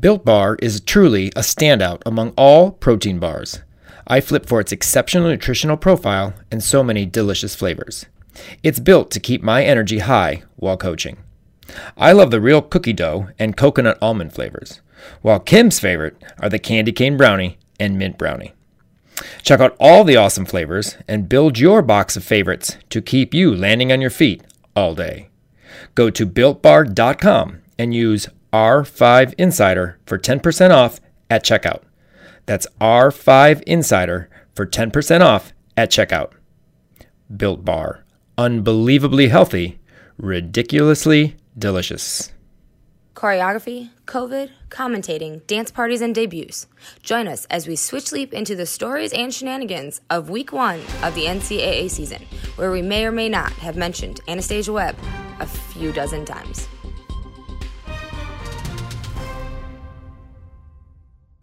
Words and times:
Built 0.00 0.24
Bar 0.24 0.56
is 0.62 0.80
truly 0.80 1.28
a 1.36 1.40
standout 1.40 2.00
among 2.06 2.30
all 2.30 2.70
protein 2.70 3.18
bars. 3.18 3.60
I 4.06 4.22
flip 4.22 4.46
for 4.46 4.58
its 4.58 4.72
exceptional 4.72 5.28
nutritional 5.28 5.76
profile 5.76 6.32
and 6.50 6.62
so 6.62 6.82
many 6.82 7.04
delicious 7.04 7.54
flavors. 7.54 8.06
It's 8.62 8.80
built 8.80 9.10
to 9.10 9.20
keep 9.20 9.42
my 9.42 9.62
energy 9.62 9.98
high 9.98 10.44
while 10.56 10.78
coaching. 10.78 11.18
I 11.94 12.12
love 12.12 12.30
the 12.30 12.40
real 12.40 12.62
cookie 12.62 12.94
dough 12.94 13.28
and 13.38 13.54
coconut 13.54 13.98
almond 14.00 14.32
flavors, 14.32 14.80
while 15.20 15.38
Kim's 15.38 15.78
favorite 15.78 16.16
are 16.38 16.48
the 16.48 16.58
candy 16.58 16.92
cane 16.92 17.18
brownie 17.18 17.58
and 17.78 17.98
mint 17.98 18.16
brownie. 18.16 18.54
Check 19.42 19.60
out 19.60 19.76
all 19.78 20.04
the 20.04 20.16
awesome 20.16 20.46
flavors 20.46 20.96
and 21.06 21.28
build 21.28 21.58
your 21.58 21.82
box 21.82 22.16
of 22.16 22.24
favorites 22.24 22.78
to 22.88 23.02
keep 23.02 23.34
you 23.34 23.54
landing 23.54 23.92
on 23.92 24.00
your 24.00 24.10
feet 24.10 24.42
all 24.74 24.94
day. 24.94 25.28
Go 25.94 26.08
to 26.08 26.26
builtbar.com 26.26 27.60
and 27.78 27.94
use 27.94 28.28
R5 28.52 29.34
Insider 29.38 29.98
for 30.06 30.18
10% 30.18 30.70
off 30.70 31.00
at 31.30 31.44
checkout. 31.44 31.82
That's 32.46 32.66
R5 32.80 33.62
Insider 33.62 34.28
for 34.54 34.66
10% 34.66 35.20
off 35.20 35.52
at 35.76 35.90
checkout. 35.90 36.32
Built 37.34 37.64
Bar. 37.64 38.04
Unbelievably 38.36 39.28
healthy, 39.28 39.78
ridiculously 40.16 41.36
delicious. 41.56 42.32
Choreography, 43.14 43.90
COVID, 44.06 44.50
commentating, 44.68 45.46
dance 45.46 45.70
parties, 45.70 46.00
and 46.00 46.14
debuts. 46.14 46.66
Join 47.02 47.28
us 47.28 47.46
as 47.46 47.68
we 47.68 47.76
switch 47.76 48.10
leap 48.10 48.34
into 48.34 48.56
the 48.56 48.66
stories 48.66 49.12
and 49.12 49.32
shenanigans 49.32 50.00
of 50.10 50.28
week 50.28 50.52
one 50.52 50.80
of 51.02 51.14
the 51.14 51.26
NCAA 51.26 51.90
season, 51.90 52.22
where 52.56 52.72
we 52.72 52.82
may 52.82 53.04
or 53.04 53.12
may 53.12 53.28
not 53.28 53.52
have 53.52 53.76
mentioned 53.76 54.20
Anastasia 54.28 54.72
Webb 54.72 54.96
a 55.40 55.46
few 55.46 55.92
dozen 55.92 56.24
times. 56.24 56.66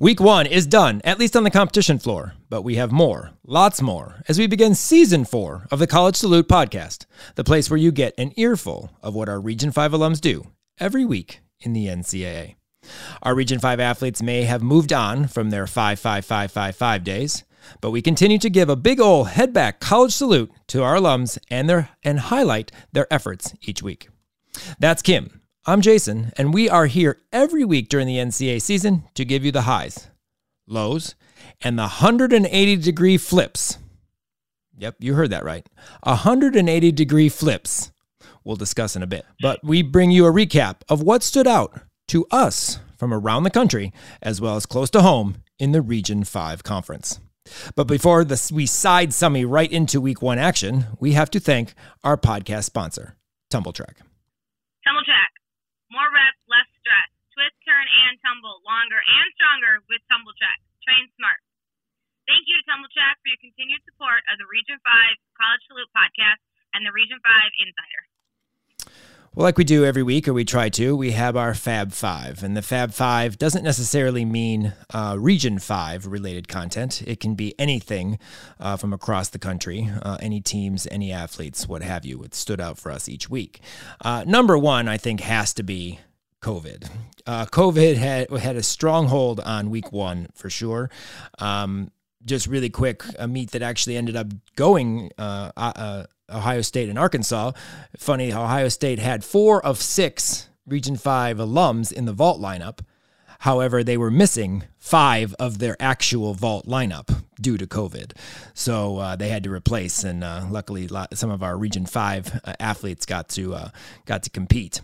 Week 0.01 0.21
one 0.21 0.45
is 0.47 0.65
done, 0.65 1.01
at 1.03 1.19
least 1.19 1.35
on 1.35 1.43
the 1.43 1.51
competition 1.51 1.99
floor, 1.99 2.33
but 2.49 2.61
we 2.61 2.75
have 2.75 2.89
more, 2.89 3.31
lots 3.45 3.81
more, 3.81 4.23
as 4.29 4.39
we 4.39 4.47
begin 4.47 4.73
season 4.73 5.25
four 5.25 5.67
of 5.71 5.79
the 5.79 5.87
College 5.87 6.15
Salute 6.15 6.47
podcast, 6.47 7.05
the 7.35 7.43
place 7.43 7.69
where 7.69 7.75
you 7.75 7.91
get 7.91 8.13
an 8.17 8.31
earful 8.37 8.91
of 9.03 9.13
what 9.13 9.27
our 9.27 9.41
Region 9.41 9.73
5 9.73 9.91
alums 9.91 10.21
do 10.21 10.47
every 10.79 11.03
week 11.03 11.41
in 11.59 11.73
the 11.73 11.87
NCAA. 11.87 12.55
Our 13.21 13.35
Region 13.35 13.59
5 13.59 13.81
athletes 13.81 14.23
may 14.23 14.43
have 14.43 14.63
moved 14.63 14.93
on 14.93 15.27
from 15.27 15.49
their 15.49 15.67
55555 15.67 17.03
days, 17.03 17.43
but 17.81 17.91
we 17.91 18.01
continue 18.01 18.37
to 18.37 18.49
give 18.49 18.69
a 18.69 18.77
big 18.77 19.01
ol' 19.01 19.25
head 19.25 19.51
back 19.51 19.81
college 19.81 20.13
salute 20.13 20.49
to 20.67 20.81
our 20.81 20.95
alums 20.95 21.37
and 21.49 21.69
their 21.69 21.89
and 22.03 22.21
highlight 22.21 22.71
their 22.93 23.13
efforts 23.13 23.53
each 23.63 23.83
week. 23.83 24.07
That's 24.79 25.01
Kim, 25.01 25.38
I'm 25.69 25.81
Jason, 25.81 26.31
and 26.35 26.51
we 26.51 26.67
are 26.67 26.87
here 26.87 27.21
every 27.31 27.63
week 27.63 27.89
during 27.89 28.07
the 28.07 28.17
NCAA 28.17 28.59
season 28.59 29.03
to 29.13 29.23
give 29.23 29.45
you 29.45 29.51
the 29.51 29.61
highs, 29.61 30.09
lows, 30.65 31.13
and 31.61 31.77
the 31.77 31.83
180 31.83 32.75
degree 32.77 33.17
flips. 33.17 33.77
Yep, 34.79 34.95
you 34.97 35.13
heard 35.13 35.29
that 35.29 35.45
right. 35.45 35.69
180 36.01 36.91
degree 36.91 37.29
flips. 37.29 37.91
We'll 38.43 38.55
discuss 38.55 38.95
in 38.95 39.03
a 39.03 39.07
bit. 39.07 39.27
But 39.43 39.63
we 39.63 39.83
bring 39.83 40.09
you 40.09 40.25
a 40.25 40.31
recap 40.31 40.77
of 40.89 41.03
what 41.03 41.21
stood 41.21 41.45
out 41.45 41.79
to 42.07 42.25
us 42.31 42.79
from 42.97 43.13
around 43.13 43.43
the 43.43 43.51
country, 43.51 43.93
as 44.23 44.41
well 44.41 44.55
as 44.55 44.65
close 44.65 44.89
to 44.89 45.03
home 45.03 45.43
in 45.59 45.71
the 45.71 45.83
Region 45.83 46.23
5 46.23 46.63
Conference. 46.63 47.19
But 47.75 47.85
before 47.85 48.25
we 48.51 48.65
side 48.65 49.09
summy 49.11 49.47
right 49.47 49.71
into 49.71 50.01
week 50.01 50.23
one 50.23 50.39
action, 50.39 50.87
we 50.99 51.11
have 51.11 51.29
to 51.29 51.39
thank 51.39 51.75
our 52.03 52.17
podcast 52.17 52.63
sponsor, 52.63 53.17
Tumbl 53.53 53.71
Trak. 53.71 53.97
Tumbl 53.97 53.97
Trak 53.97 54.08
more 55.99 56.15
reps, 56.15 56.39
less 56.47 56.69
stress. 56.79 57.11
Twist, 57.35 57.59
turn, 57.67 57.83
and 57.83 58.15
tumble 58.23 58.63
longer 58.63 59.03
and 59.03 59.27
stronger 59.35 59.83
with 59.91 59.99
Tumbl 60.07 60.31
Trak. 60.39 60.59
Train 60.87 61.11
smart. 61.19 61.43
Thank 62.23 62.47
you 62.47 62.55
to 62.55 62.63
Tumbl 62.71 62.87
Trak 62.95 63.19
for 63.19 63.27
your 63.27 63.43
continued 63.43 63.83
support 63.83 64.23
of 64.31 64.39
the 64.39 64.47
Region 64.47 64.79
5 64.79 64.87
College 65.35 65.63
Salute 65.67 65.91
podcast 65.91 66.39
and 66.71 66.87
the 66.87 66.95
Region 66.95 67.19
5 67.19 67.27
Insider. 67.67 68.08
Well, 69.35 69.43
like 69.43 69.59
we 69.59 69.63
do 69.63 69.85
every 69.85 70.01
week, 70.01 70.27
or 70.27 70.33
we 70.33 70.43
try 70.43 70.69
to, 70.69 70.95
we 70.95 71.11
have 71.11 71.37
our 71.37 71.53
Fab 71.53 71.91
Five. 71.91 72.41
And 72.41 72.57
the 72.57 72.63
Fab 72.63 72.91
Five 72.91 73.37
doesn't 73.37 73.63
necessarily 73.63 74.25
mean 74.25 74.73
uh, 74.91 75.17
Region 75.19 75.59
5 75.59 76.07
related 76.07 76.47
content. 76.47 77.03
It 77.05 77.19
can 77.19 77.35
be 77.35 77.53
anything 77.59 78.17
uh, 78.59 78.75
from 78.75 78.91
across 78.91 79.29
the 79.29 79.37
country, 79.37 79.91
uh, 80.01 80.17
any 80.19 80.41
teams, 80.41 80.87
any 80.89 81.11
athletes, 81.11 81.67
what 81.67 81.83
have 81.83 82.05
you. 82.05 82.23
It 82.23 82.33
stood 82.33 82.59
out 82.59 82.79
for 82.79 82.91
us 82.91 83.07
each 83.07 83.29
week. 83.29 83.59
Uh, 84.03 84.23
number 84.25 84.57
one, 84.57 84.87
I 84.87 84.97
think, 84.97 85.19
has 85.21 85.53
to 85.53 85.63
be 85.63 85.99
COVID. 86.41 86.89
Uh, 87.27 87.45
COVID 87.45 87.97
had, 87.97 88.31
had 88.31 88.55
a 88.55 88.63
stronghold 88.63 89.41
on 89.41 89.69
week 89.69 89.91
one 89.91 90.29
for 90.33 90.49
sure. 90.49 90.89
Um, 91.37 91.91
just 92.25 92.47
really 92.47 92.71
quick, 92.71 93.03
a 93.19 93.27
meet 93.27 93.51
that 93.51 93.61
actually 93.61 93.95
ended 93.95 94.15
up 94.15 94.27
going 94.55 95.11
uh, 95.19 96.05
Ohio 96.31 96.61
State 96.61 96.89
and 96.89 96.99
Arkansas. 96.99 97.51
Funny, 97.97 98.33
Ohio 98.33 98.69
State 98.69 98.99
had 98.99 99.23
four 99.23 99.63
of 99.65 99.79
six 99.79 100.49
Region 100.65 100.95
5 100.95 101.37
alums 101.37 101.91
in 101.91 102.05
the 102.05 102.13
vault 102.13 102.39
lineup. 102.39 102.79
However, 103.39 103.83
they 103.83 103.97
were 103.97 104.11
missing 104.11 104.63
five 104.77 105.33
of 105.39 105.59
their 105.59 105.77
actual 105.79 106.33
vault 106.33 106.67
lineup 106.67 107.23
due 107.39 107.57
to 107.57 107.65
COVID. 107.65 108.11
So 108.53 108.97
uh, 108.97 109.15
they 109.15 109.29
had 109.29 109.45
to 109.45 109.51
replace, 109.51 110.03
and 110.03 110.23
uh, 110.23 110.45
luckily, 110.49 110.89
some 111.13 111.31
of 111.31 111.41
our 111.41 111.57
Region 111.57 111.85
5 111.85 112.41
uh, 112.43 112.53
athletes 112.59 113.05
got 113.05 113.29
to, 113.29 113.55
uh, 113.55 113.69
got 114.05 114.23
to 114.23 114.29
compete 114.29 114.81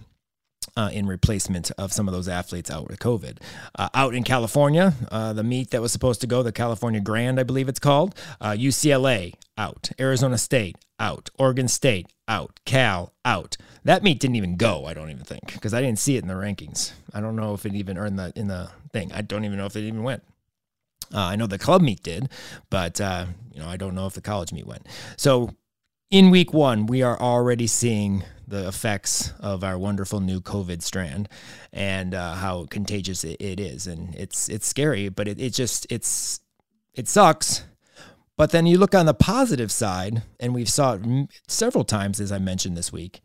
uh, 0.75 0.89
in 0.91 1.05
replacement 1.05 1.71
of 1.77 1.93
some 1.93 2.07
of 2.07 2.13
those 2.13 2.27
athletes 2.27 2.69
out 2.69 2.87
with 2.87 2.99
COVID. 2.99 3.37
Uh, 3.77 3.89
out 3.93 4.13
in 4.13 4.23
California, 4.23 4.93
uh, 5.11 5.33
the 5.33 5.43
meet 5.43 5.71
that 5.71 5.81
was 5.81 5.91
supposed 5.91 6.21
to 6.21 6.27
go, 6.27 6.43
the 6.43 6.51
California 6.51 6.99
Grand, 6.99 7.39
I 7.39 7.43
believe 7.43 7.69
it's 7.69 7.79
called, 7.79 8.15
UCLA 8.41 9.33
uh, 9.33 9.37
out, 9.57 9.91
Arizona 9.99 10.37
State 10.37 10.77
out, 10.99 11.29
Oregon 11.37 11.67
State 11.67 12.07
out, 12.27 12.59
Cal 12.65 13.13
out. 13.23 13.57
That 13.83 14.03
meet 14.03 14.19
didn't 14.19 14.35
even 14.35 14.57
go. 14.57 14.85
I 14.85 14.93
don't 14.93 15.11
even 15.11 15.23
think 15.23 15.53
because 15.53 15.73
I 15.73 15.81
didn't 15.81 15.99
see 15.99 16.17
it 16.17 16.23
in 16.23 16.27
the 16.27 16.33
rankings. 16.33 16.91
I 17.13 17.21
don't 17.21 17.35
know 17.35 17.53
if 17.53 17.65
it 17.65 17.75
even 17.75 17.97
earned 17.97 18.17
the 18.17 18.33
in 18.35 18.47
the 18.47 18.69
thing. 18.91 19.11
I 19.13 19.21
don't 19.21 19.45
even 19.45 19.57
know 19.57 19.65
if 19.65 19.75
it 19.75 19.81
even 19.81 20.03
went. 20.03 20.23
Uh, 21.13 21.19
I 21.19 21.35
know 21.35 21.47
the 21.47 21.59
club 21.59 21.81
meet 21.81 22.01
did, 22.01 22.29
but 22.69 22.99
uh, 22.99 23.27
you 23.53 23.59
know 23.59 23.67
I 23.67 23.77
don't 23.77 23.95
know 23.95 24.07
if 24.07 24.13
the 24.13 24.21
college 24.21 24.51
meet 24.51 24.65
went. 24.65 24.87
So 25.17 25.51
in 26.09 26.29
week 26.29 26.53
one, 26.53 26.87
we 26.87 27.03
are 27.03 27.19
already 27.19 27.67
seeing 27.67 28.23
the 28.47 28.67
effects 28.67 29.33
of 29.39 29.63
our 29.63 29.77
wonderful 29.77 30.19
new 30.19 30.41
COVID 30.41 30.81
strand 30.81 31.29
and 31.73 32.13
uh, 32.13 32.35
how 32.35 32.65
contagious 32.65 33.23
it, 33.23 33.37
it 33.39 33.59
is. 33.59 33.87
And 33.87 34.15
it's 34.15 34.49
it's 34.49 34.67
scary, 34.67 35.09
but 35.09 35.27
it, 35.27 35.39
it 35.39 35.53
just 35.53 35.87
it's 35.91 36.39
it 36.93 37.07
sucks. 37.07 37.63
But 38.37 38.51
then 38.51 38.65
you 38.65 38.77
look 38.77 38.93
on 38.93 39.05
the 39.05 39.13
positive 39.13 39.71
side, 39.71 40.23
and 40.41 40.53
we've 40.53 40.69
saw 40.69 40.93
it 40.95 41.29
several 41.47 41.85
times, 41.85 42.19
as 42.19 42.31
I 42.31 42.39
mentioned 42.39 42.75
this 42.75 42.91
week. 42.91 43.21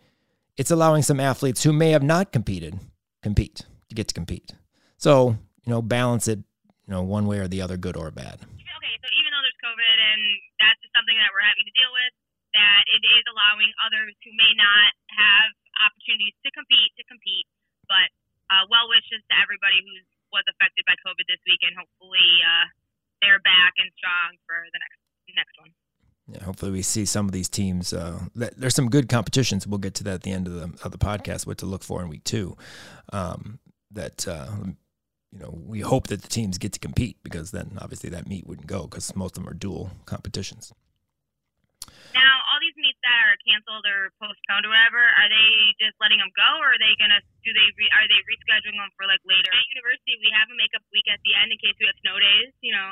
It's 0.56 0.70
allowing 0.70 1.02
some 1.02 1.18
athletes 1.18 1.62
who 1.62 1.72
may 1.72 1.90
have 1.90 2.02
not 2.02 2.32
competed 2.32 2.78
compete 3.22 3.62
to 3.88 3.94
get 3.94 4.08
to 4.08 4.14
compete. 4.14 4.52
So 4.98 5.36
you 5.64 5.70
know, 5.70 5.82
balance 5.82 6.28
it, 6.28 6.38
you 6.38 6.90
know, 6.90 7.02
one 7.02 7.26
way 7.26 7.38
or 7.38 7.48
the 7.48 7.62
other, 7.62 7.76
good 7.76 7.96
or 7.96 8.10
bad. 8.10 8.42
Okay, 8.42 8.94
so 8.98 9.08
even 9.20 9.30
though 9.30 9.44
there's 9.44 9.60
COVID 9.60 9.96
and 10.02 10.20
that's 10.58 10.80
just 10.80 10.92
something 10.96 11.14
that 11.14 11.30
we're 11.30 11.44
having 11.44 11.66
to 11.68 11.74
deal 11.76 11.92
with, 11.92 12.12
that 12.54 12.82
it 12.90 13.02
is 13.02 13.24
allowing 13.30 13.70
others 13.86 14.14
who 14.26 14.32
may 14.34 14.52
not 14.58 14.90
have 15.14 15.50
opportunities 15.86 16.34
to 16.42 16.50
compete 16.52 16.90
to 16.98 17.04
compete. 17.06 17.46
But 17.86 18.08
uh, 18.50 18.66
well 18.70 18.90
wishes 18.90 19.22
to 19.30 19.34
everybody 19.38 19.78
who 19.82 19.94
was 20.34 20.46
affected 20.50 20.86
by 20.86 20.94
COVID 21.02 21.26
this 21.26 21.42
week, 21.46 21.62
and 21.66 21.74
hopefully 21.74 22.30
uh, 22.42 22.66
they're 23.22 23.42
back 23.42 23.74
and 23.78 23.90
strong 23.98 24.38
for 24.46 24.58
the 24.70 24.80
next 24.80 24.98
next 25.36 25.54
one. 25.58 25.70
Yeah, 26.30 26.44
hopefully 26.44 26.70
we 26.70 26.82
see 26.82 27.04
some 27.04 27.26
of 27.26 27.32
these 27.32 27.48
teams. 27.48 27.92
Uh, 27.92 28.20
there's 28.34 28.74
some 28.74 28.88
good 28.88 29.08
competitions. 29.08 29.66
We'll 29.66 29.78
get 29.78 29.94
to 29.96 30.04
that 30.04 30.14
at 30.14 30.22
the 30.22 30.32
end 30.32 30.46
of 30.46 30.54
the 30.54 30.70
of 30.84 30.92
the 30.92 30.98
podcast. 30.98 31.46
What 31.46 31.58
to 31.58 31.66
look 31.66 31.82
for 31.82 32.02
in 32.02 32.08
week 32.08 32.24
two. 32.24 32.56
Um, 33.12 33.58
that 33.90 34.28
uh, 34.28 34.46
you 35.32 35.38
know 35.38 35.58
we 35.66 35.80
hope 35.80 36.06
that 36.08 36.22
the 36.22 36.28
teams 36.28 36.58
get 36.58 36.72
to 36.74 36.78
compete 36.78 37.16
because 37.22 37.50
then 37.50 37.78
obviously 37.80 38.10
that 38.10 38.28
meet 38.28 38.46
wouldn't 38.46 38.68
go 38.68 38.82
because 38.86 39.14
most 39.16 39.36
of 39.36 39.42
them 39.42 39.50
are 39.50 39.56
dual 39.56 39.90
competitions. 40.06 40.72
Now, 42.14 42.42
all 42.50 42.60
these 42.60 42.76
meets 42.76 42.98
that 43.10 43.22
are 43.26 43.38
canceled 43.42 43.82
or 43.82 44.14
postponed 44.22 44.62
or 44.62 44.70
whatever, 44.70 45.02
are 45.02 45.26
they 45.26 45.74
just 45.82 45.98
letting 45.98 46.22
them 46.22 46.30
go, 46.38 46.50
or 46.62 46.78
are 46.78 46.80
they 46.80 46.94
gonna 47.02 47.18
do 47.42 47.50
they 47.50 47.68
re, 47.74 47.86
are 47.90 48.06
they 48.06 48.20
rescheduling 48.30 48.78
them 48.78 48.90
for 48.94 49.10
like 49.10 49.22
later? 49.26 49.50
At 49.50 49.66
university, 49.74 50.14
we 50.22 50.30
have 50.30 50.46
a 50.46 50.56
makeup 50.56 50.86
week 50.94 51.10
at 51.10 51.18
the 51.26 51.34
end 51.34 51.50
in 51.50 51.58
case 51.58 51.74
we 51.82 51.90
have 51.90 51.98
snow 52.06 52.16
days. 52.22 52.50
You 52.62 52.72
know. 52.78 52.88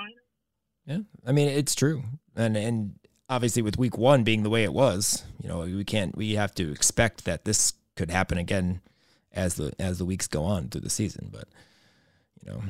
Yeah, 0.91 1.03
I 1.23 1.31
mean 1.31 1.47
it's 1.47 1.79
true, 1.79 2.03
and 2.35 2.59
and 2.59 2.99
obviously 3.31 3.63
with 3.63 3.79
week 3.79 3.95
one 3.95 4.27
being 4.27 4.43
the 4.43 4.51
way 4.51 4.67
it 4.67 4.75
was, 4.75 5.23
you 5.39 5.47
know, 5.47 5.63
we 5.63 5.87
can't 5.87 6.19
we 6.19 6.35
have 6.35 6.55
to 6.59 6.75
expect 6.75 7.25
that 7.31 7.47
this 7.47 7.79
could 7.95 8.11
happen 8.11 8.39
again 8.39 8.83
as 9.31 9.55
the 9.55 9.71
as 9.79 10.03
the 10.03 10.09
weeks 10.09 10.27
go 10.27 10.43
on 10.43 10.69
through 10.69 10.83
the 10.83 10.91
season, 10.91 11.31
but 11.31 11.47
you 12.43 12.51
know 12.51 12.63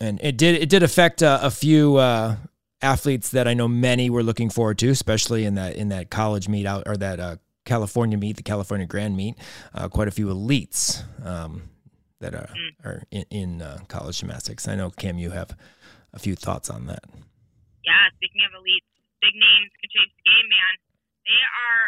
and 0.00 0.18
it 0.22 0.36
did 0.36 0.60
it 0.60 0.68
did 0.68 0.82
affect 0.82 1.22
uh, 1.22 1.38
a 1.42 1.50
few 1.50 1.96
uh, 1.96 2.36
athletes 2.82 3.30
that 3.30 3.46
I 3.46 3.54
know 3.54 3.68
many 3.68 4.10
were 4.10 4.22
looking 4.22 4.50
forward 4.50 4.78
to, 4.78 4.88
especially 4.88 5.44
in 5.44 5.54
that 5.54 5.76
in 5.76 5.88
that 5.88 6.10
college 6.10 6.48
meet 6.48 6.66
out 6.66 6.84
or 6.86 6.96
that 6.96 7.20
uh, 7.20 7.36
California 7.64 8.16
meet, 8.16 8.36
the 8.36 8.42
California 8.42 8.86
Grand 8.86 9.16
meet. 9.16 9.36
Uh, 9.74 9.88
quite 9.88 10.08
a 10.08 10.10
few 10.10 10.26
elites 10.26 11.04
um, 11.24 11.70
that 12.20 12.34
are 12.34 12.50
mm. 12.50 12.72
are 12.84 13.02
in, 13.10 13.24
in 13.30 13.62
uh, 13.62 13.78
college 13.88 14.20
gymnastics. 14.20 14.68
I 14.68 14.74
know 14.74 14.90
Kim, 14.90 15.18
you 15.18 15.30
have 15.30 15.56
a 16.12 16.18
few 16.18 16.34
thoughts 16.34 16.70
on 16.70 16.86
that. 16.86 17.04
Yeah, 17.84 18.10
speaking 18.16 18.44
of 18.44 18.52
elites, 18.56 18.88
big 19.20 19.34
names 19.36 19.70
can 19.80 19.88
change 19.92 20.12
the 20.16 20.24
game, 20.24 20.48
man. 20.48 20.74
They 21.24 21.42
are 21.42 21.84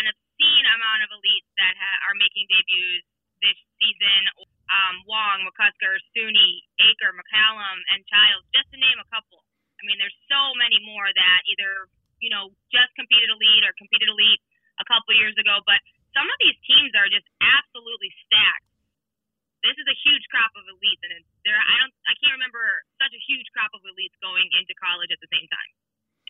an 0.00 0.04
obscene 0.08 0.66
amount 0.66 1.00
of 1.04 1.10
elites 1.16 1.50
that 1.56 1.74
ha- 1.76 2.00
are 2.08 2.16
making 2.16 2.48
debuts 2.48 3.06
this 3.40 3.58
season. 3.80 4.22
Um, 4.70 5.02
Wong, 5.08 5.42
McCusker, 5.48 5.96
Suni, 6.12 6.62
Eaker, 6.78 7.10
McCallum, 7.16 7.78
and 7.92 8.04
Childs, 8.06 8.46
just 8.54 8.68
to 8.70 8.78
name 8.78 9.00
a 9.00 9.08
couple. 9.10 9.42
I 9.80 9.84
mean, 9.88 9.96
there's 9.96 10.16
so 10.28 10.42
many 10.60 10.76
more 10.84 11.08
that 11.08 11.40
either 11.48 11.88
you 12.20 12.28
know 12.28 12.52
just 12.68 12.92
competed 12.94 13.32
elite 13.32 13.64
or 13.64 13.72
competed 13.80 14.12
elite 14.12 14.40
a 14.76 14.84
couple 14.84 15.16
years 15.16 15.34
ago, 15.40 15.64
but 15.64 15.80
some 16.12 16.28
of 16.28 16.36
these 16.44 16.56
teams 16.68 16.92
are 16.92 17.08
just 17.08 17.26
absolutely 17.40 18.12
stacked. 18.28 18.68
This 19.60 19.76
is 19.76 19.84
a 19.88 19.96
huge 20.04 20.24
crop 20.32 20.52
of 20.56 20.64
elites, 20.68 21.00
and 21.04 21.12
it's 21.20 21.30
there 21.44 21.56
I 21.56 21.76
don't 21.80 21.94
I 22.04 22.14
can't 22.20 22.36
remember 22.36 22.64
such 23.00 23.12
a 23.12 23.20
huge 23.24 23.48
crop 23.56 23.72
of 23.72 23.80
elites 23.84 24.16
going 24.20 24.48
into 24.56 24.76
college 24.76 25.12
at 25.12 25.20
the 25.20 25.30
same 25.32 25.48
time 25.48 25.70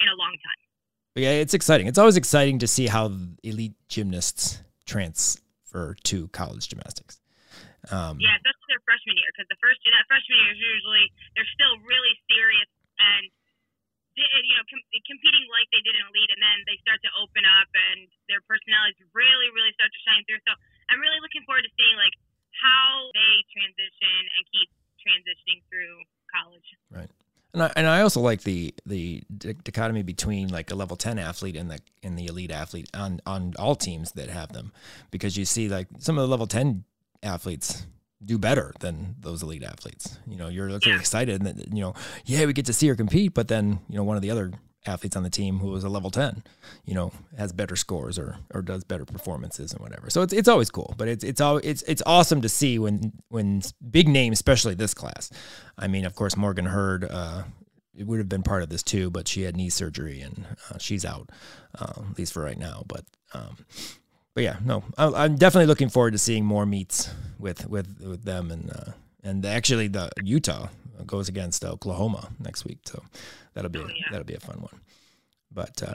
in 0.03 0.07
a 0.11 0.17
long 0.19 0.35
time. 0.39 0.63
Yeah, 1.19 1.35
it's 1.43 1.55
exciting. 1.55 1.91
It's 1.91 1.99
always 1.99 2.17
exciting 2.17 2.63
to 2.63 2.69
see 2.71 2.87
how 2.87 3.11
elite 3.43 3.75
gymnasts 3.91 4.63
transfer 4.87 5.95
to 6.07 6.29
college 6.31 6.71
gymnastics. 6.71 7.19
Um, 7.91 8.21
yeah, 8.23 8.37
especially 8.39 8.69
their 8.71 8.85
freshman 8.87 9.17
year, 9.19 9.31
because 9.35 9.49
the 9.51 9.59
first 9.59 9.83
that 9.83 10.07
freshman 10.07 10.39
year 10.39 10.53
is 10.55 10.61
usually 10.61 11.07
they're 11.35 11.53
still 11.57 11.75
really 11.83 12.15
serious 12.31 12.71
and 13.01 13.33
you 14.19 14.55
know 14.59 14.67
com- 14.67 14.89
competing 15.07 15.45
like 15.51 15.69
they 15.71 15.83
did 15.87 15.95
in 15.95 16.05
elite, 16.11 16.31
and 16.35 16.41
then 16.43 16.59
they 16.67 16.79
start 16.83 16.99
to 17.07 17.11
open 17.19 17.47
up 17.47 17.71
and 17.71 18.11
their 18.27 18.43
personalities 18.47 18.99
really 19.15 19.49
really 19.55 19.73
start 19.79 19.91
to 19.91 20.01
shine 20.07 20.23
through. 20.27 20.43
So 20.47 20.53
I'm 20.91 20.99
really 20.99 21.21
looking 21.23 21.47
forward 21.47 21.63
to 21.63 21.73
seeing 21.79 21.97
like 21.97 22.15
how 22.59 23.11
they 23.15 23.35
transition 23.55 24.21
and 24.35 24.43
keep 24.51 24.69
transitioning 25.01 25.61
through 25.71 25.97
college. 26.29 26.69
Right. 26.91 27.11
And 27.53 27.63
I, 27.65 27.73
and 27.75 27.87
I 27.87 28.03
also 28.03 28.21
like 28.21 28.43
the 28.43 28.75
the 28.87 29.23
dichotomy 29.39 30.03
between 30.03 30.49
like 30.49 30.71
a 30.71 30.75
level 30.75 30.97
10 30.97 31.19
athlete 31.19 31.57
and 31.57 31.71
the 31.71 31.81
and 32.03 32.17
the 32.19 32.27
elite 32.27 32.53
athlete 32.53 32.89
on 32.95 33.21
on 33.27 33.55
all 33.59 33.75
teams 33.75 34.13
that 34.13 34.29
have 34.29 34.53
them 34.53 34.73
because 35.11 35.37
you 35.37 35.45
see 35.45 35.69
like 35.69 35.89
some 35.99 36.17
of 36.17 36.23
the 36.23 36.29
level 36.29 36.47
10 36.47 36.85
athletes 37.23 37.87
do 38.25 38.39
better 38.39 38.73
than 38.81 39.17
those 39.21 39.43
elite 39.43 39.63
athletes. 39.63 40.19
You 40.27 40.37
know, 40.37 40.49
you're 40.49 40.69
excited 40.97 41.43
that 41.43 41.73
you 41.73 41.81
know, 41.81 41.95
yeah, 42.25 42.45
we 42.45 42.53
get 42.53 42.67
to 42.67 42.73
see 42.73 42.89
her 42.89 42.95
compete, 42.95 43.35
but 43.35 43.49
then, 43.49 43.81
you 43.89 43.97
know, 43.97 44.05
one 44.05 44.17
of 44.17 44.23
the 44.23 44.31
other 44.31 44.53
athletes 44.87 45.17
on 45.17 45.23
the 45.23 45.31
team 45.31 45.59
who 45.59 45.69
was 45.69 45.85
a 45.85 45.89
level 45.91 46.11
10 46.11 46.43
you 46.87 46.95
know 46.95 47.13
has 47.37 47.53
better 47.53 47.77
scores 47.77 48.19
or 48.19 48.39
or 48.55 48.63
does 48.63 48.83
better 48.83 49.05
performances 49.05 49.73
and 49.73 49.81
whatever. 49.83 50.09
So 50.09 50.23
it's 50.23 50.33
it's 50.33 50.49
always 50.49 50.71
cool 50.71 50.95
but 50.97 51.07
it's 51.07 51.23
it's 51.23 51.41
all 51.41 51.59
it's 51.59 51.83
it's 51.83 52.03
awesome 52.07 52.41
to 52.41 52.49
see 52.49 52.79
when 52.79 53.13
when 53.29 53.63
big 53.91 54.09
names 54.09 54.39
especially 54.39 54.75
this 54.75 54.95
class. 54.95 55.31
I 55.77 55.87
mean 55.87 56.07
of 56.07 56.15
course 56.15 56.35
morgan 56.37 56.65
hurd 56.65 57.05
uh 57.05 57.43
it 57.95 58.07
would 58.07 58.21
have 58.21 58.29
been 58.29 58.43
part 58.43 58.63
of 58.63 58.71
this 58.71 58.83
too 58.83 59.11
but 59.11 59.29
she 59.29 59.43
had 59.43 59.55
knee 59.55 59.69
surgery 59.69 60.23
and 60.23 60.47
uh, 60.71 60.79
she's 60.79 61.05
out 61.05 61.29
uh, 61.79 62.03
at 62.11 62.19
least 62.19 62.33
for 62.33 62.43
right 62.43 62.59
now 62.59 62.83
but 62.89 63.05
um 63.35 63.59
but 64.35 64.45
yeah 64.45 64.57
no 64.65 64.83
I, 64.99 65.25
am 65.25 65.37
definitely 65.37 65.67
looking 65.67 65.89
forward 65.89 66.13
to 66.13 66.19
seeing 66.19 66.45
more 66.45 66.67
meets 66.67 67.11
with 67.39 67.69
with 67.69 68.01
with 68.01 68.25
them 68.25 68.51
and 68.51 68.71
uh 68.71 68.93
and 69.23 69.45
actually 69.45 69.89
the 69.89 70.11
utah 70.23 70.69
goes 71.07 71.29
against 71.29 71.65
oklahoma 71.65 72.29
next 72.39 72.65
week 72.65 72.81
so 72.85 73.03
that'll 73.55 73.71
be 73.71 73.81
oh, 73.81 73.87
yeah. 73.87 74.05
that'll 74.11 74.27
be 74.27 74.35
a 74.35 74.41
fun 74.41 74.61
one. 74.61 74.81
But 75.53 75.83
uh, 75.83 75.95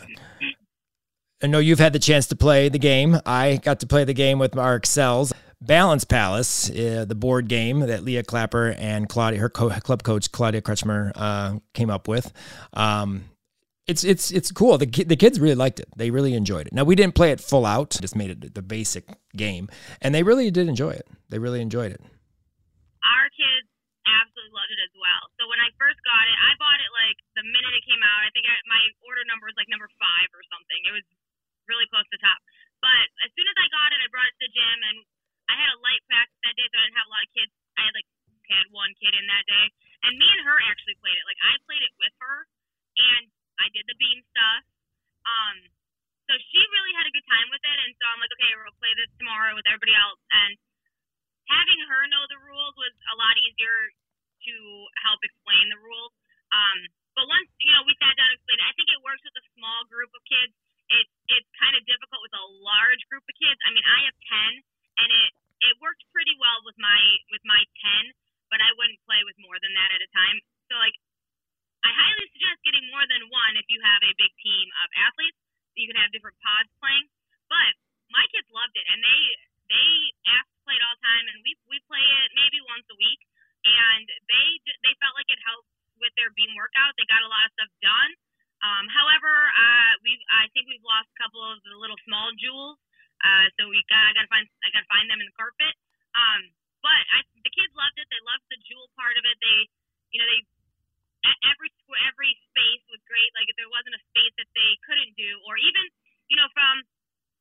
I 1.42 1.48
know 1.48 1.60
you've 1.60 1.80
had 1.80 1.94
the 1.94 2.00
chance 2.00 2.28
to 2.28 2.36
play 2.36 2.70
the 2.70 2.80
game. 2.80 3.18
I 3.26 3.58
got 3.58 3.80
to 3.82 3.88
play 3.88 4.04
the 4.04 4.14
game 4.14 4.40
with 4.40 4.58
our 4.58 4.76
Excels. 4.76 5.34
Balance 5.62 6.04
Palace, 6.04 6.70
uh, 6.70 7.06
the 7.08 7.16
board 7.16 7.48
game 7.48 7.80
that 7.80 8.04
Leah 8.04 8.24
Clapper 8.24 8.76
and 8.78 9.08
Claudia, 9.08 9.40
her 9.40 9.50
co- 9.50 9.70
club 9.70 10.04
coach 10.04 10.32
Claudia 10.32 10.62
Kretschmer, 10.62 11.12
uh, 11.16 11.56
came 11.74 11.90
up 11.90 12.08
with. 12.08 12.32
Um, 12.74 13.24
it's 13.88 14.04
it's 14.04 14.32
it's 14.34 14.50
cool. 14.52 14.78
The 14.78 14.90
the 14.90 15.16
kids 15.16 15.40
really 15.40 15.56
liked 15.56 15.80
it. 15.80 15.90
They 15.96 16.10
really 16.10 16.34
enjoyed 16.34 16.66
it. 16.66 16.74
Now 16.74 16.84
we 16.84 16.98
didn't 16.98 17.14
play 17.14 17.30
it 17.30 17.40
full 17.40 17.66
out; 17.66 17.94
just 18.02 18.16
made 18.18 18.34
it 18.34 18.58
the 18.58 18.66
basic 18.66 19.06
game, 19.38 19.70
and 20.02 20.14
they 20.14 20.26
really 20.26 20.50
did 20.50 20.68
enjoy 20.68 20.98
it. 20.98 21.06
They 21.30 21.38
really 21.38 21.62
enjoyed 21.62 21.94
it. 21.94 22.02
Our 23.06 23.30
kids 23.38 23.70
absolutely 24.10 24.58
loved 24.58 24.74
it 24.74 24.82
as 24.82 24.94
well. 24.98 25.24
So 25.38 25.46
when 25.46 25.62
I 25.62 25.70
first 25.78 26.02
got 26.02 26.26
it, 26.26 26.38
I 26.38 26.58
bought 26.58 26.82
it 26.82 26.90
like 26.98 27.18
the 27.38 27.46
minute 27.46 27.74
it 27.78 27.86
came 27.86 28.02
out. 28.02 28.26
I 28.26 28.34
think 28.34 28.50
I, 28.50 28.58
my 28.66 28.82
order 29.06 29.22
number 29.30 29.46
was 29.46 29.58
like 29.58 29.70
number 29.70 29.90
five 30.02 30.34
or 30.34 30.42
something. 30.50 30.80
It 30.90 30.94
was 30.94 31.06
really 31.70 31.86
close 31.94 32.06
to 32.10 32.18
top. 32.18 32.42
But 32.82 33.06
as 33.22 33.30
soon 33.38 33.46
as 33.46 33.58
I 33.58 33.70
got 33.70 33.94
it, 33.94 34.02
I 34.02 34.10
brought 34.10 34.30
it 34.30 34.36
to 34.42 34.50
the 34.50 34.54
gym, 34.54 34.78
and 34.82 34.98
I 35.46 35.62
had 35.62 35.70
a 35.70 35.78
light 35.86 36.02
practice 36.10 36.42
that 36.42 36.58
day, 36.58 36.66
so 36.74 36.82
I 36.82 36.90
didn't 36.90 36.98
have 36.98 37.10
a 37.10 37.14
lot 37.14 37.26
of 37.26 37.32
kids. 37.38 37.54
I 37.78 37.82
had 37.86 37.94
like 37.94 38.10
had 38.50 38.66
one 38.74 38.94
kid 38.98 39.14
in 39.14 39.26
that 39.30 39.46
day, 39.46 39.66
and 40.10 40.18
me 40.18 40.26
and 40.26 40.42
her 40.42 40.58
actually 40.70 40.98
played 41.02 41.18
it. 41.18 41.26
Like 41.30 41.42
I 41.46 41.54
played 41.70 41.86
it 41.86 41.94
with 42.02 42.14
her, 42.26 42.50
and 42.98 43.30
I 43.60 43.68
did 43.72 43.86
the 43.88 43.98
beam 43.98 44.20
stuff. 44.32 44.64
Um, 45.26 45.58
so 46.26 46.34
she 46.38 46.62
really 46.74 46.94
had 46.98 47.06
a 47.06 47.14
good 47.14 47.26
time 47.30 47.48
with 47.54 47.62
it, 47.62 47.78
and 47.86 47.92
so 48.02 48.04
I'm 48.10 48.20
like, 48.22 48.34
okay, 48.34 48.52
we'll 48.58 48.82
play 48.82 48.94
this 48.98 49.12
tomorrow 49.22 49.54
with 49.54 49.66
everybody 49.70 49.94
else, 49.94 50.22
and 50.34 50.58
having 51.50 51.80
her 51.86 52.02
know 52.10 52.26
the 52.26 52.42
rules 52.42 52.74
was 52.78 52.94
a 53.14 53.16
lot 53.18 53.38
easier 53.46 53.94
to 54.46 54.56
help 55.06 55.22
explain 55.22 55.70
the 55.70 55.82
rules. 55.82 56.14
Um, 56.50 56.80
but 57.14 57.30
once 57.30 57.48
you 57.62 57.72
know 57.74 57.86
we 57.86 57.94
sat 58.02 58.14
down 58.18 58.30
and 58.30 58.38
explained 58.38 58.62
it, 58.62 58.70
I 58.70 58.76
think 58.78 58.90
it 58.90 59.02
works 59.06 59.22
with 59.22 59.38
a 59.38 59.46
small 59.54 59.86
group 59.88 60.12
of 60.14 60.22
kids. 60.26 60.54
It 60.90 61.06
it's 61.30 61.50
kind 61.62 61.74
of 61.78 61.82
difficult 61.86 62.22
with 62.26 62.36
a 62.38 62.46
large 62.62 63.02
group 63.10 63.26
of 63.26 63.36
kids. 63.38 63.58
I 63.66 63.70
mean, 63.74 63.86
I 63.86 64.00
have 64.10 64.18
ten, 64.26 64.52
and 65.02 65.10
it 65.10 65.32
it 65.62 65.74
worked 65.82 66.04
pretty 66.10 66.34
well 66.42 66.62
with 66.66 66.78
my 66.82 67.02
with 67.30 67.42
my 67.46 67.62
ten, 67.82 68.04
but 68.50 68.62
I 68.62 68.70
wouldn't 68.78 69.02
play 69.06 69.22
with 69.26 69.38
more 69.42 69.58
than 69.62 69.74
that 69.78 69.94
at 69.94 70.02
a 70.02 70.10
time. 70.10 70.38
So 70.70 70.78
like, 70.82 70.98
I 71.86 71.94
highly 71.94 72.26
suggest 72.34 72.66
getting 72.66 72.90
more 72.90 73.06
than 73.06 73.30
one 73.30 73.54
if 73.62 73.70
you 73.70 73.78
have 73.86 74.02
a 74.02 74.14
big 74.18 74.34
team 74.42 74.66
of 74.82 74.90
athletes. 75.06 75.38
You 75.78 75.86
can 75.86 76.02
have 76.02 76.10
different 76.10 76.40
pods 76.42 76.72
playing, 76.82 77.06
but 77.46 77.72
my 78.10 78.26
kids 78.34 78.50
loved 78.50 78.74
it, 78.74 78.86
and 78.90 79.00
they 79.06 79.22
they 79.70 79.90
asked 80.34 80.50
to 80.50 80.62
play 80.66 80.74
it 80.78 80.82
all 80.82 80.98
the 80.98 81.06
time, 81.06 81.26
and 81.30 81.38
we 81.46 81.54
we 81.70 81.78
play 81.86 82.02
it 82.02 82.28
maybe 82.34 82.58
once 82.66 82.90
a 82.90 82.98
week, 82.98 83.22
and 83.70 84.06
they 84.10 84.48
they 84.82 84.94
felt 84.98 85.14
like 85.14 85.30
it 85.30 85.38
helped 85.46 85.70
with 86.02 86.14
their 86.18 86.34
beam 86.34 86.58
workout. 86.58 86.98
They 86.98 87.06
got 87.06 87.22
a 87.22 87.30
lot 87.30 87.46
of 87.46 87.52
stuff 87.54 87.72
done. 87.86 88.12
Um, 88.66 88.86
however, 88.90 89.30
uh, 89.30 89.92
we 90.02 90.18
I 90.34 90.50
think 90.58 90.66
we've 90.66 90.82
lost 90.82 91.12
a 91.14 91.18
couple 91.22 91.44
of 91.44 91.62
the 91.62 91.78
little 91.78 92.00
small 92.08 92.34
jewels, 92.40 92.82
uh, 93.22 93.46
so 93.62 93.70
we 93.70 93.84
got 93.92 94.10
I 94.10 94.12
gotta 94.18 94.32
find 94.32 94.48
I 94.66 94.74
gotta 94.74 94.90
find 94.90 95.06
them 95.06 95.22
in 95.22 95.28
the 95.30 95.38
carpet. 95.38 95.76
Um, 96.18 96.50
but 96.82 97.02
I, 97.14 97.26
the 97.42 97.52
kids 97.54 97.74
loved 97.78 97.98
it. 97.98 98.08
They 98.10 98.22
loved 98.26 98.46
the 98.50 98.62
jewel 98.66 98.90
part 98.94 99.18
of 99.18 99.26
it. 99.26 99.38
They, 99.42 99.60
you 100.14 100.22
know, 100.22 100.30
they 100.30 100.46
every 101.48 101.70
every 102.08 102.32
space 102.52 102.84
was 102.90 103.02
great. 103.10 103.32
Like 103.38 103.50
if 103.50 103.56
there 103.58 103.72
wasn't 103.72 103.98
a 103.98 104.04
space 104.14 104.34
that 104.38 104.50
they 104.54 104.72
couldn't 104.86 105.14
do, 105.18 105.32
or 105.46 105.58
even 105.58 105.84
you 106.30 106.38
know 106.38 106.50
from 106.54 106.86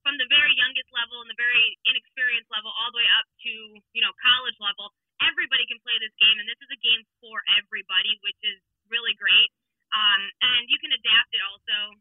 from 0.04 0.20
the 0.20 0.28
very 0.28 0.52
youngest 0.60 0.92
level 0.92 1.24
and 1.24 1.32
the 1.32 1.40
very 1.40 1.80
inexperienced 1.88 2.52
level 2.52 2.68
all 2.68 2.92
the 2.92 3.00
way 3.00 3.08
up 3.16 3.26
to 3.40 3.52
you 3.96 4.02
know 4.04 4.12
college 4.20 4.54
level 4.60 4.92
everybody 5.24 5.64
can 5.64 5.80
play 5.80 5.96
this 5.96 6.12
game 6.20 6.36
and 6.36 6.46
this 6.46 6.60
is 6.60 6.68
a 6.68 6.80
game 6.84 7.02
for 7.24 7.40
everybody 7.56 8.12
which 8.20 8.36
is 8.44 8.60
really 8.92 9.16
great 9.16 9.48
um, 9.96 10.20
and 10.44 10.68
you 10.68 10.76
can 10.76 10.92
adapt 10.92 11.32
it 11.32 11.42
also 11.48 11.96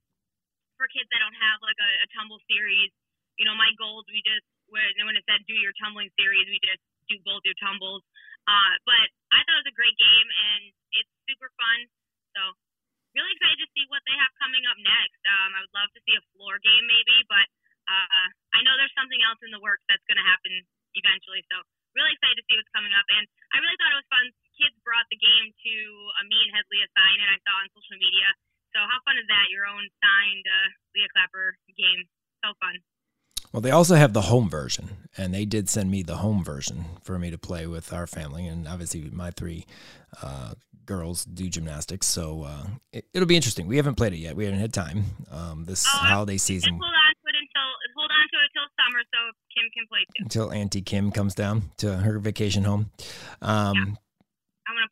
for 0.76 0.92
kids 0.92 1.08
that 1.16 1.24
don't 1.24 1.40
have 1.40 1.64
like 1.64 1.80
a, 1.80 1.92
a 2.04 2.08
tumble 2.12 2.44
series 2.52 2.92
you 3.40 3.48
know 3.48 3.56
my 3.56 3.72
goals 3.80 4.04
we 4.12 4.20
just 4.28 4.46
when, 4.68 4.84
when 5.08 5.16
it 5.16 5.24
said 5.24 5.40
do 5.48 5.56
your 5.56 5.74
tumbling 5.80 6.12
series 6.20 6.44
we 6.52 6.60
just 6.60 6.84
do 7.08 7.16
both 7.24 7.42
your 7.48 7.56
tumbles 7.64 8.04
uh, 8.52 8.74
but 8.84 9.08
i 9.32 9.40
thought 9.48 9.56
it 9.56 9.64
was 9.64 9.72
a 9.72 9.80
great 9.80 9.96
game 9.96 10.28
and 10.28 10.62
it's 11.00 11.12
super 11.24 11.48
fun 11.56 11.88
so 12.36 12.52
really 13.16 13.32
excited 13.32 13.64
to 13.64 13.70
see 13.72 13.88
what 13.88 14.04
they 14.04 14.18
have 14.20 14.34
coming 14.44 14.68
up 14.68 14.76
next 14.84 15.24
um, 15.24 15.56
i 15.56 15.64
would 15.64 15.72
love 15.72 15.88
to 15.96 16.04
see 16.04 16.20
a 16.20 16.24
floor 16.36 16.60
game 16.60 16.84
maybe 16.84 17.24
but 17.32 17.48
uh, 17.88 18.28
I 18.56 18.60
know 18.64 18.74
there's 18.80 18.94
something 18.96 19.20
else 19.28 19.40
in 19.44 19.52
the 19.52 19.60
works 19.60 19.84
that's 19.88 20.04
going 20.08 20.20
to 20.20 20.28
happen 20.28 20.54
eventually. 20.96 21.44
So 21.52 21.60
really 21.94 22.14
excited 22.16 22.40
to 22.40 22.46
see 22.48 22.56
what's 22.58 22.72
coming 22.74 22.94
up. 22.96 23.06
And 23.12 23.26
I 23.54 23.62
really 23.62 23.78
thought 23.78 23.94
it 23.94 24.02
was 24.02 24.12
fun. 24.12 24.26
Kids 24.58 24.76
brought 24.86 25.08
the 25.10 25.20
game 25.20 25.52
to 25.52 25.74
uh, 26.20 26.26
me 26.30 26.38
and 26.48 26.52
had 26.54 26.66
Leah 26.72 26.90
sign 26.94 27.18
it. 27.20 27.28
I 27.28 27.40
saw 27.44 27.54
on 27.60 27.68
social 27.74 27.98
media. 28.00 28.30
So 28.74 28.82
how 28.82 28.98
fun 29.06 29.22
is 29.22 29.28
that? 29.30 29.54
Your 29.54 29.70
own 29.70 29.86
signed 30.02 30.46
uh, 30.46 30.68
Leah 30.98 31.12
Clapper 31.14 31.58
game. 31.78 32.10
So 32.42 32.58
fun. 32.58 32.82
Well, 33.54 33.62
they 33.62 33.62
also 33.74 33.96
have 33.96 34.14
the 34.14 34.22
home 34.22 34.50
version, 34.50 34.90
and 35.18 35.34
they 35.34 35.46
did 35.46 35.70
send 35.70 35.92
me 35.92 36.04
the 36.04 36.18
home 36.18 36.44
version 36.44 36.86
for 37.04 37.20
me 37.20 37.30
to 37.32 37.38
play 37.38 37.68
with 37.68 37.94
our 37.94 38.08
family, 38.08 38.48
and 38.48 38.68
obviously 38.68 39.10
my 39.12 39.32
three 39.32 39.66
uh, 40.22 40.54
girls 40.86 41.26
do 41.26 41.50
gymnastics, 41.50 42.08
so 42.08 42.44
uh, 42.44 42.66
it, 42.92 43.06
will 43.14 43.26
be 43.26 43.36
interesting. 43.36 43.68
We 43.68 43.78
haven't 43.78 43.96
played 43.96 44.14
it 44.14 44.18
yet; 44.18 44.36
we 44.36 44.46
haven't 44.46 44.60
had 44.60 44.74
time. 44.74 45.06
Um, 45.32 45.66
this 45.66 45.86
oh, 45.88 45.98
holiday 45.98 46.38
season. 46.38 46.72
Hold 46.72 46.82
on 46.84 47.14
to 47.14 47.30
it 47.30 47.36
until 47.40 47.70
hold 47.96 48.12
on 48.12 48.28
to 48.32 48.38
it 48.38 48.50
until 48.54 48.68
summer, 48.80 49.02
so 49.14 49.20
Kim 49.54 49.70
can 49.74 49.88
play 49.88 50.00
too. 50.16 50.24
Until 50.24 50.52
Auntie 50.52 50.82
Kim 50.82 51.12
comes 51.12 51.36
down 51.36 51.64
to 51.78 51.98
her 51.98 52.20
vacation 52.20 52.64
home. 52.64 52.92
Um, 53.42 53.76
yeah. 53.76 53.96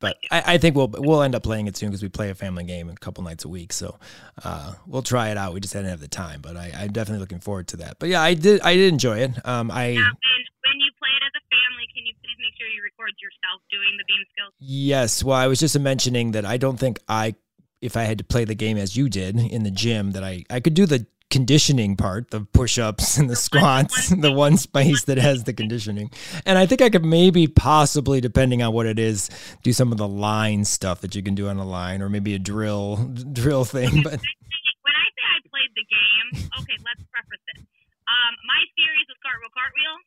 But 0.01 0.17
I, 0.31 0.55
I, 0.55 0.57
think 0.57 0.75
we'll 0.75 0.89
we'll 0.89 1.21
end 1.21 1.35
up 1.35 1.43
playing 1.43 1.67
it 1.67 1.77
soon 1.77 1.89
because 1.89 2.01
we 2.01 2.09
play 2.09 2.31
a 2.31 2.35
family 2.35 2.63
game 2.63 2.89
a 2.89 2.95
couple 2.95 3.23
nights 3.23 3.45
a 3.45 3.47
week. 3.47 3.71
So 3.71 3.97
uh, 4.43 4.73
we'll 4.87 5.03
try 5.03 5.29
it 5.29 5.37
out. 5.37 5.53
We 5.53 5.61
just 5.61 5.73
didn't 5.73 5.89
have 5.89 6.01
the 6.01 6.07
time, 6.09 6.41
but 6.41 6.57
I, 6.57 6.71
am 6.73 6.91
definitely 6.91 7.19
looking 7.19 7.39
forward 7.39 7.67
to 7.69 7.77
that. 7.77 7.97
But 7.99 8.09
yeah, 8.09 8.21
I 8.21 8.33
did 8.33 8.61
I 8.61 8.75
did 8.75 8.91
enjoy 8.91 9.19
it. 9.19 9.47
Um, 9.47 9.69
I 9.69 9.89
yeah, 9.89 9.99
when 10.01 10.79
you 10.79 10.91
play 10.97 11.09
it 11.15 11.23
as 11.23 11.31
a 11.37 11.43
family, 11.53 11.85
can 11.93 12.05
you 12.05 12.13
please 12.19 12.35
make 12.39 12.57
sure 12.57 12.67
you 12.67 12.81
record 12.83 13.13
yourself 13.21 13.61
doing 13.71 13.95
the 13.97 14.03
beam 14.07 14.25
skills? 14.33 14.53
Yes. 14.59 15.23
Well, 15.23 15.37
I 15.37 15.47
was 15.47 15.59
just 15.59 15.79
mentioning 15.79 16.31
that 16.31 16.45
I 16.45 16.57
don't 16.57 16.77
think 16.77 16.99
I, 17.07 17.35
if 17.81 17.95
I 17.95 18.03
had 18.03 18.17
to 18.17 18.23
play 18.23 18.45
the 18.45 18.55
game 18.55 18.77
as 18.77 18.97
you 18.97 19.07
did 19.07 19.39
in 19.39 19.63
the 19.63 19.71
gym, 19.71 20.11
that 20.11 20.23
I, 20.23 20.45
I 20.49 20.59
could 20.59 20.73
do 20.73 20.87
the 20.87 21.05
conditioning 21.31 21.95
part, 21.95 22.29
the 22.29 22.41
push 22.41 22.77
ups 22.77 23.17
and 23.17 23.29
the 23.29 23.35
squats, 23.35 24.09
the 24.15 24.31
one 24.31 24.57
space 24.57 25.05
that 25.05 25.17
has 25.17 25.45
the 25.45 25.53
conditioning. 25.53 26.11
And 26.45 26.57
I 26.57 26.65
think 26.65 26.81
I 26.81 26.89
could 26.89 27.05
maybe 27.05 27.47
possibly, 27.47 28.21
depending 28.21 28.61
on 28.61 28.73
what 28.73 28.85
it 28.85 28.99
is, 28.99 29.29
do 29.63 29.73
some 29.73 29.91
of 29.91 29.97
the 29.97 30.07
line 30.07 30.65
stuff 30.65 31.01
that 31.01 31.15
you 31.15 31.23
can 31.23 31.33
do 31.33 31.47
on 31.47 31.57
a 31.57 31.65
line 31.65 32.01
or 32.01 32.09
maybe 32.09 32.35
a 32.35 32.39
drill 32.39 32.97
drill 33.33 33.65
thing. 33.65 34.03
But 34.03 34.19
when 34.85 34.95
I 34.99 35.07
say 35.15 35.23
I 35.25 35.39
played 35.49 35.71
the 35.73 35.87
game, 35.87 36.27
okay, 36.61 36.77
let's 36.85 37.01
preface 37.09 37.45
it. 37.55 37.63
Um, 37.63 38.33
my 38.45 38.61
series 38.75 39.07
was 39.07 39.17
cartwheel 39.23 39.55
cartwheel, 39.55 39.97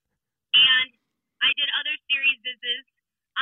and 0.52 0.88
I 1.40 1.50
did 1.56 1.68
other 1.80 1.96
series 2.06 2.34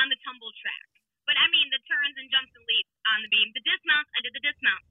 on 0.03 0.11
the 0.11 0.19
tumble 0.27 0.51
track. 0.59 0.89
But 1.23 1.39
I 1.39 1.47
mean 1.55 1.71
the 1.71 1.79
turns 1.87 2.19
and 2.19 2.27
jumps 2.33 2.51
and 2.51 2.65
leaps 2.67 2.93
on 3.15 3.23
the 3.23 3.31
beam. 3.31 3.55
The 3.55 3.63
dismounts, 3.63 4.11
I 4.19 4.21
did 4.27 4.35
the 4.35 4.43
dismount. 4.43 4.83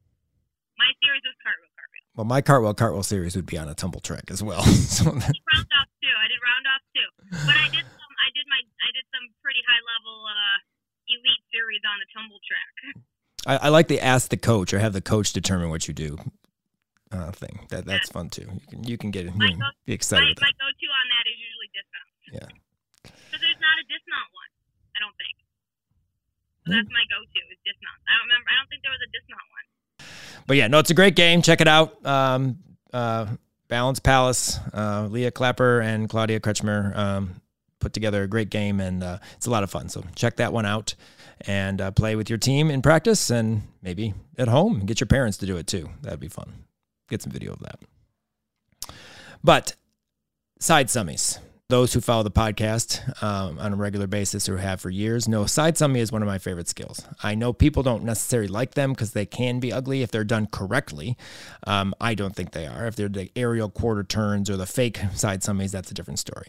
My 0.81 0.89
series 0.97 1.21
was 1.21 1.37
cartwheel 1.45 1.73
cartwheel. 1.77 2.05
Well, 2.17 2.25
my 2.25 2.41
cartwheel 2.41 2.73
cartwheel 2.73 3.05
series 3.05 3.37
would 3.37 3.45
be 3.45 3.57
on 3.61 3.69
a 3.69 3.77
tumble 3.77 4.01
track 4.01 4.33
as 4.33 4.41
well. 4.41 4.65
so 4.97 5.05
that... 5.13 5.33
round 5.53 5.71
off 5.77 5.89
too. 6.01 6.15
I 6.17 6.25
did 6.25 6.41
round 6.41 6.65
off 6.65 6.83
too. 6.89 7.09
But 7.45 7.57
I 7.61 7.67
did 7.69 7.85
some. 7.85 8.13
I 8.17 8.29
did 8.33 8.45
my. 8.49 8.61
I 8.81 8.89
did 8.97 9.05
some 9.13 9.25
pretty 9.45 9.61
high 9.69 9.83
level 9.93 10.25
uh, 10.25 10.57
elite 11.05 11.45
series 11.53 11.83
on 11.85 12.01
the 12.01 12.07
tumble 12.09 12.41
track. 12.41 12.73
I, 13.45 13.67
I 13.67 13.69
like 13.69 13.87
the 13.93 14.01
ask 14.01 14.33
the 14.33 14.41
coach 14.41 14.73
or 14.73 14.81
have 14.81 14.93
the 14.93 15.05
coach 15.05 15.33
determine 15.33 15.69
what 15.69 15.87
you 15.87 15.93
do 15.93 16.17
uh, 17.11 17.31
thing. 17.31 17.67
That 17.69 17.85
that's 17.85 18.09
fun 18.09 18.29
too. 18.29 18.49
You 18.49 18.65
can 18.69 18.79
you 18.83 18.97
can 18.97 19.11
get 19.11 19.27
it. 19.27 19.33
You 19.37 19.57
go, 19.57 19.69
be 19.85 19.93
excited. 19.93 20.33
My, 20.41 20.49
my 20.49 20.53
go-to 20.57 20.87
on 20.89 21.05
that 21.13 21.25
is 21.29 21.37
usually 21.37 21.69
dismount. 21.77 22.09
Yeah. 22.31 22.49
Because 23.05 23.41
there's 23.43 23.61
not 23.61 23.75
a 23.77 23.85
dismount 23.85 24.29
one. 24.33 24.51
I 24.95 24.99
don't 25.03 25.17
think. 25.19 25.35
So 26.65 26.77
that's 26.77 26.91
my 26.93 27.05
go-to 27.09 27.41
is 27.51 27.59
dismount. 27.65 27.99
I 28.07 28.17
don't 28.17 28.27
remember. 28.29 28.47
I 28.49 28.55
don't 28.61 28.69
think 28.69 28.81
there 28.85 28.93
was 28.93 29.03
a 29.03 29.11
dismount 29.11 29.47
one. 29.49 29.50
But 30.47 30.57
yeah, 30.57 30.67
no, 30.67 30.79
it's 30.79 30.89
a 30.89 30.95
great 30.95 31.15
game. 31.15 31.41
Check 31.41 31.61
it 31.61 31.67
out. 31.67 32.05
Um, 32.05 32.59
uh, 32.93 33.27
Balance 33.67 33.99
Palace, 33.99 34.59
uh, 34.73 35.07
Leah 35.09 35.31
Clapper 35.31 35.79
and 35.79 36.09
Claudia 36.09 36.41
Kretschmer 36.41 36.95
um, 36.95 37.41
put 37.79 37.93
together 37.93 38.23
a 38.23 38.27
great 38.27 38.49
game, 38.49 38.79
and 38.79 39.01
uh, 39.01 39.19
it's 39.37 39.47
a 39.47 39.49
lot 39.49 39.63
of 39.63 39.71
fun. 39.71 39.87
So 39.87 40.03
check 40.15 40.37
that 40.37 40.51
one 40.51 40.65
out 40.65 40.95
and 41.47 41.79
uh, 41.79 41.91
play 41.91 42.15
with 42.15 42.29
your 42.29 42.37
team 42.37 42.69
in 42.69 42.81
practice, 42.81 43.29
and 43.29 43.63
maybe 43.81 44.13
at 44.37 44.47
home 44.47 44.85
get 44.85 44.99
your 44.99 45.07
parents 45.07 45.37
to 45.37 45.45
do 45.45 45.57
it 45.57 45.67
too. 45.67 45.89
That'd 46.01 46.19
be 46.19 46.27
fun. 46.27 46.51
Get 47.09 47.21
some 47.21 47.31
video 47.31 47.53
of 47.53 47.59
that. 47.59 47.79
But 49.43 49.75
side 50.59 50.87
summies 50.87 51.39
those 51.71 51.93
who 51.93 52.01
follow 52.01 52.21
the 52.21 52.29
podcast 52.29 53.23
um, 53.23 53.57
on 53.57 53.71
a 53.71 53.75
regular 53.77 54.05
basis 54.05 54.49
or 54.49 54.57
have 54.57 54.81
for 54.81 54.89
years 54.89 55.25
know 55.25 55.45
side 55.45 55.75
summy 55.75 55.99
is 55.99 56.11
one 56.11 56.21
of 56.21 56.27
my 56.27 56.37
favorite 56.37 56.67
skills. 56.67 57.01
I 57.23 57.33
know 57.33 57.53
people 57.53 57.81
don't 57.81 58.03
necessarily 58.03 58.49
like 58.49 58.73
them 58.73 58.91
because 58.91 59.13
they 59.13 59.25
can 59.25 59.61
be 59.61 59.71
ugly 59.71 60.01
if 60.01 60.11
they're 60.11 60.25
done 60.25 60.47
correctly. 60.47 61.17
Um, 61.65 61.95
I 62.01 62.13
don't 62.13 62.35
think 62.35 62.51
they 62.51 62.67
are. 62.67 62.87
If 62.87 62.97
they're 62.97 63.07
the 63.07 63.31
aerial 63.37 63.69
quarter 63.69 64.03
turns 64.03 64.49
or 64.49 64.57
the 64.57 64.65
fake 64.65 64.99
side 65.13 65.43
summies, 65.43 65.71
that's 65.71 65.89
a 65.89 65.93
different 65.93 66.19
story. 66.19 66.47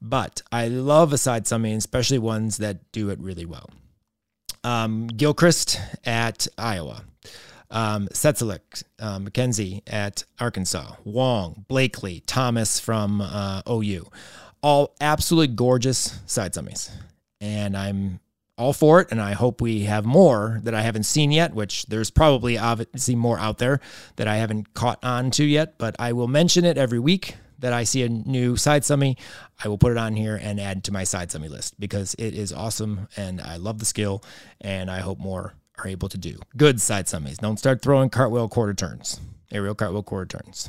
But 0.00 0.40
I 0.52 0.68
love 0.68 1.12
a 1.12 1.18
side 1.18 1.46
summy, 1.46 1.74
especially 1.74 2.18
ones 2.18 2.58
that 2.58 2.92
do 2.92 3.10
it 3.10 3.18
really 3.18 3.46
well. 3.46 3.70
Um, 4.62 5.08
Gilchrist 5.08 5.80
at 6.04 6.46
Iowa. 6.56 7.02
Um, 7.72 8.08
Setzelik, 8.08 8.82
uh, 8.98 9.20
McKenzie 9.20 9.82
at 9.86 10.24
Arkansas, 10.40 10.94
Wong, 11.04 11.64
Blakely, 11.68 12.20
Thomas 12.26 12.80
from 12.80 13.20
uh, 13.20 13.62
OU 13.68 14.10
all 14.62 14.94
absolutely 15.00 15.54
gorgeous 15.54 16.18
side 16.26 16.52
summies. 16.52 16.90
And 17.40 17.76
I'm 17.76 18.20
all 18.58 18.72
for 18.74 19.00
it. 19.00 19.08
And 19.10 19.20
I 19.20 19.32
hope 19.32 19.60
we 19.60 19.84
have 19.84 20.04
more 20.04 20.60
that 20.64 20.74
I 20.74 20.82
haven't 20.82 21.04
seen 21.04 21.32
yet, 21.32 21.54
which 21.54 21.86
there's 21.86 22.10
probably 22.10 22.58
obviously 22.58 23.14
more 23.14 23.38
out 23.38 23.58
there 23.58 23.80
that 24.16 24.28
I 24.28 24.36
haven't 24.36 24.74
caught 24.74 25.02
on 25.02 25.30
to 25.32 25.44
yet. 25.44 25.78
But 25.78 25.96
I 25.98 26.12
will 26.12 26.28
mention 26.28 26.64
it 26.64 26.76
every 26.76 26.98
week 26.98 27.36
that 27.58 27.72
I 27.72 27.84
see 27.84 28.02
a 28.02 28.08
new 28.08 28.56
side 28.56 28.82
summy. 28.82 29.16
I 29.62 29.68
will 29.68 29.78
put 29.78 29.92
it 29.92 29.98
on 29.98 30.14
here 30.14 30.38
and 30.40 30.60
add 30.60 30.84
to 30.84 30.92
my 30.92 31.04
side 31.04 31.30
summy 31.30 31.48
list 31.48 31.78
because 31.80 32.14
it 32.18 32.34
is 32.34 32.52
awesome 32.52 33.08
and 33.16 33.40
I 33.40 33.56
love 33.56 33.78
the 33.78 33.84
skill. 33.86 34.22
And 34.60 34.90
I 34.90 35.00
hope 35.00 35.18
more 35.18 35.54
are 35.78 35.88
able 35.88 36.08
to 36.10 36.18
do 36.18 36.38
good 36.56 36.80
side 36.80 37.06
summies. 37.06 37.38
Don't 37.38 37.58
start 37.58 37.80
throwing 37.80 38.10
cartwheel 38.10 38.48
quarter 38.48 38.74
turns, 38.74 39.20
aerial 39.50 39.74
cartwheel 39.74 40.02
quarter 40.02 40.38
turns. 40.38 40.68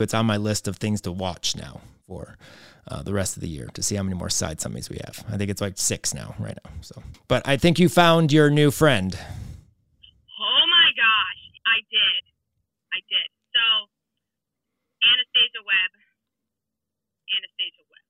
It's 0.00 0.14
on 0.14 0.26
my 0.26 0.36
list 0.36 0.68
of 0.68 0.76
things 0.76 1.00
to 1.02 1.12
watch 1.12 1.56
now 1.56 1.80
for 2.06 2.36
uh, 2.88 3.02
the 3.02 3.12
rest 3.12 3.36
of 3.36 3.40
the 3.40 3.48
year 3.48 3.68
to 3.74 3.82
see 3.82 3.96
how 3.96 4.02
many 4.02 4.16
more 4.16 4.30
side 4.30 4.58
summies 4.58 4.90
we 4.90 5.00
have. 5.04 5.24
I 5.30 5.36
think 5.36 5.50
it's 5.50 5.60
like 5.60 5.78
six 5.78 6.12
now, 6.12 6.34
right 6.38 6.56
now. 6.64 6.70
So, 6.80 7.02
but 7.28 7.42
I 7.46 7.56
think 7.56 7.78
you 7.78 7.88
found 7.88 8.32
your 8.32 8.50
new 8.50 8.70
friend. 8.70 9.16
Oh 9.16 10.64
my 10.68 10.88
gosh, 10.92 11.40
I 11.64 11.78
did, 11.88 12.22
I 12.92 13.00
did. 13.08 13.28
So, 13.56 13.64
Anastasia 15.00 15.62
Webb, 15.64 15.92
Anastasia 17.32 17.84
Webb. 17.88 18.06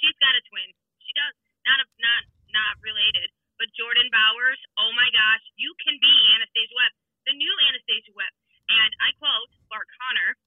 She's 0.00 0.16
got 0.20 0.32
a 0.32 0.42
twin. 0.48 0.72
She 1.04 1.12
does 1.12 1.36
not 1.68 1.78
a, 1.84 1.86
not 2.00 2.22
not 2.54 2.74
related, 2.80 3.28
but 3.60 3.68
Jordan 3.76 4.08
Bowers. 4.08 4.60
Oh 4.80 4.92
my 4.96 5.08
gosh, 5.12 5.44
you 5.60 5.76
can 5.84 6.00
be 6.00 6.14
Anastasia 6.32 6.72
Webb, 6.72 6.92
the 7.28 7.34
new 7.36 7.54
Anastasia 7.68 8.12
Webb. 8.16 8.32
And 8.72 8.92
I 9.04 9.12
quote 9.20 9.52
Bart 9.68 9.84
Conner. 10.00 10.40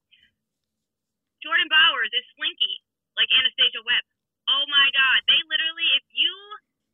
Jordan 1.46 1.69
Bowers 1.69 2.10
is 2.17 2.25
slinky 2.34 2.81
like 3.18 3.30
Anastasia 3.34 3.82
Webb. 3.82 4.06
Oh 4.48 4.64
my 4.70 4.88
God! 4.94 5.20
They 5.28 5.42
literally, 5.50 5.90
if 5.98 6.06
you 6.14 6.32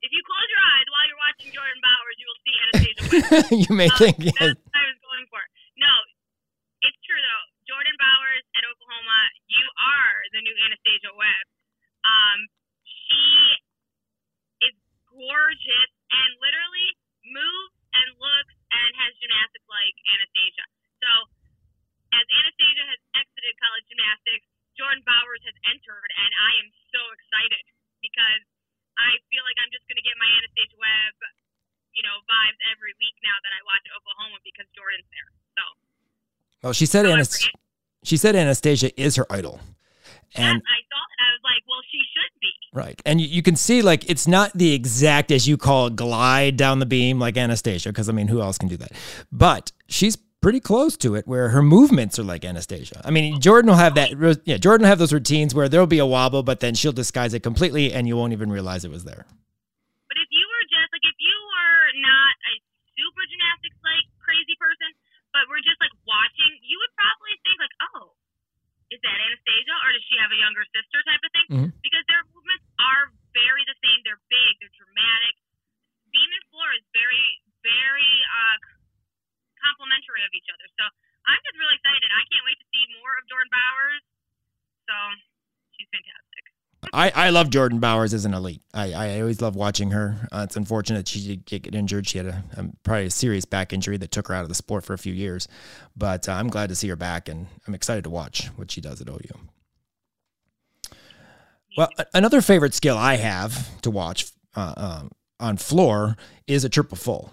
if 0.01 0.09
you 0.09 0.21
close 0.25 0.47
your 0.49 0.63
eyes 0.73 0.87
while 0.89 1.05
you're 1.05 1.23
watching 1.23 1.49
Jordan 1.53 1.79
Bowers, 1.83 2.15
you 2.17 2.25
will 2.25 2.41
see 2.43 2.55
Anastasia 2.63 3.01
Webb. 3.03 3.45
you 3.67 3.71
may 3.75 3.89
um, 3.91 3.99
think 3.99 4.15
yes. 4.19 4.35
That's 4.39 4.57
what 4.57 4.75
I 4.75 4.85
was 4.89 4.99
going 5.03 5.25
for. 5.29 5.43
No, 5.77 5.93
it's 6.83 6.99
true 7.05 7.19
though. 7.19 7.45
Jordan 7.63 7.95
Bowers 7.95 8.43
at 8.59 8.63
Oklahoma, 8.67 9.19
you 9.47 9.63
are 9.79 10.15
the 10.35 10.41
new 10.43 10.55
Anastasia 10.67 11.11
Webb. 11.15 11.45
Um, 12.03 12.39
she 12.83 13.23
is 14.67 14.75
gorgeous 15.07 15.91
and 16.11 16.29
literally 16.43 16.89
moves 17.23 17.75
and 17.95 18.07
looks 18.19 18.55
and 18.73 18.89
has 18.99 19.15
gymnastics 19.21 19.67
like 19.71 19.95
Anastasia. 20.11 20.65
So, 20.99 21.09
as 22.11 22.25
Anastasia 22.27 22.83
has 22.91 22.99
exited 23.15 23.53
college 23.63 23.85
gymnastics, 23.87 24.47
Jordan 24.77 25.05
Bowers 25.05 25.41
has 25.45 25.57
entered, 25.69 26.09
and 26.17 26.31
I 26.33 26.51
am 26.65 26.69
so 26.89 27.01
excited 27.13 27.65
because 28.01 28.43
I 28.97 29.17
feel 29.29 29.43
like 29.45 29.57
I'm 29.61 29.71
just 29.73 29.85
going 29.89 29.97
to 29.97 30.05
get 30.05 30.13
my 30.17 30.29
Anastasia 30.41 30.77
Webb, 30.77 31.17
you 31.93 32.03
know, 32.05 32.21
vibes 32.25 32.59
every 32.73 32.93
week 32.97 33.15
now 33.21 33.37
that 33.41 33.53
I 33.53 33.61
watch 33.65 33.85
Oklahoma 33.93 34.37
because 34.41 34.67
Jordan's 34.73 35.09
there. 35.13 35.29
So. 35.57 35.63
Well, 36.65 36.73
she 36.73 36.85
said 36.85 37.05
Anastasia. 37.05 37.53
She 38.03 38.17
said 38.17 38.35
Anastasia 38.35 38.89
is 38.99 39.15
her 39.15 39.25
idol. 39.29 39.61
And 40.35 40.57
I 40.57 40.79
thought 40.89 41.11
I 41.21 41.29
was 41.37 41.43
like, 41.43 41.63
well, 41.69 41.83
she 41.91 42.01
should 42.09 42.33
be. 42.41 42.51
Right. 42.73 43.01
And 43.05 43.21
you, 43.21 43.27
you 43.27 43.43
can 43.43 43.55
see 43.55 43.81
like 43.81 44.09
it's 44.09 44.27
not 44.27 44.51
the 44.53 44.73
exact 44.73 45.31
as 45.31 45.47
you 45.47 45.57
call 45.57 45.87
it 45.87 45.95
glide 45.95 46.57
down 46.57 46.79
the 46.79 46.85
beam 46.85 47.19
like 47.19 47.37
Anastasia 47.37 47.89
because 47.89 48.09
I 48.09 48.13
mean 48.13 48.27
who 48.27 48.41
else 48.41 48.57
can 48.57 48.67
do 48.67 48.77
that? 48.77 48.91
But 49.31 49.71
she's 49.87 50.17
pretty 50.43 50.59
close 50.59 50.99
to 50.99 51.15
it 51.15 51.23
where 51.23 51.49
her 51.55 51.63
movements 51.63 52.19
are 52.19 52.27
like 52.27 52.43
Anastasia. 52.43 52.99
I 53.07 53.09
mean, 53.15 53.39
Jordan 53.39 53.71
will 53.71 53.79
have 53.79 53.95
that. 53.95 54.11
Yeah, 54.43 54.59
Jordan 54.59 54.83
will 54.83 54.91
have 54.91 54.99
those 54.99 55.15
routines 55.15 55.55
where 55.55 55.71
there'll 55.71 55.87
be 55.87 56.03
a 56.03 56.05
wobble, 56.05 56.43
but 56.43 56.59
then 56.59 56.75
she'll 56.75 56.93
disguise 56.93 57.33
it 57.33 57.41
completely 57.41 57.95
and 57.95 58.05
you 58.05 58.19
won't 58.19 58.35
even 58.35 58.51
realize 58.51 58.83
it 58.83 58.91
was 58.91 59.07
there. 59.07 59.23
But 60.11 60.19
if 60.19 60.27
you 60.29 60.43
were 60.43 60.65
just 60.67 60.91
like, 60.91 61.05
if 61.07 61.17
you 61.17 61.37
were 61.47 61.83
not 62.03 62.33
a 62.51 62.53
super 62.91 63.23
gymnastics 63.31 63.79
like 63.87 64.05
crazy 64.19 64.53
person, 64.59 64.91
but 65.31 65.47
we're 65.47 65.63
just 65.63 65.79
like 65.79 65.95
watching, 66.03 66.51
you 66.61 66.75
would 66.77 66.93
probably 66.93 67.33
think 67.47 67.57
like, 67.63 67.75
oh, 67.95 68.13
is 68.91 68.99
that 69.01 69.17
Anastasia 69.17 69.75
or 69.79 69.89
does 69.95 70.05
she 70.11 70.19
have 70.21 70.29
a 70.29 70.37
younger 70.37 70.67
sister 70.69 70.99
type 71.07 71.23
of 71.23 71.31
thing? 71.33 71.47
Mm-hmm. 71.49 71.71
Because 71.81 72.03
their 72.11 72.21
movements 72.35 72.67
are 72.77 73.09
very 73.31 73.63
the 73.65 73.79
same. 73.79 74.03
They're 74.05 74.21
big, 74.29 74.51
they're 74.59 74.75
dramatic. 74.75 75.33
And 76.13 76.29
floor 76.53 76.69
is 76.77 76.85
very, 76.93 77.25
very 77.65 78.13
uh, 78.29 78.82
complementary 79.63 80.21
of 80.27 80.31
each 80.35 80.47
other. 80.51 80.67
So 80.75 80.83
I'm 81.25 81.41
just 81.41 81.57
really 81.57 81.75
excited. 81.79 82.09
I 82.11 82.23
can't 82.27 82.45
wait 82.45 82.59
to 82.59 82.67
see 82.69 82.83
more 82.99 83.13
of 83.15 83.23
Jordan 83.31 83.51
Bowers. 83.51 84.03
So 84.85 84.95
she's 85.79 85.89
fantastic. 85.89 86.43
I, 86.91 87.11
I 87.15 87.29
love 87.29 87.49
Jordan 87.49 87.79
Bowers 87.79 88.13
as 88.13 88.25
an 88.25 88.33
elite. 88.33 88.61
I, 88.73 88.91
I 88.91 89.19
always 89.21 89.41
love 89.41 89.55
watching 89.55 89.91
her. 89.91 90.27
Uh, 90.31 90.41
it's 90.43 90.57
unfortunate 90.57 91.07
she 91.07 91.37
did 91.37 91.45
get 91.45 91.73
injured. 91.73 92.07
She 92.07 92.17
had 92.17 92.27
a, 92.27 92.43
probably 92.83 93.05
a 93.05 93.11
serious 93.11 93.45
back 93.45 93.71
injury 93.71 93.97
that 93.97 94.11
took 94.11 94.27
her 94.27 94.33
out 94.33 94.43
of 94.43 94.49
the 94.49 94.55
sport 94.55 94.83
for 94.83 94.93
a 94.93 94.97
few 94.97 95.13
years. 95.13 95.47
But 95.95 96.27
uh, 96.27 96.33
I'm 96.33 96.49
glad 96.49 96.69
to 96.69 96.75
see 96.75 96.89
her 96.89 96.95
back, 96.95 97.29
and 97.29 97.47
I'm 97.67 97.73
excited 97.73 98.03
to 98.03 98.09
watch 98.09 98.47
what 98.57 98.69
she 98.69 98.81
does 98.81 98.99
at 98.99 99.07
OU. 99.07 99.19
Well, 101.77 101.89
another 102.13 102.41
favorite 102.41 102.73
skill 102.73 102.97
I 102.97 103.15
have 103.15 103.81
to 103.81 103.89
watch 103.89 104.31
uh, 104.55 104.73
um, 104.77 105.11
on 105.39 105.57
floor 105.57 106.17
is 106.47 106.63
a 106.63 106.69
triple 106.69 106.97
full. 106.97 107.31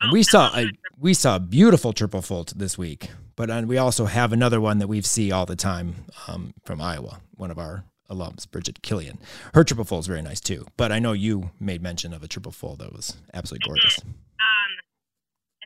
And 0.00 0.12
we 0.12 0.22
saw 0.22 0.54
a 0.54 0.70
we 0.98 1.12
saw 1.14 1.36
a 1.36 1.40
beautiful 1.40 1.92
triple 1.92 2.22
full 2.22 2.46
this 2.56 2.78
week, 2.78 3.10
but 3.36 3.50
uh, 3.50 3.62
we 3.66 3.76
also 3.76 4.06
have 4.06 4.32
another 4.32 4.60
one 4.60 4.78
that 4.78 4.88
we 4.88 5.02
see 5.02 5.30
all 5.30 5.44
the 5.44 5.56
time 5.56 6.06
um, 6.26 6.54
from 6.64 6.80
Iowa, 6.80 7.20
one 7.36 7.50
of 7.50 7.58
our 7.58 7.84
alums, 8.08 8.48
Bridget 8.48 8.80
Killian. 8.82 9.18
Her 9.52 9.64
triple 9.64 9.84
full 9.84 9.98
is 9.98 10.06
very 10.06 10.22
nice 10.22 10.40
too. 10.40 10.64
But 10.76 10.92
I 10.92 10.98
know 10.98 11.12
you 11.12 11.50
made 11.60 11.82
mention 11.82 12.14
of 12.14 12.22
a 12.22 12.28
triple 12.28 12.52
full 12.52 12.76
that 12.76 12.92
was 12.92 13.16
absolutely 13.34 13.66
gorgeous. 13.66 14.00
Um, 14.00 14.72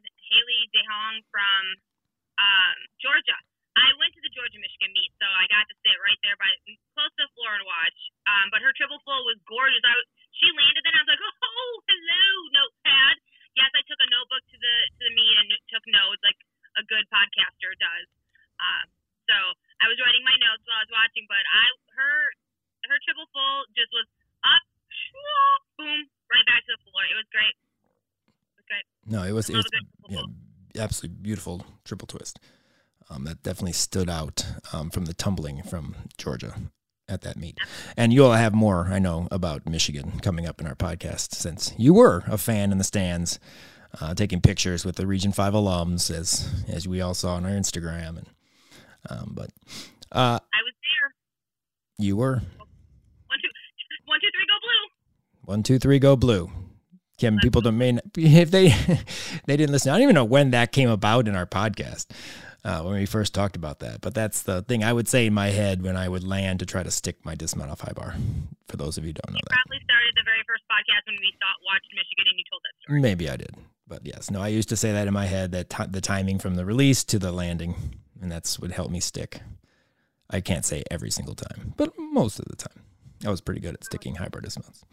Haley 0.02 0.62
de 0.72 0.82
Jong 0.82 1.22
from 1.30 1.62
um, 2.40 2.76
Georgia. 2.98 3.38
I 3.78 3.94
went 4.02 4.10
to 4.18 4.22
the 4.26 4.34
Georgia 4.34 4.58
Michigan 4.58 4.90
meet, 4.98 5.14
so 5.22 5.30
I 5.30 5.46
got 5.46 5.62
to 5.70 5.74
sit 5.86 5.94
right 6.02 6.18
there 6.26 6.34
by 6.42 6.50
close 6.98 7.12
to 7.14 7.22
the 7.22 7.30
floor 7.38 7.54
and 7.54 7.62
watch. 7.62 7.98
Um, 8.26 8.50
but 8.50 8.66
her 8.66 8.74
triple 8.74 8.98
full 9.06 9.22
was 9.30 9.38
gorgeous. 9.46 9.78
I 9.86 9.94
was, 9.94 10.06
she 10.34 10.50
landed, 10.50 10.82
and 10.90 10.94
I 10.96 11.00
was 11.06 11.10
like, 11.14 11.22
oh, 11.46 11.72
hello, 11.86 12.26
notepad. 12.50 13.14
Yes, 13.60 13.70
I 13.76 13.84
took 13.84 14.00
a 14.00 14.08
notebook 14.08 14.40
to 14.48 14.56
the 14.56 14.74
to 14.96 15.00
the 15.04 15.12
meet 15.12 15.36
and 15.36 15.46
took 15.68 15.84
notes 15.92 16.24
like 16.24 16.40
a 16.80 16.82
good 16.88 17.04
podcaster 17.12 17.76
does. 17.76 18.08
Um, 18.56 18.86
so 19.28 19.36
I 19.84 19.86
was 19.92 20.00
writing 20.00 20.24
my 20.24 20.32
notes 20.40 20.64
while 20.64 20.80
I 20.80 20.84
was 20.88 20.94
watching, 20.96 21.28
but 21.28 21.44
I 21.44 21.64
her 22.00 22.16
her 22.88 22.98
triple 23.04 23.28
full 23.36 23.68
just 23.76 23.92
was 23.92 24.08
up, 24.40 24.64
boom, 25.76 26.08
right 26.32 26.46
back 26.48 26.64
to 26.64 26.72
the 26.72 26.80
floor. 26.88 27.04
It 27.04 27.16
was 27.20 27.28
great. 27.28 27.52
It 27.52 28.56
was 28.56 28.66
great. 28.66 28.86
No, 29.04 29.20
it 29.28 29.36
was, 29.36 29.52
it 29.52 29.60
was 29.60 29.68
a 29.68 29.74
good 29.76 29.86
triple 30.08 30.32
yeah, 30.72 30.82
absolutely 30.82 31.20
beautiful 31.20 31.66
triple 31.84 32.08
twist. 32.08 32.40
Um, 33.10 33.24
that 33.24 33.42
definitely 33.42 33.76
stood 33.76 34.08
out 34.08 34.46
um, 34.72 34.88
from 34.88 35.06
the 35.06 35.14
tumbling 35.14 35.62
from 35.62 35.96
Georgia 36.16 36.54
at 37.10 37.22
that 37.22 37.36
meet. 37.36 37.58
And 37.96 38.12
you'll 38.12 38.32
have 38.32 38.54
more, 38.54 38.86
I 38.90 38.98
know, 38.98 39.28
about 39.30 39.68
Michigan 39.68 40.20
coming 40.20 40.46
up 40.46 40.60
in 40.60 40.66
our 40.66 40.74
podcast 40.76 41.34
since 41.34 41.74
you 41.76 41.92
were 41.92 42.22
a 42.26 42.38
fan 42.38 42.72
in 42.72 42.78
the 42.78 42.84
stands, 42.84 43.38
uh, 44.00 44.14
taking 44.14 44.40
pictures 44.40 44.84
with 44.84 44.96
the 44.96 45.06
Region 45.06 45.32
Five 45.32 45.52
alums, 45.54 46.10
as 46.10 46.64
as 46.68 46.86
we 46.88 47.00
all 47.00 47.14
saw 47.14 47.34
on 47.34 47.44
our 47.44 47.50
Instagram. 47.50 48.18
And 48.18 48.26
um, 49.08 49.32
but 49.34 49.50
uh, 50.12 50.38
I 50.40 50.60
was 50.64 50.74
there. 51.98 52.06
you 52.06 52.16
were 52.16 52.34
One, 52.34 53.38
two, 53.42 53.48
one, 54.06 54.20
two, 54.20 54.28
three, 54.32 54.46
go 54.46 54.58
blue. 54.62 55.52
one, 55.52 55.62
two, 55.62 55.78
three, 55.78 55.98
go 55.98 56.16
blue. 56.16 56.50
Kim, 57.18 57.38
people 57.42 57.60
don't 57.60 57.76
mean 57.76 58.00
if 58.16 58.50
they 58.50 58.68
they 59.46 59.56
didn't 59.56 59.72
listen. 59.72 59.90
I 59.90 59.94
don't 59.96 60.02
even 60.04 60.14
know 60.14 60.24
when 60.24 60.52
that 60.52 60.72
came 60.72 60.88
about 60.88 61.28
in 61.28 61.34
our 61.36 61.46
podcast 61.46 62.06
uh, 62.64 62.82
when 62.82 62.94
we 62.94 63.06
first 63.06 63.34
talked 63.34 63.56
about 63.56 63.80
that. 63.80 64.00
But 64.00 64.14
that's 64.14 64.42
the 64.42 64.62
thing 64.62 64.84
I 64.84 64.92
would 64.92 65.08
say 65.08 65.26
in 65.26 65.34
my 65.34 65.48
head 65.48 65.82
when 65.82 65.96
I 65.96 66.08
would 66.08 66.24
land 66.24 66.60
to 66.60 66.66
try 66.66 66.82
to 66.82 66.90
stick 66.90 67.24
my 67.24 67.34
dismount 67.34 67.70
off 67.70 67.80
high 67.80 67.92
bar. 67.92 68.14
For 68.68 68.76
those 68.76 68.98
of 68.98 69.04
you 69.04 69.08
who 69.08 69.14
don't 69.14 69.32
know 69.32 69.40
that, 69.42 69.56
Probably 69.64 69.82
started 69.84 70.14
the 70.16 70.22
very 70.24 70.42
first 70.46 70.62
podcast 70.70 71.06
when 71.06 71.16
we 71.20 71.32
saw 71.40 71.46
watched 71.66 71.90
Michigan 71.94 72.24
and 72.28 72.38
you 72.38 72.44
told 72.50 72.62
that 72.62 72.82
story. 72.82 73.00
maybe 73.00 73.28
I 73.30 73.36
did, 73.36 73.54
but 73.88 74.00
yes, 74.04 74.30
no, 74.30 74.40
I 74.40 74.48
used 74.48 74.68
to 74.68 74.76
say 74.76 74.92
that 74.92 75.06
in 75.08 75.14
my 75.14 75.26
head 75.26 75.52
that 75.52 75.70
ti 75.70 75.84
the 75.90 76.00
timing 76.00 76.38
from 76.38 76.54
the 76.56 76.64
release 76.64 77.02
to 77.04 77.18
the 77.18 77.32
landing, 77.32 77.74
and 78.20 78.30
that's 78.30 78.58
what 78.60 78.70
helped 78.72 78.92
me 78.92 79.00
stick. 79.00 79.40
I 80.28 80.40
can't 80.40 80.64
say 80.64 80.84
every 80.90 81.10
single 81.10 81.34
time, 81.34 81.74
but 81.76 81.92
most 81.98 82.38
of 82.38 82.44
the 82.46 82.54
time, 82.56 82.84
I 83.26 83.30
was 83.30 83.40
pretty 83.40 83.60
good 83.60 83.74
at 83.74 83.84
sticking 83.84 84.14
high 84.16 84.28
bar 84.28 84.40
dismounts. 84.40 84.84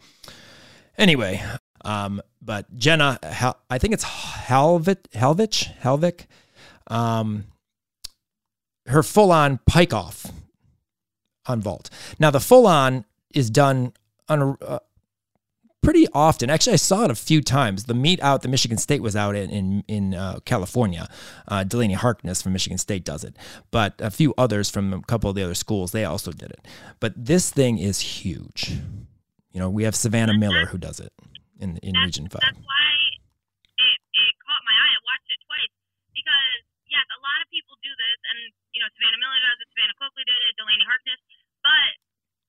Anyway, 0.96 1.40
um, 1.84 2.20
but 2.42 2.74
Jenna, 2.76 3.18
Hel- 3.22 3.60
I 3.70 3.78
think 3.78 3.94
it's 3.94 4.04
Helvit, 4.04 5.04
Helvich, 5.14 5.72
Helvik, 5.80 6.26
um, 6.88 7.44
her 8.88 9.02
full 9.02 9.32
on 9.32 9.58
pike 9.66 9.94
off 9.94 10.26
on 11.46 11.60
vault. 11.60 11.90
Now 12.18 12.30
the 12.30 12.40
full 12.40 12.66
on 12.66 13.04
is 13.34 13.50
done 13.50 13.92
on 14.28 14.42
a, 14.42 14.64
uh, 14.64 14.78
pretty 15.82 16.06
often. 16.12 16.50
Actually, 16.50 16.74
I 16.74 16.76
saw 16.76 17.04
it 17.04 17.10
a 17.10 17.14
few 17.14 17.40
times. 17.40 17.84
The 17.84 17.94
meet 17.94 18.20
out 18.22 18.42
that 18.42 18.48
Michigan 18.48 18.78
State 18.78 19.02
was 19.02 19.16
out 19.16 19.34
in 19.36 19.50
in, 19.50 19.84
in 19.88 20.14
uh, 20.14 20.40
California. 20.44 21.08
Uh, 21.46 21.64
Delaney 21.64 21.94
Harkness 21.94 22.42
from 22.42 22.52
Michigan 22.52 22.78
State 22.78 23.04
does 23.04 23.24
it, 23.24 23.36
but 23.70 23.94
a 23.98 24.10
few 24.10 24.34
others 24.36 24.68
from 24.68 24.92
a 24.92 25.00
couple 25.02 25.30
of 25.30 25.36
the 25.36 25.42
other 25.42 25.54
schools 25.54 25.92
they 25.92 26.04
also 26.04 26.32
did 26.32 26.50
it. 26.50 26.66
But 27.00 27.12
this 27.16 27.50
thing 27.50 27.78
is 27.78 28.00
huge. 28.00 28.76
You 29.52 29.60
know, 29.60 29.70
we 29.70 29.84
have 29.84 29.96
Savannah 29.96 30.36
Miller 30.36 30.66
who 30.66 30.78
does 30.78 31.00
it 31.00 31.12
in 31.58 31.78
in 31.78 31.92
That's, 31.94 32.04
Region 32.04 32.28
Five. 32.28 32.42
that's 32.42 32.58
why 32.60 32.84
it, 33.78 33.98
it 34.12 34.32
caught 34.44 34.62
my 34.68 34.76
eye. 34.76 34.92
I 34.92 35.00
watched 35.08 35.30
it 35.32 35.40
twice 35.48 35.72
because 36.12 36.60
yes, 36.92 37.06
a 37.08 37.20
lot 37.24 37.38
of 37.40 37.48
people 37.48 37.74
do 37.80 37.92
this, 37.96 38.18
and 38.28 38.40
you 38.78 38.86
know 38.86 38.90
Savannah 38.94 39.18
Miller 39.18 39.42
does 39.42 39.58
it, 39.58 39.66
Savannah 39.74 39.98
Coakley 39.98 40.22
did 40.22 40.38
it, 40.38 40.54
Delaney 40.54 40.86
Harkness, 40.86 41.18
but 41.66 41.90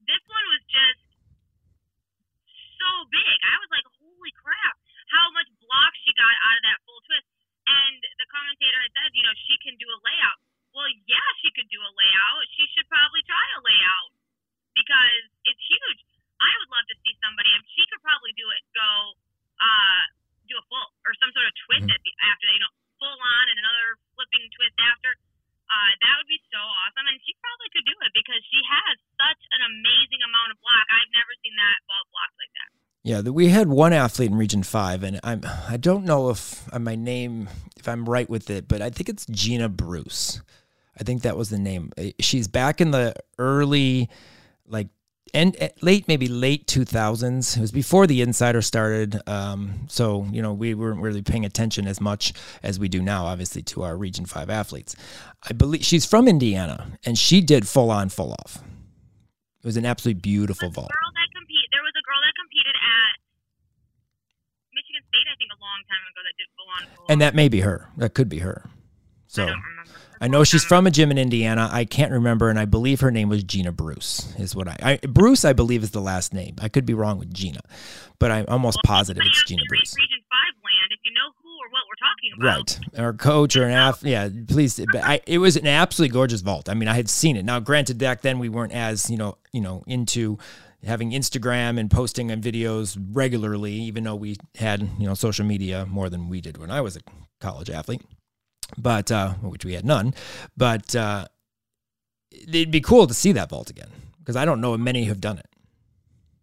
this 0.06 0.22
one 0.30 0.46
was 0.54 0.62
just 0.70 1.02
so 2.78 2.90
big. 3.10 3.38
I 3.42 3.58
was 3.58 3.70
like, 3.74 3.88
holy 3.98 4.34
crap, 4.38 4.78
how 5.10 5.26
much 5.34 5.50
block 5.58 5.92
she 6.06 6.14
got 6.14 6.30
out 6.30 6.58
of 6.62 6.64
that 6.70 6.80
full 6.86 7.02
twist. 7.10 7.26
And 7.66 7.98
the 8.22 8.30
commentator 8.30 8.78
had 8.82 8.94
said, 8.94 9.10
you 9.14 9.26
know, 9.26 9.36
she 9.46 9.58
can 9.62 9.74
do 9.78 9.90
a 9.90 10.00
layout. 10.06 10.40
Well, 10.74 10.90
yeah, 11.10 11.30
she 11.42 11.50
could 11.54 11.70
do 11.70 11.82
a 11.82 11.92
layout. 11.98 12.46
She 12.54 12.66
should 12.78 12.86
probably 12.90 13.26
try 13.26 13.46
a 13.58 13.62
layout 13.66 14.12
because 14.78 15.26
it's 15.50 15.64
huge. 15.66 16.02
I 16.40 16.54
would 16.62 16.72
love 16.72 16.88
to 16.88 16.98
see 17.04 17.14
somebody, 17.20 17.52
and 17.52 17.66
she 17.74 17.84
could 17.90 18.00
probably 18.06 18.32
do 18.38 18.48
it, 18.54 18.62
go 18.72 19.18
uh, 19.60 20.02
do 20.48 20.56
a 20.56 20.64
full 20.72 20.88
or 21.04 21.12
some 21.20 21.34
sort 21.36 21.46
of 21.46 21.54
twist 21.68 21.84
Mhm. 21.84 21.94
at 21.94 22.02
the, 22.02 22.12
after, 22.32 22.48
you 22.48 22.62
know, 22.64 22.72
full 22.98 23.18
on 23.18 23.46
and 23.50 23.60
another 23.60 24.00
flipping 24.16 24.48
twist 24.56 24.78
after. 24.80 25.20
Uh, 25.70 25.92
that 26.02 26.14
would 26.18 26.32
be 26.32 26.42
so 26.50 26.58
awesome, 26.58 27.06
and 27.06 27.22
she 27.22 27.36
probably 27.38 27.70
could 27.70 27.86
do 27.86 27.94
it 28.02 28.12
because 28.30 28.46
she 28.54 28.62
has 28.62 28.96
such 29.18 29.42
an 29.58 29.62
amazing 29.66 30.22
amount 30.22 30.54
of 30.54 30.62
block. 30.62 30.86
I've 30.94 31.10
never 31.18 31.34
seen 31.42 31.58
that 31.58 31.78
ball 31.90 32.06
blocked 32.14 32.38
like 32.38 32.54
that. 32.54 32.70
Yeah, 33.02 33.22
we 33.26 33.50
had 33.50 33.68
one 33.70 33.94
athlete 33.94 34.30
in 34.30 34.38
Region 34.38 34.62
Five, 34.62 35.04
and 35.04 35.20
I'm 35.24 35.42
I 35.68 35.78
don't 35.78 36.06
know 36.06 36.30
if 36.30 36.72
uh, 36.72 36.78
my 36.78 36.96
name 36.96 37.50
if 37.76 37.88
I'm 37.88 38.06
right 38.06 38.30
with 38.30 38.50
it, 38.52 38.68
but 38.68 38.82
I 38.82 38.92
think 38.92 39.10
it's 39.10 39.26
Gina 39.26 39.68
Bruce. 39.68 40.42
I 41.00 41.04
think 41.04 41.24
that 41.24 41.38
was 41.38 41.50
the 41.50 41.58
name. 41.58 41.92
She's 42.20 42.50
back 42.50 42.82
in 42.82 42.92
the 42.92 43.16
early, 43.38 44.10
like, 44.68 44.90
and 45.34 45.56
late 45.82 46.08
maybe 46.08 46.28
late 46.28 46.68
2000s. 46.68 47.58
It 47.58 47.62
was 47.62 47.72
before 47.72 48.08
the 48.08 48.22
Insider 48.22 48.62
started, 48.62 49.20
um, 49.28 49.86
so 49.88 50.26
you 50.32 50.42
know 50.42 50.54
we 50.54 50.74
weren't 50.74 51.02
really 51.02 51.22
paying 51.22 51.46
attention 51.46 51.88
as 51.88 52.00
much 52.02 52.34
as 52.64 52.80
we 52.80 52.88
do 52.88 53.02
now, 53.02 53.26
obviously, 53.26 53.62
to 53.64 53.84
our 53.84 53.98
Region 53.98 54.26
Five 54.26 54.50
athletes. 54.50 54.96
I 55.48 55.54
believe 55.54 55.84
she's 55.84 56.06
from 56.06 56.28
Indiana, 56.28 56.88
and 57.06 57.18
she 57.18 57.42
did 57.42 57.68
full 57.68 57.92
on, 57.92 58.10
full 58.10 58.34
off. 58.34 58.58
It 58.58 59.66
was 59.66 59.78
an 59.78 59.86
absolutely 59.86 60.22
beautiful 60.22 60.70
vault. 60.70 60.88
girl 60.88 61.12
that 61.16 61.30
compete. 61.36 61.68
There 61.72 61.84
was 61.84 61.94
a 62.00 62.06
girl 62.08 62.20
that 62.24 62.34
competed 62.40 62.76
at 62.80 63.14
Michigan 64.74 65.04
State, 65.10 65.28
I 65.28 65.36
think, 65.36 65.52
a 65.52 65.60
long 65.60 65.84
time 65.92 66.04
ago 66.08 66.22
that 66.24 66.36
did 66.40 66.48
full 66.56 66.70
on. 66.72 66.96
Full 66.96 67.06
And 67.10 67.22
that 67.22 67.36
may 67.36 67.50
be 67.50 67.60
her. 67.60 67.90
That 67.98 68.14
could 68.14 68.30
be 68.30 68.40
her. 68.40 68.70
So 69.28 69.44
I 69.44 69.48
don't 69.48 69.62
remember. 69.62 69.99
I 70.22 70.28
know 70.28 70.44
she's 70.44 70.64
from 70.64 70.86
a 70.86 70.92
gym 70.92 71.12
in 71.12 71.18
Indiana. 71.18 71.70
I 71.72 71.86
can't 71.86 72.12
remember, 72.12 72.50
and 72.50 72.60
I 72.60 72.66
believe 72.66 73.00
her 73.00 73.12
name 73.12 73.30
was 73.30 73.44
Gina 73.44 73.72
Bruce. 73.72 74.34
Is 74.38 74.56
what 74.56 74.68
I, 74.68 74.76
I 74.82 75.08
Bruce 75.08 75.46
I 75.46 75.54
believe 75.54 75.84
is 75.84 75.92
the 75.92 76.02
last 76.02 76.34
name. 76.34 76.56
I 76.60 76.68
could 76.68 76.86
be 76.86 76.94
wrong 76.94 77.20
with 77.20 77.34
Gina, 77.34 77.62
but 78.20 78.32
I'm 78.32 78.46
almost 78.48 78.80
positive 78.84 79.24
it's 79.26 79.44
Gina 79.46 79.64
Bruce. 79.70 79.96
Region 79.98 80.20
Five 80.30 80.56
land, 80.64 80.92
if 80.92 81.00
you 81.06 81.12
know 81.14 81.32
who 81.42 81.50
or 81.50 81.70
what 81.72 81.84
we're 81.88 81.96
talking 82.06 82.32
about. 82.38 82.80
Right, 82.98 83.06
or 83.06 83.14
coach 83.14 83.56
or 83.56 83.64
an 83.64 83.72
ath. 83.72 84.04
Yeah, 84.04 84.30
please. 84.48 84.80
but 84.92 85.04
I, 85.04 85.22
it 85.26 85.38
was 85.38 85.56
an 85.56 85.68
absolutely 85.68 86.14
gorgeous 86.14 86.42
vault. 86.42 86.68
I 86.68 86.74
mean, 86.74 86.90
I 86.90 86.96
had 86.96 87.10
seen 87.10 87.38
it. 87.38 87.46
Now, 87.46 87.60
granted, 87.60 87.98
back 87.98 88.22
then 88.22 88.40
we 88.40 88.50
weren't 88.50 88.74
as 88.74 89.10
you 89.10 89.18
know, 89.18 89.38
you 89.54 89.62
know, 89.62 89.84
into 89.88 90.38
having 90.86 91.12
Instagram 91.12 91.80
and 91.80 91.90
posting 91.90 92.32
on 92.32 92.42
videos 92.42 92.98
regularly, 93.12 93.74
even 93.74 94.04
though 94.04 94.16
we 94.16 94.36
had 94.56 94.82
you 95.00 95.08
know 95.08 95.14
social 95.14 95.46
media 95.46 95.86
more 95.86 96.10
than 96.10 96.28
we 96.28 96.42
did 96.42 96.58
when 96.58 96.72
I 96.72 96.82
was 96.82 96.98
a 96.98 97.02
college 97.40 97.70
athlete. 97.70 98.02
But 98.78 99.12
uh, 99.12 99.34
which 99.36 99.66
we 99.66 99.74
had 99.74 99.86
none. 99.86 100.14
But 100.56 100.96
uh, 100.96 101.26
it'd 102.32 102.72
be 102.72 102.82
cool 102.82 103.08
to 103.08 103.14
see 103.14 103.32
that 103.34 103.50
vault 103.50 103.70
again 103.70 103.90
because 104.20 104.36
I 104.36 104.46
don't 104.46 104.62
know 104.62 104.78
many 104.78 105.06
have 105.06 105.22
done 105.22 105.38
it. 105.38 105.48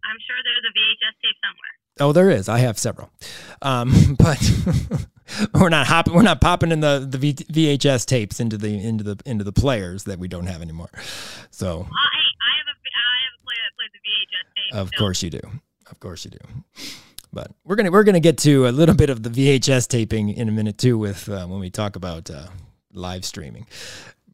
I'm 0.05 0.17
sure 0.27 0.37
there's 0.45 0.65
a 0.65 0.73
VHS 0.79 1.15
tape 1.23 1.37
somewhere. 1.45 1.67
Oh, 1.99 2.12
there 2.12 2.31
is. 2.31 2.49
I 2.49 2.59
have 2.59 2.79
several, 2.79 3.11
um, 3.62 4.17
but 4.19 4.39
we're 5.55 5.69
not 5.69 5.87
hopping. 5.87 6.15
We're 6.15 6.23
not 6.23 6.41
popping 6.41 6.73
in 6.73 6.81
the 6.81 7.07
the 7.09 7.19
v, 7.19 7.35
VHS 7.35 8.07
tapes 8.07 8.39
into 8.41 8.59
the 8.59 8.85
into 8.85 9.03
the 9.05 9.19
into 9.25 9.45
the 9.45 9.53
players 9.53 10.05
that 10.05 10.19
we 10.19 10.29
don't 10.29 10.47
have 10.47 10.62
anymore. 10.62 10.91
So, 11.51 11.85
hey, 11.85 11.91
I 11.91 12.53
have 12.59 12.69
a 12.69 12.77
I 12.77 13.19
have 13.25 13.35
a 13.39 13.43
player 13.45 13.62
that 13.65 13.75
plays 13.77 13.91
the 13.95 14.03
VHS 14.05 14.47
tape. 14.55 14.75
of 14.75 14.91
so 14.95 14.99
course 14.99 15.23
you 15.23 15.31
do. 15.31 15.41
Of 15.91 16.01
course 16.01 16.25
you 16.25 16.33
do. 16.33 16.39
But 17.37 17.51
we're 17.64 17.77
gonna 17.77 17.90
we're 17.90 18.03
gonna 18.03 18.18
get 18.18 18.38
to 18.38 18.66
a 18.66 18.70
little 18.70 18.94
bit 18.94 19.11
of 19.11 19.22
the 19.22 19.29
VHS 19.29 19.88
taping 19.88 20.31
in 20.31 20.49
a 20.49 20.53
minute 20.53 20.79
too, 20.79 20.96
with 20.96 21.29
uh, 21.29 21.46
when 21.46 21.61
we 21.61 21.68
talk 21.68 21.94
about 21.94 22.31
uh, 22.31 22.46
live 22.94 23.27
streaming 23.27 23.66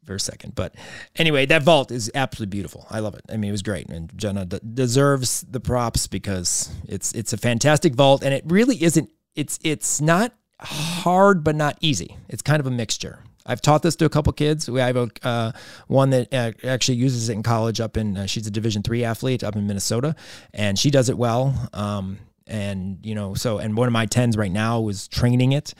for 0.05 0.15
a 0.15 0.19
second. 0.21 0.55
But 0.55 0.73
anyway, 1.17 1.45
that 1.47 1.63
vault 1.63 1.91
is 1.91 2.09
absolutely 2.15 2.51
beautiful. 2.51 2.87
I 2.89 3.01
love 3.01 3.15
it. 3.15 3.25
I 3.29 3.35
mean, 3.35 3.49
it 3.49 3.51
was 3.51 3.61
great, 3.61 3.89
and 3.89 4.09
Jenna 4.17 4.45
d- 4.45 4.61
deserves 4.73 5.41
the 5.41 5.59
props 5.59 6.07
because 6.07 6.71
it's 6.87 7.11
it's 7.11 7.33
a 7.33 7.37
fantastic 7.37 7.93
vault, 7.93 8.23
and 8.23 8.33
it 8.33 8.45
really 8.47 8.81
isn't. 8.81 9.09
It's 9.35 9.59
it's 9.65 9.99
not 9.99 10.33
hard, 10.61 11.43
but 11.43 11.57
not 11.57 11.77
easy. 11.81 12.15
It's 12.29 12.41
kind 12.41 12.61
of 12.61 12.67
a 12.67 12.71
mixture. 12.71 13.19
I've 13.45 13.59
taught 13.59 13.81
this 13.81 13.97
to 13.97 14.05
a 14.05 14.09
couple 14.09 14.31
kids. 14.31 14.69
We 14.69 14.79
have 14.79 14.95
a 14.95 15.09
uh, 15.23 15.51
one 15.87 16.11
that 16.11 16.33
uh, 16.33 16.53
actually 16.65 16.99
uses 16.99 17.27
it 17.27 17.33
in 17.33 17.43
college. 17.43 17.81
Up 17.81 17.97
in 17.97 18.15
uh, 18.15 18.27
she's 18.27 18.47
a 18.47 18.51
Division 18.51 18.81
three 18.81 19.03
athlete 19.03 19.43
up 19.43 19.57
in 19.57 19.67
Minnesota, 19.67 20.15
and 20.53 20.79
she 20.79 20.89
does 20.89 21.09
it 21.09 21.17
well. 21.17 21.69
Um, 21.73 22.19
and 22.47 22.99
you 23.03 23.15
know, 23.15 23.33
so 23.33 23.57
and 23.57 23.77
one 23.77 23.87
of 23.87 23.93
my 23.93 24.05
tens 24.05 24.37
right 24.37 24.51
now 24.51 24.79
was 24.79 25.07
training 25.07 25.51
it 25.51 25.73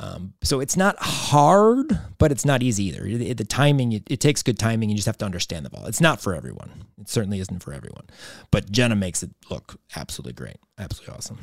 Um, 0.00 0.34
so 0.42 0.60
it's 0.60 0.76
not 0.76 0.94
hard, 1.00 1.90
but 2.18 2.30
it's 2.30 2.44
not 2.44 2.62
easy 2.62 2.84
either. 2.86 3.02
The, 3.02 3.32
the 3.34 3.44
timing, 3.44 3.92
it, 3.92 4.04
it, 4.08 4.20
takes 4.20 4.44
good 4.44 4.58
timing. 4.58 4.90
You 4.90 4.94
just 4.94 5.06
have 5.06 5.18
to 5.18 5.24
understand 5.24 5.66
the 5.66 5.70
ball. 5.70 5.86
It's 5.86 6.00
not 6.00 6.20
for 6.20 6.34
everyone. 6.38 6.86
It 7.00 7.08
certainly 7.08 7.40
isn't 7.40 7.64
for 7.64 7.72
everyone. 7.74 8.06
But 8.52 8.70
Jenna 8.70 8.94
makes 8.94 9.24
it 9.24 9.30
look 9.50 9.80
absolutely 9.96 10.34
great, 10.34 10.58
absolutely 10.78 11.16
awesome. 11.16 11.38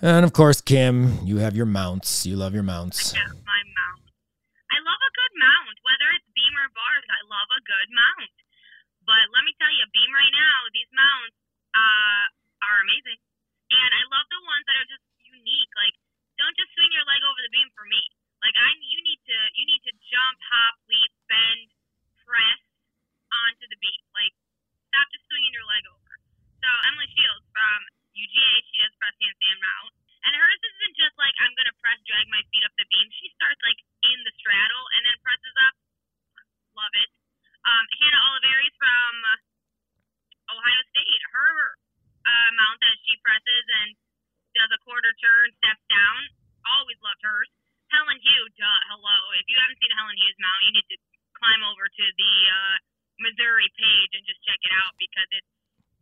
And 0.00 0.24
of 0.24 0.32
course, 0.32 0.60
Kim, 0.60 1.18
you 1.26 1.38
have 1.38 1.56
your 1.56 1.66
mounts. 1.66 2.26
You 2.26 2.36
love 2.38 2.54
your 2.54 2.62
mounts. 2.62 3.10
Yeah, 3.10 3.26
my 3.26 3.60
mount. 3.66 4.06
I 4.70 4.78
love 4.86 5.02
a 5.02 5.12
good 5.18 5.34
mount, 5.42 5.76
whether 5.82 6.06
it's 6.14 6.30
beam 6.30 6.54
or 6.62 6.70
bars. 6.70 7.06
I 7.10 7.20
love 7.26 7.48
a 7.58 7.62
good 7.66 7.88
mount. 7.90 8.34
But 9.02 9.24
let 9.34 9.42
me 9.42 9.50
tell 9.58 9.70
you, 9.74 9.82
beam 9.90 10.10
right 10.14 10.30
now, 10.30 10.56
these 10.70 10.90
mounts 10.94 11.34
uh, 11.74 12.24
are 12.72 12.82
amazing, 12.88 13.20
and 13.68 13.90
I 13.92 14.02
love 14.08 14.26
the 14.32 14.40
ones 14.48 14.64
that 14.64 14.76
are 14.80 14.88
just 14.88 15.04
unique. 15.28 15.72
Like, 15.76 15.94
don't 16.40 16.56
just 16.56 16.72
swing 16.72 16.92
your 16.96 17.04
leg 17.04 17.20
over 17.20 17.40
the 17.44 17.52
beam 17.52 17.68
for 17.76 17.84
me. 17.84 18.00
Like, 18.40 18.56
I 18.56 18.72
you 18.80 19.00
need 19.04 19.20
to 19.28 19.38
you 19.60 19.64
need 19.68 19.82
to 19.84 19.92
jump, 20.08 20.36
hop, 20.40 20.74
leap, 20.88 21.12
bend, 21.28 21.68
press 22.24 22.60
onto 23.28 23.68
the 23.68 23.78
beam. 23.78 24.02
Like, 24.16 24.32
stop 24.88 25.06
just 25.12 25.28
swinging 25.28 25.52
your 25.52 25.68
leg 25.68 25.84
over. 25.84 26.12
So 26.64 26.68
Emily 26.88 27.10
Shields 27.12 27.46
from 27.52 27.78
UGA, 28.16 28.54
she 28.72 28.76
does 28.80 28.94
press 28.96 29.14
handstand 29.20 29.60
mount. 29.60 29.92
And 30.22 30.32
hers 30.38 30.62
isn't 30.62 30.94
just 30.96 31.14
like 31.20 31.34
I'm 31.44 31.52
gonna 31.58 31.76
press 31.82 31.98
drag 32.08 32.24
my 32.32 32.40
feet 32.48 32.64
up 32.64 32.72
the 32.80 32.86
beam. 32.88 33.06
She 33.20 33.28
starts 33.36 33.60
like 33.60 33.80
in 34.06 34.18
the 34.24 34.32
straddle 34.40 34.86
and 34.96 35.02
then 35.04 35.16
presses 35.20 35.56
up. 35.68 35.74
Love 36.72 36.94
it. 36.96 37.10
Um, 37.62 37.84
Hannah 38.00 38.22
Oliveris 38.32 38.74
from 38.80 39.14
Ohio 40.50 40.82
State. 40.90 41.22
Her 41.30 41.81
uh, 42.26 42.48
mount 42.56 42.78
that 42.82 42.96
she 43.06 43.14
presses 43.22 43.64
and 43.84 43.88
does 44.56 44.70
a 44.72 44.80
quarter 44.84 45.12
turn, 45.22 45.50
steps 45.62 45.82
down. 45.90 46.20
Always 46.68 46.98
loved 47.02 47.22
hers. 47.24 47.48
Helen 47.90 48.16
Hu, 48.22 48.36
duh, 48.56 48.80
hello. 48.88 49.18
If 49.36 49.46
you 49.52 49.56
haven't 49.60 49.76
seen 49.82 49.92
Helen 49.92 50.16
Hu's 50.16 50.38
mount, 50.40 50.60
you 50.64 50.72
need 50.80 50.88
to 50.92 50.98
climb 51.36 51.60
over 51.66 51.84
to 51.90 52.04
the 52.16 52.34
uh, 52.48 52.76
Missouri 53.20 53.68
page 53.76 54.12
and 54.16 54.24
just 54.24 54.40
check 54.46 54.56
it 54.62 54.72
out 54.72 54.96
because 54.96 55.28
it's 55.36 55.50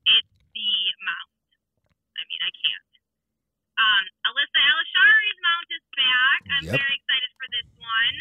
it's 0.06 0.32
the 0.54 0.70
mount. 1.02 1.32
I 2.14 2.22
mean, 2.30 2.40
I 2.46 2.50
can't. 2.54 2.86
Um, 3.80 4.04
Alyssa 4.30 4.60
Alishari's 4.60 5.38
mount 5.40 5.68
is 5.72 5.84
back. 5.96 6.40
I'm 6.52 6.64
Yep. 6.68 6.74
very 6.78 6.94
excited 7.00 7.30
for 7.40 7.46
this 7.50 7.68
one. 7.80 8.16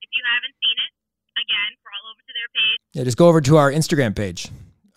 If 0.00 0.10
you 0.16 0.22
haven't 0.24 0.56
seen 0.58 0.76
it, 0.80 0.92
again, 1.36 1.70
crawl 1.84 2.04
over 2.10 2.22
to 2.24 2.32
their 2.32 2.50
page. 2.56 2.78
Yeah, 2.96 3.04
just 3.04 3.18
go 3.20 3.28
over 3.28 3.40
to 3.44 3.56
our 3.60 3.70
Instagram 3.70 4.16
page, 4.16 4.48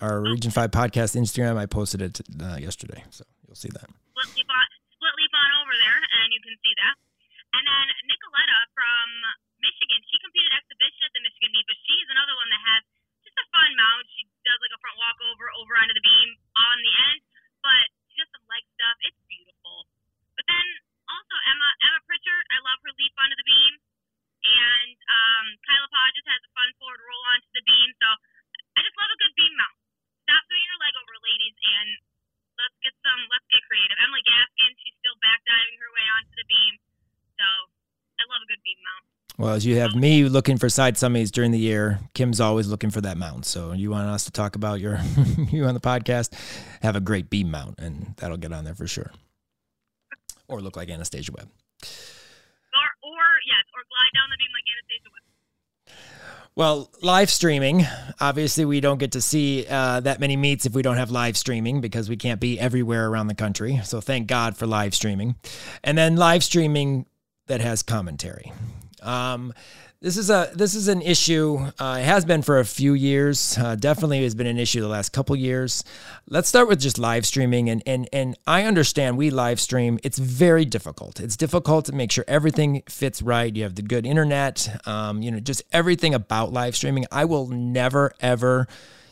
our 0.03 0.19
Region 0.19 0.51
5 0.51 0.67
podcast 0.67 1.15
Instagram. 1.15 1.55
I 1.55 1.63
posted 1.63 2.03
it 2.03 2.19
uh, 2.43 2.59
yesterday, 2.59 3.07
so 3.07 3.23
you'll 3.47 3.55
see 3.55 3.71
that. 3.71 3.87
Split 3.87 4.35
leap 4.35 4.51
on, 4.51 4.67
split 4.91 5.15
leap 5.15 5.31
on 5.31 5.49
over 5.63 5.71
there, 5.79 5.99
and 6.03 6.27
you 6.35 6.43
can 6.43 6.51
see 6.59 6.75
that. 6.83 6.95
And 7.55 7.63
then 7.63 7.85
Nicoletta 8.11 8.59
from 8.75 9.07
Michigan, 9.63 10.03
she 10.11 10.19
competed 10.19 10.51
exhibition 10.59 11.07
at 11.07 11.13
the 11.15 11.23
Michigan 11.23 11.55
meet, 11.55 11.63
but 11.63 11.79
she's 11.87 12.07
another 12.11 12.35
one 12.35 12.51
that 12.51 12.61
has 12.67 12.83
just 13.23 13.37
a 13.39 13.45
fun 13.55 13.71
mount. 13.79 14.03
She 14.11 14.27
does 14.43 14.59
like 14.59 14.75
a 14.75 14.79
front 14.83 14.99
walk 14.99 15.17
over, 15.31 15.47
over 15.55 15.71
onto 15.79 15.95
the 15.95 16.03
beam 16.03 16.29
on 16.59 16.75
the 16.83 16.93
end, 17.07 17.19
but 17.63 17.87
she 18.11 18.19
does 18.19 18.27
some 18.35 18.43
leg 18.51 18.67
stuff. 18.75 18.99
It's 19.07 19.21
beautiful. 19.31 19.87
But 20.35 20.43
then 20.51 20.65
also 21.07 21.35
Emma 21.47 21.69
Emma 21.79 21.99
Pritchard, 22.03 22.43
I 22.51 22.59
love 22.59 22.83
her 22.83 22.91
leap 22.99 23.15
onto 23.15 23.39
the 23.39 23.47
beam, 23.47 23.73
and 24.43 24.97
um, 24.99 25.45
Kyla 25.63 25.87
Podges 25.87 26.27
has 26.27 26.43
a 26.43 26.51
fun 26.51 26.69
forward 26.75 26.99
roll 26.99 27.23
onto 27.31 27.47
the 27.55 27.63
beam. 27.63 27.87
So 28.03 28.07
I 28.75 28.83
just 28.83 28.97
love 28.99 29.07
a 29.07 29.19
good 29.23 29.31
beam 29.39 29.55
mount. 29.55 29.82
Stop 30.23 30.41
throwing 30.47 30.67
your 30.67 30.79
leg 30.79 30.93
over, 30.95 31.15
ladies, 31.23 31.55
and 31.57 31.89
let's 32.59 32.77
get 32.83 32.95
some 33.03 33.19
let's 33.31 33.47
get 33.51 33.61
creative. 33.67 33.97
Emily 33.99 34.23
Gaskin, 34.23 34.71
she's 34.79 34.95
still 35.03 35.17
back 35.19 35.43
diving 35.43 35.77
her 35.79 35.91
way 35.91 36.05
onto 36.15 36.33
the 36.35 36.47
beam. 36.47 36.73
So 37.35 37.45
I 38.19 38.23
love 38.31 38.41
a 38.43 38.47
good 38.47 38.63
beam 38.63 38.79
mount. 38.83 39.05
Well, 39.37 39.53
as 39.57 39.65
you 39.65 39.77
have 39.81 39.95
me 39.95 40.29
looking 40.29 40.57
for 40.57 40.69
side 40.69 40.93
summies 40.95 41.31
during 41.31 41.49
the 41.49 41.59
year, 41.59 41.99
Kim's 42.13 42.39
always 42.39 42.67
looking 42.67 42.91
for 42.91 43.01
that 43.01 43.17
mount. 43.17 43.45
So 43.45 43.73
you 43.73 43.89
want 43.89 44.07
us 44.07 44.25
to 44.25 44.31
talk 44.31 44.55
about 44.55 44.79
your 44.79 44.99
you 45.49 45.65
on 45.65 45.73
the 45.73 45.81
podcast, 45.81 46.31
have 46.81 46.95
a 46.95 47.01
great 47.01 47.29
beam 47.29 47.49
mount, 47.49 47.79
and 47.79 48.13
that'll 48.17 48.37
get 48.37 48.53
on 48.53 48.63
there 48.63 48.75
for 48.75 48.85
sure. 48.85 49.11
Or 50.47 50.61
look 50.61 50.77
like 50.77 50.89
Anastasia 50.89 51.31
Webb. 51.33 51.49
Or 51.49 52.87
or 53.01 53.25
yes, 53.49 53.65
or 53.73 53.81
glide 53.89 54.13
down 54.13 54.29
the 54.29 54.37
beam 54.37 54.53
like 54.53 54.67
Anastasia 54.69 55.09
Webb. 55.09 55.22
Well, 56.55 56.91
live 57.01 57.31
streaming. 57.31 57.87
Obviously, 58.19 58.63
we 58.63 58.79
don't 58.79 58.99
get 58.99 59.13
to 59.13 59.21
see 59.21 59.65
uh, 59.67 60.01
that 60.01 60.19
many 60.19 60.37
meets 60.37 60.67
if 60.67 60.75
we 60.75 60.83
don't 60.83 60.97
have 60.97 61.09
live 61.09 61.35
streaming 61.35 61.81
because 61.81 62.09
we 62.09 62.15
can't 62.15 62.39
be 62.39 62.59
everywhere 62.59 63.09
around 63.09 63.25
the 63.25 63.33
country. 63.35 63.81
So 63.83 64.01
thank 64.01 64.27
God 64.27 64.55
for 64.55 64.67
live 64.67 64.93
streaming. 64.93 65.35
And 65.83 65.97
then 65.97 66.15
live 66.15 66.43
streaming 66.43 67.07
that 67.47 67.59
has 67.59 67.81
commentary. 67.81 68.53
Um, 69.01 69.51
this 70.03 70.17
is 70.17 70.29
a 70.29 70.51
this 70.53 70.75
is 70.75 70.89
an 70.89 71.01
issue. 71.01 71.57
Uh, 71.79 71.97
it 72.01 72.03
has 72.03 72.25
been 72.25 72.41
for 72.41 72.59
a 72.59 72.65
few 72.65 72.93
years. 72.93 73.57
Uh, 73.57 73.75
definitely 73.75 74.21
has 74.23 74.35
been 74.35 74.47
an 74.47 74.59
issue 74.59 74.81
the 74.81 74.89
last 74.89 75.13
couple 75.13 75.33
years. 75.33 75.85
Let's 76.27 76.49
start 76.49 76.67
with 76.67 76.81
just 76.81 76.99
live 76.99 77.25
streaming, 77.25 77.69
and 77.69 77.81
and 77.85 78.09
and 78.11 78.37
I 78.45 78.65
understand 78.65 79.17
we 79.17 79.29
live 79.29 79.61
stream. 79.61 79.99
It's 80.03 80.19
very 80.19 80.65
difficult. 80.65 81.21
It's 81.21 81.37
difficult 81.37 81.85
to 81.85 81.93
make 81.93 82.11
sure 82.11 82.25
everything 82.27 82.83
fits 82.89 83.21
right. 83.21 83.55
You 83.55 83.63
have 83.63 83.75
the 83.75 83.81
good 83.81 84.05
internet. 84.05 84.67
Um, 84.85 85.21
you 85.21 85.31
know, 85.31 85.39
just 85.39 85.63
everything 85.71 86.13
about 86.13 86.51
live 86.51 86.75
streaming. 86.75 87.05
I 87.09 87.23
will 87.23 87.47
never 87.47 88.11
ever, 88.19 88.67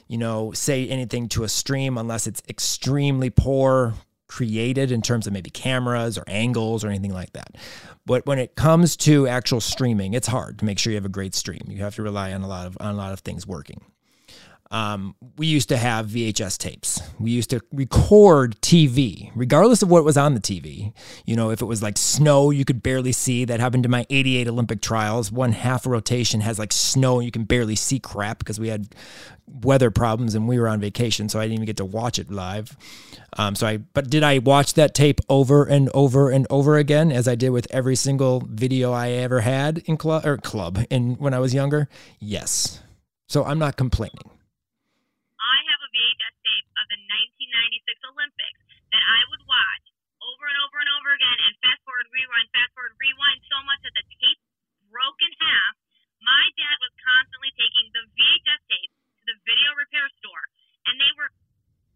you 0.09 0.17
know, 0.17 0.51
say 0.51 0.89
anything 0.89 1.29
to 1.29 1.45
a 1.45 1.49
stream 1.49 1.97
unless 1.97 2.27
it's 2.27 2.43
extremely 2.49 3.29
poor 3.29 3.93
created 4.31 4.93
in 4.93 5.01
terms 5.01 5.27
of 5.27 5.33
maybe 5.33 5.49
cameras 5.49 6.17
or 6.17 6.23
angles 6.25 6.85
or 6.85 6.87
anything 6.87 7.13
like 7.13 7.33
that. 7.33 7.57
But 8.05 8.25
when 8.25 8.39
it 8.39 8.55
comes 8.55 8.95
to 8.97 9.27
actual 9.27 9.59
streaming, 9.59 10.13
it's 10.13 10.27
hard 10.27 10.59
to 10.59 10.65
make 10.65 10.79
sure 10.79 10.91
you 10.91 10.97
have 10.97 11.05
a 11.05 11.09
great 11.09 11.35
stream. 11.35 11.63
You 11.67 11.83
have 11.83 11.95
to 11.95 12.01
rely 12.01 12.31
on 12.31 12.41
a 12.41 12.47
lot 12.47 12.65
of 12.65 12.77
on 12.79 12.95
a 12.95 12.97
lot 12.97 13.11
of 13.11 13.19
things 13.19 13.45
working. 13.45 13.81
Um, 14.71 15.15
we 15.37 15.47
used 15.47 15.69
to 15.69 15.77
have 15.77 16.07
VHS 16.07 16.57
tapes. 16.57 17.01
We 17.19 17.31
used 17.31 17.49
to 17.49 17.61
record 17.73 18.59
TV, 18.61 19.29
regardless 19.35 19.81
of 19.81 19.89
what 19.89 20.05
was 20.05 20.17
on 20.17 20.33
the 20.33 20.39
TV. 20.39 20.93
You 21.25 21.35
know, 21.35 21.51
if 21.51 21.61
it 21.61 21.65
was 21.65 21.83
like 21.83 21.97
snow, 21.97 22.51
you 22.51 22.63
could 22.63 22.81
barely 22.81 23.11
see. 23.11 23.43
That 23.43 23.59
happened 23.59 23.83
to 23.83 23.89
my 23.89 24.05
88 24.09 24.47
Olympic 24.47 24.81
trials. 24.81 25.31
One 25.31 25.51
half 25.51 25.85
a 25.85 25.89
rotation 25.89 26.39
has 26.41 26.57
like 26.57 26.71
snow, 26.71 27.17
and 27.17 27.25
you 27.25 27.31
can 27.31 27.43
barely 27.43 27.75
see 27.75 27.99
crap 27.99 28.39
because 28.39 28.59
we 28.59 28.69
had 28.69 28.95
weather 29.45 29.91
problems 29.91 30.35
and 30.35 30.47
we 30.47 30.59
were 30.59 30.67
on 30.67 30.79
vacation, 30.79 31.27
so 31.29 31.39
I 31.39 31.43
didn't 31.43 31.55
even 31.55 31.65
get 31.65 31.77
to 31.77 31.85
watch 31.85 32.17
it 32.17 32.31
live. 32.31 32.77
Um, 33.37 33.55
so 33.55 33.67
I, 33.67 33.77
but 33.77 34.09
did 34.09 34.23
I 34.23 34.39
watch 34.39 34.73
that 34.75 34.93
tape 34.93 35.19
over 35.29 35.65
and 35.65 35.89
over 35.93 36.29
and 36.29 36.47
over 36.49 36.77
again, 36.77 37.11
as 37.11 37.27
I 37.27 37.35
did 37.35 37.49
with 37.49 37.67
every 37.71 37.95
single 37.95 38.47
video 38.47 38.91
I 38.91 39.11
ever 39.11 39.41
had 39.41 39.79
in 39.85 39.97
club 39.97 40.25
or 40.25 40.37
club 40.37 40.79
in 40.89 41.15
when 41.15 41.33
I 41.33 41.39
was 41.39 41.53
younger? 41.53 41.89
Yes. 42.19 42.81
So 43.27 43.43
I'm 43.43 43.59
not 43.59 43.77
complaining. 43.77 44.29
I 45.39 45.57
have 45.71 45.81
a 45.83 45.89
VHS 45.95 46.35
tape 46.43 46.67
of 46.75 46.85
the 46.91 46.99
1996 46.99 47.80
Olympics 48.07 48.61
that 48.95 49.03
I 49.03 49.21
would 49.27 49.43
watch 49.43 49.85
over 50.21 50.45
and 50.45 50.59
over 50.63 50.77
and 50.79 50.91
over 50.95 51.09
again 51.17 51.37
and 51.49 51.53
fast 51.65 51.81
forward, 51.83 52.07
rewind, 52.13 52.47
fast 52.53 52.71
forward, 52.77 52.93
rewind 52.95 53.41
so 53.49 53.57
much 53.65 53.81
that 53.83 53.95
the 53.97 54.05
tape 54.21 54.41
broke 54.87 55.19
in 55.19 55.33
half. 55.41 55.73
My 56.21 56.45
dad 56.53 56.77
was 56.77 56.93
constantly 57.01 57.51
taking 57.57 57.89
the 57.91 58.05
VHS 58.13 58.61
tape 58.69 58.93
to 58.93 59.23
the 59.33 59.37
video 59.41 59.73
repair 59.73 60.05
store, 60.21 60.45
and 60.85 61.01
they 61.01 61.09
were, 61.17 61.33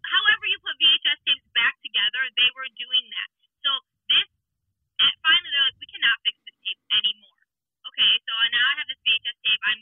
however 0.01 0.49
you 0.49 0.57
put 0.65 0.73
VHS 0.81 1.21
tapes 1.21 1.45
back 1.53 1.77
together, 1.85 2.25
they 2.33 2.49
were 2.57 2.65
doing 2.73 3.05
that. 3.13 3.29
So 3.61 3.71
this, 4.09 4.27
and 4.99 5.13
finally 5.21 5.49
they're 5.53 5.67
like, 5.69 5.77
we 5.77 5.89
cannot 5.93 6.17
fix 6.25 6.35
this 6.41 6.57
tape 6.65 6.81
anymore. 6.97 7.41
Okay, 7.93 8.11
so 8.25 8.31
now 8.49 8.65
I 8.65 8.73
have 8.81 8.89
this 8.89 9.01
VHS 9.05 9.37
tape. 9.45 9.63
I'm 9.69 9.81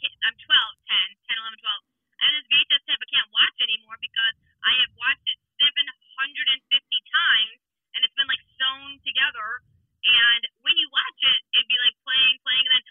I'm 0.00 0.32
12, 0.32 0.48
10, 0.48 1.12
10, 1.28 1.44
11, 1.44 1.60
12. 1.60 1.60
I 1.60 2.22
have 2.24 2.36
this 2.40 2.48
VHS 2.48 2.82
tape 2.88 3.02
I 3.04 3.08
can't 3.10 3.30
watch 3.34 3.56
anymore 3.60 3.98
because 4.00 4.36
I 4.64 4.72
have 4.80 4.92
watched 4.96 5.28
it 5.28 5.40
750 5.60 7.12
times 7.12 7.58
and 7.92 8.00
it's 8.02 8.16
been 8.16 8.30
like 8.30 8.42
sewn 8.56 8.96
together. 9.04 9.60
And 10.00 10.42
when 10.64 10.74
you 10.80 10.88
watch 10.88 11.20
it, 11.28 11.40
it'd 11.52 11.68
be 11.68 11.76
like 11.76 11.96
playing, 12.00 12.40
playing, 12.40 12.64
and 12.64 12.72
then 12.72 12.84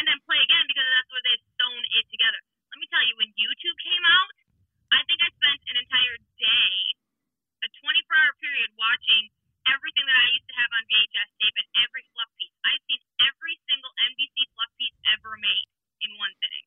and 0.00 0.08
then 0.08 0.16
play 0.24 0.40
again 0.40 0.64
because 0.64 0.88
that's 0.96 1.10
where 1.12 1.24
they've 1.28 1.46
sewn 1.60 1.82
it 2.00 2.06
together. 2.08 2.40
Let 2.72 2.78
me 2.80 2.88
tell 2.88 3.04
you, 3.04 3.14
when 3.20 3.28
YouTube 3.36 3.76
came 3.84 4.04
out, 4.08 4.32
I 4.96 5.04
think 5.04 5.20
I 5.20 5.28
spent 5.28 5.60
an 5.68 5.76
entire 5.76 6.16
day, 6.40 6.72
a 7.60 7.68
24 7.68 8.16
hour 8.16 8.32
period, 8.40 8.72
watching 8.80 9.28
everything 9.68 10.08
that 10.08 10.16
I 10.16 10.26
used 10.32 10.48
to 10.48 10.56
have 10.56 10.70
on 10.72 10.82
VHS 10.88 11.30
tape 11.36 11.56
and 11.60 11.68
every 11.84 12.02
fluff 12.16 12.32
piece. 12.40 12.56
I've 12.64 12.80
seen 12.88 13.02
every 13.28 13.54
single 13.68 13.92
NBC 14.08 14.36
fluff 14.56 14.72
piece 14.80 14.96
ever 15.12 15.36
made 15.36 15.68
in 16.00 16.10
one 16.16 16.32
sitting. 16.40 16.64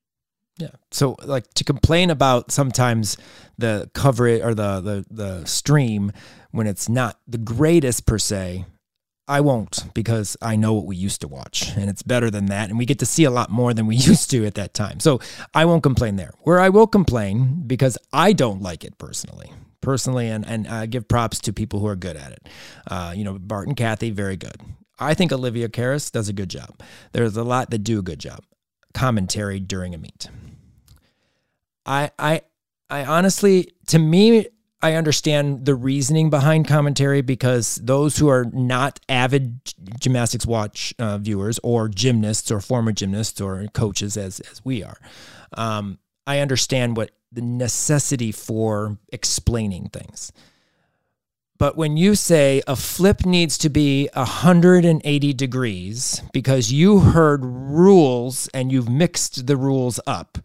Yeah. 0.58 0.70
So 0.92 1.16
like 1.24 1.52
to 1.56 1.64
complain 1.64 2.10
about 2.10 2.52
sometimes 2.52 3.18
the 3.58 3.90
coverage 3.94 4.42
or 4.42 4.54
the, 4.54 4.82
the 4.82 5.06
the 5.10 5.46
stream 5.46 6.12
when 6.52 6.68
it's 6.68 6.88
not 6.88 7.20
the 7.28 7.40
greatest 7.40 8.06
per 8.06 8.20
se, 8.20 8.66
I 9.28 9.42
won't 9.42 9.92
because 9.96 10.38
I 10.42 10.56
know 10.56 10.74
what 10.74 10.86
we 10.86 10.96
used 10.96 11.22
to 11.22 11.28
watch 11.28 11.76
and 11.76 11.90
it's 11.90 12.04
better 12.04 12.30
than 12.30 12.46
that 12.48 12.70
and 12.70 12.78
we 12.78 12.86
get 12.86 13.00
to 13.00 13.06
see 13.06 13.24
a 13.24 13.32
lot 13.32 13.50
more 13.50 13.74
than 13.74 13.88
we 13.88 13.96
used 14.12 14.30
to 14.32 14.46
at 14.46 14.54
that 14.56 14.74
time. 14.76 15.00
So 15.00 15.20
I 15.56 15.66
won't 15.66 15.82
complain 15.82 16.18
there. 16.18 16.34
Where 16.42 16.60
I 16.60 16.70
will 16.70 16.88
complain 16.88 17.64
because 17.66 17.98
I 18.12 18.34
don't 18.34 18.62
like 18.62 18.84
it 18.84 18.98
personally 19.00 19.52
personally, 19.84 20.30
and 20.30 20.44
and 20.48 20.90
give 20.90 21.08
props 21.08 21.40
to 21.42 21.54
people 21.54 21.80
who 21.80 21.88
are 21.88 21.96
good 21.96 22.18
at 22.18 22.32
it. 22.32 22.50
Uh, 22.90 23.14
you 23.16 23.24
know, 23.24 23.38
Bart 23.38 23.68
and 23.68 23.78
Kathy, 23.78 24.10
very 24.10 24.38
good. 24.38 24.56
I 24.98 25.14
think 25.14 25.32
Olivia 25.32 25.70
Karas 25.70 26.12
does 26.12 26.30
a 26.30 26.34
good 26.34 26.50
job. 26.50 26.82
There's 27.12 27.38
a 27.38 27.44
lot 27.44 27.70
that 27.70 27.80
do 27.80 28.00
a 28.00 28.02
good 28.02 28.20
job. 28.20 28.40
Commentary 28.94 29.60
during 29.60 29.94
a 29.94 29.98
meet. 29.98 30.30
I 31.86 32.12
I 32.18 32.42
I 32.90 33.06
honestly, 33.06 33.72
to 33.88 34.00
me, 34.00 34.48
I 34.82 34.94
understand 34.94 35.66
the 35.66 35.76
reasoning 35.76 36.30
behind 36.30 36.68
commentary 36.68 37.22
because 37.22 37.76
those 37.76 38.18
who 38.18 38.28
are 38.28 38.46
not 38.46 39.00
avid 39.08 39.62
gymnastics 40.00 40.46
watch 40.46 40.94
uh, 41.00 41.18
viewers 41.18 41.60
or 41.64 41.88
gymnasts 41.88 42.52
or 42.52 42.60
former 42.60 42.92
gymnasts 42.92 43.40
or 43.40 43.66
coaches 43.74 44.18
as 44.18 44.40
as 44.42 44.64
we 44.66 44.84
are, 44.84 44.98
um, 45.56 46.00
I 46.28 46.40
understand 46.40 46.98
what 46.98 47.12
the 47.32 47.42
necessity 47.42 48.32
for 48.32 48.98
explaining 49.12 49.90
things. 49.90 50.32
But 51.58 51.78
when 51.78 51.98
you 51.98 52.16
say 52.16 52.62
a 52.68 52.76
flip 52.76 53.26
needs 53.26 53.58
to 53.60 53.70
be 53.70 54.10
180 54.14 55.34
degrees 55.34 56.22
because 56.34 56.74
you 56.74 57.00
heard 57.00 57.46
rules 57.46 58.50
and 58.54 58.72
you've 58.72 58.90
mixed 58.90 59.48
the 59.48 59.56
rules 59.56 60.00
up, 60.06 60.40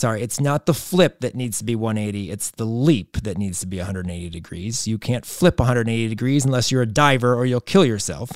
sorry, 0.00 0.22
it's 0.22 0.40
not 0.40 0.66
the 0.66 0.74
flip 0.74 1.20
that 1.20 1.34
needs 1.34 1.58
to 1.58 1.64
be 1.64 1.76
180, 1.76 2.30
it's 2.30 2.50
the 2.52 2.64
leap 2.64 3.18
that 3.18 3.38
needs 3.38 3.60
to 3.60 3.66
be 3.66 3.78
180 3.78 4.30
degrees. 4.30 4.88
You 4.88 4.98
can't 4.98 5.26
flip 5.26 5.58
180 5.58 6.08
degrees 6.08 6.44
unless 6.44 6.72
you're 6.72 6.82
a 6.82 6.86
diver 6.86 7.34
or 7.34 7.44
you'll 7.44 7.60
kill 7.60 7.84
yourself. 7.84 8.30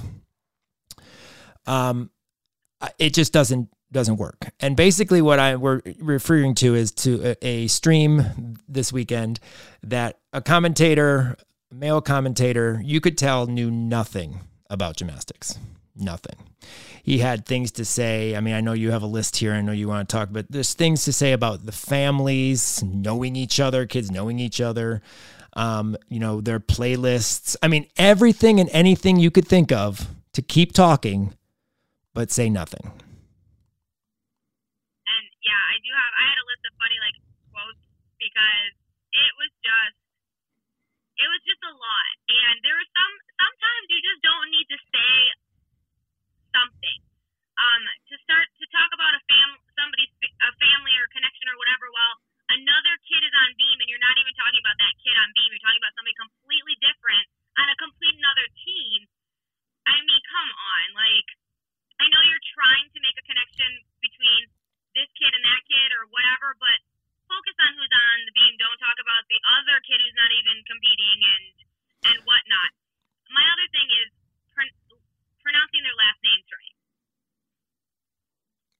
Um, 1.66 2.10
it 2.98 3.14
just 3.14 3.32
doesn't 3.32 3.70
doesn't 3.90 4.16
work. 4.16 4.50
And 4.60 4.76
basically, 4.76 5.22
what 5.22 5.38
I 5.38 5.56
we're 5.56 5.80
referring 6.00 6.54
to 6.56 6.74
is 6.74 6.90
to 6.92 7.30
a, 7.42 7.46
a 7.46 7.66
stream 7.68 8.56
this 8.68 8.92
weekend 8.92 9.40
that 9.82 10.18
a 10.32 10.42
commentator 10.42 11.36
male 11.74 12.00
commentator, 12.00 12.80
you 12.84 13.00
could 13.00 13.18
tell 13.18 13.46
knew 13.46 13.70
nothing 13.70 14.40
about 14.70 14.96
gymnastics. 14.96 15.58
Nothing. 15.96 16.36
He 17.02 17.18
had 17.18 17.46
things 17.46 17.70
to 17.72 17.84
say. 17.84 18.34
I 18.34 18.40
mean, 18.40 18.54
I 18.54 18.60
know 18.60 18.72
you 18.72 18.90
have 18.90 19.02
a 19.02 19.06
list 19.06 19.36
here. 19.36 19.52
I 19.52 19.60
know 19.60 19.72
you 19.72 19.86
want 19.86 20.08
to 20.08 20.12
talk, 20.16 20.30
but 20.32 20.46
there's 20.50 20.74
things 20.74 21.04
to 21.04 21.12
say 21.12 21.32
about 21.32 21.66
the 21.66 21.72
families 21.72 22.82
knowing 22.82 23.36
each 23.36 23.60
other, 23.60 23.86
kids 23.86 24.10
knowing 24.10 24.40
each 24.40 24.60
other, 24.60 25.02
um, 25.52 25.96
you 26.08 26.18
know, 26.18 26.40
their 26.40 26.58
playlists. 26.58 27.54
I 27.62 27.68
mean, 27.68 27.86
everything 27.96 28.58
and 28.58 28.68
anything 28.72 29.18
you 29.18 29.30
could 29.30 29.46
think 29.46 29.70
of 29.70 30.08
to 30.32 30.42
keep 30.42 30.72
talking, 30.72 31.34
but 32.12 32.32
say 32.32 32.50
nothing. 32.50 32.90
And 35.06 35.24
yeah, 35.46 35.62
I 35.70 35.76
do 35.78 35.90
have, 35.94 36.12
I 36.18 36.24
had 36.26 36.38
a 36.42 36.46
list 36.50 36.62
of 36.66 36.74
funny 36.74 36.98
like 37.06 37.14
because 38.24 38.72
it 39.12 39.32
was 39.36 39.52
just 39.60 39.96
it 41.20 41.28
was 41.30 41.42
just 41.46 41.62
a 41.62 41.74
lot. 41.76 42.14
And 42.26 42.54
there 42.64 42.74
are 42.74 42.90
some 42.90 43.12
sometimes 43.38 43.84
you 43.92 44.00
just 44.02 44.20
don't 44.24 44.48
need 44.50 44.66
to 44.72 44.78
say 44.90 45.12
something. 46.54 47.00
Um, 47.54 47.82
to 48.10 48.14
start 48.26 48.46
to 48.50 48.66
talk 48.74 48.90
about 48.94 49.14
a 49.14 49.22
fam 49.30 49.50
somebody's 49.78 50.10
a 50.42 50.50
family 50.58 50.94
or 50.98 51.06
connection 51.10 51.46
or 51.50 51.58
whatever. 51.58 51.86
Well, 51.90 52.14
another 52.50 52.94
kid 53.06 53.22
is 53.22 53.34
on 53.34 53.50
beam, 53.54 53.78
and 53.78 53.86
you're 53.90 54.02
not 54.02 54.18
even 54.18 54.34
talking 54.34 54.62
about 54.62 54.78
that 54.78 54.94
kid 55.02 55.14
on 55.14 55.30
beam. 55.34 55.50
You're 55.54 55.62
talking 55.62 55.82
about 55.82 55.94
somebody 55.94 56.14
completely 56.18 56.76
different 56.82 57.26
on 57.58 57.66
a 57.70 57.76
complete 57.78 58.14
another 58.18 58.46
team. 58.62 59.06
I 59.86 59.94
mean, 60.02 60.22
come 60.30 60.50
on, 60.50 60.86
like 60.98 61.28
I 62.02 62.10
know 62.10 62.22
you're 62.26 62.48
trying 62.54 62.90
to 62.90 62.98
make 63.02 63.14
a 63.18 63.24
connection 63.26 63.70
between 64.02 64.50
this 64.98 65.10
kid 65.14 65.30
and 65.30 65.44
that 65.46 65.62
kid 65.70 65.90
or 65.94 66.10
whatever, 66.10 66.58
but 66.58 66.78
focus 67.30 67.56
on 67.62 67.70
who's 67.78 67.94
on 67.94 68.18
the 68.26 68.34
beam. 68.34 68.54
Don't 68.58 68.80
talk 68.82 68.98
about 68.98 69.22
the 69.30 69.40
other 69.62 69.78
kid 69.86 69.98
who's 70.02 70.18
not 70.18 70.30
even 70.34 70.56
competing 70.66 71.18
and 71.22 71.44
and 72.10 72.18
whatnot. 72.26 72.70
My 73.30 73.46
other 73.46 73.68
thing 73.70 73.88
is 74.04 74.10
pronouncing 75.44 75.84
their 75.84 75.98
last 76.00 76.18
names 76.24 76.48
right. 76.48 76.74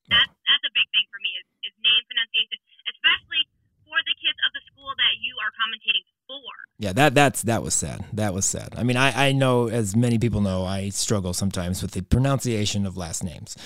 That's 0.09 0.33
that's 0.33 0.65
a 0.65 0.73
big 0.73 0.89
thing 0.93 1.07
for 1.13 1.21
me 1.21 1.31
is, 1.41 1.47
is 1.69 1.75
name 1.81 2.03
pronunciation, 2.09 2.59
especially 2.89 3.43
for 3.85 3.97
the 4.05 4.15
kids 4.21 4.37
of 4.45 4.51
the 4.57 4.63
school 4.69 4.93
that 4.97 5.15
you 5.21 5.33
are 5.41 5.53
commentating 5.57 6.05
for. 6.29 6.51
Yeah, 6.81 6.93
that 6.93 7.15
that's 7.15 7.43
that 7.43 7.63
was 7.63 7.75
sad. 7.75 8.05
That 8.13 8.35
was 8.35 8.45
sad. 8.45 8.75
I 8.77 8.83
mean, 8.83 8.97
I 8.97 9.29
I 9.29 9.33
know 9.33 9.69
as 9.69 9.97
many 9.97 10.19
people 10.19 10.41
know, 10.41 10.65
I 10.65 10.89
struggle 10.89 11.33
sometimes 11.33 11.81
with 11.81 11.93
the 11.93 12.03
pronunciation 12.03 12.85
of 12.85 12.97
last 12.97 13.25
names, 13.25 13.57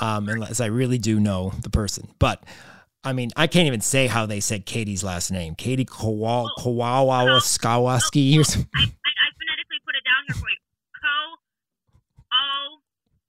um, 0.00 0.28
unless 0.28 0.60
I 0.60 0.66
really 0.66 0.98
do 0.98 1.20
know 1.20 1.52
the 1.60 1.70
person, 1.70 2.08
but. 2.18 2.44
I 3.04 3.12
mean, 3.12 3.30
I 3.36 3.46
can't 3.46 3.68
even 3.68 3.82
say 3.82 4.08
how 4.08 4.26
they 4.26 4.40
said 4.40 4.66
Katie's 4.66 5.04
last 5.04 5.30
name. 5.30 5.54
Katie 5.54 5.84
Kowal 5.84 6.50
Kowawa 6.58 7.38
Skowowski 7.38 8.34
or 8.34 8.42
something. 8.42 8.68
I, 8.74 8.82
I, 8.82 8.82
I 8.82 9.28
phonetically 9.38 9.78
put 9.86 9.94
it 9.94 10.02
down 10.02 10.26
here 10.26 10.34
for 10.34 10.50
you. 10.50 10.58
Ko 10.98 11.38
O 12.34 12.82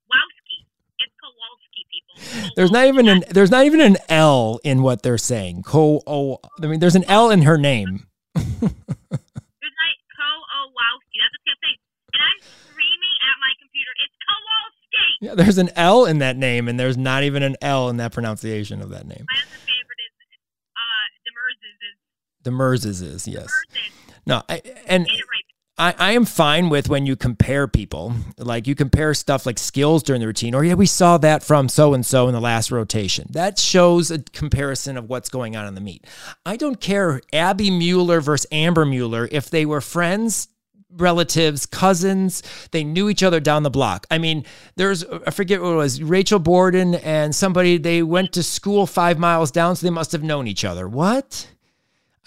Wowski. 0.10 0.66
It's 0.98 1.14
Kowalski, 1.22 1.86
people. 1.94 2.07
There's 2.56 2.72
not 2.72 2.86
even 2.86 3.08
an 3.08 3.24
there's 3.30 3.52
not 3.52 3.66
even 3.66 3.82
an 3.82 3.98
L 4.10 4.60
in 4.64 4.82
what 4.82 5.04
they're 5.04 5.18
saying. 5.18 5.64
Ko 5.64 6.02
O 6.08 6.40
I 6.62 6.68
mean 6.68 6.80
there's 6.80 6.96
an 6.96 7.06
L 7.06 7.30
in 7.30 7.44
her 7.44 7.58
name. 7.58 8.08
There's 8.36 8.46
like 8.62 10.00
Ko 10.18 10.28
O 10.28 10.72
That's 10.74 11.34
what 11.34 11.58
saying. 11.64 11.80
And 12.14 12.22
I'm 12.22 12.40
screaming 12.42 13.16
at 13.22 13.38
my 13.42 13.54
computer. 13.62 13.92
It's 14.04 14.18
Kowalski. 14.28 15.08
Yeah, 15.22 15.36
there's 15.36 15.58
an 15.58 15.70
L 15.76 16.06
in 16.06 16.20
that 16.20 16.38
name 16.38 16.68
and 16.68 16.80
there's 16.80 16.98
not 16.98 17.24
even 17.24 17.44
an 17.44 17.56
L 17.62 17.90
in 17.90 17.98
that 17.98 18.12
pronunciation 18.12 18.82
of 18.82 18.90
that 18.90 19.06
name. 19.08 19.26
My 19.30 19.40
other 19.42 19.60
favorite 19.62 20.02
is 20.06 20.14
uh 20.76 21.06
The 22.44 22.52
Merz's 22.52 23.02
is, 23.02 23.28
yes. 23.28 23.48
Demerz's. 23.48 23.92
No, 24.26 24.44
I, 24.50 24.62
and 24.88 25.06
Get 25.06 25.16
it 25.16 25.22
right. 25.32 25.46
I, 25.80 25.94
I 25.98 26.12
am 26.14 26.26
fine 26.26 26.70
with 26.70 26.90
when 26.90 27.06
you 27.06 27.16
compare 27.16 27.68
people. 27.68 28.14
Like 28.38 28.66
you 28.66 28.74
compare 28.74 29.14
stuff 29.14 29.46
like 29.46 29.60
skills 29.60 30.02
during 30.02 30.22
the 30.22 30.28
routine, 30.28 30.56
or 30.56 30.64
yeah, 30.64 30.74
we 30.74 30.88
saw 30.88 31.18
that 31.20 31.44
from 31.44 31.70
so 31.70 31.94
and 31.94 32.06
so 32.06 32.28
in 32.28 32.34
the 32.34 32.42
last 32.42 32.72
rotation. 32.72 33.28
That 33.32 33.60
shows 33.60 34.10
a 34.10 34.20
comparison 34.20 34.98
of 34.98 35.08
what's 35.08 35.30
going 35.30 35.56
on 35.56 35.68
in 35.68 35.76
the 35.76 35.82
meet. 35.82 36.06
I 36.46 36.58
don't 36.58 36.82
care 36.82 37.22
Abby 37.32 37.70
Mueller 37.70 38.22
versus 38.22 38.48
Amber 38.52 38.86
Mueller 38.86 39.30
if 39.32 39.52
they 39.52 39.66
were 39.68 39.82
friends, 39.82 40.48
relatives, 40.90 41.68
cousins, 41.68 42.42
they 42.72 42.84
knew 42.84 43.10
each 43.10 43.22
other 43.22 43.40
down 43.40 43.62
the 43.62 43.70
block. 43.70 44.08
I 44.10 44.18
mean, 44.18 44.46
there's 44.78 45.04
I 45.04 45.30
forget 45.30 45.62
what 45.62 45.74
it 45.74 45.76
was, 45.76 46.02
Rachel 46.02 46.40
Borden 46.40 46.96
and 46.96 47.36
somebody 47.36 47.78
they 47.78 48.02
went 48.02 48.34
to 48.34 48.42
school 48.42 48.88
five 48.88 49.20
miles 49.20 49.52
down, 49.52 49.76
so 49.76 49.86
they 49.86 49.92
must 49.92 50.12
have 50.12 50.24
known 50.24 50.48
each 50.48 50.66
other. 50.66 50.88
What? 50.88 51.48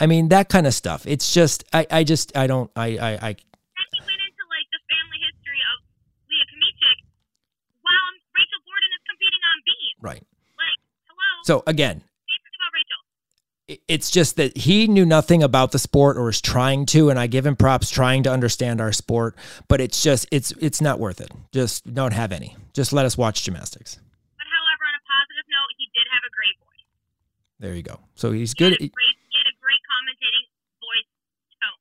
I 0.00 0.06
mean, 0.06 0.28
that 0.28 0.48
kind 0.48 0.66
of 0.66 0.74
stuff. 0.74 1.06
It's 1.06 1.32
just 1.32 1.64
I, 1.72 1.86
I 1.90 2.04
just 2.04 2.36
I 2.36 2.46
don't 2.46 2.70
I 2.74 2.86
I, 2.96 3.10
I 3.10 3.30
he 3.36 4.00
went 4.00 4.20
into 4.24 4.44
like 4.48 4.66
the 4.72 4.80
family 4.88 5.18
history 5.20 5.60
of 5.70 5.76
Leah 6.30 6.46
Kamichik 6.50 6.98
while 7.82 8.08
Rachel 8.34 8.60
Borden 8.64 8.90
is 8.96 9.02
competing 9.08 9.42
on 9.44 9.56
beam. 9.66 9.94
right. 10.00 10.24
Like, 10.56 10.78
hello. 11.06 11.30
So 11.44 11.62
again, 11.66 11.96
say 12.00 12.36
something 12.40 12.56
about 12.60 12.72
Rachel. 12.74 13.00
it- 13.68 13.82
it's 13.88 14.10
just 14.10 14.36
that 14.36 14.56
he 14.56 14.86
knew 14.88 15.04
nothing 15.06 15.42
about 15.42 15.72
the 15.72 15.78
sport 15.78 16.16
or 16.16 16.28
is 16.30 16.40
trying 16.40 16.86
to 16.86 17.10
and 17.10 17.18
i 17.20 17.26
give 17.28 17.44
him 17.46 17.54
props 17.56 17.88
trying 17.90 18.22
to 18.24 18.30
understand 18.32 18.80
our 18.80 18.92
sport 18.92 19.36
but 19.68 19.80
it's 19.80 20.02
just 20.02 20.26
it's 20.32 20.50
it's 20.60 20.80
not 20.80 20.98
worth 20.98 21.20
it 21.20 21.30
just 21.52 21.86
don't 21.94 22.12
have 22.12 22.32
any 22.32 22.56
just 22.72 22.92
let 22.92 23.04
us 23.06 23.16
watch 23.18 23.42
gymnastics 23.44 23.94
But 24.38 24.46
however, 24.50 24.82
on 24.90 24.94
a 24.98 25.02
positive 25.06 25.46
note, 25.54 25.70
he 25.78 25.86
did 25.94 26.06
have 26.14 26.24
a 26.26 26.32
great 26.34 26.56
voice. 26.58 26.86
there 27.62 27.74
you 27.78 27.82
go 27.84 28.00
so 28.16 28.32
he's 28.32 28.52
He 28.52 28.58
good 28.64 28.72
had 28.74 28.82
a 28.82 28.90
great, 28.90 29.16
he 29.30 29.36
had 29.38 29.48
a 29.54 29.56
great 29.62 29.82
commentating 29.86 30.46
voice 30.82 31.08
tone. 31.62 31.78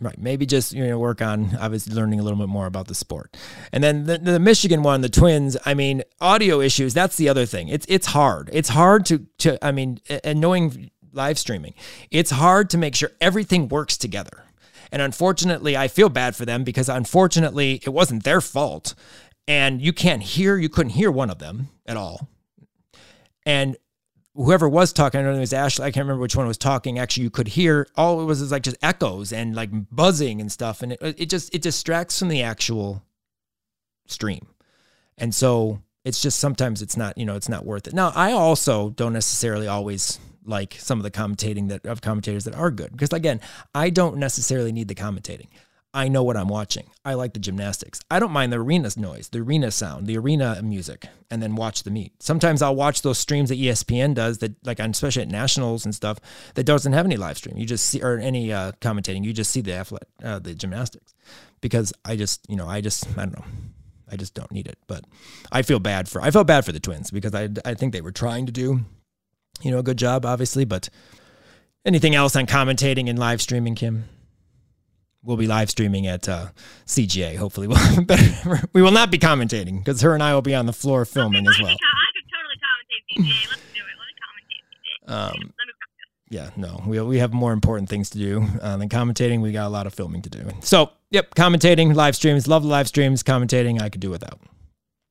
Right. 0.00 0.18
Maybe 0.18 0.46
just 0.46 0.72
you 0.72 0.86
know 0.86 0.98
work 0.98 1.22
on 1.22 1.56
obviously 1.60 1.94
learning 1.94 2.20
a 2.20 2.22
little 2.22 2.38
bit 2.38 2.48
more 2.48 2.66
about 2.66 2.88
the 2.88 2.94
sport. 2.94 3.36
And 3.72 3.82
then 3.82 4.04
the, 4.04 4.18
the 4.18 4.40
michigan 4.40 4.82
one 4.82 5.00
the 5.00 5.08
twins 5.08 5.56
i 5.64 5.74
mean 5.74 6.02
audio 6.20 6.60
issues 6.60 6.94
that's 6.94 7.16
the 7.16 7.28
other 7.28 7.46
thing. 7.46 7.68
It's 7.68 7.86
it's 7.88 8.08
hard. 8.08 8.50
It's 8.52 8.70
hard 8.70 9.06
to 9.06 9.26
to 9.38 9.64
i 9.64 9.72
mean 9.72 10.00
and 10.24 10.40
knowing 10.40 10.90
live 11.12 11.38
streaming 11.38 11.74
it's 12.10 12.30
hard 12.30 12.70
to 12.70 12.78
make 12.78 12.94
sure 12.94 13.10
everything 13.20 13.68
works 13.68 13.96
together. 13.96 14.44
And 14.92 15.02
unfortunately 15.02 15.76
i 15.76 15.88
feel 15.88 16.08
bad 16.08 16.36
for 16.36 16.44
them 16.44 16.64
because 16.64 16.88
unfortunately 16.88 17.80
it 17.84 17.90
wasn't 17.90 18.24
their 18.24 18.40
fault. 18.40 18.94
And 19.48 19.82
you 19.82 19.92
can't 19.92 20.22
hear 20.22 20.56
you 20.56 20.68
couldn't 20.68 20.90
hear 20.90 21.10
one 21.10 21.30
of 21.30 21.38
them 21.38 21.70
at 21.86 21.96
all. 21.96 22.28
And 23.44 23.76
whoever 24.34 24.68
was 24.68 24.92
talking, 24.92 25.20
I 25.20 25.22
don't 25.22 25.32
know 25.32 25.36
if 25.36 25.38
it 25.38 25.40
was 25.40 25.52
Ashley, 25.52 25.84
I 25.84 25.90
can't 25.90 26.04
remember 26.04 26.22
which 26.22 26.36
one 26.36 26.46
was 26.46 26.58
talking. 26.58 26.98
Actually, 26.98 27.24
you 27.24 27.30
could 27.30 27.48
hear 27.48 27.88
all 27.96 28.20
it 28.20 28.24
was 28.24 28.40
is 28.40 28.52
like 28.52 28.62
just 28.62 28.76
echoes 28.82 29.32
and 29.32 29.54
like 29.54 29.70
buzzing 29.90 30.40
and 30.40 30.50
stuff, 30.50 30.82
and 30.82 30.92
it 30.92 31.00
it 31.00 31.26
just 31.28 31.54
it 31.54 31.62
distracts 31.62 32.18
from 32.18 32.28
the 32.28 32.42
actual 32.42 33.02
stream, 34.06 34.46
and 35.18 35.34
so 35.34 35.82
it's 36.04 36.22
just 36.22 36.38
sometimes 36.38 36.82
it's 36.82 36.96
not 36.96 37.18
you 37.18 37.26
know 37.26 37.36
it's 37.36 37.48
not 37.48 37.64
worth 37.64 37.86
it. 37.86 37.94
Now 37.94 38.12
I 38.14 38.32
also 38.32 38.90
don't 38.90 39.12
necessarily 39.12 39.66
always 39.66 40.18
like 40.44 40.74
some 40.78 40.98
of 40.98 41.02
the 41.02 41.10
commentating 41.10 41.68
that 41.68 41.84
of 41.84 42.00
commentators 42.00 42.44
that 42.44 42.54
are 42.54 42.70
good 42.70 42.90
because 42.92 43.12
again 43.12 43.40
I 43.74 43.90
don't 43.90 44.16
necessarily 44.16 44.72
need 44.72 44.88
the 44.88 44.94
commentating. 44.94 45.48
I 45.92 46.06
know 46.08 46.22
what 46.22 46.36
I'm 46.36 46.48
watching. 46.48 46.88
I 47.04 47.14
like 47.14 47.32
the 47.32 47.40
gymnastics. 47.40 48.00
I 48.10 48.20
don't 48.20 48.30
mind 48.30 48.52
the 48.52 48.60
arena's 48.60 48.96
noise, 48.96 49.28
the 49.28 49.40
arena 49.40 49.72
sound, 49.72 50.06
the 50.06 50.16
arena 50.16 50.60
music, 50.62 51.06
and 51.30 51.42
then 51.42 51.56
watch 51.56 51.82
the 51.82 51.90
meet. 51.90 52.22
Sometimes 52.22 52.62
I'll 52.62 52.76
watch 52.76 53.02
those 53.02 53.18
streams 53.18 53.48
that 53.48 53.58
ESPN 53.58 54.14
does 54.14 54.38
that, 54.38 54.54
like, 54.64 54.78
especially 54.78 55.22
at 55.22 55.28
nationals 55.28 55.84
and 55.84 55.92
stuff, 55.92 56.18
that 56.54 56.64
doesn't 56.64 56.92
have 56.92 57.06
any 57.06 57.16
live 57.16 57.38
stream. 57.38 57.56
You 57.56 57.66
just 57.66 57.86
see, 57.86 58.00
or 58.02 58.18
any 58.18 58.52
uh, 58.52 58.72
commentating. 58.80 59.24
You 59.24 59.32
just 59.32 59.50
see 59.50 59.62
the 59.62 59.72
athlete, 59.72 60.04
uh, 60.22 60.38
the 60.38 60.54
gymnastics, 60.54 61.12
because 61.60 61.92
I 62.04 62.14
just, 62.14 62.48
you 62.48 62.56
know, 62.56 62.68
I 62.68 62.80
just, 62.80 63.08
I 63.18 63.22
don't 63.22 63.38
know. 63.38 63.44
I 64.10 64.16
just 64.16 64.34
don't 64.34 64.50
need 64.52 64.66
it. 64.66 64.78
But 64.86 65.04
I 65.50 65.62
feel 65.62 65.78
bad 65.78 66.08
for 66.08 66.20
I 66.20 66.30
felt 66.30 66.46
bad 66.46 66.64
for 66.64 66.72
the 66.72 66.80
twins 66.80 67.10
because 67.10 67.34
I 67.34 67.48
I 67.64 67.74
think 67.74 67.92
they 67.92 68.00
were 68.00 68.12
trying 68.12 68.46
to 68.46 68.52
do, 68.52 68.80
you 69.62 69.70
know, 69.70 69.78
a 69.78 69.84
good 69.84 69.98
job, 69.98 70.26
obviously. 70.26 70.64
But 70.64 70.88
anything 71.84 72.14
else 72.14 72.34
on 72.36 72.46
commentating 72.46 73.08
and 73.08 73.18
live 73.18 73.40
streaming, 73.40 73.76
Kim? 73.76 74.08
We'll 75.22 75.36
be 75.36 75.46
live 75.46 75.68
streaming 75.70 76.06
at 76.06 76.28
uh, 76.28 76.48
CGA. 76.86 77.36
Hopefully, 77.36 77.66
we'll 77.66 78.04
better. 78.04 78.62
we 78.72 78.80
will 78.80 78.90
not 78.90 79.10
be 79.10 79.18
commentating 79.18 79.78
because 79.78 80.00
her 80.00 80.14
and 80.14 80.22
I 80.22 80.34
will 80.34 80.42
be 80.42 80.54
on 80.54 80.66
the 80.66 80.72
floor 80.72 81.04
filming 81.04 81.46
as 81.46 81.58
well. 81.60 81.68
I 81.68 81.76
could 82.14 82.24
totally 82.32 83.28
commentate 83.28 83.32
CGA. 83.32 83.50
Let's 83.50 83.62
do 83.74 83.80
it. 83.80 83.96
Let 83.98 84.06
me 84.06 84.14
commentate 85.12 85.34
CGA. 85.36 85.44
Um, 85.44 85.52
yeah, 86.30 86.50
no, 86.56 86.82
we 86.86 87.00
we 87.02 87.18
have 87.18 87.32
more 87.32 87.52
important 87.52 87.88
things 87.88 88.08
to 88.10 88.18
do 88.18 88.46
uh, 88.62 88.76
than 88.76 88.88
commentating. 88.88 89.42
We 89.42 89.52
got 89.52 89.66
a 89.66 89.68
lot 89.68 89.86
of 89.86 89.92
filming 89.92 90.22
to 90.22 90.30
do. 90.30 90.48
So, 90.60 90.90
yep, 91.10 91.34
commentating, 91.34 91.94
live 91.94 92.16
streams, 92.16 92.46
love 92.48 92.62
the 92.62 92.68
live 92.68 92.88
streams. 92.88 93.22
Commentating, 93.22 93.82
I 93.82 93.88
could 93.88 94.00
do 94.00 94.10
without. 94.10 94.40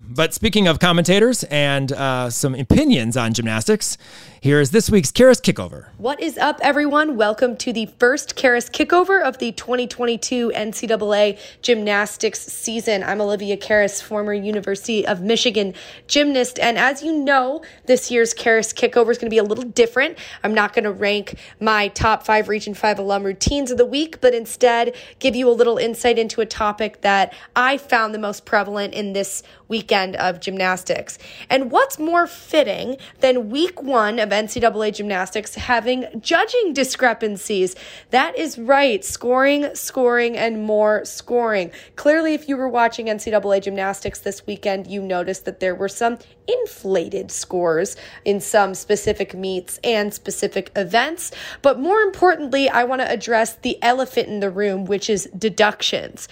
But 0.01 0.33
speaking 0.33 0.67
of 0.67 0.79
commentators 0.79 1.43
and 1.43 1.91
uh, 1.91 2.29
some 2.29 2.55
opinions 2.55 3.17
on 3.17 3.33
gymnastics, 3.33 3.97
here 4.41 4.61
is 4.61 4.71
this 4.71 4.89
week's 4.89 5.11
Karas 5.11 5.41
Kickover. 5.41 5.89
What 5.97 6.21
is 6.21 6.37
up, 6.37 6.59
everyone? 6.61 7.17
Welcome 7.17 7.57
to 7.57 7.73
the 7.73 7.87
first 7.99 8.37
Karas 8.37 8.71
Kickover 8.71 9.21
of 9.21 9.37
the 9.39 9.51
2022 9.51 10.51
NCAA 10.55 11.37
gymnastics 11.61 12.39
season. 12.39 13.03
I'm 13.03 13.19
Olivia 13.19 13.57
Karas, 13.57 14.01
former 14.01 14.33
University 14.33 15.05
of 15.05 15.21
Michigan 15.21 15.73
gymnast. 16.07 16.57
And 16.59 16.77
as 16.77 17.03
you 17.03 17.11
know, 17.17 17.61
this 17.85 18.09
year's 18.09 18.33
Karas 18.33 18.73
Kickover 18.73 19.11
is 19.11 19.17
going 19.17 19.29
to 19.29 19.33
be 19.33 19.39
a 19.39 19.43
little 19.43 19.65
different. 19.65 20.17
I'm 20.41 20.53
not 20.53 20.73
going 20.73 20.85
to 20.85 20.91
rank 20.91 21.37
my 21.59 21.89
top 21.89 22.25
five 22.25 22.47
Region 22.47 22.73
5 22.73 22.99
alum 22.99 23.23
routines 23.23 23.69
of 23.69 23.77
the 23.77 23.85
week, 23.85 24.21
but 24.21 24.33
instead 24.33 24.95
give 25.19 25.35
you 25.35 25.49
a 25.49 25.51
little 25.51 25.77
insight 25.77 26.17
into 26.17 26.39
a 26.39 26.45
topic 26.45 27.01
that 27.01 27.33
I 27.57 27.77
found 27.77 28.15
the 28.15 28.19
most 28.19 28.45
prevalent 28.45 28.93
in 28.93 29.11
this 29.11 29.43
weekend 29.69 30.17
of 30.17 30.41
gymnastics. 30.41 31.17
And 31.49 31.71
what's 31.71 31.97
more 31.97 32.27
fitting 32.27 32.97
than 33.19 33.49
week 33.49 33.81
one 33.81 34.19
of 34.19 34.29
NCAA 34.29 34.93
gymnastics 34.93 35.55
having 35.55 36.05
judging 36.19 36.73
discrepancies. 36.73 37.75
That 38.09 38.37
is 38.37 38.57
right. 38.57 39.05
Scoring, 39.05 39.73
scoring, 39.75 40.35
and 40.35 40.63
more 40.63 41.05
scoring. 41.05 41.71
Clearly, 41.95 42.33
if 42.33 42.49
you 42.49 42.57
were 42.57 42.67
watching 42.67 43.05
NCAA 43.05 43.61
gymnastics 43.61 44.19
this 44.19 44.45
weekend, 44.45 44.87
you 44.87 45.01
noticed 45.01 45.45
that 45.45 45.59
there 45.59 45.75
were 45.75 45.87
some 45.87 46.17
inflated 46.47 47.31
scores 47.31 47.95
in 48.25 48.41
some 48.41 48.73
specific 48.73 49.33
meets 49.35 49.79
and 49.83 50.13
specific 50.13 50.71
events. 50.75 51.31
But 51.61 51.79
more 51.79 52.01
importantly, 52.01 52.69
I 52.69 52.83
want 52.83 53.01
to 53.01 53.11
address 53.11 53.55
the 53.55 53.81
elephant 53.83 54.27
in 54.27 54.39
the 54.39 54.49
room, 54.49 54.85
which 54.85 55.09
is 55.09 55.29
deductions. 55.37 56.27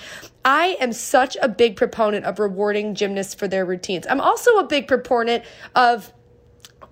I 0.48 0.78
am 0.80 0.94
such 0.94 1.36
a 1.42 1.50
big 1.50 1.76
proponent 1.76 2.24
of 2.24 2.40
rewarding 2.40 2.96
gymnasts 2.96 3.36
for 3.36 3.50
their 3.50 3.66
routines. 3.66 4.08
I'm 4.10 4.22
also 4.22 4.60
a 4.60 4.64
big 4.64 4.88
proponent 4.88 5.44
of 5.76 6.14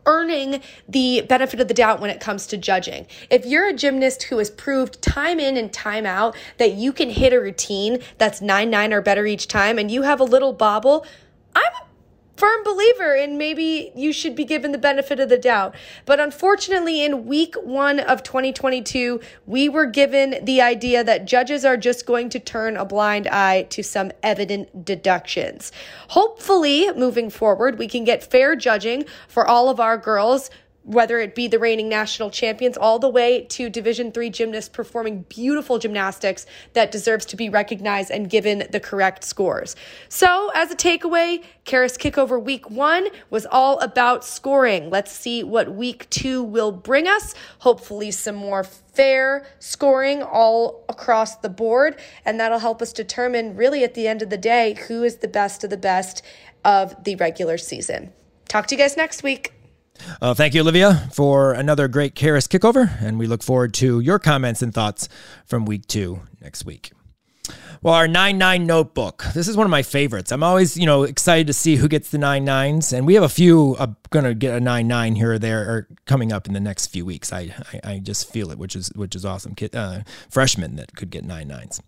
earning 0.06 0.62
the 0.90 1.22
benefit 1.22 1.62
of 1.62 1.70
the 1.70 1.74
doubt 1.74 2.02
when 2.02 2.10
it 2.10 2.20
comes 2.20 2.48
to 2.48 2.58
judging. 2.58 3.08
If 3.30 3.46
you're 3.46 3.70
a 3.70 3.74
gymnast 3.74 4.24
who 4.24 4.40
has 4.40 4.50
proved 4.50 5.02
time 5.02 5.40
in 5.40 5.56
and 5.56 5.72
time 5.72 6.06
out 6.06 6.36
that 6.58 6.74
you 6.74 6.92
can 6.92 7.10
hit 7.10 7.32
a 7.32 7.40
routine 7.40 8.00
that's 8.18 8.42
9 8.42 8.70
9 8.70 8.92
or 8.92 9.02
better 9.02 9.26
each 9.26 9.48
time 9.48 9.80
and 9.80 9.90
you 9.90 10.02
have 10.02 10.20
a 10.20 10.26
little 10.26 10.52
bobble, 10.52 11.06
I'm 11.56 11.72
firm 12.36 12.64
believer 12.64 13.16
in 13.16 13.38
maybe 13.38 13.92
you 13.96 14.12
should 14.12 14.36
be 14.36 14.46
given 14.46 14.72
the 14.72 14.78
benefit 14.78 15.20
of 15.20 15.30
the 15.30 15.38
doubt. 15.38 15.76
But 16.06 16.20
unfortunately, 16.20 17.04
in 17.04 17.26
week 17.26 17.56
one 17.56 18.00
of 18.00 18.24
2022, 18.24 19.22
we 19.46 19.70
were 19.70 19.86
given 19.86 20.44
the 20.44 20.62
idea 20.62 21.04
that 21.04 21.26
judges 21.26 21.66
are 21.66 21.78
just 21.78 22.06
going 22.06 22.30
to 22.30 22.40
turn 22.40 22.78
a 22.78 22.86
blind 22.86 23.28
eye 23.28 23.64
to 23.70 23.84
some 23.84 24.12
evident 24.24 24.86
deductions. 24.86 25.72
Hopefully, 26.10 26.92
moving 26.94 27.30
forward, 27.30 27.78
we 27.78 27.88
can 27.88 28.04
get 28.04 28.24
fair 28.24 28.56
judging 28.56 29.06
for 29.28 29.48
all 29.48 29.70
of 29.70 29.80
our 29.80 29.98
girls 29.98 30.50
whether 30.86 31.20
it 31.20 31.34
be 31.34 31.48
the 31.48 31.58
reigning 31.58 31.90
national 31.90 32.30
champions 32.30 32.78
all 32.78 33.00
the 33.00 33.10
way 33.10 33.44
to 33.46 33.70
division 33.70 34.12
3 34.12 34.30
gymnasts 34.30 34.70
performing 34.70 35.26
beautiful 35.30 35.80
gymnastics 35.80 36.46
that 36.74 36.92
deserves 36.92 37.26
to 37.26 37.36
be 37.36 37.50
recognized 37.50 38.12
and 38.12 38.30
given 38.30 38.64
the 38.72 38.80
correct 38.80 39.24
scores. 39.24 39.76
So 40.10 40.52
as 40.54 40.72
a 40.72 40.76
takeaway 40.76 41.44
Karas 41.66 41.98
kickover 41.98 42.42
week 42.42 42.70
1 42.70 43.08
was 43.32 43.48
all 43.48 43.80
about 43.80 44.24
scoring. 44.24 44.92
Let's 44.92 45.12
see 45.12 45.44
what 45.44 45.74
week 45.74 46.08
2 46.12 46.44
will 46.44 46.72
bring 46.72 47.08
us. 47.08 47.34
Hopefully 47.60 48.12
some 48.12 48.36
more 48.36 48.64
fair 48.64 49.48
scoring 49.58 50.22
all 50.22 50.86
across 50.88 51.38
the 51.38 51.50
board 51.50 52.00
and 52.24 52.40
that'll 52.40 52.60
help 52.60 52.82
us 52.84 52.94
determine 52.94 53.56
really 53.56 53.84
at 53.84 53.96
the 53.96 54.08
end 54.08 54.22
of 54.22 54.30
the 54.30 54.38
day 54.38 54.76
who 54.88 55.04
is 55.04 55.18
the 55.18 55.28
best 55.28 55.64
of 55.64 55.72
the 55.72 55.78
best 55.78 56.22
of 56.64 57.04
the 57.04 57.16
regular 57.16 57.58
season. 57.58 58.14
Talk 58.48 58.68
to 58.68 58.76
you 58.76 58.80
guys 58.80 58.96
next 58.96 59.24
week 59.24 59.55
uh, 60.22 60.34
thank 60.34 60.54
you, 60.54 60.62
Olivia, 60.62 61.10
for 61.14 61.54
another 61.54 61.88
great 61.88 62.16
Karas 62.16 62.48
kickover, 62.48 63.02
and 63.02 63.20
we 63.20 63.28
look 63.28 63.44
forward 63.44 63.74
to 63.76 64.00
your 64.00 64.20
comments 64.20 64.62
and 64.62 64.74
thoughts 64.74 65.10
from 65.46 65.66
week 65.66 65.88
two 65.88 66.22
next 66.42 66.66
week. 66.66 66.92
Well, 67.82 67.94
our 67.94 68.08
9 68.08 68.38
9 68.38 68.66
notebook. 68.66 69.26
This 69.36 69.48
is 69.48 69.56
one 69.56 69.66
of 69.66 69.72
my 69.72 69.84
favorites. 69.84 70.32
I'm 70.32 70.42
always, 70.42 70.76
you 70.76 70.88
know, 70.88 71.04
excited 71.04 71.46
to 71.48 71.54
see 71.54 71.76
who 71.76 71.88
gets 71.88 72.10
the 72.10 72.18
9 72.18 72.44
9s. 72.44 72.94
And 72.94 73.06
we 73.06 73.14
have 73.14 73.24
a 73.24 73.30
few 73.30 73.76
uh, 73.78 73.88
going 74.10 74.26
to 74.26 74.34
get 74.34 74.56
a 74.56 74.60
9 74.60 74.88
9 74.88 75.16
here 75.16 75.34
or 75.34 75.40
there 75.40 75.62
or 75.62 75.88
coming 76.06 76.32
up 76.32 76.48
in 76.48 76.54
the 76.54 76.60
next 76.60 76.88
few 76.88 77.06
weeks. 77.06 77.32
I, 77.32 77.54
I, 77.74 77.92
I 77.92 78.00
just 78.00 78.32
feel 78.32 78.50
it, 78.50 78.58
which 78.58 78.76
is 78.76 78.92
which 78.96 79.16
is 79.16 79.24
awesome. 79.24 79.54
Uh, 79.74 80.02
freshmen 80.30 80.78
that 80.78 80.96
could 80.96 81.12
get 81.12 81.24
9 81.26 81.48
9s. 81.48 81.80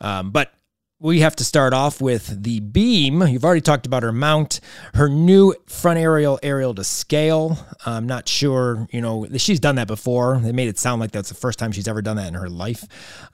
Um, 0.00 0.30
but 0.30 0.54
we 1.02 1.18
have 1.20 1.34
to 1.34 1.44
start 1.44 1.74
off 1.74 2.00
with 2.00 2.44
the 2.44 2.60
beam. 2.60 3.22
You've 3.26 3.44
already 3.44 3.60
talked 3.60 3.86
about 3.86 4.04
her 4.04 4.12
mount, 4.12 4.60
her 4.94 5.08
new 5.08 5.52
front 5.66 5.98
aerial 5.98 6.38
aerial 6.44 6.74
to 6.76 6.84
scale. 6.84 7.58
I'm 7.84 8.06
not 8.06 8.28
sure, 8.28 8.86
you 8.92 9.00
know, 9.00 9.26
she's 9.36 9.58
done 9.58 9.74
that 9.74 9.88
before. 9.88 10.38
They 10.38 10.52
made 10.52 10.68
it 10.68 10.78
sound 10.78 11.00
like 11.00 11.10
that's 11.10 11.28
the 11.28 11.34
first 11.34 11.58
time 11.58 11.72
she's 11.72 11.88
ever 11.88 12.02
done 12.02 12.16
that 12.16 12.28
in 12.28 12.34
her 12.34 12.48
life. 12.48 12.84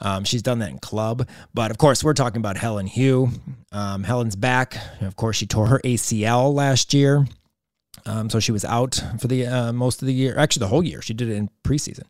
Um, 0.01 0.25
she's 0.25 0.43
done 0.43 0.61
that 0.61 0.71
in 0.71 0.79
club, 0.79 1.29
but 1.53 1.71
of 1.71 1.77
course, 1.77 2.03
we're 2.03 2.15
talking 2.15 2.41
about 2.41 2.57
Helen 2.57 2.87
Hu. 2.87 3.29
Um, 3.71 4.03
Helen's 4.03 4.35
back. 4.35 4.79
Of 5.03 5.17
course, 5.17 5.37
she 5.37 5.47
tore 5.47 5.67
her 5.67 5.81
ACL 5.85 6.55
last 6.55 6.95
year. 6.95 7.27
Um, 8.07 8.31
so 8.31 8.41
she 8.41 8.53
was 8.53 8.65
out 8.65 9.03
for 9.21 9.29
the 9.29 9.47
uh, 9.47 9.73
most 9.75 10.01
of 10.01 10.07
the 10.07 10.15
year, 10.15 10.39
actually 10.39 10.61
the 10.61 10.69
whole 10.69 10.83
year. 10.83 11.03
She 11.03 11.13
did 11.13 11.29
it 11.29 11.35
in 11.35 11.51
preseason. 11.65 12.05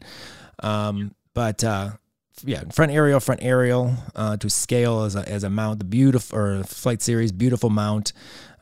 Um, 0.63 1.17
but 1.35 1.65
uh, 1.65 1.91
yeah, 2.45 2.65
front 2.71 2.93
aerial, 2.93 3.21
front 3.21 3.43
aerial 3.43 3.95
uh, 4.15 4.37
to 4.37 4.49
scale 4.51 5.03
as 5.03 5.17
a, 5.17 5.29
as 5.29 5.45
a 5.45 5.51
mount. 5.51 5.79
The 5.79 5.85
beautiful 5.85 6.39
or 6.39 6.65
flight 6.65 7.03
series, 7.03 7.33
beautiful 7.33 7.71
mount. 7.71 8.13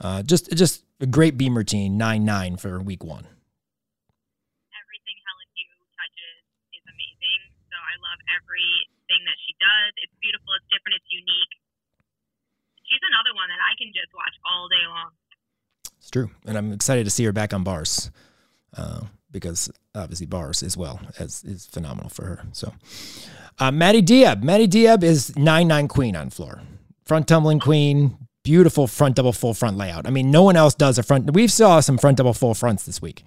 Uh, 0.00 0.22
just 0.22 0.50
just 0.52 0.84
a 1.00 1.06
great 1.06 1.36
beam 1.36 1.56
routine, 1.56 1.96
nine 1.96 2.24
nine 2.24 2.56
for 2.56 2.80
week 2.80 3.04
one. 3.04 3.24
Everything 3.24 5.16
Helen 5.24 5.48
Hu 5.52 5.62
touches 5.96 6.38
is 6.72 6.84
amazing. 6.84 7.40
So 7.68 7.76
I 7.76 7.94
love 8.00 8.20
everything 8.36 9.22
that 9.24 9.38
she 9.46 9.52
does. 9.60 9.92
It's 10.02 10.16
beautiful. 10.20 10.50
It's 10.60 10.68
different. 10.72 10.96
It's 11.00 11.10
unique. 11.12 11.52
She's 12.86 13.02
another 13.02 13.34
one 13.34 13.48
that 13.50 13.60
I 13.60 13.74
can 13.78 13.90
just 13.92 14.14
watch 14.14 14.36
all 14.46 14.68
day 14.68 14.84
long. 14.86 15.10
It's 15.98 16.10
true, 16.10 16.30
and 16.46 16.56
I'm 16.56 16.72
excited 16.72 17.04
to 17.04 17.10
see 17.10 17.24
her 17.24 17.32
back 17.32 17.52
on 17.52 17.64
bars. 17.64 18.10
Uh, 18.76 19.06
because 19.30 19.70
obviously 19.94 20.26
bars 20.26 20.62
as 20.62 20.76
well 20.76 21.00
as 21.18 21.44
is 21.44 21.66
phenomenal 21.66 22.08
for 22.08 22.24
her. 22.24 22.42
So, 22.52 22.72
uh, 23.58 23.70
Maddie 23.70 24.02
Diab. 24.02 24.42
Maddie 24.42 24.68
Diab 24.68 25.02
is 25.02 25.36
9 25.36 25.68
9 25.68 25.88
queen 25.88 26.16
on 26.16 26.30
floor. 26.30 26.60
Front 27.04 27.28
tumbling 27.28 27.60
queen, 27.60 28.16
beautiful 28.42 28.86
front 28.86 29.16
double 29.16 29.32
full 29.32 29.54
front 29.54 29.76
layout. 29.76 30.06
I 30.06 30.10
mean, 30.10 30.30
no 30.30 30.42
one 30.42 30.56
else 30.56 30.74
does 30.74 30.98
a 30.98 31.02
front. 31.02 31.32
We've 31.32 31.52
saw 31.52 31.80
some 31.80 31.98
front 31.98 32.16
double 32.16 32.32
full 32.32 32.54
fronts 32.54 32.84
this 32.84 33.00
week, 33.00 33.24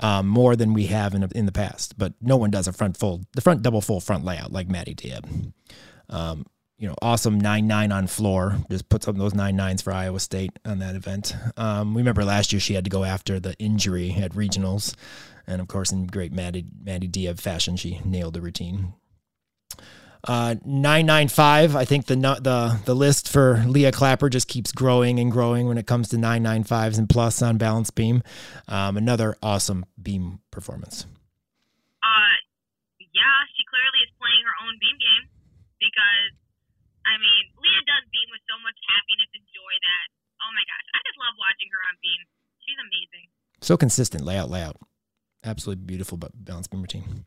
um, 0.00 0.26
more 0.26 0.56
than 0.56 0.74
we 0.74 0.86
have 0.86 1.14
in, 1.14 1.22
in 1.34 1.46
the 1.46 1.52
past, 1.52 1.96
but 1.98 2.12
no 2.20 2.36
one 2.36 2.50
does 2.50 2.68
a 2.68 2.72
front 2.72 2.96
full, 2.96 3.22
the 3.34 3.40
front 3.40 3.62
double 3.62 3.80
full 3.80 4.00
front 4.00 4.24
layout 4.24 4.52
like 4.52 4.68
Maddie 4.68 4.94
Diab. 4.94 5.52
Um, 6.10 6.46
you 6.78 6.88
know, 6.88 6.94
awesome 7.02 7.40
9 7.40 7.66
9 7.66 7.92
on 7.92 8.06
floor. 8.06 8.58
Just 8.70 8.88
puts 8.88 9.08
up 9.08 9.16
those 9.16 9.34
nine 9.34 9.56
nines 9.56 9.80
for 9.80 9.92
Iowa 9.92 10.20
State 10.20 10.50
on 10.64 10.80
that 10.80 10.96
event. 10.96 11.34
Um, 11.56 11.94
we 11.94 12.00
remember 12.00 12.24
last 12.24 12.52
year 12.52 12.60
she 12.60 12.74
had 12.74 12.84
to 12.84 12.90
go 12.90 13.04
after 13.04 13.38
the 13.38 13.54
injury 13.58 14.12
at 14.20 14.32
regionals. 14.32 14.94
And 15.46 15.60
of 15.60 15.68
course, 15.68 15.92
in 15.92 16.06
great 16.06 16.32
Maddie, 16.32 16.66
Maddie 16.82 17.08
Diab 17.08 17.40
fashion, 17.40 17.76
she 17.76 18.00
nailed 18.04 18.34
the 18.34 18.40
routine. 18.40 18.94
Uh, 20.24 20.56
995. 20.64 21.76
I 21.76 21.84
think 21.84 22.06
the 22.06 22.16
the 22.16 22.80
the 22.86 22.94
list 22.94 23.28
for 23.28 23.62
Leah 23.66 23.92
Clapper 23.92 24.30
just 24.30 24.48
keeps 24.48 24.72
growing 24.72 25.20
and 25.20 25.30
growing 25.30 25.68
when 25.68 25.76
it 25.76 25.86
comes 25.86 26.08
to 26.08 26.16
995s 26.16 26.96
and 26.96 27.08
plus 27.08 27.42
on 27.42 27.58
balance 27.58 27.90
beam. 27.90 28.22
Um, 28.66 28.96
another 28.96 29.36
awesome 29.42 29.84
beam 30.00 30.40
performance. 30.50 31.04
Uh, 32.00 32.34
yeah, 32.98 33.36
she 33.52 33.68
clearly 33.68 34.00
is 34.00 34.12
playing 34.16 34.42
her 34.48 34.56
own 34.64 34.80
beam 34.80 34.96
game 34.96 35.24
because, 35.76 36.32
I 37.04 37.20
mean, 37.20 37.42
Leah 37.60 37.84
does 37.84 38.08
beam 38.08 38.28
with 38.32 38.40
so 38.48 38.56
much 38.64 38.80
happiness 38.88 39.28
and 39.36 39.44
joy 39.52 39.74
that 39.76 40.06
oh 40.44 40.52
my 40.52 40.64
gosh, 40.68 40.86
I 40.92 40.98
just 41.04 41.16
love 41.16 41.34
watching 41.40 41.68
her 41.72 41.82
on 41.88 41.94
beam. 42.04 42.20
She's 42.64 42.80
amazing. 42.80 43.24
So 43.60 43.76
consistent 43.76 44.24
layout, 44.24 44.50
layout, 44.50 44.76
absolutely 45.44 45.84
beautiful 45.84 46.18
balance 46.18 46.66
beam 46.66 46.82
routine. 46.82 47.24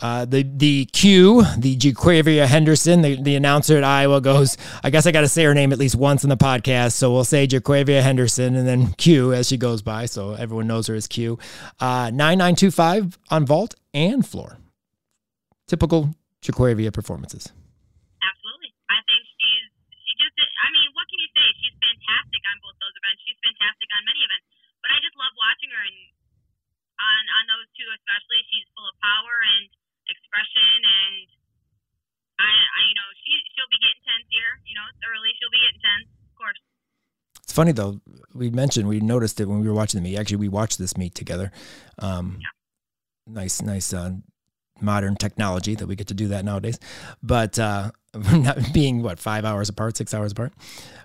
Uh, 0.00 0.24
the 0.24 0.42
the 0.42 0.84
Q, 0.86 1.42
the 1.58 1.76
Jaquavia 1.76 2.46
Henderson, 2.46 3.02
the, 3.02 3.20
the 3.20 3.34
announcer 3.34 3.76
at 3.76 3.84
Iowa 3.84 4.20
goes, 4.20 4.56
I 4.82 4.90
guess 4.90 5.06
I 5.06 5.12
got 5.12 5.22
to 5.22 5.28
say 5.28 5.44
her 5.44 5.54
name 5.54 5.72
at 5.72 5.78
least 5.78 5.96
once 5.96 6.22
in 6.22 6.30
the 6.30 6.36
podcast. 6.36 6.92
So 6.92 7.12
we'll 7.12 7.24
say 7.24 7.46
Jaquavia 7.46 8.02
Henderson 8.02 8.54
and 8.54 8.66
then 8.66 8.92
Q 8.94 9.32
as 9.32 9.48
she 9.48 9.56
goes 9.56 9.82
by. 9.82 10.06
So 10.06 10.34
everyone 10.34 10.66
knows 10.66 10.86
her 10.86 10.94
as 10.94 11.06
Q. 11.06 11.38
Uh, 11.80 12.10
9925 12.14 13.18
on 13.30 13.46
vault 13.46 13.74
and 13.92 14.26
floor. 14.26 14.58
Typical 15.66 16.14
Jaquavia 16.42 16.92
performances. 16.92 17.50
Absolutely. 18.22 18.72
I 18.88 19.02
think 19.04 19.22
she's, 19.36 19.68
she 19.90 20.12
just, 20.16 20.38
I 20.38 20.68
mean, 20.70 20.88
what 20.94 21.04
can 21.10 21.18
you 21.18 21.30
say? 21.34 21.46
She's 21.60 21.76
fantastic 21.76 22.42
on 22.46 22.56
both 22.62 22.78
those 22.80 22.94
events. 22.94 23.20
She's 23.26 23.40
fantastic 23.42 23.88
on 23.98 24.02
many 24.06 24.22
events. 24.22 24.46
But 24.80 24.94
I 24.94 24.98
just 25.02 25.18
love 25.18 25.34
watching 25.36 25.74
her 25.74 25.82
and 25.82 25.98
on, 26.98 27.22
on 27.42 27.44
those 27.50 27.68
two 27.78 27.88
especially. 27.94 28.40
She's 28.50 28.66
full 28.74 28.86
of 28.86 28.96
power 29.02 29.34
and 29.42 29.70
expression, 30.10 30.78
and 30.82 31.26
I, 32.38 32.50
I 32.50 32.80
you 32.90 32.96
know, 32.98 33.08
she 33.22 33.32
she'll 33.54 33.70
be 33.70 33.80
getting 33.82 34.02
tense 34.06 34.28
here. 34.30 34.52
You 34.66 34.74
know, 34.78 34.86
it's 34.90 35.02
early. 35.06 35.30
She'll 35.38 35.52
be 35.54 35.62
getting 35.62 35.82
tense, 35.82 36.08
of 36.10 36.34
course. 36.34 36.60
It's 37.44 37.47
funny 37.58 37.72
though. 37.72 38.00
We 38.34 38.50
mentioned 38.50 38.86
we 38.86 39.00
noticed 39.00 39.40
it 39.40 39.46
when 39.46 39.60
we 39.60 39.66
were 39.66 39.74
watching 39.74 40.00
the 40.00 40.08
meet. 40.08 40.16
Actually, 40.16 40.36
we 40.36 40.48
watched 40.48 40.78
this 40.78 40.96
meet 40.96 41.16
together. 41.16 41.50
Um, 41.98 42.38
yeah. 42.40 43.34
Nice, 43.34 43.60
nice, 43.60 43.92
uh, 43.92 44.12
modern 44.80 45.16
technology 45.16 45.74
that 45.74 45.88
we 45.88 45.96
get 45.96 46.06
to 46.06 46.14
do 46.14 46.28
that 46.28 46.44
nowadays. 46.44 46.78
But 47.20 47.58
uh, 47.58 47.90
not 48.14 48.72
being 48.72 49.02
what 49.02 49.18
five 49.18 49.44
hours 49.44 49.68
apart, 49.68 49.96
six 49.96 50.14
hours 50.14 50.30
apart. 50.30 50.52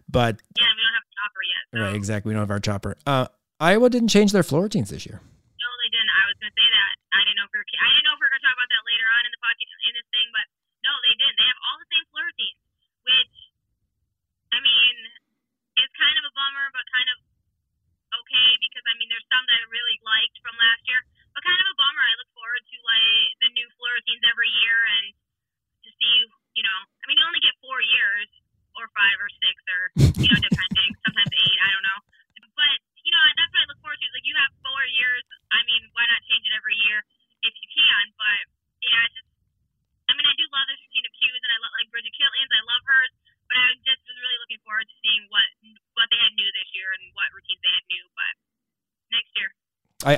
But 0.08 0.42
yeah, 0.56 0.68
we 0.68 0.84
don't 0.84 0.94
have 0.94 1.08
a 1.10 1.16
chopper 1.18 1.44
yet. 1.50 1.80
So. 1.80 1.86
Right, 1.86 1.96
exactly. 1.96 2.30
We 2.30 2.34
don't 2.36 2.44
have 2.44 2.52
our 2.52 2.60
chopper. 2.60 2.98
Uh, 3.08 3.26
Iowa 3.60 3.90
didn't 3.90 4.10
change 4.10 4.32
their 4.32 4.44
floor 4.44 4.62
routines 4.62 4.92
this 4.92 5.08
year. 5.08 5.22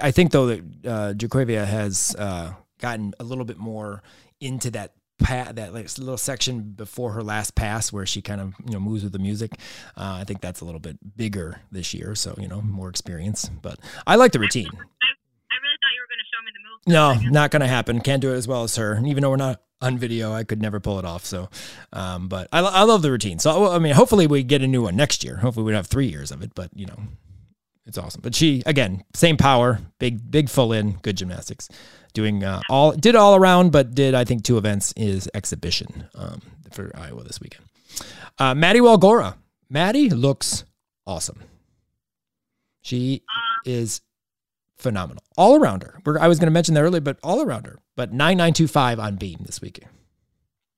I, 0.06 0.10
I 0.10 0.12
think 0.12 0.32
though 0.32 0.48
that 0.48 0.60
uh, 0.86 1.14
Jaquavia 1.14 1.66
has 1.66 2.16
uh, 2.18 2.54
gotten 2.80 3.14
a 3.20 3.24
little 3.24 3.46
bit 3.46 3.58
more 3.58 4.04
into 4.40 4.72
that 4.72 4.94
pat 5.18 5.56
that 5.56 5.74
like 5.74 5.98
little 5.98 6.18
section 6.18 6.62
before 6.62 7.14
her 7.14 7.24
last 7.24 7.56
pass 7.56 7.92
where 7.92 8.06
she 8.06 8.22
kind 8.22 8.42
of 8.42 8.54
you 8.66 8.74
know 8.74 8.80
moves 8.80 9.04
with 9.04 9.14
the 9.14 9.20
music. 9.20 9.54
Uh, 9.98 10.18
I 10.20 10.24
think 10.24 10.42
that's 10.42 10.62
a 10.62 10.66
little 10.66 10.80
bit 10.80 10.98
bigger 11.18 11.62
this 11.72 11.94
year, 11.94 12.16
so 12.16 12.36
you 12.38 12.48
know 12.48 12.62
more 12.62 12.90
experience. 12.90 13.50
But 13.62 13.80
I 14.06 14.16
like 14.16 14.32
the 14.32 14.40
routine. 14.40 14.68
I, 14.68 14.78
I 14.78 15.58
really 15.62 15.78
thought 15.82 15.94
you 15.96 16.02
were 16.02 16.10
going 16.10 16.20
to 16.20 16.30
show 16.32 16.42
me 16.44 16.52
the 16.54 16.64
move. 16.70 17.24
No, 17.24 17.30
not 17.32 17.52
going 17.52 17.62
to 17.62 17.68
happen. 17.68 18.02
Can't 18.02 18.22
do 18.22 18.34
it 18.34 18.36
as 18.38 18.48
well 18.48 18.64
as 18.64 18.76
her. 18.76 19.02
Even 19.06 19.24
though 19.24 19.32
we're 19.32 19.38
not 19.38 19.62
on 19.82 19.98
video, 19.98 20.34
I 20.34 20.44
could 20.44 20.62
never 20.62 20.80
pull 20.80 21.00
it 21.00 21.06
off. 21.06 21.26
So, 21.26 21.50
um, 21.94 22.28
but 22.28 22.48
I, 22.52 22.60
I 22.60 22.84
love 22.84 23.02
the 23.02 23.12
routine. 23.12 23.40
So 23.40 23.72
I 23.72 23.80
mean, 23.80 23.94
hopefully 23.94 24.28
we 24.28 24.44
get 24.44 24.62
a 24.62 24.68
new 24.68 24.84
one 24.84 24.96
next 24.96 25.24
year. 25.24 25.38
Hopefully 25.38 25.66
we 25.66 25.74
have 25.74 25.88
three 25.88 26.08
years 26.08 26.32
of 26.32 26.44
it. 26.44 26.52
But 26.54 26.70
you 26.76 26.86
know, 26.86 27.00
it's 27.86 27.98
awesome. 27.98 28.22
But 28.22 28.36
she 28.36 28.64
again, 28.66 29.04
same 29.14 29.38
power, 29.38 29.80
big 30.00 30.30
big 30.30 30.50
full 30.50 30.74
in, 30.74 30.94
good 31.02 31.18
gymnastics. 31.18 31.70
Doing 32.14 32.44
uh, 32.44 32.62
all 32.70 32.94
did 32.94 33.16
all 33.16 33.36
around, 33.36 33.72
but 33.72 33.94
did 33.94 34.16
I 34.16 34.24
think 34.24 34.44
two 34.44 34.58
events 34.58 34.94
is 34.96 35.30
exhibition 35.34 36.08
um, 36.16 36.42
for 36.72 36.92
Iowa 36.96 37.24
this 37.24 37.42
weekend. 37.42 37.66
Uh, 38.40 38.56
Maddie 38.56 38.80
Walgora, 38.80 39.36
Maddie 39.70 40.10
looks 40.10 40.64
awesome. 41.06 41.40
She 42.82 43.24
is 43.66 44.02
phenomenal, 44.78 45.24
all 45.38 45.56
around 45.60 45.84
her. 45.84 46.00
We're, 46.06 46.20
I 46.20 46.28
was 46.28 46.40
going 46.40 46.48
to 46.48 46.56
mention 46.56 46.76
that 46.76 46.84
earlier, 46.84 47.02
but 47.02 47.18
all 47.24 47.42
around 47.42 47.66
her. 47.66 47.80
But 47.96 48.14
nine 48.14 48.38
nine 48.38 48.54
two 48.54 48.68
five 48.68 49.00
on 49.00 49.16
beam 49.16 49.44
this 49.46 49.60
weekend. 49.60 49.90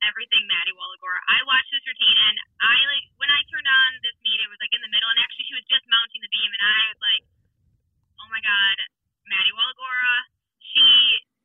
Everything 0.05 0.41
Maddie 0.47 0.73
Walagora. 0.73 1.19
I 1.27 1.39
watched 1.45 1.69
this 1.69 1.83
routine 1.85 2.17
and 2.17 2.37
I 2.63 2.75
like 2.87 3.05
when 3.17 3.29
I 3.29 3.41
turned 3.51 3.67
on 3.67 3.89
this 4.01 4.17
meet, 4.23 4.39
it 4.39 4.49
was 4.49 4.57
like 4.61 4.73
in 4.73 4.81
the 4.81 4.89
middle, 4.93 5.06
she 5.47 5.55
was 5.55 5.63
just 5.71 5.87
mounting 5.87 6.19
the 6.19 6.27
beam, 6.27 6.51
and 6.51 6.59
I 6.59 6.91
was 6.91 6.99
like, 6.99 7.23
oh 8.19 8.27
my 8.27 8.43
god, 8.43 8.77
Maddie 9.31 9.55
Walagora. 9.55 10.15
She 10.59 10.83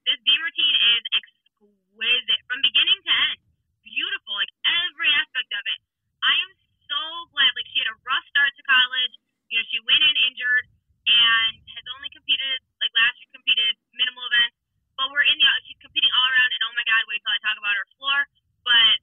this 0.03 0.19
beam 0.27 0.43
routine 0.43 0.75
is 0.75 1.03
exquisite 1.15 2.43
from 2.51 2.59
beginning 2.67 2.99
to 3.07 3.13
end, 3.15 3.39
beautiful, 3.87 4.35
like 4.35 4.51
every 4.67 5.07
aspect 5.23 5.51
of 5.55 5.65
it. 5.71 5.81
I 6.19 6.35
am 6.35 6.51
so 6.91 7.31
glad. 7.31 7.55
Like 7.55 7.71
she 7.71 7.79
had 7.79 7.95
a 7.95 7.99
rough 8.03 8.27
start 8.35 8.51
to 8.59 8.65
college. 8.67 9.15
You 9.47 9.63
know, 9.63 9.67
she 9.71 9.79
went 9.87 10.03
in 10.03 10.15
injured 10.35 10.67
and 11.07 11.63
has 11.63 11.87
only 11.95 12.11
competed 12.11 12.59
like 12.83 12.91
last 12.99 13.23
year 13.23 13.31
competed 13.39 13.79
minimal 13.95 14.27
events, 14.35 14.59
but 14.99 15.15
we're 15.15 15.23
in 15.31 15.39
the 15.39 15.47
she's 15.71 15.79
competing 15.79 16.11
all 16.11 16.27
around. 16.27 16.51
And 16.51 16.63
oh 16.67 16.75
my 16.75 16.83
god, 16.91 17.07
wait 17.07 17.23
till 17.23 17.31
I 17.31 17.39
talk 17.39 17.55
about 17.55 17.79
her 17.79 17.89
floor. 18.03 18.19
But 18.67 18.97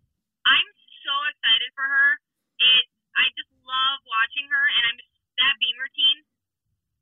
I'm 0.43 0.69
so 1.07 1.15
excited 1.31 1.71
for 1.71 1.87
her 1.87 2.19
it 2.59 2.91
I 3.19 3.27
just 3.35 3.51
love 3.67 3.99
watching 4.07 4.47
her, 4.47 4.63
and 4.79 4.83
I'm 4.87 4.95
just, 4.95 5.11
that 5.43 5.53
beam 5.59 5.75
routine. 5.75 6.19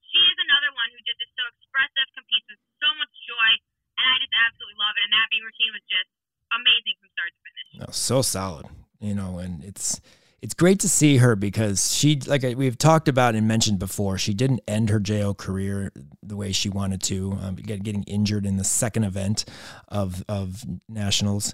She 0.10 0.18
is 0.18 0.38
another 0.42 0.74
one 0.74 0.90
who 0.90 1.00
just 1.06 1.22
is 1.22 1.30
so 1.38 1.46
expressive, 1.54 2.08
competes 2.18 2.48
with 2.50 2.62
so 2.82 2.90
much 2.98 3.14
joy, 3.30 3.50
and 4.02 4.06
I 4.10 4.16
just 4.18 4.34
absolutely 4.34 4.82
love 4.82 4.98
it. 4.98 5.04
And 5.06 5.14
that 5.14 5.28
beam 5.30 5.46
routine 5.46 5.72
was 5.78 5.86
just 5.86 6.10
amazing 6.58 6.96
from 6.98 7.08
start 7.14 7.30
to 7.30 7.42
finish. 7.46 7.70
No, 7.78 7.88
so 8.08 8.22
solid, 8.22 8.66
you 9.00 9.14
know, 9.14 9.38
and 9.38 9.64
it's 9.64 10.02
it's 10.42 10.54
great 10.54 10.80
to 10.80 10.90
see 10.90 11.18
her 11.18 11.36
because 11.36 11.94
she, 11.94 12.20
like 12.28 12.44
we've 12.56 12.78
talked 12.78 13.08
about 13.08 13.34
and 13.34 13.48
mentioned 13.48 13.80
before, 13.80 14.18
she 14.18 14.34
didn't 14.34 14.62
end 14.68 14.90
her 14.90 15.00
JO 15.00 15.34
career 15.34 15.92
the 16.22 16.38
way 16.38 16.52
she 16.52 16.70
wanted 16.70 17.02
to, 17.04 17.38
um, 17.42 17.56
getting 17.56 18.04
injured 18.04 18.46
in 18.46 18.58
the 18.58 18.64
second 18.64 19.04
event 19.04 19.46
of 19.88 20.24
of 20.30 20.64
nationals, 20.88 21.54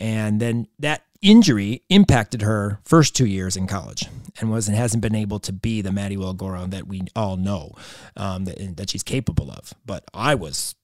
and 0.00 0.40
then 0.40 0.66
that 0.78 1.02
injury 1.20 1.82
impacted 1.88 2.42
her 2.42 2.80
first 2.84 3.14
two 3.14 3.26
years 3.26 3.56
in 3.56 3.68
college 3.68 4.06
and 4.40 4.50
wasn't 4.50 4.76
hasn't 4.76 5.02
been 5.02 5.14
able 5.14 5.38
to 5.38 5.52
be 5.52 5.80
the 5.82 5.92
Maddie 5.92 6.16
Walgora 6.16 6.68
that 6.70 6.88
we 6.88 7.02
all 7.14 7.36
know 7.36 7.72
um, 8.16 8.44
that 8.46 8.76
that 8.76 8.90
she's 8.90 9.02
capable 9.04 9.50
of. 9.50 9.74
But 9.86 10.04
I 10.12 10.34
was 10.34 10.74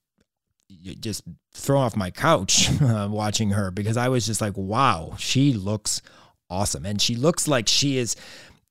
just 0.69 1.23
thrown 1.53 1.83
off 1.83 1.95
my 1.95 2.11
couch 2.11 2.69
uh, 2.81 3.07
watching 3.09 3.51
her 3.51 3.71
because 3.71 3.97
I 3.97 4.09
was 4.09 4.25
just 4.25 4.41
like, 4.41 4.55
wow, 4.55 5.15
she 5.17 5.53
looks 5.53 6.01
awesome. 6.49 6.85
And 6.85 7.01
she 7.01 7.15
looks 7.15 7.47
like 7.47 7.67
she 7.67 7.97
is 7.97 8.15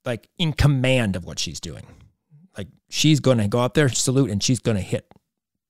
like 0.05 0.27
in 0.37 0.53
command 0.53 1.15
of 1.15 1.25
what 1.25 1.39
she's 1.39 1.59
doing. 1.59 1.85
Like 2.57 2.67
she's 2.89 3.19
going 3.19 3.37
to 3.37 3.47
go 3.47 3.59
up 3.59 3.73
there, 3.73 3.89
salute, 3.89 4.29
and 4.29 4.41
she's 4.41 4.59
going 4.59 4.77
to 4.77 4.83
hit. 4.83 5.11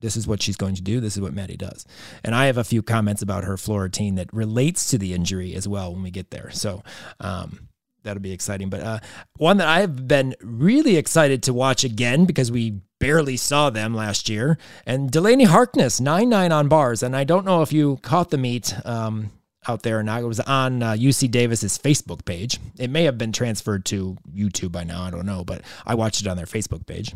This 0.02 0.16
is 0.16 0.26
what 0.28 0.42
she's 0.42 0.56
going 0.56 0.76
to 0.76 0.82
do. 0.82 1.02
This 1.02 1.16
is 1.18 1.22
what 1.22 1.34
Maddie 1.34 1.58
does. 1.58 1.86
And 2.24 2.34
I 2.34 2.46
have 2.46 2.58
a 2.58 2.64
few 2.64 2.82
comments 2.82 3.22
about 3.22 3.44
her 3.44 3.58
floor 3.58 3.82
routine 3.82 4.16
that 4.16 4.34
relates 4.34 4.90
to 4.92 4.98
the 4.98 5.14
injury 5.14 5.54
as 5.56 5.68
well 5.68 5.92
when 5.92 6.04
we 6.04 6.10
get 6.10 6.32
there. 6.32 6.52
So, 6.52 6.84
um, 7.20 7.68
that'll 8.04 8.22
be 8.22 8.32
exciting. 8.32 8.70
But 8.70 8.82
uh, 8.82 9.00
one 9.38 9.58
that 9.58 9.68
I've 9.68 10.08
been 10.08 10.36
really 10.42 10.96
excited 10.96 11.44
to 11.44 11.54
watch 11.54 11.84
again 11.84 12.24
because 12.24 12.50
we 12.50 12.80
barely 13.00 13.38
saw 13.38 13.70
them 13.70 13.96
last 13.96 14.30
year, 14.30 14.58
and 14.86 15.10
Delaney 15.10 15.46
Harkness, 15.46 16.00
9 16.00 16.30
9 16.30 16.52
on 16.52 16.68
bars. 16.68 17.02
And 17.02 17.16
I 17.16 17.24
don't 17.24 17.46
know 17.46 17.62
if 17.62 17.74
you 17.74 17.98
caught 18.02 18.30
the 18.30 18.38
meet. 18.38 18.74
Um, 18.86 19.32
out 19.68 19.84
there, 19.84 20.00
and 20.00 20.10
It 20.10 20.24
was 20.24 20.40
on 20.40 20.82
uh, 20.82 20.94
UC 20.94 21.30
Davis's 21.32 21.78
Facebook 21.78 22.24
page. 22.24 22.60
It 22.78 22.90
may 22.90 23.04
have 23.04 23.18
been 23.18 23.34
transferred 23.34 23.86
to 23.86 24.18
YouTube 24.34 24.72
by 24.72 24.86
now. 24.86 25.04
I 25.04 25.10
don't 25.12 25.26
know, 25.26 25.44
but 25.44 25.62
I 25.86 25.96
watched 25.96 26.22
it 26.22 26.28
on 26.28 26.38
their 26.38 26.46
Facebook 26.46 26.86
page. 26.88 27.14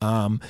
Um, 0.00 0.40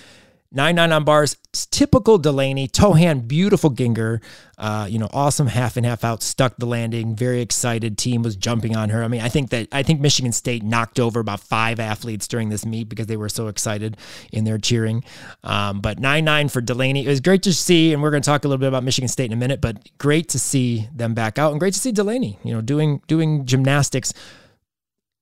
Nine 0.52 0.74
nine 0.74 0.90
on 0.90 1.04
bars, 1.04 1.36
typical 1.70 2.18
Delaney. 2.18 2.66
Toe 2.66 2.94
hand, 2.94 3.28
beautiful 3.28 3.70
Ginger. 3.70 4.20
Uh, 4.58 4.84
you 4.90 4.98
know, 4.98 5.08
awesome 5.12 5.46
half 5.46 5.76
and 5.76 5.86
half 5.86 6.02
out, 6.02 6.24
stuck 6.24 6.56
the 6.56 6.66
landing. 6.66 7.14
Very 7.14 7.40
excited. 7.40 7.96
Team 7.96 8.24
was 8.24 8.34
jumping 8.34 8.74
on 8.74 8.90
her. 8.90 9.04
I 9.04 9.06
mean, 9.06 9.20
I 9.20 9.28
think 9.28 9.50
that 9.50 9.68
I 9.70 9.84
think 9.84 10.00
Michigan 10.00 10.32
State 10.32 10.64
knocked 10.64 10.98
over 10.98 11.20
about 11.20 11.38
five 11.38 11.78
athletes 11.78 12.26
during 12.26 12.48
this 12.48 12.66
meet 12.66 12.88
because 12.88 13.06
they 13.06 13.16
were 13.16 13.28
so 13.28 13.46
excited 13.46 13.96
in 14.32 14.42
their 14.42 14.58
cheering. 14.58 15.04
Um, 15.44 15.80
but 15.80 16.00
nine 16.00 16.24
nine 16.24 16.48
for 16.48 16.60
Delaney. 16.60 17.06
It 17.06 17.08
was 17.08 17.20
great 17.20 17.44
to 17.44 17.54
see, 17.54 17.92
and 17.92 18.02
we're 18.02 18.10
going 18.10 18.22
to 18.22 18.28
talk 18.28 18.44
a 18.44 18.48
little 18.48 18.58
bit 18.58 18.68
about 18.68 18.82
Michigan 18.82 19.06
State 19.06 19.26
in 19.26 19.32
a 19.32 19.36
minute. 19.36 19.60
But 19.60 19.96
great 19.98 20.30
to 20.30 20.40
see 20.40 20.88
them 20.92 21.14
back 21.14 21.38
out, 21.38 21.52
and 21.52 21.60
great 21.60 21.74
to 21.74 21.80
see 21.80 21.92
Delaney. 21.92 22.40
You 22.42 22.54
know, 22.54 22.60
doing 22.60 23.02
doing 23.06 23.46
gymnastics. 23.46 24.12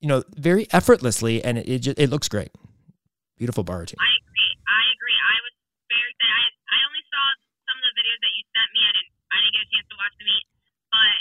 You 0.01 0.07
know, 0.07 0.23
very 0.37 0.65
effortlessly, 0.71 1.43
and 1.43 1.59
it 1.59 1.69
it, 1.69 1.79
just, 1.79 1.99
it 1.99 2.09
looks 2.09 2.27
great. 2.27 2.49
Beautiful 3.37 3.63
barging. 3.63 3.97
I 3.99 4.05
watch 9.99 10.15
the 10.15 10.25
meet. 10.25 10.47
But 10.87 11.19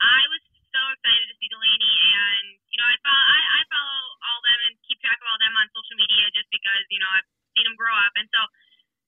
I 0.00 0.20
was 0.32 0.42
so 0.72 0.80
excited 0.96 1.26
to 1.28 1.36
see 1.36 1.48
Delaney, 1.52 1.94
and 2.16 2.46
you 2.72 2.78
know, 2.80 2.88
I 2.88 2.96
follow 3.04 3.24
I, 3.28 3.38
I 3.38 3.62
follow 3.68 4.00
all 4.24 4.40
them 4.40 4.60
and 4.66 4.74
keep 4.88 4.98
track 5.04 5.20
of 5.20 5.28
all 5.28 5.38
them 5.38 5.52
on 5.60 5.68
social 5.76 5.96
media 6.00 6.32
just 6.32 6.48
because 6.48 6.84
you 6.88 6.98
know 6.98 7.10
I've 7.12 7.28
seen 7.52 7.68
them 7.68 7.76
grow 7.76 7.92
up, 7.92 8.16
and 8.16 8.26
so 8.32 8.40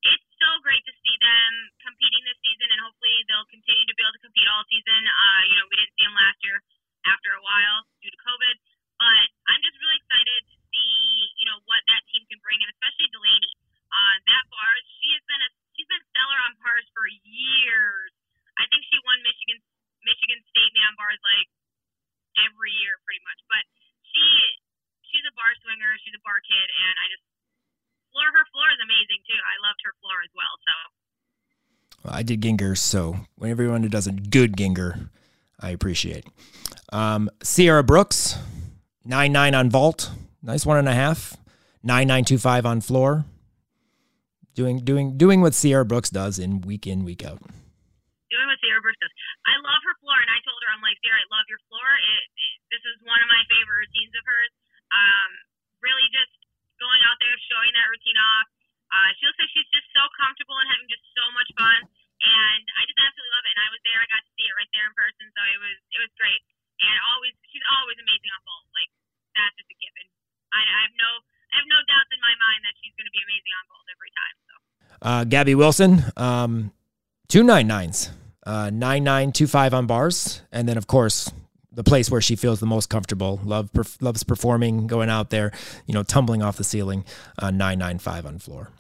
it's 0.05 0.28
so 0.37 0.61
great 0.61 0.85
to 0.85 0.93
see 1.01 1.16
them 1.16 1.51
competing 1.80 2.22
this 2.28 2.37
season, 2.45 2.68
and 2.68 2.80
hopefully 2.85 3.16
they'll 3.24 3.49
continue 3.49 3.89
to 3.89 3.95
be 3.97 4.05
able 4.05 4.12
to 4.20 4.22
compete 4.22 4.45
all 4.53 4.62
season. 4.68 5.01
Uh, 5.09 5.43
you 5.49 5.57
know, 5.57 5.64
we 5.72 5.80
didn't 5.80 5.97
see 5.97 6.05
them 6.05 6.14
last 6.14 6.39
year 6.45 6.61
after 7.09 7.32
a 7.32 7.43
while 7.43 7.89
due 8.05 8.12
to 8.12 8.20
COVID, 8.20 8.57
but 9.01 9.26
I'm 9.49 9.62
just 9.64 9.80
really 9.80 9.97
excited 9.97 10.41
to 10.53 10.57
see 10.68 10.93
you 11.41 11.47
know 11.49 11.59
what 11.64 11.80
that 11.89 12.05
team 12.12 12.28
can 12.28 12.39
bring, 12.45 12.61
and 12.61 12.68
especially 12.76 13.09
Delaney. 13.09 13.57
Uh, 13.89 14.16
that 14.26 14.45
bars, 14.53 14.85
she 15.01 15.09
has 15.16 15.24
been 15.24 15.41
a 15.41 15.51
she's 15.72 15.89
been 15.89 16.05
stellar 16.12 16.39
on 16.45 16.53
pars 16.61 16.85
for 16.93 17.09
years 17.09 18.12
I 18.59 18.64
think 18.70 18.82
she 18.86 18.98
won 19.02 19.18
Michigan 19.24 19.59
Michigan 20.05 20.40
State 20.52 20.72
man 20.76 20.92
bars 20.98 21.20
like 21.22 21.48
every 22.46 22.72
year 22.82 22.98
pretty 23.02 23.22
much. 23.24 23.40
But 23.50 23.64
she 24.11 24.22
she's 25.11 25.26
a 25.26 25.34
bar 25.34 25.50
swinger, 25.62 25.90
she's 26.02 26.16
a 26.16 26.22
bar 26.22 26.38
kid, 26.42 26.66
and 26.68 26.94
I 26.98 27.07
just 27.11 27.24
floor 28.14 28.28
her 28.30 28.46
floor 28.55 28.68
is 28.70 28.80
amazing 28.82 29.20
too. 29.26 29.40
I 29.40 29.57
loved 29.62 29.80
her 29.82 29.94
floor 29.98 30.18
as 30.22 30.32
well. 30.34 30.55
So 30.62 30.74
well, 32.05 32.14
I 32.14 32.22
did 32.22 32.42
Ginger, 32.42 32.74
so 32.74 33.26
whenever 33.36 33.62
everyone 33.64 33.82
who 33.82 33.90
does 33.90 34.07
a 34.07 34.12
good 34.12 34.57
Ginger, 34.57 35.11
I 35.59 35.70
appreciate. 35.70 36.26
Um, 36.92 37.30
Sierra 37.42 37.82
Brooks, 37.82 38.38
nine 39.05 39.32
nine 39.32 39.55
on 39.55 39.70
vault, 39.70 40.11
nice 40.42 40.66
one 40.66 40.78
and 40.78 40.88
a 40.88 40.94
half. 40.94 41.36
Nine 41.82 42.09
nine 42.09 42.24
two 42.24 42.38
five 42.38 42.64
on 42.64 42.80
floor. 42.80 43.26
Doing 44.55 44.78
doing 44.78 45.18
doing 45.18 45.40
what 45.40 45.52
Sierra 45.55 45.84
Brooks 45.84 46.11
does 46.11 46.38
in 46.38 46.61
week 46.62 46.86
in 46.86 47.05
week 47.05 47.24
out. 47.24 47.42
Does. 48.93 49.14
I 49.49 49.57
love 49.64 49.80
her 49.89 49.97
floor, 50.05 50.20
and 50.20 50.28
I 50.28 50.43
told 50.45 50.61
her 50.61 50.68
I'm 50.68 50.85
like 50.85 51.01
Sierra, 51.01 51.16
I 51.16 51.28
love 51.32 51.49
your 51.49 51.62
floor. 51.72 51.89
It, 51.97 52.22
it, 52.37 52.55
this 52.68 52.85
is 52.85 53.01
one 53.09 53.16
of 53.24 53.28
my 53.32 53.41
favorite 53.49 53.89
routines 53.89 54.12
of 54.12 54.24
hers. 54.28 54.53
Um, 54.93 55.30
really 55.80 56.05
just 56.12 56.32
going 56.76 57.01
out 57.09 57.16
there, 57.22 57.32
showing 57.49 57.72
that 57.72 57.89
routine 57.89 58.20
off. 58.20 58.49
Uh, 58.93 59.11
she 59.16 59.24
looks 59.24 59.41
like 59.41 59.53
she's 59.57 59.70
just 59.72 59.89
so 59.97 60.05
comfortable 60.20 60.61
and 60.61 60.68
having 60.68 60.87
just 60.93 61.03
so 61.16 61.24
much 61.32 61.49
fun, 61.57 61.80
and 62.20 62.64
I 62.76 62.85
just 62.85 63.01
absolutely 63.01 63.32
love 63.32 63.45
it. 63.49 63.53
And 63.57 63.62
I 63.64 63.70
was 63.72 63.82
there, 63.89 63.99
I 63.99 64.07
got 64.12 64.22
to 64.22 64.32
see 64.37 64.45
it 64.45 64.55
right 64.55 64.70
there 64.76 64.87
in 64.87 64.95
person, 64.95 65.24
so 65.32 65.41
it 65.49 65.59
was 65.64 65.78
it 65.97 66.01
was 66.05 66.12
great. 66.20 66.43
And 66.85 66.95
always, 67.14 67.35
she's 67.49 67.64
always 67.80 67.97
amazing 67.97 68.30
on 68.35 68.41
vault. 68.45 68.68
Like 68.76 68.91
that's 69.32 69.55
just 69.57 69.70
a 69.72 69.78
given. 69.80 70.07
I, 70.53 70.61
I 70.61 70.78
have 70.85 70.95
no 71.01 71.11
I 71.55 71.62
have 71.62 71.68
no 71.70 71.80
doubts 71.87 72.11
in 72.11 72.20
my 72.22 72.35
mind 72.39 72.61
that 72.66 72.74
she's 72.82 72.95
going 72.99 73.07
to 73.07 73.14
be 73.14 73.22
amazing 73.22 73.53
on 73.55 73.64
vault 73.70 73.87
every 73.91 74.12
time. 74.14 74.35
So. 74.43 74.55
Uh, 74.99 75.22
Gabby 75.26 75.55
Wilson, 75.55 76.03
um, 76.18 76.74
two 77.28 77.43
nine 77.43 77.66
nines, 77.70 78.11
uh, 78.47 78.70
nine 78.72 79.05
nine 79.05 79.32
two 79.32 79.47
five 79.47 79.74
on 79.74 79.86
bars, 79.86 80.42
and 80.53 80.68
then 80.68 80.76
of 80.76 80.86
course 80.86 81.32
the 81.74 81.82
place 81.82 82.11
where 82.11 82.22
she 82.22 82.36
feels 82.36 82.61
the 82.61 82.70
most 82.70 82.86
comfortable. 82.86 83.42
Love 83.42 83.70
perf- 83.74 84.01
loves 84.01 84.22
performing, 84.22 84.86
going 84.86 85.11
out 85.11 85.30
there, 85.30 85.51
you 85.86 85.95
know, 85.95 86.07
tumbling 86.07 86.42
off 86.42 86.57
the 86.57 86.64
ceiling. 86.64 87.05
Uh, 87.38 87.51
nine 87.51 87.78
nine 87.78 87.99
five 87.99 88.24
on 88.24 88.38
floor. 88.38 88.70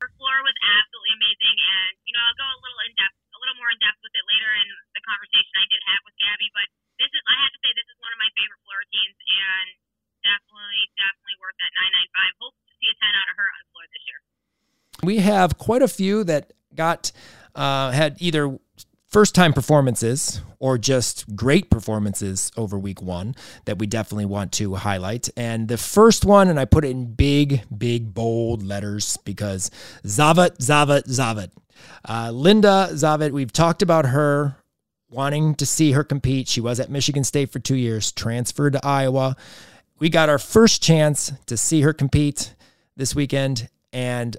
Her 0.00 0.10
floor 0.16 0.36
was 0.40 0.56
absolutely 0.64 1.12
amazing, 1.20 1.56
and 1.60 1.92
you 2.08 2.12
know, 2.16 2.22
I'll 2.24 2.38
go 2.40 2.48
a 2.48 2.60
little 2.64 2.80
in 2.88 2.92
depth, 2.96 3.16
a 3.36 3.38
little 3.44 3.56
more 3.60 3.70
in 3.70 3.78
depth 3.84 4.00
with 4.00 4.14
it 4.16 4.24
later 4.24 4.50
in 4.56 4.68
the 4.96 5.02
conversation 5.04 5.52
I 5.60 5.66
did 5.68 5.82
have 5.84 6.00
with 6.08 6.16
Gabby. 6.16 6.48
But 6.56 6.66
this 6.96 7.12
is, 7.12 7.22
I 7.28 7.36
have 7.44 7.52
to 7.52 7.60
say, 7.60 7.70
this 7.76 7.88
is 7.92 7.96
one 8.00 8.12
of 8.12 8.18
my 8.18 8.30
favorite 8.32 8.60
floor 8.64 8.78
routines, 8.80 9.18
and 9.20 9.66
definitely, 10.24 10.82
definitely 10.96 11.36
worth 11.44 11.56
that 11.60 11.72
nine 11.76 11.92
nine 11.92 12.10
five. 12.16 12.32
Hope 12.40 12.56
to 12.56 12.72
see 12.80 12.88
a 12.88 12.96
ten 12.96 13.12
out 13.12 13.28
of 13.28 13.36
her 13.36 13.48
on 13.52 13.62
floor 13.68 13.84
this 13.92 14.04
year. 14.08 14.20
We 15.04 15.20
have 15.20 15.60
quite 15.60 15.84
a 15.84 15.90
few 15.92 16.24
that 16.24 16.56
got 16.72 17.12
uh, 17.52 17.92
had 17.92 18.16
either 18.20 18.48
first 19.10 19.34
time 19.34 19.52
performances 19.52 20.40
or 20.60 20.78
just 20.78 21.34
great 21.34 21.68
performances 21.68 22.52
over 22.56 22.78
week 22.78 23.02
one 23.02 23.34
that 23.64 23.78
we 23.78 23.86
definitely 23.86 24.24
want 24.24 24.52
to 24.52 24.76
highlight. 24.76 25.28
And 25.36 25.68
the 25.68 25.76
first 25.76 26.24
one, 26.24 26.48
and 26.48 26.60
I 26.60 26.64
put 26.64 26.84
it 26.84 26.90
in 26.90 27.14
big, 27.14 27.62
big, 27.76 28.14
bold 28.14 28.62
letters 28.62 29.16
because 29.18 29.70
Zavit, 30.04 30.58
Zavit, 30.58 31.08
Zavit. 31.08 31.50
Uh, 32.08 32.30
Linda 32.30 32.88
Zavit, 32.92 33.32
we've 33.32 33.52
talked 33.52 33.82
about 33.82 34.06
her 34.06 34.56
wanting 35.10 35.56
to 35.56 35.66
see 35.66 35.92
her 35.92 36.04
compete. 36.04 36.46
She 36.46 36.60
was 36.60 36.78
at 36.78 36.90
Michigan 36.90 37.24
State 37.24 37.50
for 37.50 37.58
two 37.58 37.76
years, 37.76 38.12
transferred 38.12 38.74
to 38.74 38.86
Iowa. 38.86 39.34
We 39.98 40.08
got 40.08 40.28
our 40.28 40.38
first 40.38 40.82
chance 40.82 41.32
to 41.46 41.56
see 41.56 41.80
her 41.80 41.92
compete 41.92 42.54
this 42.96 43.14
weekend, 43.14 43.68
and 43.92 44.36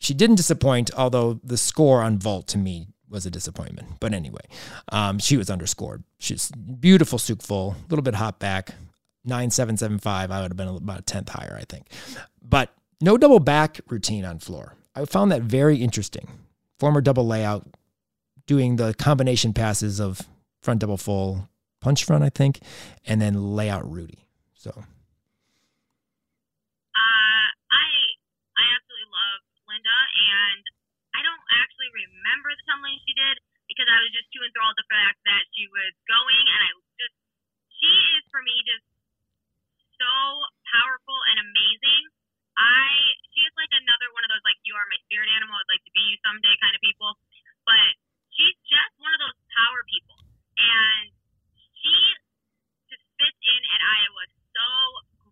she 0.00 0.14
didn't 0.14 0.36
disappoint, 0.36 0.90
although 0.96 1.38
the 1.44 1.56
score 1.56 2.02
on 2.02 2.18
vault 2.18 2.48
to 2.48 2.58
me 2.58 2.88
was 3.12 3.26
a 3.26 3.30
disappointment. 3.30 4.00
But 4.00 4.14
anyway, 4.14 4.40
um, 4.90 5.18
she 5.18 5.36
was 5.36 5.50
underscored. 5.50 6.02
She's 6.18 6.50
beautiful 6.50 7.18
Tsuk 7.18 7.42
full, 7.42 7.76
a 7.78 7.88
little 7.88 8.02
bit 8.02 8.14
hot 8.14 8.40
back, 8.40 8.70
9775. 9.24 10.30
I 10.30 10.40
would 10.42 10.50
have 10.50 10.56
been 10.56 10.68
about 10.68 10.98
a 10.98 11.02
tenth 11.02 11.28
higher, 11.28 11.56
I 11.60 11.64
think. 11.64 11.88
But 12.42 12.74
no 13.00 13.16
double 13.16 13.38
back 13.38 13.80
routine 13.88 14.24
on 14.24 14.38
floor. 14.38 14.74
I 14.94 15.04
found 15.04 15.30
that 15.32 15.42
very 15.42 15.76
interesting. 15.76 16.28
Former 16.78 17.00
double 17.00 17.26
layout, 17.26 17.66
doing 18.46 18.76
the 18.76 18.94
combination 18.94 19.52
passes 19.52 20.00
of 20.00 20.22
front 20.62 20.80
double 20.80 20.96
full, 20.96 21.48
punch 21.80 22.04
front, 22.04 22.24
I 22.24 22.30
think, 22.30 22.60
and 23.04 23.20
then 23.20 23.54
layout 23.54 23.88
Rudy. 23.90 24.26
So. 24.54 24.70
Uh, 24.70 24.84
I 26.94 27.86
I 28.54 28.64
absolutely 28.78 29.10
love 29.10 29.40
Linda, 29.66 29.98
and 30.14 30.62
I 31.14 31.20
don't 31.22 31.44
actually 31.62 31.90
remember 32.08 32.50
the 32.54 32.64
tumbling 32.66 32.98
she 33.06 33.14
did 33.14 33.36
because 33.70 33.88
I 33.88 33.98
was 34.02 34.12
just 34.12 34.28
too 34.34 34.42
enthralled 34.42 34.76
the 34.76 34.88
fact 34.90 35.22
that 35.24 35.42
she 35.54 35.70
was 35.70 35.92
going, 36.10 36.44
and 36.44 36.60
I 36.66 36.70
just 36.98 37.16
she 37.78 37.92
is 38.18 38.24
for 38.30 38.42
me 38.42 38.54
just 38.66 38.86
so 39.98 40.14
powerful 40.74 41.18
and 41.30 41.38
amazing. 41.46 42.02
I 42.58 42.90
she 43.32 43.46
is 43.46 43.54
like 43.56 43.72
another 43.72 44.12
one 44.12 44.26
of 44.26 44.30
those 44.34 44.44
like 44.44 44.58
you 44.66 44.74
are 44.74 44.86
my 44.90 45.00
spirit 45.08 45.30
animal. 45.30 45.56
I'd 45.56 45.70
like 45.70 45.84
to 45.86 45.94
be 45.94 46.02
you 46.10 46.18
someday 46.26 46.54
kind 46.58 46.74
of 46.74 46.82
people, 46.82 47.16
but 47.64 47.90
she's 48.34 48.58
just 48.66 48.92
one 48.98 49.14
of 49.14 49.20
those 49.22 49.38
power 49.56 49.80
people, 49.88 50.18
and 50.58 51.14
she 51.78 51.94
just 52.90 53.04
fits 53.16 53.40
in 53.40 53.60
at 53.72 53.80
Iowa 53.80 54.24
so 54.52 54.68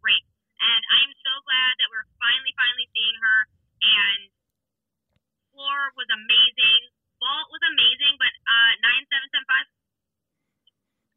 great. 0.01 0.25
And 0.61 0.83
I 0.93 0.99
am 1.05 1.13
so 1.25 1.33
glad 1.45 1.73
that 1.81 1.89
we're 1.89 2.09
finally, 2.21 2.53
finally 2.57 2.89
seeing 2.93 3.19
her. 3.21 3.39
And 3.81 4.21
floor 5.53 5.93
was 5.97 6.09
amazing. 6.09 6.81
Vault 7.21 7.49
was 7.53 7.61
amazing, 7.69 8.17
but 8.17 8.33
uh, 8.33 8.73
nine 8.81 9.05
seven 9.13 9.29
seven 9.29 9.47
five. 9.49 9.67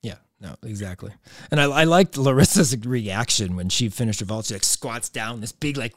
Yeah, 0.04 0.20
no, 0.43 0.60
exactly. 0.74 1.11
And 1.51 1.61
I, 1.61 1.65
I 1.65 1.84
liked 1.84 2.15
Larissa's 2.15 2.76
reaction 2.84 3.55
when 3.55 3.69
she 3.69 3.89
finished 3.89 4.21
her 4.21 4.26
vault. 4.26 4.47
She 4.47 4.55
like 4.55 4.63
squats 4.63 5.07
down, 5.07 5.39
this 5.39 5.51
big 5.51 5.78
like 5.78 5.93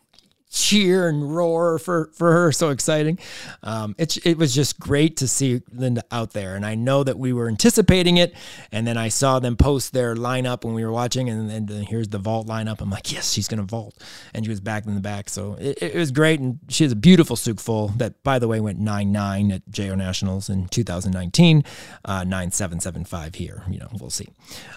cheer 0.66 1.08
and 1.08 1.34
roar 1.34 1.78
for 1.78 2.10
for 2.14 2.32
her. 2.32 2.52
So 2.52 2.70
exciting. 2.70 3.18
Um, 3.62 3.94
it 3.98 4.24
it 4.26 4.36
was 4.36 4.54
just 4.54 4.80
great 4.80 5.16
to 5.18 5.28
see 5.28 5.62
Linda 5.72 6.02
out 6.10 6.32
there, 6.32 6.56
and 6.56 6.66
I 6.66 6.74
know 6.74 7.04
that 7.04 7.18
we 7.18 7.32
were 7.32 7.48
anticipating 7.48 8.16
it. 8.16 8.34
And 8.72 8.86
then 8.86 8.96
I 8.96 9.08
saw 9.08 9.38
them 9.38 9.56
post 9.56 9.92
their 9.92 10.16
lineup 10.16 10.64
when 10.64 10.74
we 10.74 10.84
were 10.84 10.90
watching, 10.90 11.28
and 11.28 11.48
then 11.48 11.68
here's 11.82 12.08
the 12.08 12.18
vault 12.18 12.48
lineup. 12.48 12.80
I'm 12.80 12.90
like, 12.90 13.12
yes, 13.12 13.32
she's 13.32 13.46
gonna 13.46 13.62
vault, 13.62 14.02
and 14.34 14.44
she 14.44 14.50
was 14.50 14.60
back 14.60 14.86
in 14.86 14.94
the 14.94 15.00
back. 15.00 15.28
So 15.28 15.54
it, 15.60 15.78
it 15.80 15.94
was 15.94 16.10
great, 16.10 16.40
and 16.40 16.58
she 16.68 16.84
has 16.84 16.92
a 16.92 16.96
beautiful 16.96 17.36
Tsuk 17.36 17.60
full 17.60 17.88
that, 17.98 18.22
by 18.24 18.38
the 18.38 18.48
way, 18.48 18.60
went 18.60 18.78
nine 18.78 19.12
nine 19.12 19.52
at 19.52 19.68
JO 19.70 19.94
Nationals 19.94 20.48
in 20.48 20.66
2019, 20.68 21.64
uh, 22.04 22.24
nine 22.24 22.50
seven 22.50 22.80
seven 22.80 23.04
five 23.04 23.36
here. 23.36 23.62
You 23.70 23.78
know, 23.78 23.88
we'll 24.00 24.10
see. 24.10 24.28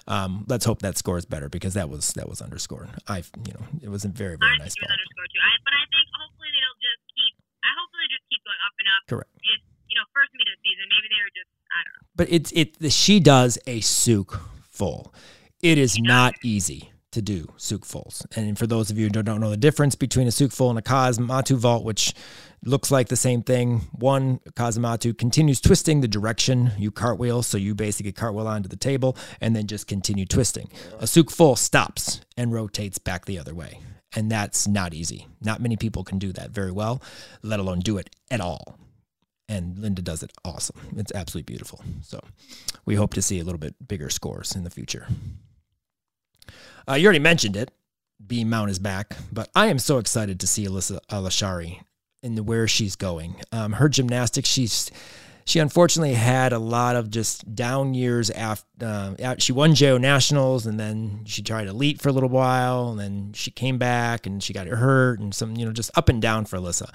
Um, 0.07 0.45
let's 0.47 0.65
hope 0.65 0.81
that 0.81 0.97
score 0.97 1.17
is 1.17 1.25
better 1.25 1.49
because 1.49 1.73
that 1.73 1.89
was 1.89 2.13
that 2.13 2.29
was 2.29 2.41
underscored. 2.41 2.89
I 3.07 3.17
you 3.45 3.53
know 3.53 3.65
it 3.81 3.89
was 3.89 4.05
a 4.05 4.09
very 4.09 4.37
very 4.37 4.57
nice. 4.59 4.75
think 4.75 4.85
it 4.85 4.89
was 4.89 4.89
vault. 4.89 4.99
underscored 4.99 5.31
too. 5.33 5.41
I, 5.41 5.51
but 5.65 5.73
I 5.73 5.83
think 5.89 6.05
hopefully 6.13 6.49
they'll 6.53 6.81
just 6.83 7.03
keep. 7.15 7.33
I 7.63 7.71
hopefully 7.75 8.03
they 8.05 8.11
just 8.15 8.29
going 8.79 8.89
up. 8.95 9.03
Correct. 9.07 9.29
Just 9.43 9.63
you 9.91 9.95
know, 9.99 10.07
first 10.15 10.31
meet 10.33 10.47
of 10.47 10.55
the 10.55 10.63
season. 10.63 10.85
Maybe 10.87 11.07
they 11.11 11.21
were 11.21 11.35
just 11.35 11.51
I 11.69 11.79
don't 11.83 11.93
know. 11.99 12.07
but 12.15 12.27
it's 12.31 12.51
it 12.55 12.91
she 12.91 13.19
does 13.19 13.57
a 13.67 13.79
Tsuk 13.81 14.39
full. 14.71 15.13
It 15.61 15.77
is 15.77 15.99
not 15.99 16.33
easy 16.43 16.91
to 17.11 17.21
do 17.21 17.47
Tsuk 17.57 17.83
fulls. 17.85 18.25
And 18.35 18.57
for 18.57 18.67
those 18.67 18.91
of 18.91 18.97
you 18.97 19.05
who 19.05 19.09
don't 19.09 19.41
know 19.41 19.49
the 19.49 19.57
difference 19.57 19.95
between 19.95 20.27
a 20.27 20.29
Tsuk 20.31 20.53
full 20.53 20.69
and 20.69 20.77
a 20.77 20.81
Kasamatsu 20.81 21.57
vault, 21.57 21.83
which 21.83 22.13
looks 22.63 22.91
like 22.91 23.07
the 23.09 23.15
same 23.15 23.41
thing, 23.41 23.81
one 23.91 24.39
Kasamatsu 24.55 25.17
continues 25.17 25.59
twisting 25.59 26.01
the 26.01 26.07
direction 26.07 26.71
you 26.77 26.91
cartwheel, 26.91 27.41
so 27.43 27.57
you 27.57 27.73
basically 27.73 28.11
cartwheel 28.11 28.47
onto 28.47 28.69
the 28.69 28.75
table 28.77 29.17
and 29.41 29.55
then 29.55 29.65
just 29.65 29.87
continue 29.87 30.25
twisting. 30.25 30.69
A 30.99 31.05
Tsuk 31.05 31.31
full 31.31 31.55
stops 31.55 32.21
and 32.37 32.53
rotates 32.53 32.99
back 32.99 33.25
the 33.25 33.39
other 33.39 33.55
way. 33.55 33.79
And 34.15 34.31
that's 34.31 34.67
not 34.67 34.93
easy. 34.93 35.27
Not 35.41 35.61
many 35.61 35.77
people 35.77 36.03
can 36.03 36.17
do 36.17 36.31
that 36.33 36.49
very 36.51 36.71
well, 36.71 37.01
let 37.43 37.59
alone 37.59 37.79
do 37.79 37.97
it 37.97 38.09
at 38.31 38.41
all 38.41 38.79
and 39.49 39.79
Linda 39.79 40.01
does 40.01 40.23
it 40.23 40.31
awesome. 40.45 40.79
It's 40.95 41.11
absolutely 41.13 41.51
beautiful. 41.51 41.83
So 42.03 42.21
we 42.85 42.95
hope 42.95 43.13
to 43.15 43.21
see 43.21 43.39
a 43.39 43.43
little 43.43 43.59
bit 43.59 43.75
bigger 43.85 44.09
scores 44.09 44.55
in 44.55 44.63
the 44.63 44.69
future. 44.69 45.07
Uh, 46.87 46.93
you 46.93 47.05
already 47.05 47.19
mentioned 47.19 47.57
it. 47.57 47.71
Beam 48.25 48.49
Mount 48.49 48.69
is 48.69 48.79
back, 48.79 49.15
but 49.31 49.49
I 49.55 49.67
am 49.67 49.79
so 49.79 49.97
excited 49.97 50.39
to 50.39 50.47
see 50.47 50.65
Alyssa 50.67 50.99
Alashari 51.09 51.81
and 52.21 52.47
where 52.47 52.67
she's 52.67 52.95
going. 52.95 53.41
Um, 53.51 53.73
her 53.73 53.89
gymnastics, 53.89 54.49
she's 54.49 54.91
she 55.45 55.59
unfortunately 55.59 56.13
had 56.13 56.53
a 56.53 56.59
lot 56.59 56.95
of 56.95 57.09
just 57.09 57.55
down 57.55 57.93
years 57.93 58.29
after 58.29 58.65
uh, 58.81 59.35
she 59.39 59.51
won 59.51 59.75
JO 59.75 59.97
Nationals 59.97 60.65
and 60.65 60.79
then 60.79 61.21
she 61.25 61.41
tried 61.41 61.67
elite 61.67 62.01
for 62.01 62.09
a 62.09 62.11
little 62.11 62.29
while 62.29 62.89
and 62.89 62.99
then 62.99 63.33
she 63.33 63.51
came 63.51 63.77
back 63.77 64.25
and 64.25 64.43
she 64.43 64.53
got 64.53 64.67
hurt 64.67 65.19
and 65.19 65.33
some, 65.33 65.55
you 65.55 65.65
know, 65.65 65.71
just 65.71 65.91
up 65.97 66.09
and 66.09 66.21
down 66.21 66.45
for 66.45 66.57
Alyssa. 66.57 66.89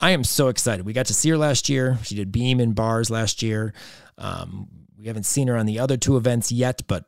I 0.00 0.10
am 0.10 0.24
so 0.24 0.48
excited. 0.48 0.84
We 0.84 0.92
got 0.92 1.06
to 1.06 1.14
see 1.14 1.30
her 1.30 1.38
last 1.38 1.68
year. 1.68 1.98
She 2.02 2.14
did 2.16 2.32
beam 2.32 2.60
and 2.60 2.74
bars 2.74 3.08
last 3.08 3.42
year. 3.42 3.72
Um, 4.18 4.68
we 4.98 5.06
haven't 5.06 5.26
seen 5.26 5.48
her 5.48 5.56
on 5.56 5.66
the 5.66 5.78
other 5.78 5.96
two 5.96 6.16
events 6.16 6.52
yet, 6.52 6.82
but 6.86 7.04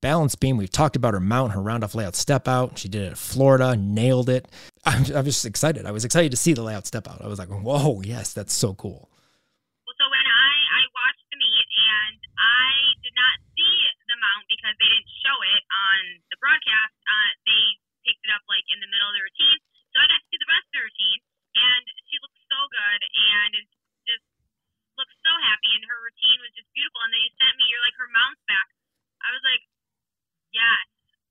balance 0.00 0.34
beam, 0.34 0.58
we've 0.58 0.70
talked 0.70 0.96
about 0.96 1.14
her 1.14 1.20
mount, 1.20 1.52
her 1.52 1.62
round 1.62 1.82
off 1.82 1.94
layout 1.94 2.14
step 2.14 2.46
out. 2.46 2.78
She 2.78 2.88
did 2.88 3.02
it 3.02 3.12
at 3.12 3.18
Florida, 3.18 3.74
nailed 3.76 4.28
it. 4.28 4.46
I'm, 4.84 5.04
I'm 5.14 5.24
just 5.24 5.46
excited. 5.46 5.86
I 5.86 5.92
was 5.92 6.04
excited 6.04 6.30
to 6.30 6.36
see 6.36 6.52
the 6.52 6.62
layout 6.62 6.86
step 6.86 7.08
out. 7.08 7.22
I 7.22 7.28
was 7.28 7.38
like, 7.38 7.48
whoa, 7.48 8.02
yes, 8.02 8.34
that's 8.34 8.52
so 8.52 8.74
cool. 8.74 9.08
broadcast, 16.44 16.96
uh, 17.08 17.30
they 17.48 17.64
picked 18.04 18.20
it 18.20 18.32
up 18.36 18.44
like 18.44 18.68
in 18.68 18.84
the 18.84 18.90
middle 18.92 19.08
of 19.08 19.16
the 19.16 19.24
routine. 19.24 19.60
So 19.96 19.96
I 19.96 20.04
got 20.12 20.20
to 20.20 20.28
see 20.28 20.36
the 20.36 20.52
rest 20.52 20.68
of 20.68 20.74
the 20.76 20.84
routine, 20.84 21.20
and 21.56 21.84
she 22.12 22.20
looked 22.20 22.40
so 22.44 22.60
good 22.68 23.00
and 23.00 23.52
just 24.04 24.26
looked 25.00 25.16
so 25.24 25.32
happy, 25.40 25.72
and 25.72 25.88
her 25.88 25.98
routine 26.04 26.38
was 26.44 26.52
just 26.52 26.68
beautiful. 26.76 27.00
And 27.08 27.16
then 27.16 27.24
you 27.24 27.32
sent 27.40 27.54
me, 27.56 27.64
you're 27.72 27.80
like 27.80 27.96
her 27.96 28.12
mom's 28.12 28.44
back. 28.44 28.68
I 29.24 29.32
was 29.32 29.40
like, 29.40 29.64
yes, 30.52 30.84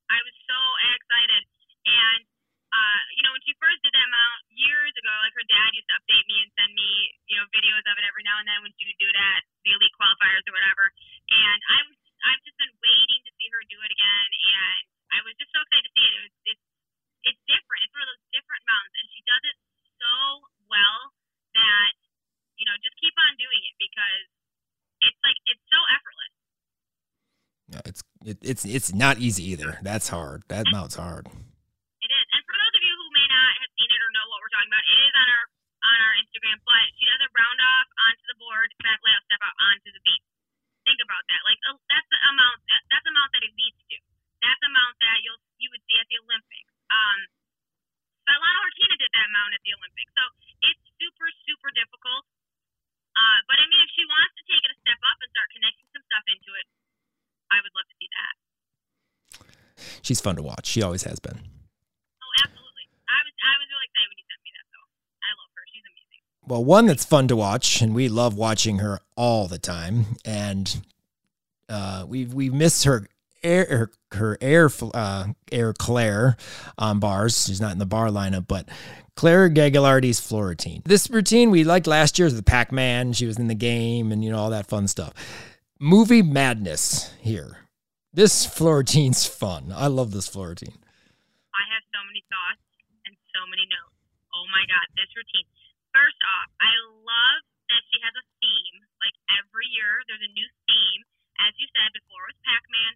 I 0.09 0.17
was 0.25 0.35
so 0.49 0.59
excited. 0.97 1.43
And 1.85 2.21
uh, 2.73 3.01
you 3.13 3.21
know, 3.21 3.37
when 3.37 3.43
she 3.45 3.53
first 3.61 3.85
did 3.85 3.93
that 3.93 4.09
mount 4.09 4.41
years 4.49 4.93
ago, 4.97 5.13
like 5.21 5.37
her 5.37 5.45
dad 5.45 5.77
used 5.77 5.85
to 5.93 5.97
update 6.01 6.25
me 6.25 6.41
and 6.41 6.49
send 6.57 6.73
me, 6.73 6.89
you 7.29 7.37
know, 7.37 7.45
videos 7.53 7.85
of 7.85 8.01
it 8.01 8.05
every 8.09 8.25
now 8.25 8.41
and 8.41 8.49
then 8.49 8.65
when 8.65 8.73
she 8.81 8.89
would 8.89 8.97
do 8.97 9.05
it 9.05 9.13
at 9.13 9.45
the 9.61 9.77
elite 9.77 9.93
qualifiers 9.93 10.41
or 10.49 10.57
whatever. 10.57 10.89
And 11.29 11.59
I'm 11.69 11.87
I've 12.23 12.41
just 12.41 12.57
been 12.57 12.73
waiting 12.81 13.21
to 13.29 13.31
see 13.37 13.47
her 13.53 13.61
do 13.69 13.77
it 13.77 13.91
again 13.93 14.29
and 14.41 14.92
I 15.13 15.21
was 15.21 15.33
just 15.37 15.53
so 15.53 15.61
excited 15.61 15.85
to 15.85 15.91
see 15.93 16.05
it. 16.09 16.13
It 16.13 16.23
was 16.25 16.35
it's 16.49 16.65
it's 17.23 17.41
different. 17.45 17.79
It's 17.85 17.93
one 17.93 18.03
of 18.03 18.09
those 18.09 18.25
different 18.33 18.63
mounds, 18.65 18.93
and 18.97 19.05
she 19.13 19.21
does 19.23 19.43
it 19.45 19.57
so 20.01 20.13
well 20.67 20.99
that 21.53 21.91
you 22.57 22.65
know 22.65 22.75
just 22.81 22.97
keep 22.97 23.13
on 23.15 23.31
doing 23.37 23.61
it 23.61 23.75
because 23.77 24.25
it's 25.05 25.19
like 25.21 25.37
it's 25.45 25.65
so 25.69 25.79
effortless. 25.93 26.33
Yeah, 27.69 27.83
it's 27.85 28.01
it, 28.25 28.37
it's 28.41 28.63
it's 28.65 28.89
not 28.93 29.21
easy 29.21 29.53
either. 29.53 29.77
That's 29.85 30.09
hard. 30.09 30.43
That 30.49 30.65
mount's 30.73 30.97
hard. 30.97 31.29
Fun 60.23 60.35
to 60.37 60.41
watch. 60.43 60.65
She 60.65 60.81
always 60.81 61.03
has 61.03 61.19
been. 61.19 61.37
Oh, 61.37 62.31
absolutely. 62.43 62.85
I 63.07 63.19
was 63.23 63.33
I 63.43 63.55
was 63.59 63.67
really 63.69 63.87
excited 63.91 64.09
when 64.09 64.17
you 64.17 64.25
sent 64.31 64.41
me 64.43 64.51
that 64.57 64.67
though. 64.71 64.87
I 65.21 65.31
love 65.37 65.51
her. 65.53 65.63
She's 65.71 65.85
amazing. 65.85 66.21
Well, 66.47 66.63
one 66.63 66.85
that's 66.87 67.05
fun 67.05 67.27
to 67.27 67.35
watch, 67.35 67.81
and 67.81 67.93
we 67.93 68.09
love 68.09 68.35
watching 68.35 68.79
her 68.79 68.99
all 69.15 69.47
the 69.47 69.59
time, 69.59 70.17
and 70.25 70.81
uh, 71.69 72.05
we've 72.07 72.33
we 72.33 72.49
missed 72.49 72.85
her 72.85 73.07
air 73.43 73.91
her 74.13 74.37
air 74.41 74.69
uh, 74.93 75.27
air 75.51 75.73
Claire 75.73 76.37
on 76.77 76.99
bars. 76.99 77.45
She's 77.45 77.61
not 77.61 77.73
in 77.73 77.79
the 77.79 77.85
bar 77.85 78.07
lineup, 78.07 78.47
but 78.47 78.69
Claire 79.15 79.49
Gagliardi's 79.49 80.19
floor 80.19 80.47
routine. 80.47 80.81
This 80.85 81.09
routine 81.09 81.51
we 81.51 81.63
liked 81.63 81.87
last 81.87 82.17
year 82.17 82.25
was 82.25 82.35
the 82.35 82.43
Pac 82.43 82.71
Man. 82.71 83.13
She 83.13 83.25
was 83.25 83.37
in 83.37 83.47
the 83.47 83.55
game, 83.55 84.11
and 84.11 84.23
you 84.23 84.31
know 84.31 84.37
all 84.37 84.49
that 84.49 84.67
fun 84.67 84.87
stuff. 84.87 85.13
Movie 85.79 86.21
madness 86.21 87.13
here. 87.19 87.57
This 88.13 88.45
floor 88.45 88.85
routine's 88.85 89.25
fun. 89.25 89.73
I 89.73 89.89
love 89.89 90.13
this 90.13 90.29
floor 90.29 90.53
routine. 90.53 90.77
I 91.49 91.65
have 91.73 91.81
so 91.89 91.97
many 92.05 92.21
thoughts 92.29 92.61
and 93.09 93.17
so 93.33 93.41
many 93.49 93.65
notes. 93.65 93.97
Oh 94.37 94.45
my 94.53 94.61
god, 94.69 94.85
this 94.93 95.09
routine. 95.17 95.49
First 95.89 96.21
off, 96.21 96.53
I 96.61 96.73
love 97.01 97.41
that 97.73 97.81
she 97.89 97.97
has 98.05 98.13
a 98.13 98.25
theme. 98.37 98.85
Like 99.01 99.17
every 99.41 99.65
year, 99.73 100.05
there's 100.05 100.21
a 100.21 100.29
new 100.29 100.45
theme. 100.69 101.01
As 101.41 101.57
you 101.57 101.65
said 101.73 101.89
before, 101.89 102.29
it 102.29 102.37
was 102.37 102.41
Pac-Man, 102.45 102.93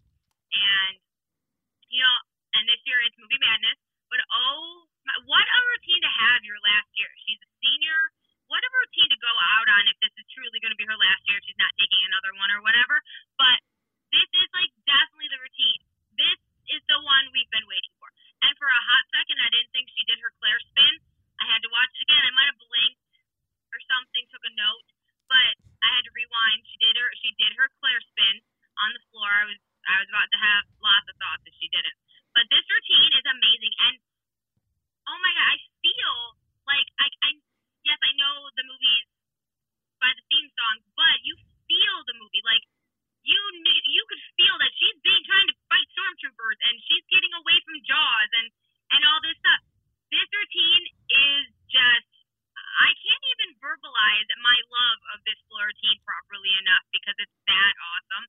and 0.53 1.01
you 1.89 2.05
know, 2.05 2.17
and 2.53 2.69
this 2.69 2.77
year 2.85 3.01
it's 3.01 3.17
Movie 3.17 3.41
Madness. 3.41 3.81
But 4.13 4.21
oh, 4.21 4.85
my, 5.01 5.17
what 5.25 5.49
a 5.49 5.59
routine 5.73 6.01
to 6.05 6.13
have 6.13 6.45
your 6.45 6.61
last 6.61 6.93
year. 6.93 7.09
She's 7.25 7.41
a 7.41 7.49
senior. 7.57 8.13
What 8.53 8.61
a 8.61 8.69
routine 8.69 9.09
to 9.09 9.17
go 9.17 9.33
out 9.33 9.65
on 9.65 9.89
if 9.89 9.97
this 9.97 10.13
is 10.13 10.29
truly 10.29 10.61
going 10.61 10.71
to 10.71 10.77
be 10.77 10.85
her 10.85 10.93
last 10.93 11.25
year. 11.25 11.41
She's 11.41 11.57
not 11.57 11.73
taking 11.73 12.05
another 12.05 12.37
one 12.37 12.53
or 12.53 12.61
whatever. 12.61 13.01
But 13.35 13.59
this 14.11 14.29
is 14.29 14.49
like 14.55 14.71
definitely 14.87 15.29
the 15.31 15.41
routine. 15.41 15.81
This 16.15 16.39
is 16.71 16.81
the 16.87 16.99
one 17.03 17.31
we've 17.31 17.51
been 17.51 17.67
waiting 17.67 17.93
for. 17.99 18.09
And 18.43 18.53
for 18.59 18.69
a 18.69 18.83
hot 18.87 19.05
second, 19.11 19.37
I 19.41 19.49
didn't 19.49 19.71
think 19.73 19.89
she 19.91 20.03
did 20.07 20.19
her 20.21 20.31
Claire 20.39 20.61
spin. 20.61 20.93
I 21.41 21.45
had 21.49 21.61
to 21.63 21.69
watch 21.71 21.91
it 21.93 22.05
again. 22.05 22.23
I 22.25 22.33
might 22.33 22.49
have 22.49 22.59
blinked 22.59 23.01
or 23.73 23.79
something, 23.85 24.23
took 24.29 24.45
a 24.45 24.53
note, 24.57 24.87
but 25.29 25.53
I 25.83 25.89
had 25.97 26.03
to 26.07 26.13
rewind. 26.13 26.65
She 26.69 26.77
did 26.81 26.95
her. 26.97 27.07
She 27.21 27.31
did 27.37 27.53
her 27.57 27.67
Claire 27.77 28.03
spin 28.13 28.41
on 28.81 28.89
the 28.93 29.03
floor. 29.11 29.29
I 29.29 29.45
was 29.49 29.59
I 29.87 29.95
was 30.03 30.09
about 30.11 30.29
to 30.33 30.39
have 30.39 30.63
lots 30.83 31.07
of 31.07 31.15
thoughts 31.15 31.43
if 31.47 31.55
she 31.57 31.71
didn't. 31.71 31.97
But 32.35 32.45
this 32.51 32.65
routine 32.67 33.13
is 33.17 33.25
amazing, 33.25 33.73
and 33.87 33.95
oh 35.07 35.17
my 35.23 35.31
god, 35.31 35.47
I 35.47 35.57
feel 35.81 36.15
like 36.67 36.87
I, 37.01 37.07
I 37.23 37.29
yes, 37.87 37.99
I 38.03 38.11
know 38.19 38.51
the 38.53 38.65
movies 38.67 39.07
by 39.97 40.11
the 40.13 40.23
theme 40.29 40.49
song, 40.53 40.75
but 40.93 41.17
you 41.25 41.33
feel 41.65 41.95
the 42.05 42.17
movie 42.19 42.43
like 42.45 42.63
you 43.27 43.41
knew, 43.59 43.79
you 43.91 44.03
could 44.07 44.23
feel 44.39 44.55
that 44.55 44.71
she's 44.79 44.97
being 45.03 45.23
trying 45.27 45.47
to 45.51 45.55
fight 45.67 45.87
stormtroopers 45.91 46.59
and 46.63 46.79
she's 46.87 47.03
getting 47.11 47.33
away 47.35 47.59
from 47.67 47.75
Jaws 47.83 48.31
and 48.39 48.47
and 48.95 49.03
all 49.03 49.19
this 49.19 49.35
stuff. 49.43 49.61
This 50.07 50.27
routine 50.31 50.85
is 51.11 51.43
just 51.67 52.07
I 52.55 52.95
can't 52.95 53.25
even 53.35 53.59
verbalize 53.59 54.27
my 54.39 54.57
love 54.71 54.99
of 55.11 55.19
this 55.27 55.39
floor 55.51 55.67
routine 55.67 55.99
properly 56.07 56.53
enough 56.63 56.85
because 56.95 57.17
it's 57.19 57.37
that 57.51 57.73
awesome. 57.75 58.25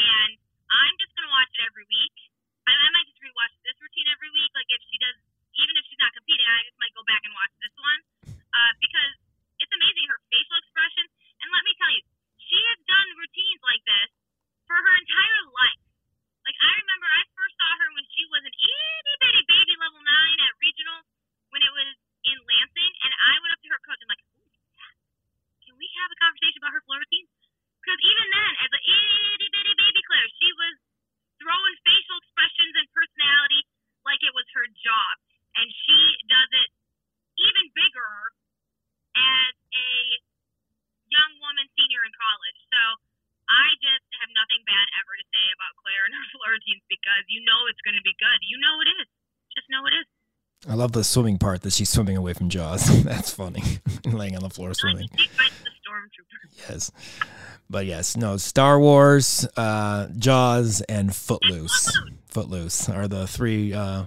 And 0.00 0.30
I'm 0.72 0.96
just 0.96 1.12
gonna 1.12 1.28
watch 1.28 1.52
it 1.52 1.68
every 1.68 1.84
week. 1.84 2.16
I, 2.64 2.72
I 2.72 2.88
might 2.96 3.04
just 3.04 3.20
rewatch 3.20 3.52
this 3.68 3.76
routine 3.84 4.08
every 4.08 4.32
week. 4.32 4.48
Like 4.56 4.70
if 4.72 4.80
she 4.88 4.96
does, 4.96 5.18
even 5.60 5.76
if 5.76 5.84
she's 5.92 6.00
not 6.00 6.16
competing, 6.16 6.48
I 6.48 6.64
just 6.64 6.80
might 6.80 6.94
go 6.96 7.04
back 7.04 7.20
and 7.20 7.36
watch 7.36 7.52
this 7.60 7.74
one 7.76 8.00
uh, 8.32 8.72
because 8.80 9.12
it's 9.60 9.72
amazing 9.76 10.08
her 10.08 10.20
facial 10.32 10.56
expression. 10.56 11.04
And 11.44 11.52
let 11.52 11.62
me 11.68 11.76
tell 11.76 11.92
you, 11.92 12.02
she 12.40 12.58
has 12.72 12.80
done 12.88 13.08
routines 13.20 13.60
like 13.60 13.84
this 13.84 14.08
for 14.68 14.76
her 14.76 14.94
entire 15.00 15.42
life. 15.56 15.82
Like 16.44 16.58
I 16.60 16.70
remember 16.84 17.08
I 17.08 17.22
first 17.32 17.56
saw 17.56 17.72
her 17.80 17.88
when 17.96 18.06
she 18.12 18.22
was 18.28 18.44
an 18.44 18.52
itty 18.52 19.14
bitty 19.24 19.42
baby 19.48 19.74
level 19.80 20.00
nine 20.04 20.38
at 20.44 20.52
regional 20.60 21.00
when 21.50 21.64
it 21.64 21.72
was 21.72 21.90
in 22.28 22.36
Lansing, 22.44 22.92
and 23.08 23.12
I 23.16 23.34
went 23.40 23.52
up 23.56 23.60
to 23.64 23.70
her 23.72 23.80
coach 23.88 24.00
and 24.04 24.10
like, 24.12 24.20
can 25.64 25.74
we 25.80 25.88
have 26.04 26.10
a 26.12 26.18
conversation 26.20 26.60
about 26.60 26.76
her 26.76 26.84
floor 26.84 27.00
routine? 27.00 27.28
Because 27.80 28.00
even 28.04 28.26
then, 28.28 28.52
as 28.60 28.70
an 28.72 28.82
itty 28.84 29.48
bitty 29.48 29.74
baby 29.80 30.02
Claire, 30.04 30.28
she 30.36 30.50
was 30.60 30.74
throwing 31.40 31.76
facial 31.88 32.18
expressions 32.20 32.74
and 32.76 32.86
personality 32.92 33.64
like 34.04 34.20
it 34.20 34.34
was 34.36 34.44
her 34.52 34.66
job, 34.84 35.14
and 35.56 35.66
she 35.72 35.98
does 36.28 36.50
it 36.52 36.68
even 37.40 37.64
bigger 37.72 38.12
as 39.16 39.54
a 39.72 39.90
young 41.08 41.32
woman 41.40 41.66
senior 41.76 42.04
in 42.04 42.12
college. 42.14 42.58
So 42.68 42.82
I 43.48 43.66
just 43.80 44.04
have 44.20 44.30
nothing 44.36 44.60
bad 44.68 44.86
ever 45.00 45.12
to 45.16 45.24
say 45.32 45.46
about 45.56 45.72
Claire 45.80 46.04
and 46.08 46.14
her 46.14 46.26
floor 46.36 46.52
routines 46.52 46.84
because 46.90 47.24
you 47.32 47.40
know 47.48 47.60
it's 47.72 47.77
going 47.88 47.96
to 47.96 48.04
be 48.04 48.12
good. 48.20 48.38
You 48.44 48.58
know 48.60 48.76
it 48.84 48.88
is. 49.00 49.08
Just 49.56 49.66
know 49.70 49.86
it 49.88 49.96
is. 49.96 50.06
I 50.70 50.74
love 50.74 50.92
the 50.92 51.04
swimming 51.04 51.38
part 51.38 51.62
that 51.62 51.72
she's 51.72 51.88
swimming 51.88 52.16
away 52.16 52.34
from 52.34 52.50
Jaws. 52.50 53.02
That's 53.04 53.30
funny. 53.30 53.62
Laying 54.04 54.36
on 54.36 54.42
the 54.42 54.50
floor 54.50 54.74
swimming. 54.74 55.08
She 55.16 55.28
fights 55.28 55.54
the 55.64 55.70
stormtrooper. 55.70 56.68
Yes. 56.68 56.92
But 57.70 57.86
yes, 57.86 58.16
no, 58.16 58.36
Star 58.36 58.78
Wars, 58.80 59.46
uh, 59.56 60.08
Jaws, 60.16 60.80
and 60.82 61.14
Footloose. 61.14 61.98
Footloose 62.26 62.88
are 62.88 63.08
the 63.08 63.26
three 63.26 63.72
uh, 63.72 64.06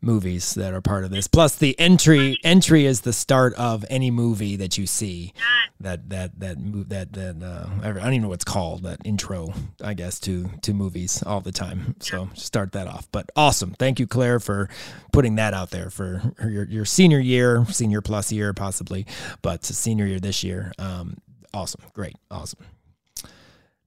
movies 0.00 0.54
that 0.54 0.72
are 0.74 0.80
part 0.80 1.04
of 1.04 1.10
this. 1.10 1.28
Plus, 1.28 1.54
the 1.54 1.78
entry 1.78 2.38
entry 2.42 2.86
is 2.86 3.02
the 3.02 3.12
start 3.12 3.54
of 3.54 3.84
any 3.90 4.10
movie 4.10 4.56
that 4.56 4.78
you 4.78 4.86
see. 4.86 5.32
That 5.82 6.10
that 6.10 6.38
that 6.40 6.58
move 6.58 6.88
that 6.90 7.12
that 7.12 7.42
uh, 7.42 7.68
I 7.82 7.92
don't 7.92 7.98
even 7.98 8.22
know 8.22 8.28
what 8.28 8.34
it's 8.34 8.44
called. 8.44 8.84
That 8.84 9.00
intro, 9.04 9.52
I 9.82 9.94
guess, 9.94 10.20
to 10.20 10.48
to 10.62 10.72
movies 10.72 11.22
all 11.24 11.40
the 11.40 11.52
time. 11.52 11.96
So 12.00 12.30
start 12.34 12.72
that 12.72 12.86
off. 12.86 13.08
But 13.10 13.30
awesome, 13.36 13.72
thank 13.72 13.98
you, 13.98 14.06
Claire, 14.06 14.40
for 14.40 14.68
putting 15.12 15.34
that 15.36 15.54
out 15.54 15.70
there 15.70 15.90
for 15.90 16.22
your 16.42 16.64
your 16.64 16.84
senior 16.84 17.18
year, 17.18 17.64
senior 17.68 18.00
plus 18.00 18.32
year 18.32 18.52
possibly, 18.52 19.06
but 19.42 19.64
senior 19.64 20.06
year 20.06 20.20
this 20.20 20.44
year. 20.44 20.72
Um, 20.78 21.18
awesome, 21.52 21.82
great, 21.92 22.16
awesome. 22.30 22.60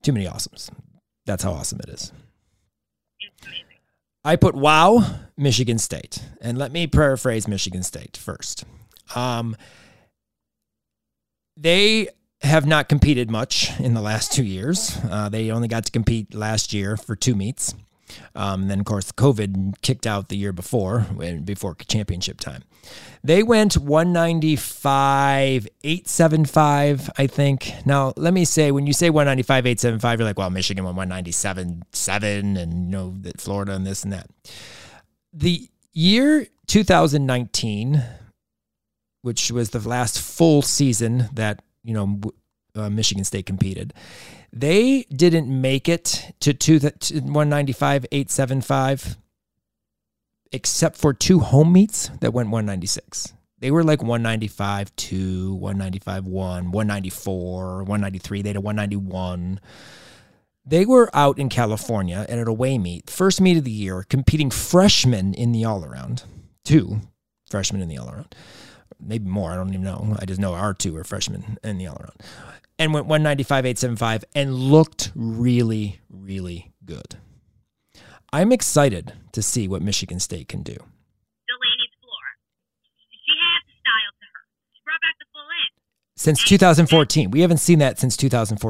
Too 0.02 0.12
many 0.12 0.26
awesomes. 0.26 0.70
That's 1.24 1.42
how 1.42 1.52
awesome 1.52 1.80
it 1.80 1.88
is. 1.88 2.12
I 4.24 4.34
put 4.34 4.56
wow, 4.56 5.20
Michigan 5.36 5.78
State. 5.78 6.20
And 6.40 6.58
let 6.58 6.72
me 6.72 6.86
paraphrase 6.88 7.46
Michigan 7.46 7.84
State 7.84 8.16
first. 8.16 8.64
Um, 9.14 9.56
they 11.56 12.08
have 12.42 12.66
not 12.66 12.88
competed 12.88 13.30
much 13.30 13.78
in 13.80 13.94
the 13.94 14.00
last 14.00 14.32
two 14.32 14.44
years. 14.44 14.98
Uh, 15.10 15.28
they 15.28 15.50
only 15.50 15.68
got 15.68 15.84
to 15.86 15.92
compete 15.92 16.34
last 16.34 16.72
year 16.72 16.96
for 16.96 17.16
two 17.16 17.34
meets. 17.34 17.74
Um, 18.34 18.68
then, 18.68 18.80
of 18.80 18.86
course, 18.86 19.10
COVID 19.12 19.80
kicked 19.82 20.06
out 20.06 20.28
the 20.28 20.36
year 20.36 20.52
before, 20.52 21.00
when, 21.14 21.42
before 21.42 21.74
championship 21.74 22.38
time. 22.38 22.62
They 23.24 23.42
went 23.42 23.76
195, 23.76 25.66
875, 25.82 27.10
I 27.18 27.26
think. 27.26 27.72
Now, 27.84 28.12
let 28.16 28.32
me 28.32 28.44
say, 28.44 28.70
when 28.70 28.86
you 28.86 28.92
say 28.92 29.10
195, 29.10 29.66
875, 29.66 30.20
you're 30.20 30.28
like, 30.28 30.38
well, 30.38 30.50
Michigan 30.50 30.84
went 30.84 30.96
197, 30.96 31.82
7, 31.92 32.56
and, 32.56 32.72
you 32.72 32.90
know, 32.90 33.16
Florida 33.38 33.74
and 33.74 33.84
this 33.84 34.04
and 34.04 34.12
that. 34.12 34.28
The 35.32 35.68
year 35.92 36.46
2019, 36.68 38.04
which 39.26 39.50
was 39.50 39.70
the 39.70 39.88
last 39.88 40.20
full 40.20 40.62
season 40.62 41.28
that, 41.32 41.60
you 41.82 41.92
know, 41.92 42.20
uh, 42.76 42.88
Michigan 42.88 43.24
State 43.24 43.44
competed, 43.44 43.92
they 44.52 45.02
didn't 45.10 45.48
make 45.48 45.88
it 45.88 46.32
to, 46.38 46.54
two, 46.54 46.78
to 46.78 47.14
195, 47.14 48.06
875 48.12 49.16
except 50.52 50.96
for 50.96 51.12
two 51.12 51.40
home 51.40 51.72
meets 51.72 52.08
that 52.20 52.32
went 52.32 52.50
196. 52.50 53.32
They 53.58 53.72
were 53.72 53.82
like 53.82 54.00
195 54.00 54.94
2, 54.94 55.54
195 55.54 56.26
1, 56.26 56.70
194, 56.70 57.78
193. 57.78 58.42
They 58.42 58.48
had 58.50 58.56
a 58.56 58.60
191. 58.60 59.60
They 60.64 60.86
were 60.86 61.10
out 61.12 61.36
in 61.40 61.48
California 61.48 62.24
at 62.28 62.38
an 62.38 62.46
away 62.46 62.78
meet, 62.78 63.10
first 63.10 63.40
meet 63.40 63.56
of 63.56 63.64
the 63.64 63.72
year, 63.72 64.04
competing 64.08 64.52
freshmen 64.52 65.34
in 65.34 65.50
the 65.50 65.64
all 65.64 65.84
around. 65.84 66.22
Two 66.64 67.00
freshmen 67.50 67.82
in 67.82 67.88
the 67.88 67.98
all 67.98 68.08
around. 68.08 68.32
Maybe 69.00 69.28
more. 69.28 69.52
I 69.52 69.56
don't 69.56 69.68
even 69.68 69.82
know. 69.82 70.16
I 70.18 70.24
just 70.24 70.40
know 70.40 70.54
our 70.54 70.74
two 70.74 70.96
are 70.96 71.04
freshmen 71.04 71.58
in 71.62 71.78
the 71.78 71.86
all 71.86 71.96
around. 71.96 72.22
And 72.78 72.92
went 72.92 73.06
195, 73.06 73.64
875 73.64 74.24
and 74.34 74.54
looked 74.54 75.12
really, 75.14 76.00
really 76.10 76.72
good. 76.84 77.16
I'm 78.32 78.52
excited 78.52 79.14
to 79.32 79.40
see 79.40 79.68
what 79.68 79.80
Michigan 79.80 80.20
State 80.20 80.48
can 80.48 80.62
do. 80.62 80.76
Delaney's 80.76 81.94
floor. 82.02 82.26
She 83.08 83.32
has 83.32 83.62
the 83.64 83.76
style 83.80 84.12
to 84.12 84.26
her. 84.28 84.42
She 84.76 84.80
back 84.84 85.16
the 85.16 85.26
full. 85.32 85.48
Since 86.16 86.44
2014, 86.44 87.30
we 87.30 87.40
haven't 87.40 87.64
seen 87.64 87.78
that 87.80 87.98
since 87.98 88.16
2014, 88.16 88.60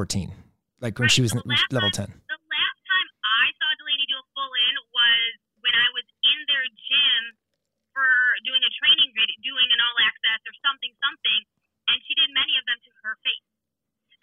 like 0.79 0.99
when 0.99 1.09
she 1.09 1.23
was 1.23 1.33
so 1.33 1.43
the 1.43 1.49
last 1.49 1.67
level 1.73 1.91
10. 1.91 2.07
The 2.07 2.39
last 2.47 2.81
time 2.87 3.09
I 3.27 3.47
saw 3.59 3.69
Delaney 3.81 4.07
do 4.07 4.19
a 4.23 4.27
full 4.39 4.53
in 4.55 4.75
was 4.95 5.31
when 5.67 5.75
I 5.75 5.89
was 5.97 6.07
in 6.07 6.39
their 6.47 6.67
gym 6.69 7.23
for 7.91 8.07
doing 8.45 8.61
a 8.61 8.73
training 8.77 9.11
video, 9.19 9.35
doing 9.41 9.69
an 9.73 9.81
all 9.83 9.99
access 10.05 10.41
or 10.47 10.55
something, 10.63 10.93
something, 11.01 11.41
and 11.91 11.97
she 12.06 12.06
did 12.17 12.33
many 12.33 12.57
of 12.57 12.65
them 12.67 12.79
to 12.81 12.91
her 13.05 13.15
face. 13.23 13.47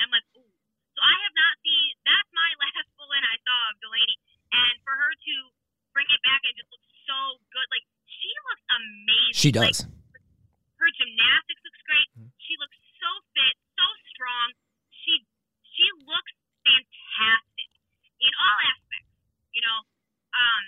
I'm 0.01 0.09
like, 0.11 0.25
ooh. 0.35 0.51
So 0.93 0.99
I 1.01 1.15
have 1.25 1.35
not 1.37 1.53
seen. 1.63 1.93
That's 2.05 2.29
my 2.35 2.49
last 2.65 2.87
full 2.97 3.09
in 3.13 3.23
I 3.23 3.37
saw 3.39 3.57
of 3.71 3.75
Delaney, 3.81 4.17
and 4.51 4.75
for 4.83 4.93
her 4.97 5.11
to 5.15 5.35
bring 5.95 6.09
it 6.09 6.21
back 6.25 6.41
and 6.43 6.53
just 6.57 6.69
look 6.73 6.83
so 7.07 7.19
good, 7.53 7.67
like 7.73 7.85
she 8.09 8.29
looks 8.49 8.65
amazing. 8.73 9.37
She 9.37 9.49
Like, 9.53 9.73
does. 9.73 9.85
her 10.81 10.89
gymnastics 10.97 11.61
looks 11.65 11.81
great. 11.87 12.09
Mm-hmm. 12.17 12.29
She 12.41 12.53
looks 12.61 12.77
so 13.01 13.09
fit, 13.37 13.55
so 13.77 13.85
strong. 14.13 14.47
She 14.91 15.13
she 15.73 15.85
looks 16.05 16.33
fantastic 16.65 17.69
in 18.21 18.31
all 18.37 18.57
aspects. 18.69 19.09
You 19.53 19.61
know, 19.65 19.79
um, 20.33 20.63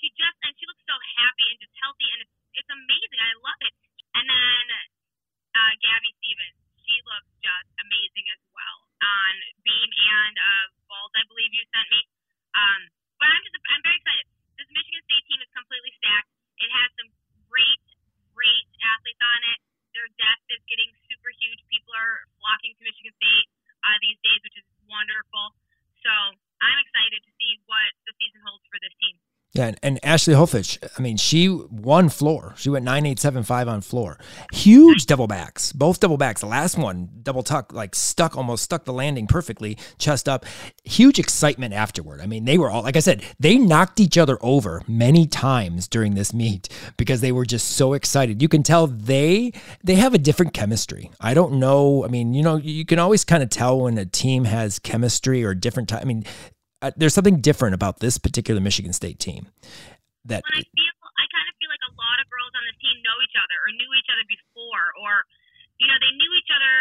she 0.00 0.08
just 0.16 0.36
and 0.44 0.52
she 0.56 0.64
looks 0.68 0.84
so 0.88 0.96
happy 1.20 1.46
and 1.52 1.58
just 1.60 1.74
healthy, 1.80 2.08
and 2.12 2.20
it's 2.24 2.34
it's 2.60 2.70
amazing. 2.72 3.20
I 3.20 3.32
love 3.44 3.60
it. 3.64 3.74
And 4.16 4.24
then 4.24 4.65
uh, 5.66 5.74
Gabby 5.82 6.14
Stevens, 6.22 6.58
she 6.86 6.94
looks 7.02 7.30
just 7.42 7.70
amazing 7.82 8.26
as 8.30 8.42
well 8.54 8.78
on 9.02 9.32
beam 9.66 9.90
and 9.90 10.34
uh, 10.38 10.66
vault. 10.86 11.10
I 11.18 11.26
believe 11.26 11.50
you 11.50 11.64
sent 11.74 11.88
me. 11.90 12.02
Um, 12.54 12.80
but 13.18 13.26
I'm 13.34 13.42
just 13.42 13.58
I'm 13.66 13.82
very 13.82 13.98
excited. 13.98 14.26
This 14.54 14.70
Michigan 14.70 15.02
State 15.10 15.24
team 15.26 15.40
is 15.42 15.50
completely 15.50 15.92
stacked. 15.98 16.30
It 16.62 16.70
has 16.70 16.88
some 16.94 17.10
great 17.50 17.82
great 18.30 18.66
athletes 18.78 19.22
on 19.26 19.40
it. 19.50 19.58
Their 19.98 20.08
depth 20.22 20.46
is 20.54 20.62
getting 20.70 20.92
super 21.10 21.32
huge. 21.34 21.58
People 21.72 21.92
are 21.98 22.28
flocking 22.38 22.76
to 22.78 22.82
Michigan 22.86 23.14
State 23.18 23.48
uh, 23.82 23.96
these 24.04 24.20
days, 24.22 24.40
which 24.46 24.56
is 24.60 24.66
wonderful. 24.86 25.56
So 26.04 26.12
I'm 26.62 26.78
excited 26.78 27.20
to 27.26 27.32
see 27.40 27.58
what 27.66 27.90
the 28.06 28.12
season 28.20 28.44
holds 28.46 28.62
for 28.70 28.78
this 28.78 28.94
team. 29.02 29.16
Yeah, 29.58 29.68
and, 29.68 29.78
and 29.82 30.04
Ashley 30.04 30.34
Holfich, 30.34 30.78
I 30.96 31.02
mean, 31.02 31.16
she 31.16 31.48
won 31.48 32.08
floor. 32.08 32.54
She 32.56 32.70
went 32.70 32.84
9875 32.84 33.68
on 33.68 33.80
floor. 33.80 34.18
Huge 34.52 35.06
double 35.06 35.26
backs, 35.26 35.72
both 35.72 36.00
double 36.00 36.16
backs. 36.16 36.40
The 36.40 36.46
last 36.46 36.76
one, 36.78 37.08
double 37.22 37.42
tuck, 37.42 37.72
like 37.72 37.94
stuck, 37.94 38.36
almost 38.36 38.64
stuck 38.64 38.84
the 38.84 38.92
landing 38.92 39.26
perfectly, 39.26 39.78
chest 39.98 40.28
up. 40.28 40.44
Huge 40.84 41.18
excitement 41.18 41.74
afterward. 41.74 42.20
I 42.20 42.26
mean, 42.26 42.44
they 42.44 42.58
were 42.58 42.70
all, 42.70 42.82
like 42.82 42.96
I 42.96 43.00
said, 43.00 43.22
they 43.38 43.56
knocked 43.58 44.00
each 44.00 44.18
other 44.18 44.38
over 44.40 44.82
many 44.86 45.26
times 45.26 45.88
during 45.88 46.14
this 46.14 46.32
meet 46.32 46.68
because 46.96 47.20
they 47.20 47.32
were 47.32 47.46
just 47.46 47.68
so 47.68 47.92
excited. 47.92 48.42
You 48.42 48.48
can 48.48 48.62
tell 48.62 48.86
they 48.86 49.52
they 49.82 49.94
have 49.94 50.14
a 50.14 50.18
different 50.18 50.52
chemistry. 50.54 51.10
I 51.20 51.34
don't 51.34 51.54
know. 51.54 52.04
I 52.04 52.08
mean, 52.08 52.34
you 52.34 52.42
know, 52.42 52.56
you 52.56 52.84
can 52.84 52.98
always 52.98 53.24
kind 53.24 53.42
of 53.42 53.50
tell 53.50 53.80
when 53.80 53.98
a 53.98 54.06
team 54.06 54.44
has 54.44 54.78
chemistry 54.78 55.44
or 55.44 55.54
different 55.54 55.88
time. 55.88 56.00
I 56.00 56.04
mean, 56.04 56.24
uh, 56.86 56.94
there's 56.94 57.14
something 57.14 57.42
different 57.42 57.74
about 57.74 57.98
this 57.98 58.14
particular 58.18 58.62
Michigan 58.62 58.94
State 58.94 59.18
team 59.18 59.50
that 60.22 60.46
When 60.46 60.62
I 60.62 60.62
feel, 60.62 60.94
I 61.18 61.26
kind 61.34 61.46
of 61.50 61.54
feel 61.58 61.70
like 61.70 61.82
a 61.82 61.94
lot 61.98 62.18
of 62.22 62.26
girls 62.30 62.54
on 62.54 62.62
this 62.62 62.78
team 62.78 62.94
know 63.02 63.18
each 63.26 63.34
other 63.34 63.56
or 63.66 63.68
knew 63.74 63.90
each 63.98 64.10
other 64.10 64.22
before, 64.30 64.94
or 65.02 65.26
you 65.82 65.86
know, 65.90 65.98
they 65.98 66.12
knew 66.14 66.32
each 66.38 66.50
other 66.54 66.74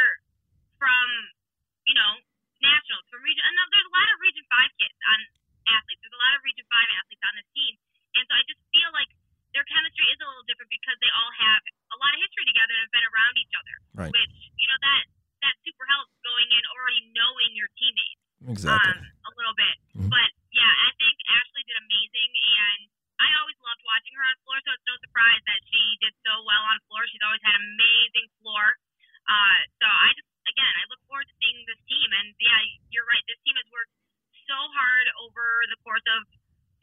from 0.78 1.06
you 1.90 1.98
know 1.98 2.22
nationals 2.62 3.06
from 3.10 3.26
region. 3.26 3.42
And 3.42 3.54
there's 3.58 3.90
a 3.90 3.96
lot 3.98 4.08
of 4.14 4.18
Region 4.22 4.46
Five 4.50 4.70
kids 4.78 4.98
on 5.10 5.18
athletes. 5.74 6.02
There's 6.06 6.18
a 6.18 6.22
lot 6.22 6.34
of 6.38 6.42
Region 6.46 6.66
Five 6.70 6.90
athletes 7.02 7.24
on 7.26 7.34
this 7.38 7.50
team, 7.58 7.74
and 8.18 8.24
so 8.30 8.34
I 8.38 8.44
just 8.46 8.62
feel 8.70 8.90
like 8.94 9.10
their 9.58 9.66
chemistry 9.66 10.06
is 10.14 10.20
a 10.22 10.28
little 10.30 10.46
different 10.46 10.70
because 10.70 10.98
they 11.02 11.10
all 11.18 11.34
have 11.34 11.62
a 11.94 11.98
lot 11.98 12.12
of 12.14 12.20
history 12.22 12.46
together 12.46 12.78
and 12.78 12.86
have 12.86 12.94
been 12.94 13.08
around 13.10 13.36
each 13.42 13.56
other. 13.58 13.76
Right. 14.06 14.14
Which 14.14 14.36
you 14.54 14.68
know 14.70 14.80
that 14.86 15.04
that 15.46 15.56
super 15.66 15.86
helps 15.90 16.14
going 16.22 16.50
in 16.50 16.64
already 16.74 17.02
knowing 17.14 17.54
your 17.58 17.70
teammates 17.78 18.25
exactly. 18.48 18.92
um, 18.92 19.00
a 19.02 19.32
little 19.38 19.56
bit. 19.58 19.76
Mhm. 19.98 20.10
But 20.12 20.30
yeah, 20.54 20.70
I 20.70 20.90
think 21.00 21.16
Ashley 21.30 21.64
did 21.68 21.78
amazing, 21.82 22.32
and 22.36 22.80
I 23.20 23.30
always 23.42 23.58
loved 23.64 23.82
watching 23.86 24.14
her 24.16 24.26
on 24.26 24.36
floor. 24.44 24.58
So 24.66 24.70
it's 24.76 24.88
no 24.88 24.96
surprise 25.02 25.42
that 25.48 25.60
she 25.72 25.82
did 26.04 26.14
so 26.26 26.34
well 26.44 26.64
on 26.68 26.78
floor. 26.88 27.04
She's 27.10 27.24
always 27.26 27.44
had 27.44 27.56
amazing 27.56 28.28
floor. 28.44 28.78
Uh, 29.26 29.60
so 29.82 29.88
I 29.90 30.14
just 30.16 30.30
again, 30.46 30.74
I 30.78 30.84
look 30.94 31.02
forward 31.10 31.26
to 31.28 31.36
seeing 31.42 31.58
this 31.66 31.82
team. 31.90 32.10
And 32.14 32.36
yeah, 32.40 32.60
you're 32.94 33.08
right. 33.10 33.24
This 33.28 33.40
team 33.44 33.56
has 33.58 33.68
worked 33.74 33.94
so 34.46 34.58
hard 34.78 35.06
over 35.26 35.44
the 35.74 35.78
course 35.82 36.06
of 36.16 36.28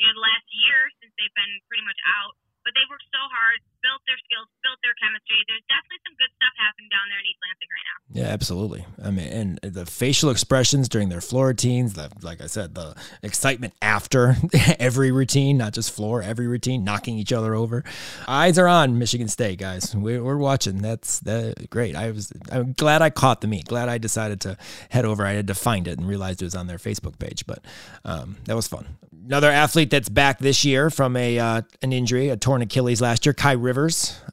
you 0.00 0.06
know 0.08 0.14
the 0.18 0.24
last 0.24 0.46
year 0.50 0.90
since 0.98 1.12
they've 1.16 1.36
been 1.38 1.54
pretty 1.70 1.84
much 1.86 1.98
out. 2.18 2.34
But 2.66 2.74
they 2.74 2.84
worked 2.90 3.06
so 3.10 3.22
hard, 3.30 3.58
built 3.82 4.02
their 4.06 4.18
skills, 4.22 4.48
built 4.62 4.78
their 4.82 4.96
chemistry. 5.02 5.36
There's 5.50 5.66
definitely 5.66 6.00
some 6.06 6.16
good 6.16 6.32
stuff 6.38 6.54
happening 6.56 6.88
down 6.88 7.06
there 7.10 7.20
in 7.20 7.26
East 7.26 7.42
Lansing 7.42 7.70
right 7.70 7.86
now. 7.90 7.98
Yeah, 8.14 8.28
absolutely. 8.32 8.82
I 9.02 9.10
mean, 9.10 9.28
and 9.28 9.74
the 9.74 9.86
facial 9.86 10.30
expressions 10.30 10.88
during 10.88 11.08
their 11.08 11.20
floor 11.20 11.48
routines, 11.48 11.94
the, 11.94 12.10
like 12.22 12.40
I 12.40 12.46
said, 12.46 12.74
the 12.74 12.94
excitement 13.22 13.74
after 13.82 14.36
every 14.78 15.10
routine, 15.10 15.58
not 15.58 15.72
just 15.72 15.90
floor, 15.90 16.22
every 16.22 16.46
routine, 16.46 16.84
knocking 16.84 17.18
each 17.18 17.32
other 17.32 17.54
over. 17.54 17.84
Eyes 18.28 18.58
are 18.58 18.68
on 18.68 18.98
Michigan 18.98 19.28
State, 19.28 19.58
guys. 19.58 19.94
We're, 19.94 20.22
we're 20.22 20.36
watching. 20.36 20.78
That's 20.78 21.20
that, 21.20 21.68
great. 21.70 21.96
I 21.96 22.10
was 22.10 22.32
I'm 22.50 22.72
glad 22.72 23.02
I 23.02 23.10
caught 23.10 23.40
the 23.40 23.48
meet. 23.48 23.66
Glad 23.66 23.88
I 23.88 23.98
decided 23.98 24.40
to 24.42 24.56
head 24.90 25.04
over. 25.04 25.26
I 25.26 25.32
had 25.32 25.48
to 25.48 25.54
find 25.54 25.88
it 25.88 25.98
and 25.98 26.06
realized 26.06 26.42
it 26.42 26.46
was 26.46 26.54
on 26.54 26.66
their 26.66 26.78
Facebook 26.78 27.18
page, 27.18 27.46
but 27.46 27.64
um, 28.04 28.36
that 28.44 28.56
was 28.56 28.68
fun. 28.68 28.86
Another 29.24 29.50
athlete 29.50 29.90
that's 29.90 30.08
back 30.08 30.38
this 30.38 30.64
year 30.64 30.90
from 30.90 31.16
a 31.16 31.38
uh, 31.38 31.62
an 31.80 31.92
injury, 31.92 32.28
a 32.28 32.36
torn 32.36 32.60
Achilles 32.62 33.00
last 33.00 33.24
year, 33.24 33.32
Kai 33.32 33.52
Rivers. 33.52 33.71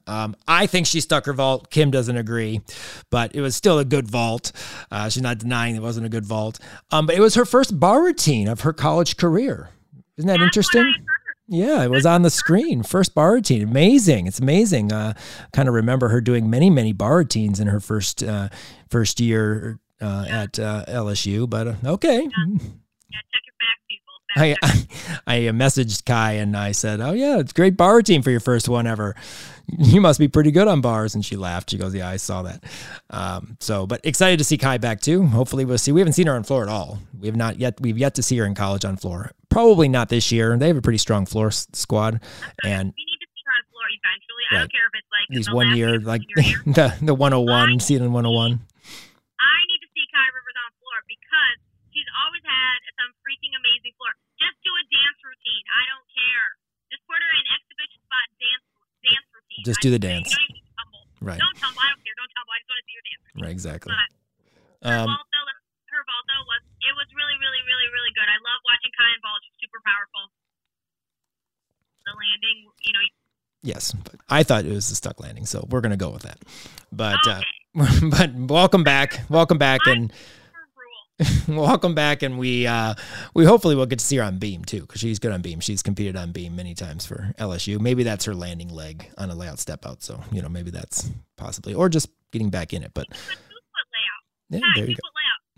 Um, 0.06 0.34
I 0.48 0.66
think 0.66 0.86
she 0.86 1.00
stuck 1.00 1.26
her 1.26 1.32
vault. 1.32 1.70
Kim 1.70 1.90
doesn't 1.90 2.16
agree, 2.16 2.60
but 3.10 3.34
it 3.34 3.40
was 3.40 3.56
still 3.56 3.78
a 3.78 3.84
good 3.84 4.08
vault. 4.08 4.52
Uh, 4.90 5.08
she's 5.08 5.22
not 5.22 5.38
denying 5.38 5.76
it 5.76 5.82
wasn't 5.82 6.06
a 6.06 6.10
good 6.10 6.24
vault. 6.26 6.58
Um, 6.90 7.06
but 7.06 7.16
it 7.16 7.20
was 7.20 7.34
her 7.34 7.44
first 7.44 7.78
bar 7.78 8.02
routine 8.02 8.48
of 8.48 8.60
her 8.62 8.72
college 8.72 9.16
career. 9.16 9.70
Isn't 10.16 10.26
that 10.28 10.34
That's 10.34 10.42
interesting? 10.44 10.82
What 10.82 10.88
I 10.88 10.98
heard. 10.98 11.06
Yeah, 11.52 11.82
it 11.82 11.90
was 11.90 12.06
on 12.06 12.22
the 12.22 12.30
screen. 12.30 12.84
First 12.84 13.12
bar 13.14 13.32
routine. 13.32 13.62
Amazing. 13.62 14.28
It's 14.28 14.38
amazing. 14.38 14.92
Uh, 14.92 15.14
kind 15.52 15.68
of 15.68 15.74
remember 15.74 16.08
her 16.08 16.20
doing 16.20 16.48
many, 16.48 16.70
many 16.70 16.92
bar 16.92 17.16
routines 17.16 17.58
in 17.58 17.66
her 17.66 17.80
first 17.80 18.22
uh, 18.22 18.50
first 18.88 19.18
year 19.18 19.80
uh, 20.00 20.26
at 20.28 20.58
uh, 20.60 20.84
LSU. 20.86 21.50
But 21.50 21.66
uh, 21.66 21.74
okay. 21.84 22.18
Yeah, 22.18 22.28
facts, 22.28 23.48
people. 23.58 23.79
I, 24.36 24.56
I 24.62 24.84
I 25.26 25.38
messaged 25.52 26.04
Kai 26.04 26.32
and 26.34 26.56
I 26.56 26.72
said, 26.72 27.00
"Oh 27.00 27.12
yeah, 27.12 27.38
it's 27.38 27.52
great 27.52 27.76
bar 27.76 27.96
routine 27.96 28.22
for 28.22 28.30
your 28.30 28.40
first 28.40 28.68
one 28.68 28.86
ever. 28.86 29.14
You 29.78 30.00
must 30.00 30.18
be 30.18 30.28
pretty 30.28 30.50
good 30.50 30.68
on 30.68 30.80
bars." 30.80 31.14
And 31.14 31.24
she 31.24 31.36
laughed. 31.36 31.70
She 31.70 31.78
goes, 31.78 31.94
"Yeah, 31.94 32.08
I 32.08 32.16
saw 32.16 32.42
that." 32.42 32.64
Um, 33.10 33.56
so, 33.60 33.86
but 33.86 34.00
excited 34.04 34.38
to 34.38 34.44
see 34.44 34.58
Kai 34.58 34.78
back 34.78 35.00
too. 35.00 35.26
Hopefully, 35.26 35.64
we'll 35.64 35.78
see. 35.78 35.92
We 35.92 36.00
haven't 36.00 36.14
seen 36.14 36.26
her 36.26 36.34
on 36.34 36.42
floor 36.44 36.62
at 36.62 36.68
all. 36.68 36.98
We 37.18 37.26
have 37.28 37.36
not 37.36 37.58
yet. 37.58 37.80
We've 37.80 37.98
yet 37.98 38.14
to 38.16 38.22
see 38.22 38.36
her 38.38 38.44
in 38.46 38.54
college 38.54 38.84
on 38.84 38.96
floor. 38.96 39.32
Probably 39.48 39.88
not 39.88 40.08
this 40.08 40.30
year. 40.30 40.56
They 40.56 40.68
have 40.68 40.76
a 40.76 40.82
pretty 40.82 40.98
strong 40.98 41.26
floor 41.26 41.48
s- 41.48 41.66
squad, 41.72 42.20
and 42.64 42.92
we 42.96 43.04
need 43.04 43.18
to 43.18 43.28
see 43.34 43.42
her 43.46 43.54
on 43.58 43.64
floor 43.70 43.86
eventually. 43.90 44.44
I 44.50 44.54
don't 44.58 44.70
care 44.72 44.86
if 44.86 44.94
it's 44.94 45.10
like 45.10 45.26
these 45.30 45.46
the 45.46 45.54
one 45.56 45.76
year, 45.76 45.98
like 46.00 46.22
year. 46.36 46.62
the 46.66 46.94
the 47.04 47.14
101 47.14 47.80
season 47.80 48.12
101. 48.12 48.30
I 48.30 49.58
need 49.66 49.80
to 49.82 49.90
see 49.94 50.06
Kai 50.14 50.28
Rivers 50.34 50.58
on 50.58 50.70
floor 50.78 50.98
because 51.06 51.56
she's 51.94 52.06
always 52.26 52.42
had 52.46 52.78
some 52.98 53.10
freaking 53.26 53.54
amazing 53.58 53.94
floor. 53.98 54.14
Just 54.40 54.58
do 54.64 54.72
a 54.72 54.84
dance 54.88 55.20
routine. 55.22 55.64
I 55.70 55.82
don't 55.92 56.08
care. 56.10 56.48
Just 56.90 57.02
put 57.06 57.18
her 57.20 57.32
in 57.36 57.44
exhibition 57.54 58.00
spot 58.02 58.26
dance 58.40 58.64
dance 59.04 59.28
routine. 59.36 59.62
Just 59.68 59.80
I 59.80 59.82
do 59.84 59.90
the 59.94 60.02
dance. 60.02 60.28
Don't 60.32 60.64
tumble. 60.76 61.02
Right. 61.20 61.40
Don't 61.40 61.56
tumble. 61.60 61.80
I 61.80 61.88
don't 61.92 62.02
care. 62.02 62.16
Don't 62.16 62.32
tumble. 62.34 62.52
I 62.52 62.58
just 62.64 62.68
want 62.72 62.80
to 62.80 62.86
see 62.88 62.96
your 62.96 63.06
dance. 63.06 63.22
routine. 63.28 63.42
Right. 63.44 63.54
Exactly. 63.54 63.90
But 63.92 64.08
her 64.88 64.96
Um, 65.04 65.08
vault 65.12 65.28
though, 65.30 65.46
her 65.92 66.02
though 66.02 66.44
was 66.48 66.62
it 66.80 66.94
was 66.96 67.08
really 67.12 67.36
really 67.38 67.62
really 67.68 67.88
really 67.92 68.12
good. 68.16 68.28
I 68.28 68.38
love 68.40 68.60
watching 68.64 68.92
Kai 68.96 69.10
and 69.12 69.22
vault. 69.22 69.40
She's 69.44 69.58
super 69.60 69.80
powerful. 69.84 70.24
The 72.08 72.12
landing, 72.16 72.58
you 72.80 72.92
know, 72.96 73.04
yes, 73.62 73.92
but 73.92 74.16
I 74.28 74.42
thought 74.42 74.64
it 74.64 74.72
was 74.72 74.90
a 74.90 74.96
stuck 74.96 75.20
landing, 75.20 75.44
so 75.44 75.66
we're 75.68 75.82
gonna 75.84 76.00
go 76.00 76.10
with 76.10 76.22
that. 76.22 76.38
But 76.90 77.20
uh, 77.28 77.40
but 78.10 78.32
welcome 78.34 78.82
back, 78.82 79.20
welcome 79.28 79.58
back, 79.58 79.80
and 79.86 80.12
welcome 81.48 81.94
back, 81.94 82.22
and 82.22 82.38
we 82.38 82.66
uh, 82.66 82.94
we 83.34 83.44
hopefully 83.44 83.74
will 83.74 83.86
get 83.86 83.98
to 83.98 84.04
see 84.04 84.16
her 84.16 84.22
on 84.22 84.38
beam 84.38 84.64
too, 84.64 84.80
because 84.82 85.00
she's 85.00 85.18
good 85.18 85.32
on 85.32 85.42
beam. 85.42 85.60
She's 85.60 85.82
competed 85.82 86.16
on 86.16 86.32
beam 86.32 86.56
many 86.56 86.74
times 86.74 87.04
for 87.06 87.32
LSU. 87.38 87.78
Maybe 87.80 88.02
that's 88.02 88.24
her 88.24 88.34
landing 88.34 88.68
leg 88.68 89.08
on 89.18 89.30
a 89.30 89.34
layout 89.34 89.58
step 89.58 89.84
out. 89.86 90.02
So 90.02 90.22
you 90.32 90.40
know, 90.42 90.48
maybe 90.48 90.70
that's 90.70 91.10
possibly, 91.36 91.74
or 91.74 91.88
just 91.88 92.08
getting 92.32 92.50
back 92.50 92.72
in 92.72 92.82
it. 92.82 92.92
But 92.94 93.08
But 93.08 93.18
two 93.18 93.24
foot 94.50 94.58
layout. 94.58 94.62
yeah, 94.62 94.72
there 94.76 94.88
you 94.90 94.96
go. 94.96 95.00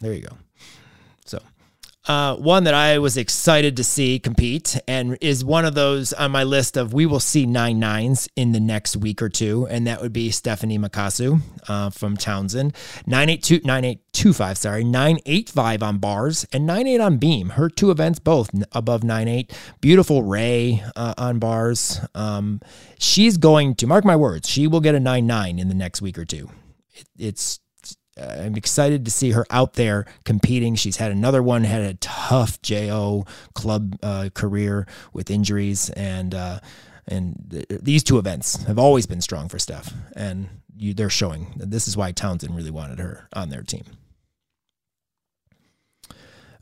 There 0.00 0.12
you 0.14 0.22
go. 0.22 0.36
So, 1.24 1.40
Uh, 2.09 2.34
one 2.34 2.64
that 2.64 2.74
I 2.74 2.98
was 2.98 3.16
excited 3.16 3.76
to 3.76 3.84
see 3.84 4.18
compete 4.18 4.76
and 4.88 5.16
is 5.20 5.44
one 5.44 5.64
of 5.64 5.74
those 5.74 6.12
on 6.12 6.32
my 6.32 6.42
list 6.42 6.76
of 6.76 6.92
we 6.92 7.07
will 7.07 7.20
see 7.20 7.46
nine 7.46 7.78
nines 7.78 8.28
in 8.34 8.50
the 8.50 8.59
next 8.59 8.96
week 8.96 9.22
or 9.22 9.28
two, 9.28 9.68
and 9.68 9.86
that 9.86 10.03
would 10.03 10.12
be 10.12 10.32
Stephanie 10.32 10.78
Makasu 10.78 11.40
uh, 11.68 11.90
from 11.90 12.16
Towson. 12.16 12.74
982, 13.07 13.61
9825, 13.64 14.59
sorry, 14.59 14.82
985 14.82 15.82
on 15.84 15.98
bars 15.98 16.44
and 16.53 16.66
98 16.66 17.00
on 17.00 17.18
beam. 17.18 17.50
Her 17.50 17.68
two 17.68 17.92
events 17.92 18.18
both 18.18 18.50
above 18.72 19.05
98. 19.05 19.57
Beautiful 19.80 20.24
Ray 20.24 20.82
uh, 20.96 21.14
on 21.16 21.38
bars. 21.38 22.00
Um, 22.16 22.61
she's 22.98 23.36
going 23.36 23.76
to, 23.76 23.86
mark 23.86 24.05
my 24.05 24.16
words, 24.16 24.48
she 24.48 24.66
will 24.66 24.80
get 24.80 24.96
a 24.96 25.00
9 25.00 25.24
9 25.24 25.59
in 25.61 25.68
the 25.68 25.74
next 25.74 26.03
week 26.03 26.18
or 26.18 26.24
two. 26.24 26.50
It, 26.94 27.07
it's 27.16 27.61
I'm 28.20 28.56
excited 28.56 29.04
to 29.04 29.10
see 29.10 29.30
her 29.30 29.46
out 29.50 29.74
there 29.74 30.04
competing. 30.24 30.74
She's 30.74 30.96
had 30.96 31.12
another 31.12 31.42
one, 31.42 31.64
had 31.64 31.82
a 31.82 31.94
tough 31.94 32.60
JO 32.60 33.24
club 33.54 33.98
uh, 34.02 34.28
career 34.34 34.86
with 35.12 35.30
injuries, 35.30 35.88
and 35.90 36.34
uh, 36.34 36.60
and 37.08 37.46
th- 37.50 37.66
these 37.68 38.04
two 38.04 38.18
events 38.18 38.64
have 38.64 38.78
always 38.78 39.06
been 39.06 39.20
strong 39.20 39.48
for 39.48 39.58
Steph, 39.58 39.92
and 40.14 40.48
you, 40.76 40.92
they're 40.92 41.10
showing. 41.10 41.54
This 41.56 41.88
is 41.88 41.96
why 41.96 42.12
Towson 42.12 42.54
really 42.54 42.70
wanted 42.70 42.98
her 42.98 43.28
on 43.32 43.48
their 43.48 43.62
team. 43.62 43.84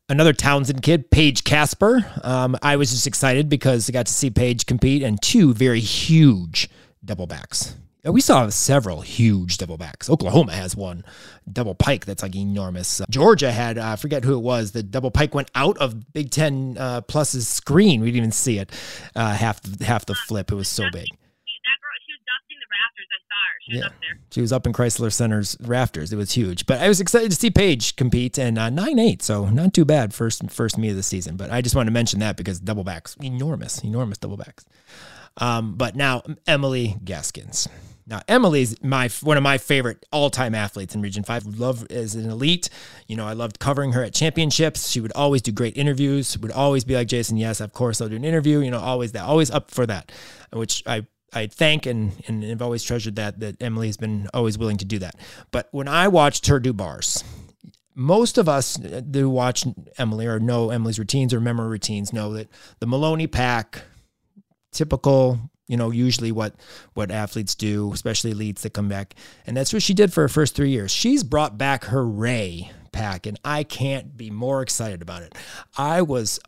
Another 0.08 0.32
Towson 0.32 0.82
kid, 0.82 1.10
Paige 1.10 1.44
Casper. 1.44 2.04
Um, 2.24 2.56
I 2.62 2.76
was 2.76 2.90
just 2.90 3.06
excited 3.06 3.48
because 3.48 3.88
I 3.88 3.92
got 3.92 4.06
to 4.06 4.12
see 4.12 4.30
Paige 4.30 4.66
compete 4.66 5.02
in 5.02 5.18
two 5.18 5.54
very 5.54 5.80
huge 5.80 6.68
double 7.04 7.26
backs 7.26 7.76
we 8.04 8.20
saw 8.20 8.48
several 8.48 9.02
huge 9.02 9.58
double 9.58 9.76
backs. 9.76 10.08
Oklahoma 10.08 10.52
has 10.52 10.74
one 10.74 11.04
double 11.50 11.74
pike 11.74 12.06
that's 12.06 12.22
like 12.22 12.34
enormous. 12.34 13.00
Uh, 13.00 13.04
Georgia 13.10 13.52
had, 13.52 13.76
uh, 13.78 13.88
I 13.88 13.96
forget 13.96 14.24
who 14.24 14.34
it 14.34 14.42
was, 14.42 14.72
the 14.72 14.82
double 14.82 15.10
pike 15.10 15.34
went 15.34 15.50
out 15.54 15.76
of 15.78 16.12
Big 16.12 16.30
Ten 16.30 16.76
uh, 16.78 17.02
Plus's 17.02 17.46
screen. 17.48 18.00
We 18.00 18.06
didn't 18.08 18.18
even 18.18 18.32
see 18.32 18.58
it. 18.58 18.72
Uh, 19.14 19.34
half 19.34 19.60
the, 19.60 19.84
half 19.84 20.06
the 20.06 20.14
flip. 20.14 20.50
It 20.50 20.54
was 20.54 20.68
so 20.68 20.84
big. 20.92 21.08
yeah. 23.68 23.88
She 24.30 24.40
was 24.40 24.52
up 24.52 24.66
in 24.66 24.72
Crisler 24.72 25.12
Center's 25.12 25.56
rafters. 25.60 26.12
It 26.12 26.16
was 26.16 26.32
huge. 26.32 26.66
But 26.66 26.80
I 26.80 26.88
was 26.88 27.00
excited 27.00 27.30
to 27.30 27.36
see 27.36 27.50
Paige 27.50 27.96
compete 27.96 28.38
and 28.38 28.58
uh, 28.58 28.70
9-8, 28.70 29.22
so 29.22 29.48
not 29.48 29.74
too 29.74 29.84
bad 29.84 30.14
first 30.14 30.50
first 30.50 30.78
me 30.78 30.88
of 30.90 30.96
the 30.96 31.02
season. 31.02 31.36
But 31.36 31.50
I 31.50 31.60
just 31.60 31.74
wanted 31.74 31.90
to 31.90 31.92
mention 31.92 32.20
that 32.20 32.36
because 32.36 32.60
double 32.60 32.84
backs, 32.84 33.16
enormous, 33.22 33.82
enormous 33.84 34.18
double 34.18 34.36
backs. 34.36 34.64
Um, 35.36 35.74
but 35.74 35.96
now 35.96 36.22
Emily 36.46 36.96
Gaskins. 37.04 37.68
Now 38.10 38.20
Emily's 38.26 38.82
my 38.82 39.08
one 39.22 39.36
of 39.36 39.42
my 39.42 39.56
favorite 39.56 40.04
all-time 40.12 40.54
athletes 40.54 40.94
in 40.94 41.00
Region 41.00 41.22
5. 41.22 41.46
Love 41.58 41.86
as 41.90 42.16
an 42.16 42.28
elite. 42.28 42.68
You 43.06 43.16
know, 43.16 43.26
I 43.26 43.32
loved 43.32 43.60
covering 43.60 43.92
her 43.92 44.02
at 44.02 44.12
championships. 44.12 44.90
She 44.90 45.00
would 45.00 45.12
always 45.12 45.40
do 45.42 45.52
great 45.52 45.76
interviews, 45.76 46.36
would 46.38 46.50
always 46.50 46.84
be 46.84 46.94
like 46.94 47.06
Jason, 47.06 47.36
yes, 47.36 47.60
of 47.60 47.72
course 47.72 48.00
I'll 48.00 48.08
do 48.08 48.16
an 48.16 48.24
interview, 48.24 48.58
you 48.58 48.70
know, 48.70 48.80
always 48.80 49.12
that, 49.12 49.22
always 49.22 49.50
up 49.50 49.70
for 49.70 49.86
that, 49.86 50.10
which 50.52 50.82
I 50.86 51.06
I 51.32 51.46
thank 51.46 51.86
and 51.86 52.12
and 52.26 52.42
have 52.42 52.60
always 52.62 52.82
treasured 52.82 53.16
that 53.16 53.40
that 53.40 53.62
Emily 53.62 53.86
has 53.86 53.96
been 53.96 54.28
always 54.34 54.58
willing 54.58 54.78
to 54.78 54.84
do 54.84 54.98
that. 54.98 55.14
But 55.52 55.68
when 55.70 55.86
I 55.86 56.08
watched 56.08 56.48
her 56.48 56.58
do 56.58 56.72
bars, 56.72 57.22
most 57.94 58.38
of 58.38 58.48
us 58.48 58.82
uh, 58.82 59.02
who 59.12 59.30
watch 59.30 59.64
Emily 59.98 60.26
or 60.26 60.40
know 60.40 60.70
Emily's 60.70 60.98
routines 60.98 61.32
or 61.32 61.40
memory 61.40 61.68
routines 61.68 62.12
know 62.12 62.32
that 62.32 62.48
the 62.80 62.86
Maloney 62.86 63.28
pack, 63.28 63.82
typical 64.72 65.49
you 65.70 65.76
know, 65.76 65.92
usually 65.92 66.32
what 66.32 66.56
what 66.94 67.12
athletes 67.12 67.54
do, 67.54 67.92
especially 67.92 68.34
elites 68.34 68.62
that 68.62 68.74
come 68.74 68.88
back. 68.88 69.14
And 69.46 69.56
that's 69.56 69.72
what 69.72 69.82
she 69.82 69.94
did 69.94 70.12
for 70.12 70.22
her 70.22 70.28
first 70.28 70.56
three 70.56 70.70
years. 70.70 70.90
She's 70.90 71.22
brought 71.22 71.56
back 71.56 71.84
her 71.84 72.04
Ray 72.04 72.72
pack, 72.90 73.24
and 73.24 73.38
I 73.44 73.62
can't 73.62 74.16
be 74.16 74.30
more 74.30 74.62
excited 74.62 75.00
about 75.00 75.22
it. 75.22 75.36
I 75.78 76.02
was 76.02 76.40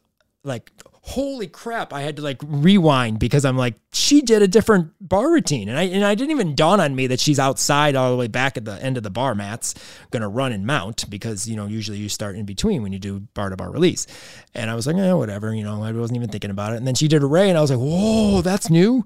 like 0.42 0.72
holy 1.04 1.48
crap, 1.48 1.92
I 1.92 2.02
had 2.02 2.16
to 2.16 2.22
like 2.22 2.40
rewind 2.44 3.18
because 3.18 3.44
I'm 3.44 3.56
like, 3.56 3.74
she 3.92 4.20
did 4.22 4.40
a 4.40 4.48
different 4.48 4.92
bar 5.00 5.30
routine. 5.30 5.68
And 5.68 5.76
I 5.76 5.82
and 5.84 6.04
I 6.04 6.14
didn't 6.14 6.30
even 6.30 6.54
dawn 6.54 6.80
on 6.80 6.94
me 6.94 7.08
that 7.08 7.20
she's 7.20 7.38
outside 7.38 7.96
all 7.96 8.10
the 8.10 8.16
way 8.16 8.28
back 8.28 8.56
at 8.56 8.64
the 8.64 8.80
end 8.82 8.96
of 8.96 9.02
the 9.02 9.10
bar 9.10 9.34
mats, 9.34 9.74
gonna 10.10 10.28
run 10.28 10.52
and 10.52 10.64
mount 10.64 11.10
because 11.10 11.48
you 11.48 11.56
know, 11.56 11.66
usually 11.66 11.98
you 11.98 12.08
start 12.08 12.36
in 12.36 12.46
between 12.46 12.82
when 12.82 12.92
you 12.92 12.98
do 12.98 13.20
bar 13.34 13.50
to 13.50 13.56
bar 13.56 13.70
release. 13.70 14.06
And 14.54 14.70
I 14.70 14.74
was 14.74 14.86
like, 14.86 14.96
eh, 14.96 15.12
whatever, 15.12 15.52
you 15.52 15.64
know, 15.64 15.82
I 15.82 15.90
wasn't 15.92 16.16
even 16.16 16.30
thinking 16.30 16.50
about 16.50 16.72
it. 16.72 16.76
And 16.76 16.86
then 16.86 16.94
she 16.94 17.08
did 17.08 17.22
a 17.22 17.26
ray 17.26 17.48
and 17.48 17.58
I 17.58 17.60
was 17.60 17.70
like, 17.70 17.80
whoa, 17.80 18.40
that's 18.40 18.70
new. 18.70 19.04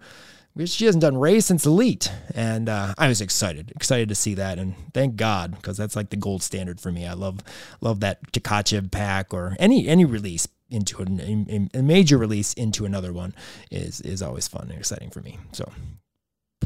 She 0.65 0.87
hasn't 0.87 1.03
done 1.03 1.19
Ray 1.19 1.41
since 1.41 1.67
Elite, 1.67 2.11
and 2.35 2.71
uh, 2.71 2.95
I 2.97 3.09
was 3.09 3.21
excited, 3.21 3.73
excited 3.77 4.09
to 4.09 4.15
see 4.15 4.33
that, 4.37 4.59
and 4.59 4.75
thank 4.95 5.17
God 5.17 5.55
because 5.55 5.77
that's 5.77 5.95
like 5.95 6.09
the 6.09 6.17
gold 6.17 6.43
standard 6.43 6.81
for 6.81 6.91
me. 6.91 7.07
I 7.07 7.13
love, 7.13 7.41
love 7.83 8.01
that 8.01 8.33
Tkachev 8.33 8.91
pack 8.91 9.35
or 9.35 9.55
any 9.59 9.87
any 9.87 10.07
release 10.07 10.49
into 10.71 11.01
a, 11.01 11.79
a 11.79 11.83
major 11.83 12.19
release 12.19 12.53
into 12.55 12.85
another 12.85 13.13
one 13.13 13.35
is 13.71 14.01
is 14.01 14.23
always 14.23 14.49
fun 14.49 14.69
and 14.71 14.79
exciting 14.79 15.11
for 15.11 15.21
me. 15.21 15.39
So, 15.53 15.71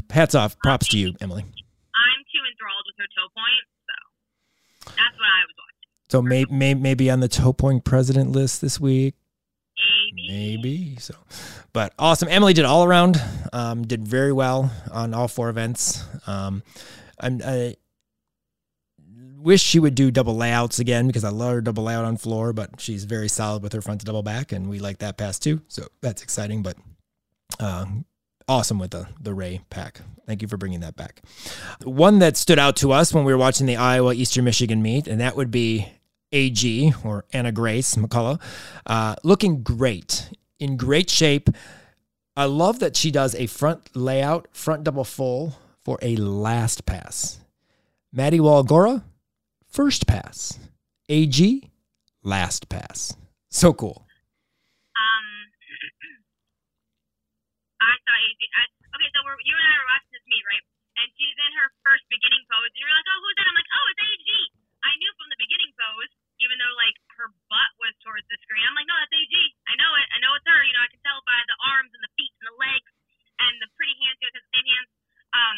hats 0.09 0.35
off, 0.35 0.57
props 0.59 0.87
to 0.89 0.97
you, 0.97 1.13
Emily. 1.21 1.43
I'm 1.43 2.23
too 2.31 2.43
enthralled 2.49 2.85
with 2.87 2.95
her 2.97 3.07
toe 3.15 3.29
point, 3.35 3.65
so 4.85 4.91
that's 4.97 5.17
what 5.17 5.25
I 5.25 5.41
was 5.45 5.55
watching. 5.57 5.89
So 6.09 6.21
may, 6.21 6.45
may, 6.45 6.73
maybe 6.73 7.09
on 7.09 7.19
the 7.19 7.27
toe 7.27 7.53
point 7.53 7.83
president 7.83 8.31
list 8.31 8.61
this 8.61 8.79
week. 8.79 9.15
Maybe. 10.15 10.27
Maybe 10.27 10.95
so, 10.97 11.15
but 11.73 11.93
awesome. 11.97 12.27
Emily 12.27 12.53
did 12.53 12.65
all 12.65 12.83
around. 12.83 13.21
Um, 13.53 13.87
did 13.87 14.07
very 14.07 14.33
well 14.33 14.71
on 14.91 15.13
all 15.13 15.27
four 15.27 15.49
events. 15.49 16.03
Um, 16.27 16.63
I'm, 17.19 17.41
I, 17.43 17.75
wish 19.41 19.61
she 19.61 19.79
would 19.79 19.95
do 19.95 20.11
double 20.11 20.35
layouts 20.35 20.79
again 20.79 21.07
because 21.07 21.23
I 21.23 21.29
love 21.29 21.53
her 21.53 21.61
double 21.61 21.83
layout 21.83 22.05
on 22.05 22.17
floor, 22.17 22.53
but 22.53 22.79
she's 22.79 23.05
very 23.05 23.27
solid 23.27 23.63
with 23.63 23.73
her 23.73 23.81
front 23.81 24.01
to 24.01 24.05
double 24.05 24.23
back, 24.23 24.51
and 24.51 24.69
we 24.69 24.79
like 24.79 24.99
that 24.99 25.17
pass 25.17 25.39
too. 25.39 25.61
So 25.67 25.87
that's 26.01 26.21
exciting, 26.21 26.63
but 26.63 26.77
uh, 27.59 27.85
awesome 28.47 28.79
with 28.79 28.91
the 28.91 29.07
the 29.19 29.33
Ray 29.33 29.61
pack. 29.69 30.01
Thank 30.25 30.41
you 30.41 30.47
for 30.47 30.57
bringing 30.57 30.81
that 30.81 30.95
back. 30.95 31.21
One 31.83 32.19
that 32.19 32.37
stood 32.37 32.59
out 32.59 32.75
to 32.77 32.91
us 32.91 33.13
when 33.13 33.25
we 33.25 33.33
were 33.33 33.39
watching 33.39 33.65
the 33.65 33.75
Iowa 33.75 34.13
Eastern 34.13 34.45
Michigan 34.45 34.81
meet, 34.81 35.07
and 35.07 35.19
that 35.19 35.35
would 35.35 35.51
be 35.51 35.87
AG 36.31 36.93
or 37.03 37.25
Anna 37.33 37.51
Grace 37.51 37.95
McCullough, 37.95 38.41
uh, 38.85 39.15
looking 39.23 39.63
great, 39.63 40.29
in 40.59 40.77
great 40.77 41.09
shape. 41.09 41.49
I 42.35 42.45
love 42.45 42.79
that 42.79 42.95
she 42.95 43.11
does 43.11 43.35
a 43.35 43.47
front 43.47 43.95
layout, 43.95 44.47
front 44.53 44.83
double 44.83 45.03
full 45.03 45.57
for 45.83 45.99
a 46.01 46.15
last 46.15 46.85
pass. 46.85 47.39
Maddie 48.13 48.39
Walgora, 48.39 49.03
first 49.71 50.05
pass. 50.05 50.59
AG, 51.09 51.39
last 52.23 52.69
pass. 52.69 53.15
So 53.49 53.73
cool. 53.73 54.07
Um, 54.95 55.27
I 57.83 57.95
AG. 57.95 58.41
Okay, 58.91 59.09
so 59.15 59.19
we're, 59.23 59.39
you 59.43 59.55
and 59.55 59.67
I 59.67 59.75
were 59.79 59.89
watching 59.91 60.13
this 60.13 60.27
meet, 60.27 60.43
right? 60.45 60.63
And 61.01 61.07
she's 61.15 61.35
in 61.35 61.51
her 61.57 61.71
first 61.81 62.05
beginning 62.11 62.43
pose, 62.51 62.69
you're 62.77 62.91
like, 62.91 63.07
oh, 63.07 63.19
who's 63.23 63.35
that? 63.39 63.47
I'm 63.47 63.57
like, 63.57 63.71
oh, 63.71 63.85
it's 63.95 64.03
AG. 64.03 64.29
I 64.85 64.91
knew 64.99 65.11
from 65.17 65.31
the 65.31 65.39
beginning 65.39 65.71
pose, 65.73 66.11
even 66.43 66.59
though 66.59 66.75
like 66.77 66.97
her 67.17 67.31
butt 67.47 67.71
was 67.79 67.95
towards 68.03 68.27
the 68.27 68.37
screen. 68.43 68.61
I'm 68.67 68.75
like, 68.75 68.89
no, 68.89 68.97
that's 68.99 69.13
AG. 69.13 69.35
I 69.67 69.73
know 69.79 69.91
it. 69.97 70.07
I 70.13 70.17
know 70.19 70.35
it's 70.35 70.45
her. 70.45 70.61
You 70.61 70.73
know, 70.75 70.83
I 70.83 70.91
can 70.91 71.01
tell 71.01 71.19
by 71.23 71.39
the 71.47 71.57
arms 71.73 71.91
and 71.95 72.03
the 72.03 72.13
feet 72.19 72.33
and 72.41 72.47
the 72.51 72.57
legs 72.59 72.91
and 73.41 73.53
the 73.63 73.69
pretty 73.79 73.95
hands. 74.03 74.19
Same 74.21 74.67
hands. 74.67 74.91
Um, 75.31 75.57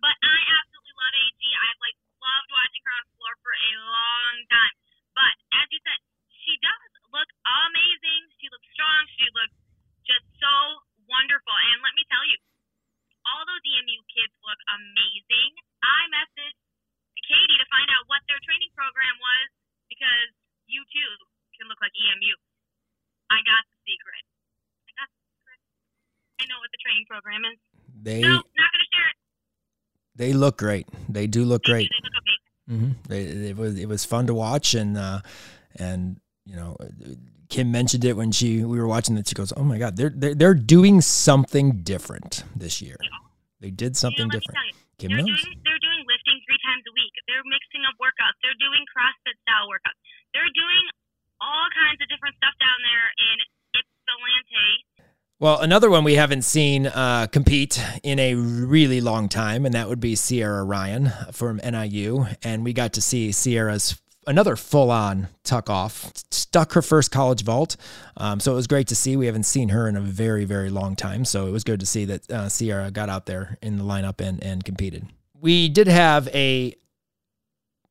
but 0.00 0.16
I 0.24 0.40
absolutely 0.62 0.94
love 0.96 1.14
AG. 1.16 1.42
I've 1.42 1.80
like 1.84 1.98
loved 2.26 2.50
watching 2.50 2.82
her 2.82 2.94
on 2.98 3.06
floor 3.14 3.34
for 3.40 3.54
a 3.54 3.72
long 3.86 4.34
time. 4.50 4.74
But 5.14 5.34
as 5.62 5.66
you 5.70 5.80
said, 5.86 6.00
she 6.42 6.58
does 6.58 6.90
look 7.14 7.30
amazing. 7.46 8.22
She 8.42 8.50
looks 8.50 8.66
strong. 8.74 9.00
She 9.14 9.26
looks 9.30 9.56
just 10.06 10.26
so 10.42 10.54
wonderful. 11.06 11.54
And 11.54 11.78
let 11.82 11.94
me 11.94 12.04
tell 12.10 12.22
you, 12.26 12.38
all 13.26 13.42
those 13.46 13.62
EMU 13.62 13.98
kids 14.10 14.34
look 14.46 14.60
amazing. 14.70 15.50
I 15.82 16.00
messaged 16.14 16.58
Katie 17.26 17.58
to 17.58 17.66
find 17.70 17.90
out 17.90 18.06
what 18.06 18.22
their 18.30 18.38
training 18.46 18.70
program 18.78 19.18
was 19.18 19.48
because 19.90 20.30
you 20.70 20.82
too 20.94 21.12
can 21.58 21.66
look 21.66 21.82
like 21.82 21.94
EMU. 21.94 22.34
I 23.30 23.42
got 23.42 23.62
the 23.66 23.78
secret. 23.82 24.22
I 24.86 24.90
got 24.94 25.08
the 25.10 25.18
secret. 25.26 25.60
I 26.38 26.42
know 26.46 26.62
what 26.62 26.70
the 26.70 26.78
training 26.78 27.06
program 27.10 27.42
is. 27.50 27.58
They 28.06 28.22
no, 28.22 28.38
not 28.38 28.70
gonna 28.70 28.90
share 28.94 29.08
it. 29.10 29.18
They 30.16 30.32
look 30.32 30.58
great. 30.58 30.88
They 31.08 31.26
do 31.26 31.44
look 31.44 31.64
great. 31.64 31.88
do, 31.90 31.96
they 32.02 32.08
look 32.08 32.26
Mm-hmm. 32.66 33.12
It, 33.12 33.54
it 33.54 33.56
was 33.56 33.78
it 33.78 33.86
was 33.86 34.04
fun 34.04 34.26
to 34.26 34.34
watch, 34.34 34.74
and 34.74 34.98
uh, 34.98 35.22
and 35.78 36.18
you 36.44 36.56
know, 36.56 36.74
Kim 37.48 37.70
mentioned 37.70 38.04
it 38.04 38.18
when 38.18 38.34
she 38.34 38.64
we 38.64 38.78
were 38.78 38.90
watching 38.90 39.14
that. 39.14 39.28
She 39.28 39.38
goes, 39.38 39.52
"Oh 39.54 39.62
my 39.62 39.78
God, 39.78 39.94
they're 39.94 40.10
they're, 40.10 40.34
they're 40.34 40.58
doing 40.58 41.00
something 41.00 41.86
different 41.86 42.42
this 42.58 42.82
year. 42.82 42.98
They 43.62 43.70
did 43.70 43.94
something 43.96 44.26
you 44.26 44.34
know, 44.34 44.38
different." 44.42 44.58
you, 44.66 44.74
Kim 44.98 45.08
they're 45.14 45.22
knows. 45.22 45.30
Doing, 45.46 45.62
they're 45.62 45.78
doing 45.78 46.02
lifting 46.10 46.42
three 46.42 46.58
times 46.66 46.82
a 46.90 46.94
week. 46.98 47.14
They're 47.30 47.46
mixing 47.46 47.86
up 47.86 47.94
workouts. 48.02 48.34
They're 48.42 48.58
doing 48.58 48.82
CrossFit 48.90 49.38
style 49.46 49.70
workouts. 49.70 50.00
They're 50.34 50.50
doing 50.50 50.84
all 51.38 51.70
kinds 51.70 52.02
of 52.02 52.10
different 52.10 52.34
stuff 52.42 52.56
down 52.58 52.78
there 52.82 53.06
in 53.14 53.36
Ypsilanti. 53.78 54.70
Well, 55.46 55.60
another 55.60 55.88
one 55.90 56.02
we 56.02 56.16
haven't 56.16 56.42
seen 56.42 56.88
uh, 56.88 57.28
compete 57.28 57.80
in 58.02 58.18
a 58.18 58.34
really 58.34 59.00
long 59.00 59.28
time, 59.28 59.64
and 59.64 59.76
that 59.76 59.88
would 59.88 60.00
be 60.00 60.16
Sierra 60.16 60.64
Ryan 60.64 61.12
from 61.30 61.58
NIU. 61.58 62.26
And 62.42 62.64
we 62.64 62.72
got 62.72 62.94
to 62.94 63.00
see 63.00 63.30
Sierra's 63.30 63.96
another 64.26 64.56
full 64.56 64.90
on 64.90 65.28
tuck 65.44 65.70
off. 65.70 66.10
stuck 66.32 66.72
her 66.72 66.82
first 66.82 67.12
college 67.12 67.44
vault. 67.44 67.76
Um, 68.16 68.40
so 68.40 68.50
it 68.50 68.54
was 68.56 68.66
great 68.66 68.88
to 68.88 68.96
see. 68.96 69.16
We 69.16 69.26
haven't 69.26 69.44
seen 69.44 69.68
her 69.68 69.86
in 69.86 69.94
a 69.94 70.00
very, 70.00 70.44
very 70.44 70.68
long 70.68 70.96
time. 70.96 71.24
So 71.24 71.46
it 71.46 71.52
was 71.52 71.62
good 71.62 71.78
to 71.78 71.86
see 71.86 72.06
that 72.06 72.28
uh, 72.28 72.48
Sierra 72.48 72.90
got 72.90 73.08
out 73.08 73.26
there 73.26 73.56
in 73.62 73.78
the 73.78 73.84
lineup 73.84 74.20
and, 74.20 74.42
and 74.42 74.64
competed. 74.64 75.06
We 75.40 75.68
did 75.68 75.86
have 75.86 76.26
a 76.34 76.74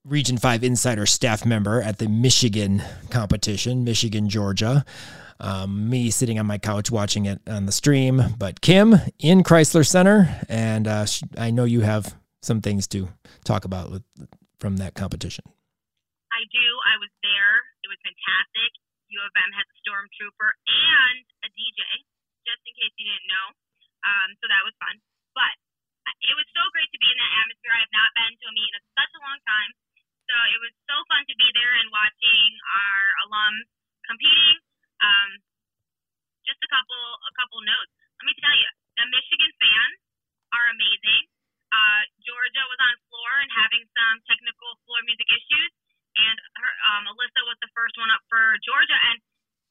Region 0.04 0.38
5 0.38 0.62
Insider 0.62 1.06
staff 1.06 1.46
member 1.46 1.82
at 1.82 2.00
the 2.00 2.10
Michigan 2.10 2.84
competition, 3.12 3.86
Michigan, 3.86 4.28
Georgia. 4.28 4.84
Um, 5.40 5.90
me 5.90 6.12
sitting 6.12 6.40
on 6.40 6.46
my 6.46 6.58
couch 6.58 6.90
watching 6.90 7.26
it 7.26 7.42
on 7.48 7.66
the 7.66 7.72
stream, 7.72 8.22
but 8.38 8.62
Kim 8.62 8.96
in 9.20 9.44
Crisler 9.44 9.86
Center, 9.86 10.32
and 10.48 10.88
uh, 10.88 11.06
I 11.38 11.52
know 11.52 11.66
you 11.66 11.82
have 11.82 12.16
some 12.42 12.62
things 12.62 12.88
to 12.96 13.10
talk 13.44 13.66
about 13.66 13.92
with, 13.92 14.04
from 14.60 14.78
that 14.78 14.96
competition. 14.96 15.44
I 16.32 16.48
do. 16.48 16.68
I 16.88 16.96
was 17.04 17.12
there. 17.20 17.54
It 17.84 17.90
was 17.92 18.00
fantastic. 18.00 18.72
U 19.12 19.20
of 19.24 19.32
M 19.36 19.52
has 19.56 19.68
a 19.68 19.78
stormtrooper 19.84 20.50
and 20.68 21.24
a 21.44 21.50
DJ, 21.52 21.84
just 22.48 22.62
in 22.64 22.74
case 22.76 22.94
you 22.96 23.06
didn't 23.08 23.28
know. 23.28 23.48
Um, 24.06 24.30
so 24.40 24.46
that 24.48 24.64
was 24.64 24.76
fun. 24.80 24.96
But 25.36 25.56
it 26.28 26.36
was 26.36 26.48
so 26.54 26.64
great 26.72 26.90
to 26.92 27.00
be 27.00 27.10
in 27.12 27.18
that 27.18 27.34
atmosphere. 27.44 27.74
I 27.76 27.82
have 27.84 27.96
not 27.96 28.10
been 28.16 28.34
to 28.36 28.46
a 28.50 28.54
meet 28.54 28.72
in 28.72 28.84
such 28.96 29.12
a 29.16 29.22
long 29.24 29.40
time. 29.44 29.72
So 30.26 30.36
it 30.52 30.60
was 30.62 30.74
so 30.90 30.96
fun 31.10 31.22
to 31.28 31.36
be 31.38 31.50
there 31.54 31.74
and 31.80 31.88
watching 31.94 32.50
our 32.66 33.02
alums 33.26 33.68
competing. 34.10 34.58
Um, 35.06 35.30
just 36.46 36.62
a 36.62 36.70
couple 36.70 37.04
a 37.26 37.34
couple 37.38 37.62
notes. 37.62 37.94
Let 38.22 38.26
me 38.26 38.36
tell 38.42 38.56
you, 38.58 38.70
the 38.98 39.06
Michigan 39.14 39.52
fans 39.62 39.98
are 40.54 40.66
amazing. 40.74 41.24
Uh, 41.74 42.02
Georgia 42.24 42.64
was 42.70 42.80
on 42.80 42.96
floor 43.10 43.32
and 43.42 43.52
having 43.52 43.84
some 43.92 44.16
technical 44.30 44.80
floor 44.86 45.02
music 45.04 45.28
issues, 45.28 45.72
and 46.16 46.38
her 46.62 46.72
um, 46.94 47.04
Alyssa 47.12 47.42
was 47.46 47.58
the 47.62 47.72
first 47.76 47.98
one 48.00 48.10
up 48.14 48.24
for 48.32 48.56
Georgia, 48.64 48.98
and 49.12 49.18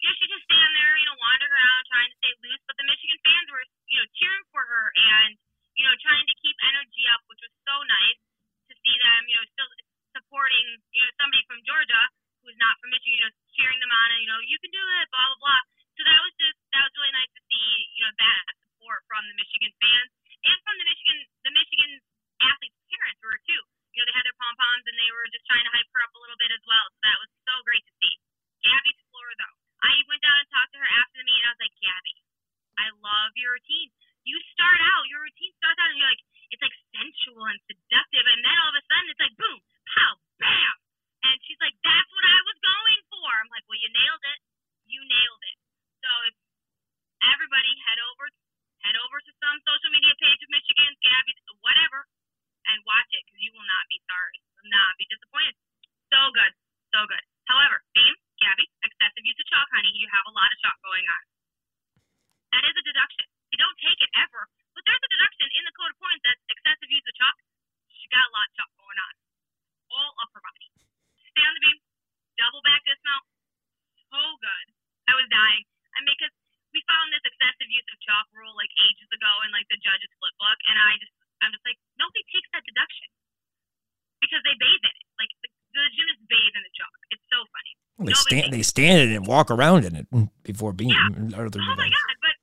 you 0.03 0.07
know 0.11 0.15
she 0.19 0.27
just 0.29 0.45
stand 0.45 0.71
there, 0.77 0.95
you 0.99 1.07
know, 1.09 1.17
wandering 1.17 1.55
around 1.55 1.83
trying 1.89 2.11
to 2.11 2.19
stay 2.21 2.35
loose, 2.45 2.63
but 2.69 2.77
the 2.77 2.87
Michigan 2.87 3.19
fans 3.25 3.49
were, 3.49 3.65
you 3.89 3.99
know, 4.03 4.07
cheering 4.19 4.45
for 4.53 4.63
her 4.63 4.85
and 4.93 5.39
you 5.79 5.85
know 5.87 5.95
trying 6.05 6.27
to 6.27 6.35
keep 6.45 6.57
energy 6.69 7.05
up, 7.15 7.23
which 7.31 7.41
was 7.41 7.55
so 7.65 7.77
nice 7.87 8.21
to 8.69 8.75
see 8.83 8.97
them, 9.01 9.21
you 9.31 9.37
know, 9.39 9.47
still 9.55 9.71
supporting, 10.15 10.67
you 10.93 11.03
know, 11.03 11.11
somebody 11.19 11.43
from 11.49 11.59
Georgia 11.65 12.03
who's 12.45 12.59
not 12.61 12.77
from 12.79 12.93
Michigan, 12.93 13.17
you 13.17 13.25
know, 13.25 13.35
cheering 13.55 13.81
them 13.81 13.91
on 13.91 14.09
and, 14.15 14.21
you 14.23 14.31
know, 14.31 14.41
you 14.45 14.59
can 14.59 14.71
do 14.71 14.83
it, 14.83 15.07
blah, 15.11 15.27
blah, 15.35 15.41
blah. 15.41 15.63
So 15.95 16.03
that 16.03 16.21
was 16.21 16.35
just, 16.39 16.59
that 16.75 16.83
was 16.85 16.93
really 16.99 17.15
nice 17.15 17.33
to 17.35 17.43
see, 17.47 17.69
you 17.95 18.03
know, 18.03 18.15
that 18.19 18.43
support 18.67 19.01
from 19.07 19.23
the 19.31 19.37
Michigan 19.39 19.73
fans 19.79 20.11
and 20.45 20.59
from 20.67 20.77
the 20.77 20.87
Michigan, 20.87 21.19
the 21.47 21.53
Michigan 21.55 21.91
athletes' 22.43 22.83
parents 22.91 23.21
were 23.25 23.41
too. 23.47 23.63
You 23.95 24.03
know, 24.03 24.07
they 24.11 24.17
had 24.19 24.27
their 24.27 24.37
pom 24.37 24.55
poms 24.59 24.85
and 24.91 24.97
they 24.99 25.11
were 25.15 25.31
just 25.31 25.47
trying 25.47 25.65
to 25.65 25.73
hype 25.73 25.89
her 25.95 26.03
up 26.03 26.13
a 26.13 26.21
little 26.21 26.37
bit 26.37 26.51
as 26.51 26.65
well. 26.67 26.87
So 26.91 26.99
that 27.07 27.19
was 27.23 27.31
so 27.47 27.55
great 27.63 27.85
to 27.87 27.95
see. 28.03 28.15
Gabby's 28.67 29.01
floor, 29.09 29.29
though. 29.39 29.57
I 29.87 29.93
went 30.11 30.25
down 30.25 30.37
and 30.41 30.49
talked 30.51 30.73
to 30.75 30.81
her 30.83 30.91
after 30.99 31.17
the 31.23 31.27
meet 31.29 31.39
and 31.41 31.49
I 31.49 31.55
was 31.55 31.63
like, 31.63 31.77
Gabby, 31.79 32.17
I 32.75 32.87
love 33.01 33.31
your 33.39 33.55
routine. 33.55 33.95
You 34.25 34.37
start 34.57 34.81
out, 34.81 35.05
your 35.13 35.23
routine 35.23 35.53
starts 35.61 35.79
out 35.79 35.93
and 35.93 36.01
you're 36.01 36.11
like, 36.11 36.25
it's 36.51 36.65
like 36.65 36.77
sensual 36.91 37.45
and 37.45 37.61
seductive. 37.69 38.25
And 38.25 38.41
then 38.43 38.57
all 38.57 38.73
of 38.73 38.81
a 38.81 38.85
sudden 38.89 39.09
it's 39.13 39.23
like, 39.23 39.37
boom, 39.37 39.59
pow, 39.95 40.13
bam. 40.41 40.84
And 41.25 41.37
she's 41.49 41.61
like, 41.61 41.77
that's 41.81 42.11
what 42.13 42.27
I 42.29 42.41
was 42.45 42.59
going 42.61 43.01
for. 43.09 43.29
I'm 43.41 43.51
like, 43.53 43.65
well, 43.69 43.81
you 43.81 43.89
nailed 43.89 44.25
it. 44.29 44.41
You 44.85 45.01
nailed 45.01 45.43
it. 45.49 45.57
So 46.05 46.11
if 46.29 46.37
everybody 47.25 47.73
head 47.89 48.01
over, 48.13 48.29
head 48.85 48.97
over 49.01 49.17
to 49.25 49.33
some 49.41 49.57
social 49.65 49.91
media 49.93 50.13
page 50.21 50.41
of 50.45 50.51
Michigan's, 50.53 51.01
Gabby's, 51.01 51.41
whatever, 51.65 52.05
and 52.69 52.85
watch 52.85 53.09
it 53.17 53.25
because 53.25 53.41
you 53.41 53.53
will 53.57 53.65
not 53.65 53.85
be 53.89 53.99
sorry. 54.05 54.37
Will 54.61 54.69
not 54.69 54.93
be 55.01 55.09
disappointed. 55.09 55.57
So 56.13 56.21
good. 56.37 56.53
So 56.93 57.01
good. 57.09 57.25
However, 57.49 57.81
Beam, 57.97 58.15
Gabby, 58.41 58.69
excessive 58.85 59.25
use 59.25 59.41
of 59.41 59.49
chalk, 59.49 59.69
honey. 59.73 59.93
You 59.97 60.09
have 60.13 60.29
a 60.29 60.35
lot 60.37 60.53
of 60.53 60.59
chalk 60.61 60.77
going 60.85 61.05
on. 61.09 61.23
That 62.53 62.65
is 62.69 62.77
a 62.77 62.85
deduction. 62.85 63.27
You 63.49 63.59
don't 63.59 63.79
take 63.81 64.01
it 64.01 64.13
ever, 64.21 64.45
but 64.77 64.85
there's 64.85 65.01
a 65.01 65.11
deduction 65.11 65.49
in 65.57 65.65
the 65.65 65.75
code 65.77 65.93
of 65.93 65.99
points 65.99 66.23
that's 66.25 66.45
excessive 66.53 66.91
use 66.93 67.07
of 67.09 67.17
chalk. 67.17 67.37
She 67.89 68.07
got 68.13 68.29
a 68.29 68.33
lot 68.37 68.47
of 68.49 68.55
chalk 68.61 68.71
going 68.77 69.01
on 69.01 69.15
all 69.95 70.13
upper 70.23 70.41
body. 70.43 70.84
Stay 71.35 71.43
on 71.43 71.55
the 71.59 71.63
beam, 71.67 71.79
double 72.39 72.63
back 72.63 72.81
dismount. 72.87 73.27
Oh, 74.15 74.23
so 74.23 74.39
good. 74.39 74.67
I 75.11 75.13
was 75.19 75.27
dying. 75.27 75.67
I 75.95 76.07
mean, 76.07 76.15
because 76.15 76.35
we 76.71 76.79
found 76.87 77.11
this 77.11 77.23
excessive 77.27 77.71
use 77.71 77.87
of 77.91 77.99
chalk 78.07 78.27
rule 78.35 78.55
like 78.55 78.71
ages 78.79 79.11
ago 79.11 79.33
in 79.47 79.51
like 79.51 79.67
the 79.67 79.79
judge's 79.83 80.11
flip 80.23 80.35
book, 80.39 80.59
and 80.71 80.79
I 80.79 80.95
just, 81.03 81.15
I'm 81.43 81.51
just 81.51 81.67
like, 81.67 81.79
nobody 81.99 82.23
takes 82.31 82.47
that 82.55 82.63
deduction 82.63 83.11
because 84.23 84.43
they 84.47 84.55
bathe 84.55 84.83
in 84.87 84.95
it. 84.95 85.07
Like 85.19 85.31
the, 85.43 85.49
the 85.75 85.83
gymnasts 85.95 86.27
bathe 86.31 86.55
in 86.55 86.63
the 86.63 86.75
chalk. 86.75 86.95
It's 87.11 87.27
so 87.31 87.43
funny. 87.51 87.73
Well, 87.99 88.07
they 88.11 88.19
stand, 88.19 88.47
they 88.51 88.67
stand 88.67 88.97
in 89.03 89.09
it 89.15 89.17
and 89.23 89.27
walk 89.27 89.51
around 89.51 89.87
in 89.87 89.95
it 89.95 90.07
before 90.43 90.75
being. 90.75 90.91
Yeah. 90.91 91.11
oh 91.11 91.51
my 91.79 91.91
god! 91.91 92.15
But 92.23 92.35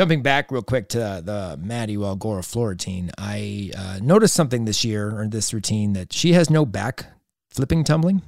jumping 0.00 0.22
back 0.22 0.50
real 0.50 0.62
quick 0.62 0.88
to 0.88 0.98
the 0.98 1.58
Maddie 1.60 1.98
Waligora 1.98 2.42
floor 2.42 2.70
routine, 2.70 3.10
I 3.18 3.70
uh, 3.76 3.98
noticed 4.00 4.34
something 4.34 4.64
this 4.64 4.82
year 4.82 5.20
or 5.20 5.28
this 5.28 5.52
routine 5.52 5.92
that 5.92 6.10
she 6.10 6.32
has 6.32 6.48
no 6.48 6.64
back 6.64 7.04
flipping 7.50 7.84
tumbling. 7.84 8.22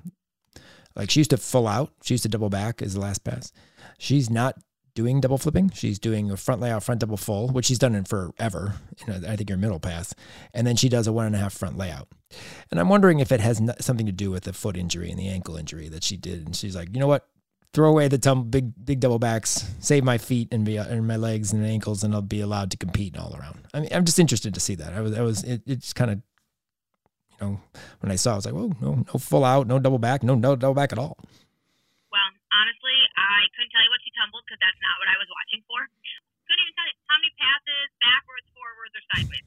Like 0.95 1.09
she 1.09 1.21
used 1.21 1.31
to 1.31 1.39
full 1.39 1.67
out, 1.67 1.91
she 2.03 2.13
used 2.13 2.25
to 2.25 2.29
double 2.29 2.51
back 2.51 2.83
as 2.83 2.93
the 2.93 3.01
last 3.01 3.25
pass. 3.25 3.55
She's 3.97 4.29
not 4.29 4.59
doing 4.95 5.23
double 5.23 5.39
flipping. 5.39 5.71
She's 5.71 5.99
doing 5.99 6.31
a 6.31 6.37
front 6.37 6.61
layout, 6.61 6.83
front 6.83 7.01
double 7.01 7.17
full, 7.17 7.49
which 7.49 7.65
she's 7.65 7.79
done 7.79 7.95
in 7.95 8.05
forever. 8.05 8.75
You 8.99 9.15
know, 9.15 9.27
I 9.27 9.37
think 9.37 9.49
your 9.49 9.57
middle 9.57 9.81
pass, 9.81 10.15
and 10.53 10.67
then 10.67 10.77
she 10.77 10.91
does 10.91 11.07
a 11.07 11.13
one 11.15 11.25
and 11.25 11.35
a 11.35 11.39
half 11.39 11.55
front 11.55 11.79
layout. 11.79 12.09
And 12.71 12.79
I'm 12.79 12.91
wondering 12.91 13.21
if 13.21 13.33
it 13.33 13.41
has 13.41 13.63
something 13.81 14.05
to 14.05 14.13
do 14.13 14.31
with 14.31 14.45
the 14.45 14.53
foot 14.53 14.77
injury 14.77 15.11
and 15.11 15.19
the 15.19 15.29
ankle 15.31 15.57
injury 15.57 15.89
that 15.89 16.05
she 16.05 16.19
did. 16.19 16.45
And 16.45 16.55
she's 16.55 16.77
like, 16.77 16.91
you 16.93 17.01
know 17.01 17.07
what? 17.07 17.27
Throw 17.73 17.89
away 17.89 18.09
the 18.09 18.19
tum- 18.19 18.51
big 18.51 18.73
big 18.85 19.01
double 19.01 19.19
backs, 19.19 19.65
save 19.81 20.05
my 20.05 20.19
feet 20.19 20.53
and 20.53 20.63
be 20.63 20.77
and 20.77 21.09
my 21.09 21.17
legs 21.17 21.55
and 21.55 21.65
ankles, 21.65 22.05
and 22.05 22.13
I'll 22.13 22.21
be 22.21 22.41
allowed 22.43 22.71
to 22.73 22.77
compete 22.77 23.17
all 23.17 23.35
around. 23.35 23.65
I 23.73 23.81
mean, 23.81 23.89
I'm 23.93 24.05
just 24.05 24.19
interested 24.19 24.53
to 24.53 24.61
see 24.61 24.75
that. 24.75 24.93
I 24.93 25.01
was, 25.01 25.17
I 25.17 25.23
was, 25.23 25.43
it, 25.43 25.63
it's 25.65 25.95
kind 25.95 26.11
of, 26.11 26.21
you 27.33 27.39
know, 27.41 27.61
when 28.01 28.13
I 28.13 28.17
saw, 28.17 28.33
it, 28.33 28.35
I 28.35 28.37
was 28.37 28.45
like, 28.45 28.55
whoa, 28.55 28.77
no, 28.81 29.05
no 29.09 29.19
full 29.19 29.45
out, 29.45 29.67
no 29.67 29.79
double 29.79 29.99
back, 29.99 30.23
no, 30.23 30.35
no 30.35 30.55
double 30.55 30.75
back 30.75 30.93
at 30.93 30.99
all. 30.99 31.17
Well, 32.13 32.29
honestly, 32.53 32.99
I 33.17 33.49
couldn't 33.57 33.73
tell 33.73 33.81
you 33.81 33.89
what 33.89 34.05
she 34.05 34.13
tumbled 34.21 34.45
because 34.45 34.61
that's 34.61 34.77
not 34.85 34.95
what 35.01 35.09
I 35.09 35.17
was 35.17 35.33
watching 35.33 35.65
for. 35.65 35.81
Couldn't 36.45 36.61
even 36.69 36.77
tell 36.77 36.89
you 36.93 36.97
how 37.09 37.17
many 37.25 37.33
passes, 37.41 37.89
backwards, 38.05 38.47
forwards, 38.53 38.93
or 39.01 39.05
sideways. 39.17 39.47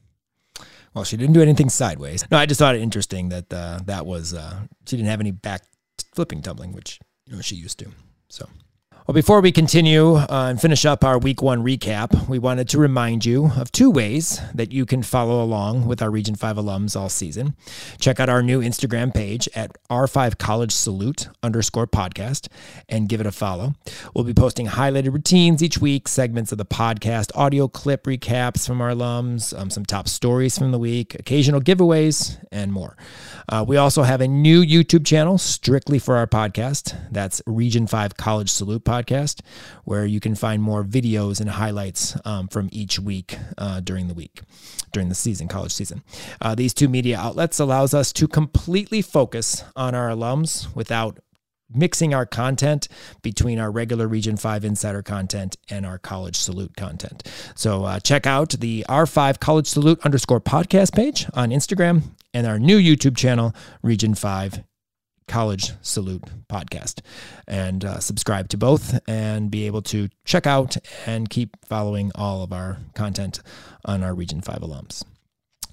Well, 0.98 1.04
she 1.06 1.16
didn't 1.16 1.34
do 1.38 1.42
anything 1.42 1.70
sideways. 1.70 2.26
No, 2.26 2.38
I 2.38 2.46
just 2.46 2.58
thought 2.58 2.74
it 2.74 2.82
interesting 2.82 3.28
that 3.28 3.52
uh, 3.54 3.86
that 3.86 4.02
was 4.04 4.34
uh, 4.34 4.66
she 4.82 4.96
didn't 4.96 5.14
have 5.14 5.20
any 5.20 5.30
back 5.30 5.62
flipping 6.10 6.42
tumbling, 6.42 6.72
which 6.72 6.98
you 7.26 7.36
know 7.36 7.42
she 7.42 7.54
used 7.54 7.78
to. 7.78 7.94
So. 8.36 8.65
Well, 9.06 9.14
before 9.14 9.40
we 9.40 9.52
continue 9.52 10.16
uh, 10.16 10.48
and 10.50 10.60
finish 10.60 10.84
up 10.84 11.04
our 11.04 11.16
week 11.16 11.40
one 11.40 11.62
recap, 11.62 12.28
we 12.28 12.40
wanted 12.40 12.68
to 12.70 12.78
remind 12.78 13.24
you 13.24 13.52
of 13.56 13.70
two 13.70 13.88
ways 13.88 14.40
that 14.52 14.72
you 14.72 14.84
can 14.84 15.04
follow 15.04 15.44
along 15.44 15.86
with 15.86 16.02
our 16.02 16.10
Region 16.10 16.34
5 16.34 16.56
alums 16.56 16.96
all 16.96 17.08
season. 17.08 17.54
Check 18.00 18.18
out 18.18 18.28
our 18.28 18.42
new 18.42 18.60
Instagram 18.60 19.14
page 19.14 19.48
at 19.54 19.70
R5 19.88 20.38
College 20.38 20.72
Salute 20.72 21.28
underscore 21.40 21.86
podcast 21.86 22.48
and 22.88 23.08
give 23.08 23.20
it 23.20 23.28
a 23.28 23.30
follow. 23.30 23.76
We'll 24.12 24.24
be 24.24 24.34
posting 24.34 24.66
highlighted 24.66 25.12
routines 25.12 25.62
each 25.62 25.78
week, 25.78 26.08
segments 26.08 26.50
of 26.50 26.58
the 26.58 26.66
podcast, 26.66 27.30
audio 27.36 27.68
clip 27.68 28.06
recaps 28.06 28.66
from 28.66 28.80
our 28.80 28.90
alums, 28.90 29.56
um, 29.56 29.70
some 29.70 29.84
top 29.84 30.08
stories 30.08 30.58
from 30.58 30.72
the 30.72 30.80
week, 30.80 31.14
occasional 31.14 31.60
giveaways, 31.60 32.44
and 32.50 32.72
more. 32.72 32.96
Uh, 33.48 33.64
we 33.64 33.76
also 33.76 34.02
have 34.02 34.20
a 34.20 34.26
new 34.26 34.64
YouTube 34.64 35.06
channel 35.06 35.38
strictly 35.38 36.00
for 36.00 36.16
our 36.16 36.26
podcast. 36.26 36.98
That's 37.12 37.40
Region 37.46 37.86
5 37.86 38.16
College 38.16 38.50
Salute 38.50 38.84
Podcast 38.84 38.95
podcast, 38.96 39.40
where 39.84 40.06
you 40.06 40.20
can 40.20 40.34
find 40.34 40.62
more 40.62 40.84
videos 40.84 41.40
and 41.40 41.50
highlights 41.50 42.16
um, 42.24 42.48
from 42.48 42.68
each 42.72 42.98
week 42.98 43.38
uh, 43.58 43.80
during 43.80 44.08
the 44.08 44.14
week, 44.14 44.42
during 44.92 45.08
the 45.08 45.14
season, 45.14 45.48
college 45.48 45.72
season. 45.72 46.02
Uh, 46.40 46.54
these 46.54 46.74
two 46.74 46.88
media 46.88 47.18
outlets 47.18 47.58
allows 47.58 47.94
us 47.94 48.12
to 48.12 48.26
completely 48.28 49.02
focus 49.02 49.64
on 49.74 49.94
our 49.94 50.08
alums 50.08 50.74
without 50.74 51.18
mixing 51.74 52.14
our 52.14 52.26
content 52.26 52.88
between 53.22 53.58
our 53.58 53.70
regular 53.70 54.06
Region 54.06 54.36
5 54.36 54.64
Insider 54.64 55.02
content 55.02 55.56
and 55.68 55.84
our 55.84 55.98
College 55.98 56.36
Salute 56.36 56.76
content. 56.76 57.28
So 57.54 57.84
uh, 57.84 57.98
check 58.00 58.26
out 58.26 58.50
the 58.50 58.84
R5 58.88 59.40
College 59.40 59.66
Salute 59.66 60.00
underscore 60.04 60.40
podcast 60.40 60.94
page 60.94 61.26
on 61.34 61.50
Instagram 61.50 62.02
and 62.32 62.46
our 62.46 62.58
new 62.58 62.78
YouTube 62.78 63.16
channel, 63.16 63.54
Region 63.82 64.14
5 64.14 64.62
College 65.28 65.72
Salute 65.82 66.24
podcast 66.48 67.00
and 67.46 67.84
uh, 67.84 67.98
subscribe 67.98 68.48
to 68.50 68.56
both 68.56 68.98
and 69.08 69.50
be 69.50 69.66
able 69.66 69.82
to 69.82 70.08
check 70.24 70.46
out 70.46 70.76
and 71.04 71.28
keep 71.28 71.56
following 71.64 72.12
all 72.14 72.42
of 72.42 72.52
our 72.52 72.78
content 72.94 73.40
on 73.84 74.02
our 74.02 74.14
Region 74.14 74.40
5 74.40 74.58
alums. 74.58 75.04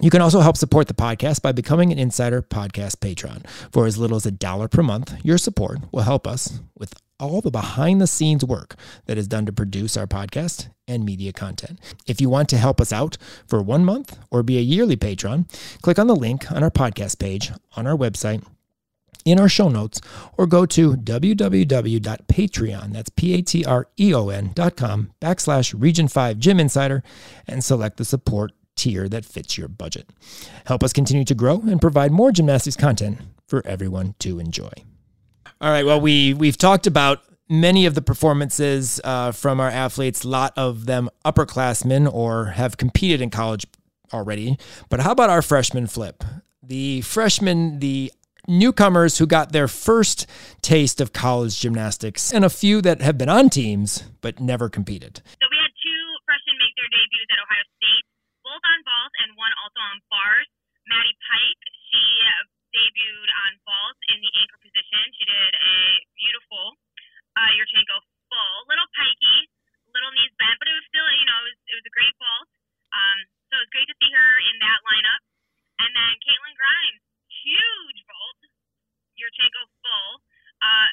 You 0.01 0.09
can 0.09 0.21
also 0.21 0.39
help 0.39 0.57
support 0.57 0.87
the 0.87 0.93
podcast 0.95 1.41
by 1.41 1.51
becoming 1.51 1.91
an 1.91 1.99
Insider 1.99 2.41
Podcast 2.41 2.99
patron. 2.99 3.43
For 3.71 3.85
as 3.85 3.97
little 3.97 4.17
as 4.17 4.25
a 4.25 4.31
dollar 4.31 4.67
per 4.67 4.81
month, 4.81 5.13
your 5.23 5.37
support 5.37 5.79
will 5.91 6.01
help 6.01 6.25
us 6.25 6.59
with 6.77 6.95
all 7.19 7.41
the 7.41 7.51
behind 7.51 8.01
the 8.01 8.07
scenes 8.07 8.43
work 8.43 8.75
that 9.05 9.17
is 9.17 9.27
done 9.27 9.45
to 9.45 9.53
produce 9.53 9.95
our 9.95 10.07
podcast 10.07 10.69
and 10.87 11.05
media 11.05 11.31
content. 11.31 11.79
If 12.07 12.19
you 12.19 12.29
want 12.29 12.49
to 12.49 12.57
help 12.57 12.81
us 12.81 12.91
out 12.91 13.17
for 13.47 13.61
one 13.61 13.85
month 13.85 14.17
or 14.31 14.41
be 14.43 14.57
a 14.57 14.61
yearly 14.61 14.95
patron, 14.95 15.47
click 15.81 15.99
on 15.99 16.07
the 16.07 16.15
link 16.15 16.51
on 16.51 16.63
our 16.63 16.71
podcast 16.71 17.19
page 17.19 17.51
on 17.77 17.85
our 17.85 17.95
website 17.95 18.43
in 19.25 19.39
our 19.39 19.49
show 19.49 19.69
notes 19.69 20.01
or 20.37 20.47
go 20.47 20.65
to 20.65 20.93
www.patreon, 20.93 22.93
that's 22.93 23.09
P-A-T-R-E-O-N 23.09 24.51
dot 24.53 24.75
com 24.75 25.11
backslash 25.21 25.79
region 25.79 26.07
5 26.07 26.39
gym 26.39 26.59
insider 26.59 27.03
and 27.47 27.63
select 27.63 27.97
the 27.97 28.05
support 28.05 28.51
tier 28.75 29.07
that 29.09 29.25
fits 29.25 29.57
your 29.57 29.67
budget. 29.67 30.09
Help 30.65 30.83
us 30.83 30.93
continue 30.93 31.25
to 31.25 31.35
grow 31.35 31.61
and 31.67 31.81
provide 31.81 32.11
more 32.11 32.31
gymnastics 32.31 32.75
content 32.75 33.19
for 33.47 33.65
everyone 33.65 34.15
to 34.19 34.39
enjoy. 34.39 34.71
All 35.61 35.69
right, 35.69 35.85
well, 35.85 36.01
we, 36.01 36.33
we've 36.33 36.57
talked 36.57 36.87
about 36.87 37.21
many 37.49 37.85
of 37.85 37.93
the 37.93 38.01
performances 38.01 38.99
uh, 39.03 39.31
from 39.31 39.59
our 39.59 39.69
athletes, 39.69 40.23
a 40.23 40.27
lot 40.27 40.53
of 40.57 40.85
them 40.85 41.09
upperclassmen 41.23 42.11
or 42.11 42.47
have 42.47 42.77
competed 42.77 43.21
in 43.21 43.29
college 43.29 43.65
already. 44.11 44.57
But 44.89 45.01
how 45.01 45.11
about 45.11 45.29
our 45.29 45.41
freshman 45.41 45.87
flip? 45.87 46.23
The 46.61 47.01
freshman, 47.01 47.79
the 47.79 48.11
newcomers 48.47 49.17
who 49.17 49.25
got 49.25 49.51
their 49.51 49.67
first 49.67 50.27
taste 50.61 50.99
of 50.99 51.13
college 51.13 51.59
gymnastics, 51.59 52.33
and 52.33 52.43
a 52.43 52.49
few 52.49 52.81
that 52.81 53.01
have 53.01 53.17
been 53.17 53.29
on 53.29 53.49
teams 53.49 54.03
but 54.21 54.39
never 54.39 54.69
competed. 54.69 55.21
So 55.39 55.47
we 55.49 55.57
had 55.59 55.71
two 55.79 56.03
freshmen 56.27 56.57
make 56.59 56.75
their 56.75 56.89
debuts 56.91 57.29
at 57.31 57.39
Ohio 57.39 57.65
State, 57.79 58.05
both 58.43 58.63
on 58.63 58.79
vault 58.83 59.13
and 59.23 59.29
one 59.39 59.53
also 59.63 59.79
on 59.79 59.97
bars. 60.11 60.49
Maddie 60.87 61.15
Pike, 61.23 61.63
she 61.87 62.03
debuted 62.73 63.29
on 63.29 63.51
vault 63.63 63.97
in 64.09 64.17
the 64.19 64.31
anchor 64.33 64.59
position. 64.59 65.01
She 65.13 65.23
did 65.29 65.51
a 65.53 65.75
beautiful 66.17 66.75
uh, 67.37 67.51
Yurchenko 67.53 68.01
full, 68.29 68.55
little 68.67 68.89
pikey, 68.97 69.47
little 69.93 70.11
knees 70.17 70.33
bent, 70.41 70.57
but 70.57 70.67
it 70.67 70.75
was 70.75 70.87
still, 70.89 71.05
you 71.05 71.27
know, 71.29 71.37
it 71.45 71.53
was, 71.53 71.57
it 71.69 71.75
was 71.77 71.85
a 71.85 71.93
great 71.93 72.15
vault. 72.17 72.49
Um, 72.93 73.17
so 73.49 73.61
it 73.61 73.63
was 73.69 73.71
great 73.73 73.87
to 73.89 73.97
see 74.01 74.09
her 74.09 74.29
in 74.49 74.55
that 74.61 74.79
lineup. 74.89 75.21
And 75.85 75.89
then 75.93 76.11
Caitlin 76.25 76.55
Grimes, 76.57 77.01
huge 77.45 77.99
vault, 78.09 78.22
Yurchenko 79.17 79.63
full. 79.81 80.11
Uh, 80.63 80.89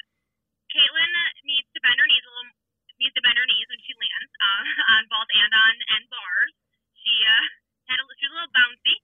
Caitlin 0.71 1.11
needs 1.43 1.67
to 1.75 1.79
bend 1.83 1.99
her 1.99 2.07
knees 2.07 2.25
a 2.25 2.31
little, 2.31 2.55
needs 3.01 3.15
to 3.17 3.23
bend 3.23 3.37
her 3.37 3.47
knees 3.47 3.67
when 3.67 3.81
she 3.83 3.93
lands 3.97 4.31
uh, 4.39 4.63
on 4.95 5.01
vault 5.11 5.29
and 5.31 5.51
on 5.51 5.75
and 5.99 6.03
bars. 6.07 6.53
She 7.01 7.13
uh, 7.27 7.43
had 7.91 7.97
a, 7.99 8.03
she 8.15 8.25
was 8.29 8.33
a 8.33 8.37
little 8.39 8.55
bouncy. 8.55 8.95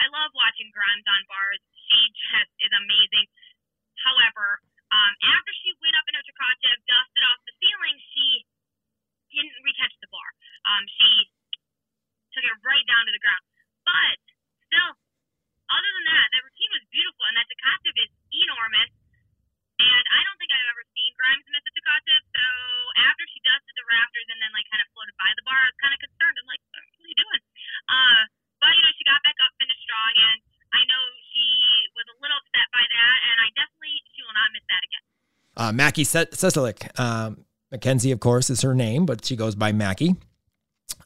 I 0.00 0.08
love 0.08 0.32
watching 0.34 0.72
Grimes 0.72 1.06
on 1.06 1.22
bars. 1.28 1.60
She 1.86 2.00
just 2.32 2.52
is 2.64 2.72
amazing. 2.72 3.26
However, 4.02 4.58
um, 4.90 5.12
after 5.20 5.52
she 5.62 5.72
went 5.78 5.94
up 5.94 6.06
in 6.08 6.16
her 6.16 6.24
Tkachev, 6.26 6.78
dusted 6.84 7.24
off 7.28 7.40
the 7.44 7.54
ceiling, 7.60 7.96
she 8.12 8.26
didn't 9.32 9.64
retouch 9.64 9.94
the 10.00 10.10
bar. 10.12 10.28
Um, 10.68 10.84
she 10.88 11.30
took 12.32 12.44
it 12.44 12.56
right 12.64 12.86
down 12.88 13.04
to 13.08 13.12
the 13.12 13.22
ground. 13.22 13.44
But 13.84 14.16
still, 14.68 14.90
other 15.72 15.90
than 15.96 16.06
that, 16.08 16.26
that 16.32 16.44
routine 16.44 16.72
was 16.72 16.84
beautiful, 16.92 17.24
and 17.28 17.36
that 17.36 17.48
Tkachev 17.48 17.96
is 18.00 18.12
enormous. 18.44 18.90
And 19.82 20.04
I 20.14 20.20
don't 20.22 20.38
think 20.38 20.50
I've 20.54 20.70
ever 20.70 20.84
seen 20.94 21.10
Grimes 21.18 21.46
miss 21.50 21.64
a 21.66 21.72
Tkachev. 21.74 22.22
So 22.34 22.44
after 23.02 23.24
she 23.30 23.38
dusted 23.42 23.74
the 23.74 23.86
rafters 23.88 24.28
and 24.30 24.38
then 24.38 24.50
like 24.54 24.66
kind 24.70 24.82
of 24.82 24.88
floated 24.94 25.16
by 25.18 25.30
the 25.34 25.44
bar, 25.46 25.58
I 25.58 25.68
was 25.70 25.78
kind 25.82 25.94
of 25.94 26.00
concerned. 26.02 26.36
I'm 26.38 26.48
like, 26.50 26.62
what 26.70 26.82
are 26.82 27.10
you 27.10 27.18
doing? 27.18 27.42
Uh, 27.90 28.22
but 28.62 28.70
you 28.78 28.82
know, 28.86 28.92
she 28.94 29.02
got 29.02 29.18
back 29.26 29.38
up, 29.42 29.50
finished 29.58 29.82
strong, 29.82 30.12
and 30.14 30.38
I 30.70 30.80
know 30.86 31.02
she 31.34 31.46
was 31.98 32.06
a 32.14 32.16
little 32.22 32.38
upset 32.38 32.68
by 32.70 32.84
that, 32.86 33.16
and 33.26 33.36
I 33.42 33.48
definitely 33.58 33.96
she 34.14 34.20
will 34.22 34.36
not 34.38 34.48
miss 34.54 34.66
that 34.70 34.82
again. 34.86 35.04
Uh, 35.52 35.70
Mackie 35.74 36.06
Seselik, 36.06 36.80
um, 36.96 37.42
Mackenzie, 37.74 38.14
of 38.14 38.22
course, 38.22 38.48
is 38.54 38.62
her 38.62 38.74
name, 38.74 39.02
but 39.02 39.26
she 39.26 39.34
goes 39.34 39.58
by 39.58 39.74
Mackie 39.74 40.14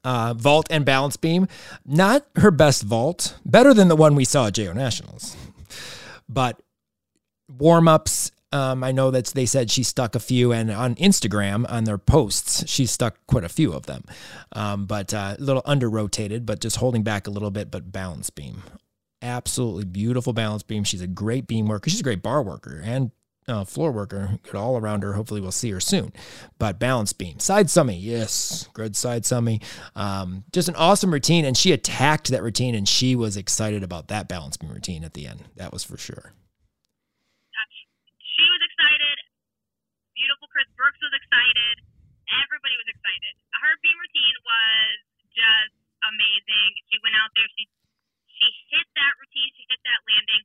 uh, 0.07 0.35
vault 0.35 0.69
and 0.71 0.85
balance 0.85 1.17
beam. 1.17 1.49
Not 1.85 2.27
her 2.37 2.51
best 2.51 2.83
vault, 2.83 3.37
better 3.45 3.75
than 3.75 3.89
the 3.89 3.97
one 3.97 4.15
we 4.15 4.25
saw 4.25 4.47
at 4.47 4.55
JO 4.55 4.73
Nationals. 4.73 5.37
But 6.29 6.61
warm 7.49 7.89
ups, 7.89 8.31
um, 8.53 8.85
I 8.85 8.93
know 8.93 9.11
that 9.11 9.27
they 9.27 9.47
said 9.47 9.71
she 9.71 9.83
stuck 9.83 10.15
a 10.15 10.21
few, 10.21 10.53
and 10.53 10.71
on 10.71 10.95
Instagram, 10.97 11.71
on 11.71 11.85
their 11.85 11.99
posts, 11.99 12.69
she 12.69 12.87
stuck 12.87 13.19
quite 13.27 13.45
a 13.45 13.49
few 13.49 13.73
of 13.73 13.87
them. 13.87 14.05
Um, 14.53 14.87
but 14.87 15.13
uh, 15.13 15.37
a 15.39 15.43
little 15.43 15.63
under 15.65 15.91
rotated, 15.91 16.47
but 16.47 16.61
just 16.61 16.77
holding 16.77 17.03
back 17.03 17.27
a 17.27 17.31
little 17.31 17.51
bit, 17.51 17.71
but 17.71 17.93
balance 17.93 18.31
beam. 18.31 18.63
Absolutely 19.21 19.85
beautiful 19.85 20.33
balance 20.33 20.63
beam. 20.63 20.85
She's 20.85 21.03
a 21.03 21.07
great 21.07 21.47
beam 21.47 21.67
worker. 21.67 21.91
She's 21.91 22.01
a 22.01 22.05
great 22.05 22.23
bar 22.23 22.43
worker 22.43 22.81
and 22.85 23.11
uh, 23.49 23.65
floor 23.65 23.93
worker, 23.93 24.39
good 24.43 24.55
all 24.55 24.77
around 24.77 25.03
her. 25.03 25.15
Hopefully, 25.15 25.41
we'll 25.41 25.53
see 25.53 25.71
her 25.71 25.81
soon. 25.81 26.13
But 26.59 26.79
balance 26.79 27.13
beam, 27.13 27.39
side 27.41 27.67
summy, 27.67 27.97
yes, 28.01 28.69
good 28.73 28.97
side 28.97 29.23
summy. 29.23 29.63
Um, 29.95 30.45
just 30.53 30.69
an 30.69 30.77
awesome 30.77 31.13
routine, 31.13 31.45
and 31.45 31.57
she 31.57 31.73
attacked 31.73 32.29
that 32.29 32.43
routine, 32.43 32.75
and 32.75 32.89
she 32.89 33.17
was 33.17 33.37
excited 33.37 33.83
about 33.83 34.09
that 34.09 34.29
balance 34.29 34.57
beam 34.57 34.71
routine 34.71 35.05
at 35.05 35.15
the 35.15 35.27
end. 35.27 35.45
That 35.57 35.73
was 35.73 35.85
for 35.85 35.97
sure. 35.97 36.33
She 38.37 38.45
was 38.45 38.61
excited. 38.69 39.17
Beautiful 40.13 40.49
Chris 40.53 40.65
Brooks 40.77 41.01
was 41.01 41.15
excited. 41.17 41.77
everybody 42.45 42.77
was 42.77 42.89
excited. 42.93 43.35
Her 43.65 43.73
beam 43.81 43.97
routine 43.97 44.37
was 44.45 44.97
just 45.33 45.75
amazing. 46.05 46.71
She 46.93 47.01
went 47.01 47.17
out 47.17 47.33
there, 47.33 47.49
she 47.57 47.65
she 48.37 48.49
hit 48.69 48.85
that 49.01 49.13
routine, 49.17 49.51
she 49.57 49.65
hit 49.73 49.81
that 49.89 50.01
landing. 50.05 50.45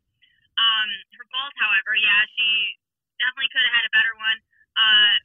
Um, 0.55 0.89
her 1.19 1.27
vault, 1.35 1.51
however, 1.59 1.91
yeah, 1.99 2.23
she 2.31 2.79
definitely 3.19 3.51
could 3.51 3.65
have 3.67 3.75
had 3.75 3.85
a 3.87 3.93
better 3.93 4.15
one. 4.15 4.39
Uh, 4.79 5.15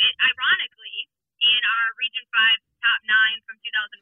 it, 0.00 0.14
ironically, 0.24 0.96
in 1.44 1.60
our 1.60 1.86
Region 2.00 2.24
5 2.24 2.80
top 2.80 3.00
nine 3.04 3.38
from 3.44 3.60
2001 3.60 4.00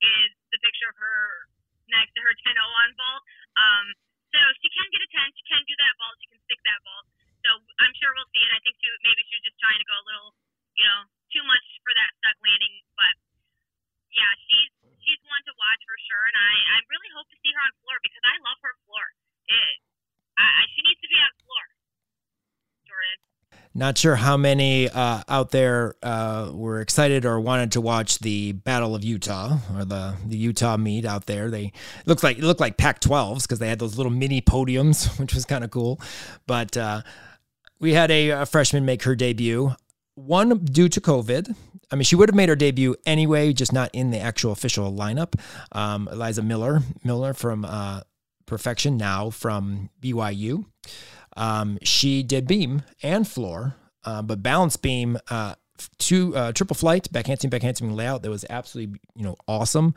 is 0.00 0.30
the 0.52 0.60
picture 0.64 0.88
of 0.88 0.96
her 0.96 1.20
next 1.92 2.16
to 2.16 2.20
her 2.24 2.32
10 2.32 2.56
on 2.56 2.88
vault. 2.96 3.24
Um, 3.60 3.86
so 4.32 4.40
she 4.64 4.68
can 4.72 4.88
get 4.92 5.04
a 5.04 5.08
10, 5.12 5.36
she 5.36 5.44
can 5.48 5.62
do 5.68 5.76
that 5.76 5.92
vault, 6.00 6.16
she 6.24 6.28
can 6.32 6.40
stick 6.48 6.60
that 6.64 6.80
vault. 6.84 7.04
So 7.46 7.50
I'm 7.78 7.94
sure 7.98 8.10
we'll 8.14 8.30
see 8.34 8.42
it. 8.42 8.50
I 8.52 8.60
think 8.62 8.76
too, 8.82 8.92
maybe 9.06 9.22
she 9.28 9.34
was 9.38 9.44
just 9.46 9.58
trying 9.62 9.78
to 9.78 9.88
go 9.88 9.96
a 9.96 10.06
little, 10.06 10.30
you 10.74 10.84
know, 10.86 11.00
too 11.30 11.44
much 11.46 11.66
for 11.84 11.92
that 11.94 12.10
stuck 12.18 12.38
landing. 12.42 12.74
But 12.98 13.14
yeah, 14.14 14.32
she's 14.48 14.72
she's 15.02 15.20
one 15.26 15.42
to 15.46 15.54
watch 15.54 15.80
for 15.86 15.98
sure, 16.08 16.24
and 16.28 16.36
I 16.36 16.52
I 16.74 16.76
really 16.90 17.10
hope 17.14 17.28
to 17.30 17.38
see 17.40 17.50
her 17.54 17.62
on 17.62 17.72
floor 17.84 17.96
because 18.02 18.24
I 18.26 18.34
love 18.42 18.58
her 18.64 18.74
floor. 18.88 19.06
It, 19.48 19.76
I, 20.38 20.66
she 20.74 20.80
needs 20.86 21.02
to 21.02 21.10
be 21.10 21.18
on 21.18 21.32
floor. 21.42 21.64
Jordan. 22.86 23.18
Not 23.74 23.98
sure 23.98 24.16
how 24.16 24.36
many 24.36 24.88
uh, 24.88 25.22
out 25.28 25.50
there 25.50 25.94
uh, 26.02 26.50
were 26.52 26.80
excited 26.80 27.24
or 27.24 27.38
wanted 27.38 27.72
to 27.72 27.80
watch 27.80 28.18
the 28.18 28.52
Battle 28.52 28.94
of 28.94 29.04
Utah 29.04 29.58
or 29.76 29.84
the, 29.84 30.16
the 30.26 30.36
Utah 30.36 30.76
meet 30.76 31.04
out 31.04 31.26
there. 31.26 31.50
They 31.50 31.72
looked 32.06 32.22
like 32.22 32.38
it 32.38 32.44
looked 32.44 32.60
like 32.60 32.76
Pac-12s 32.76 33.42
because 33.42 33.58
they 33.58 33.68
had 33.68 33.78
those 33.78 33.96
little 33.96 34.10
mini 34.10 34.40
podiums, 34.40 35.18
which 35.20 35.34
was 35.34 35.44
kind 35.44 35.64
of 35.64 35.70
cool. 35.70 36.00
But 36.46 36.76
uh, 36.76 37.02
we 37.80 37.94
had 37.94 38.10
a, 38.10 38.30
a, 38.30 38.46
freshman 38.46 38.84
make 38.84 39.02
her 39.04 39.14
debut. 39.14 39.74
One 40.14 40.58
due 40.64 40.88
to 40.88 41.00
COVID. 41.00 41.54
I 41.90 41.96
mean, 41.96 42.02
she 42.02 42.16
would 42.16 42.28
have 42.28 42.36
made 42.36 42.48
her 42.48 42.56
debut 42.56 42.96
anyway, 43.06 43.52
just 43.52 43.72
not 43.72 43.90
in 43.92 44.10
the 44.10 44.18
actual 44.18 44.52
official 44.52 44.92
lineup. 44.92 45.38
Um, 45.72 46.08
Eliza 46.10 46.42
Miller, 46.42 46.80
Miller 47.04 47.32
from 47.34 47.64
uh, 47.64 48.00
Perfection, 48.46 48.96
now 48.96 49.30
from 49.30 49.90
BYU. 50.02 50.64
Um, 51.36 51.78
she 51.82 52.22
did 52.22 52.48
beam 52.48 52.82
and 53.02 53.26
floor, 53.26 53.76
uh, 54.04 54.22
but 54.22 54.42
balance 54.42 54.76
beam, 54.76 55.18
uh, 55.30 55.54
two 55.98 56.36
uh, 56.36 56.52
triple 56.52 56.74
flight, 56.74 57.10
back 57.12 57.26
handspring, 57.26 57.50
back 57.50 57.62
handspring 57.62 57.94
layout 57.94 58.22
that 58.22 58.30
was 58.30 58.44
absolutely 58.50 59.00
you 59.14 59.24
know 59.24 59.36
awesome. 59.46 59.94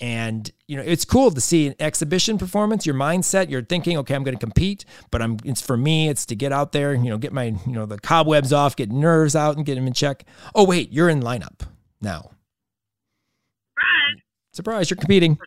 And 0.00 0.50
you 0.66 0.76
know 0.76 0.82
it's 0.82 1.04
cool 1.04 1.30
to 1.30 1.40
see 1.40 1.68
an 1.68 1.74
exhibition 1.78 2.36
performance. 2.36 2.84
Your 2.84 2.96
mindset, 2.96 3.48
you're 3.48 3.62
thinking, 3.62 3.96
okay, 3.98 4.14
I'm 4.14 4.24
going 4.24 4.36
to 4.36 4.40
compete, 4.40 4.84
but 5.12 5.22
I'm. 5.22 5.38
It's 5.44 5.60
for 5.60 5.76
me. 5.76 6.08
It's 6.08 6.26
to 6.26 6.34
get 6.34 6.50
out 6.50 6.72
there, 6.72 6.94
you 6.94 7.10
know, 7.10 7.18
get 7.18 7.32
my 7.32 7.54
you 7.64 7.72
know 7.72 7.86
the 7.86 7.98
cobwebs 7.98 8.52
off, 8.52 8.74
get 8.74 8.90
nerves 8.90 9.36
out, 9.36 9.56
and 9.56 9.64
get 9.64 9.76
them 9.76 9.86
in 9.86 9.92
check. 9.92 10.24
Oh 10.54 10.64
wait, 10.64 10.92
you're 10.92 11.08
in 11.08 11.20
lineup 11.20 11.60
now. 12.00 12.32
Surprise! 13.76 14.22
Surprise! 14.52 14.90
You're 14.90 14.96
competing. 14.96 15.38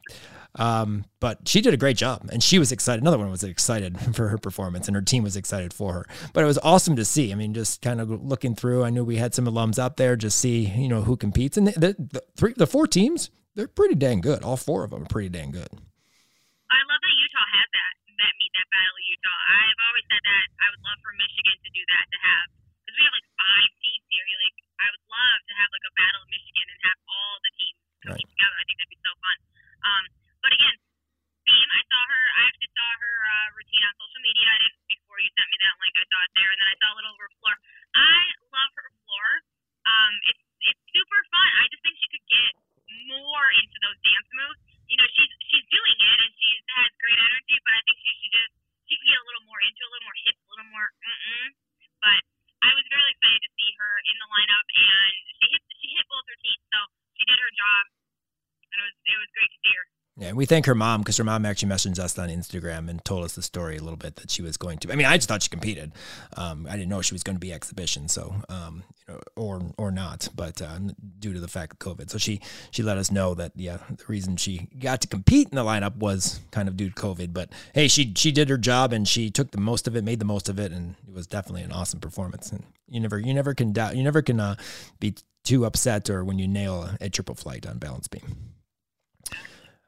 Um, 0.58 1.06
but 1.20 1.48
she 1.48 1.62
did 1.62 1.74
a 1.74 1.78
great 1.78 1.98
job 1.98 2.30
and 2.32 2.42
she 2.42 2.60
was 2.60 2.72
excited. 2.72 3.02
Another 3.02 3.18
one 3.18 3.30
was 3.30 3.44
excited 3.44 3.98
for 4.16 4.30
her 4.30 4.38
performance 4.38 4.88
and 4.88 4.96
her 4.96 5.02
team 5.02 5.24
was 5.24 5.36
excited 5.36 5.74
for 5.74 5.94
her. 5.94 6.06
But 6.34 6.44
it 6.44 6.48
was 6.48 6.58
awesome 6.60 6.96
to 6.96 7.06
see. 7.06 7.32
I 7.32 7.36
mean, 7.36 7.54
just 7.54 7.82
kind 7.82 8.02
of 8.02 8.10
looking 8.10 8.56
through, 8.56 8.84
I 8.84 8.90
knew 8.90 9.04
we 9.04 9.18
had 9.18 9.34
some 9.34 9.46
alums 9.46 9.78
out 9.78 9.98
there, 9.98 10.16
just 10.16 10.40
see, 10.40 10.66
you 10.66 10.88
know, 10.88 11.02
who 11.02 11.16
competes. 11.16 11.58
And 11.58 11.68
the, 11.68 11.72
the, 11.80 11.96
the 11.98 12.24
three, 12.36 12.54
the 12.58 12.68
four 12.68 12.88
teams, 12.88 13.30
they're 13.58 13.66
pretty 13.66 13.98
dang 13.98 14.22
good. 14.22 14.46
All 14.46 14.56
four 14.56 14.86
of 14.86 14.94
them 14.94 15.02
are 15.02 15.10
pretty 15.10 15.34
dang 15.34 15.50
good. 15.50 15.74
I 16.70 16.80
love 16.86 17.02
that 17.02 17.16
Utah 17.18 17.50
had 17.58 17.66
that, 17.74 17.94
that 18.22 18.34
meet, 18.38 18.54
that 18.54 18.70
battle 18.70 18.94
of 18.94 19.06
Utah. 19.10 19.42
I've 19.50 19.82
always 19.90 20.06
said 20.14 20.22
that 20.22 20.46
I 20.62 20.66
would 20.70 20.84
love 20.86 21.00
for 21.02 21.10
Michigan 21.18 21.58
to 21.58 21.70
do 21.74 21.82
that, 21.90 22.06
to 22.06 22.18
have, 22.22 22.48
because 22.86 22.96
we 23.02 23.02
have 23.02 23.16
like 23.18 23.30
five 23.34 23.72
teams 23.82 24.06
here. 24.14 24.26
Like, 24.30 24.58
I 24.78 24.88
would 24.94 25.06
love 25.10 25.40
to 25.42 25.54
have 25.58 25.70
like 25.74 25.86
a 25.90 25.94
battle 25.98 26.22
of 26.22 26.30
Michigan 26.30 26.66
and 26.70 26.80
have 26.86 27.00
all 27.10 27.36
the 27.42 27.52
teams 27.58 27.80
compete 28.06 28.30
right. 28.30 28.34
together. 28.38 28.58
I 28.62 28.64
think 28.70 28.78
that'd 28.78 28.94
be 28.94 29.02
so 29.02 29.14
fun. 29.18 29.38
Um, 29.82 30.04
but 30.46 30.52
again, 30.54 30.76
Beam, 31.50 31.70
I 31.74 31.82
saw 31.90 32.02
her. 32.14 32.24
I 32.38 32.42
actually 32.46 32.72
saw 32.78 32.90
her 32.94 33.16
uh, 33.26 33.48
routine 33.58 33.84
on 33.90 33.94
social 33.98 34.22
media. 34.22 34.48
I 34.54 34.58
didn't 34.62 34.78
before 34.86 35.18
you 35.18 35.30
sent 35.34 35.48
me 35.50 35.58
that 35.66 35.76
link. 35.82 35.94
I 35.98 36.06
saw 36.06 36.20
it 36.22 36.32
there, 36.38 36.52
and 36.54 36.60
then 36.62 36.70
I 36.70 36.78
saw 36.78 36.88
a 36.94 36.96
little 37.00 37.14
over 37.16 37.30
floor. 37.42 37.56
I 37.96 38.22
love 38.54 38.72
her 38.78 38.90
floor. 39.02 39.28
Um, 39.88 40.14
it's 40.30 40.44
it's 40.68 40.84
super 40.94 41.22
fun. 41.32 41.50
I 41.58 41.66
just 41.72 41.82
think 41.82 41.96
she 41.98 42.12
could 42.12 42.28
get 42.28 42.52
more 43.08 43.48
into 43.60 43.78
those 43.84 44.00
dance 44.02 44.30
moves. 44.32 44.60
You 44.88 44.98
know, 44.98 45.08
she's 45.12 45.32
she's 45.52 45.68
doing 45.68 45.98
it, 46.00 46.18
and 46.24 46.32
she 46.40 46.50
has 46.80 46.92
great 47.00 47.20
energy. 47.20 47.56
But 47.64 47.74
I 47.76 47.82
think 47.84 47.98
she 48.00 48.14
should 48.24 48.34
just 48.34 48.54
she 48.88 48.94
can 48.96 49.08
get 49.08 49.20
a 49.20 49.26
little 49.28 49.46
more 49.46 49.60
into 49.64 49.82
a 49.84 49.90
little 49.92 50.08
more 50.08 50.20
hips, 50.24 50.42
a 50.42 50.50
little 50.56 50.70
more. 50.72 50.88
Mm-mm. 51.04 51.48
But 52.00 52.20
I 52.64 52.72
was 52.72 52.86
really 52.88 53.12
excited 53.14 53.42
to 53.44 53.52
see 53.52 53.70
her 53.76 53.92
in 54.08 54.16
the 54.18 54.28
lineup, 54.32 54.66
and 54.68 55.14
she 55.38 55.46
hit 55.52 55.62
she 55.78 55.88
hit 55.92 56.06
both 56.08 56.26
routines, 56.28 56.64
so 56.72 56.80
she 57.20 57.24
did 57.28 57.38
her 57.38 57.52
job, 57.54 57.84
and 58.72 58.78
it 58.80 58.86
was 58.88 58.96
it 59.04 59.18
was 59.20 59.30
great 59.36 59.52
to 59.52 59.60
see 59.62 59.74
her. 59.76 59.86
Yeah, 60.18 60.34
we 60.34 60.48
thank 60.48 60.66
her 60.66 60.74
mom 60.74 61.02
because 61.02 61.18
her 61.18 61.24
mom 61.24 61.46
actually 61.46 61.70
messaged 61.70 62.00
us 62.00 62.18
on 62.18 62.30
Instagram 62.30 62.90
and 62.90 63.04
told 63.06 63.24
us 63.24 63.36
the 63.36 63.44
story 63.44 63.78
a 63.78 63.82
little 63.82 63.98
bit 63.98 64.16
that 64.16 64.32
she 64.32 64.42
was 64.42 64.58
going 64.58 64.80
to. 64.80 64.92
I 64.92 64.96
mean, 64.96 65.06
I 65.06 65.16
just 65.18 65.30
thought 65.30 65.44
she 65.44 65.50
competed. 65.50 65.92
Um, 66.36 66.66
I 66.68 66.72
didn't 66.72 66.90
know 66.90 67.04
she 67.04 67.14
was 67.14 67.22
going 67.22 67.36
to 67.36 67.40
be 67.40 67.54
exhibition, 67.54 68.08
so 68.08 68.34
um, 68.50 68.84
or 69.36 69.62
or 69.78 69.92
not, 69.92 70.30
but 70.36 70.62
uh, 70.62 70.80
due 71.20 71.34
to 71.34 71.40
the 71.40 71.48
fact 71.48 71.74
of 71.74 71.80
COVID, 71.80 72.10
so 72.10 72.18
she 72.18 72.42
she 72.72 72.84
let 72.84 72.98
us 72.98 73.12
know 73.12 73.34
that 73.34 73.54
yeah, 73.56 73.78
the 73.90 74.04
reason 74.08 74.36
she 74.36 74.68
got 74.80 75.02
to 75.02 75.08
compete 75.08 75.50
in 75.50 75.56
the 75.56 75.64
lineup 75.64 75.96
was 75.98 76.42
kind 76.52 76.68
of 76.68 76.76
due 76.76 76.90
to 76.90 76.96
COVID. 76.96 77.34
But 77.34 77.50
hey, 77.74 77.88
she 77.88 78.14
she 78.16 78.32
did 78.32 78.50
her 78.50 78.58
job 78.58 78.94
and 78.94 79.08
she 79.08 79.30
took 79.30 79.52
the 79.52 79.60
most 79.60 79.88
of 79.88 79.96
it, 79.96 80.04
made 80.04 80.20
the 80.20 80.26
most 80.26 80.50
of 80.50 80.60
it, 80.60 80.72
and 80.72 80.96
it 81.08 81.14
was 81.14 81.28
definitely 81.28 81.64
an 81.64 81.72
awesome 81.72 82.00
performance. 82.00 82.52
And 82.52 82.64
you 82.88 83.00
never 83.00 83.20
you 83.20 83.34
never 83.34 83.54
can 83.54 83.72
doubt 83.72 83.96
you 83.96 84.04
never 84.04 84.22
can 84.22 84.40
uh, 84.40 84.56
be 85.00 85.16
too 85.44 85.66
upset 85.66 86.10
or 86.10 86.26
when 86.26 86.40
you 86.40 86.48
nail 86.48 86.84
a, 86.84 86.98
a 87.06 87.10
triple 87.10 87.36
flight 87.36 87.66
on 87.66 87.78
balance 87.78 88.08
beam. 88.08 88.54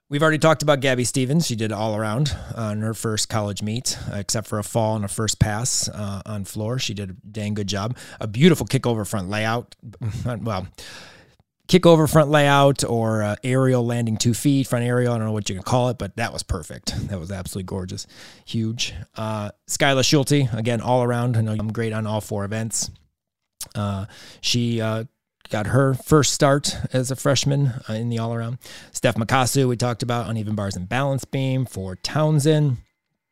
We've 0.10 0.24
already 0.24 0.40
talked 0.40 0.64
about 0.64 0.80
Gabby 0.80 1.04
Stevens. 1.04 1.46
She 1.46 1.56
did 1.56 1.72
all 1.72 1.96
around 1.96 2.36
on 2.56 2.82
her 2.82 2.96
first 2.96 3.30
college 3.30 3.62
meet, 3.62 3.96
except 4.12 4.48
for 4.48 4.58
a 4.58 4.64
fall 4.64 4.96
and 4.96 5.06
a 5.06 5.08
first 5.08 5.40
pass 5.40 5.88
uh, 5.88 6.24
on 6.26 6.46
floor. 6.46 6.80
She 6.80 6.96
did 6.96 7.12
a 7.12 7.14
dang 7.32 7.54
good 7.54 7.68
job. 7.68 7.96
A 8.20 8.26
beautiful 8.26 8.66
kick 8.66 8.88
over 8.88 9.06
front 9.06 9.30
layout. 9.30 9.76
Well, 10.26 10.68
kick 11.68 11.86
over 11.86 12.08
front 12.08 12.32
layout 12.32 12.84
or 12.84 13.22
uh, 13.22 13.36
aerial 13.44 13.86
landing 13.86 14.18
two 14.18 14.34
feet, 14.34 14.66
front 14.66 14.84
aerial. 14.84 15.14
I 15.14 15.20
don't 15.20 15.28
know 15.28 15.32
what 15.32 15.48
you 15.48 15.54
can 15.54 15.64
call 15.64 15.90
it, 15.90 16.00
but 16.00 16.16
that 16.16 16.34
was 16.34 16.42
perfect. 16.42 17.08
That 17.10 17.20
was 17.20 17.32
absolutely 17.32 17.68
gorgeous. 17.68 18.08
Huge. 18.46 18.96
Uh, 19.16 19.52
Skyla 19.68 20.04
Schulte, 20.04 20.52
again, 20.54 20.82
all 20.82 21.04
around. 21.04 21.38
I 21.38 21.42
know 21.42 21.52
I'm 21.52 21.72
great 21.72 21.94
on 21.94 22.08
all 22.08 22.22
four 22.22 22.46
events. 22.46 22.90
Uh, 23.76 24.08
she 24.42 24.82
uh, 24.82 25.04
got 25.50 25.68
her 25.68 25.94
first 25.94 26.34
start 26.34 26.76
as 26.94 27.12
a 27.12 27.16
freshman 27.16 27.74
uh, 27.90 27.94
in 27.94 28.10
the 28.10 28.20
all 28.20 28.34
around. 28.34 28.60
Steph 28.92 29.16
Makasu, 29.16 29.68
we 29.68 29.76
talked 29.76 30.04
about 30.04 30.30
uneven 30.30 30.56
bars 30.56 30.76
and 30.76 30.88
balance 30.88 31.26
beam 31.26 31.66
for 31.66 31.96
Towson. 31.96 32.78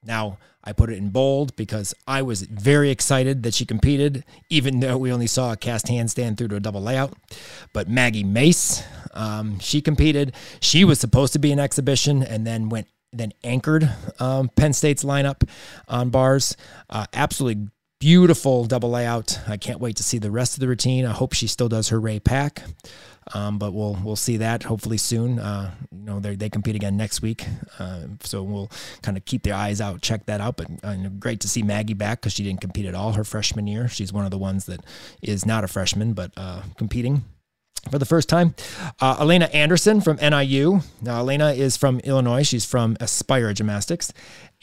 Now, 0.04 0.38
I 0.64 0.74
put 0.74 0.90
it 0.90 0.98
in 0.98 1.10
bold 1.10 1.56
because 1.56 1.94
I 2.08 2.22
was 2.24 2.42
very 2.42 2.90
excited 2.90 3.44
that 3.44 3.54
she 3.54 3.66
competed, 3.66 4.26
even 4.50 4.80
though 4.80 4.98
we 4.98 5.12
only 5.12 5.28
saw 5.28 5.54
a 5.54 5.58
cast 5.58 5.86
handstand 5.86 6.38
through 6.38 6.50
to 6.50 6.58
a 6.58 6.60
double 6.60 6.82
layout. 6.82 7.14
But 7.72 7.88
Maggie 7.88 8.24
Mace, 8.24 8.84
um, 9.14 9.60
she 9.60 9.82
competed. 9.82 10.34
She 10.60 10.84
was 10.84 11.00
supposed 11.00 11.34
to 11.34 11.40
be 11.40 11.52
an 11.52 11.60
exhibition 11.60 12.22
and 12.22 12.46
then 12.46 12.70
went 12.70 12.88
then 13.14 13.32
anchored 13.44 13.90
um, 14.20 14.50
Penn 14.50 14.74
State's 14.74 15.04
lineup 15.04 15.48
on 15.88 16.10
bars. 16.10 16.58
Uh, 16.90 17.06
absolutely 17.14 17.70
beautiful 18.00 18.66
double 18.66 18.92
layout. 18.92 19.40
I 19.48 19.58
can't 19.58 19.80
wait 19.80 19.96
to 19.98 20.04
see 20.04 20.18
the 20.18 20.32
rest 20.32 20.54
of 20.54 20.60
the 20.60 20.68
routine. 20.68 21.06
I 21.06 21.12
hope 21.12 21.34
she 21.34 21.48
still 21.48 21.70
does 21.70 21.90
her 21.90 22.00
Ray 22.00 22.20
Pak, 22.20 22.64
um, 23.34 23.58
but 23.58 23.74
we'll 23.74 23.98
we'll 24.04 24.16
see 24.16 24.38
that 24.38 24.64
hopefully 24.64 24.98
soon. 24.98 25.40
Uh, 25.40 25.72
you 25.92 26.04
know 26.04 26.20
they 26.20 26.36
they 26.36 26.50
compete 26.50 26.76
again 26.76 26.98
next 26.98 27.22
week, 27.22 27.46
uh, 27.80 28.02
so 28.22 28.44
we'll 28.44 28.72
kind 29.02 29.18
of 29.18 29.26
keep 29.26 29.44
their 29.44 29.56
eyes 29.56 29.82
out, 29.82 30.02
check 30.02 30.26
that 30.28 30.42
out. 30.42 30.58
But 30.58 30.68
uh, 30.84 30.96
great 31.20 31.40
to 31.42 31.50
see 31.50 31.64
Maggie 31.64 31.94
back 31.94 32.22
because 32.22 32.34
she 32.34 32.44
didn't 32.44 32.62
compete 32.62 32.86
at 32.86 32.96
all 32.96 33.14
her 33.14 33.24
freshman 33.24 33.68
year. 33.68 33.88
She's 33.88 34.14
one 34.14 34.26
of 34.26 34.32
the 34.32 34.38
ones 34.38 34.66
that 34.66 34.82
is 35.22 35.46
not 35.46 35.64
a 35.64 35.68
freshman 35.68 36.14
but 36.14 36.32
uh, 36.38 36.62
competing 36.78 37.24
for 37.90 38.00
the 38.00 38.06
first 38.06 38.30
time. 38.30 38.56
Uh, 39.00 39.18
Elena 39.20 39.46
Anderson 39.46 40.02
from 40.02 40.18
NIU. 40.18 40.82
Now, 41.02 41.20
Elena 41.20 41.52
is 41.52 41.78
from 41.78 42.00
Illinois. 42.02 42.44
She's 42.44 42.66
from 42.66 42.98
Aspire 43.00 43.54
Gymnastics. 43.54 44.12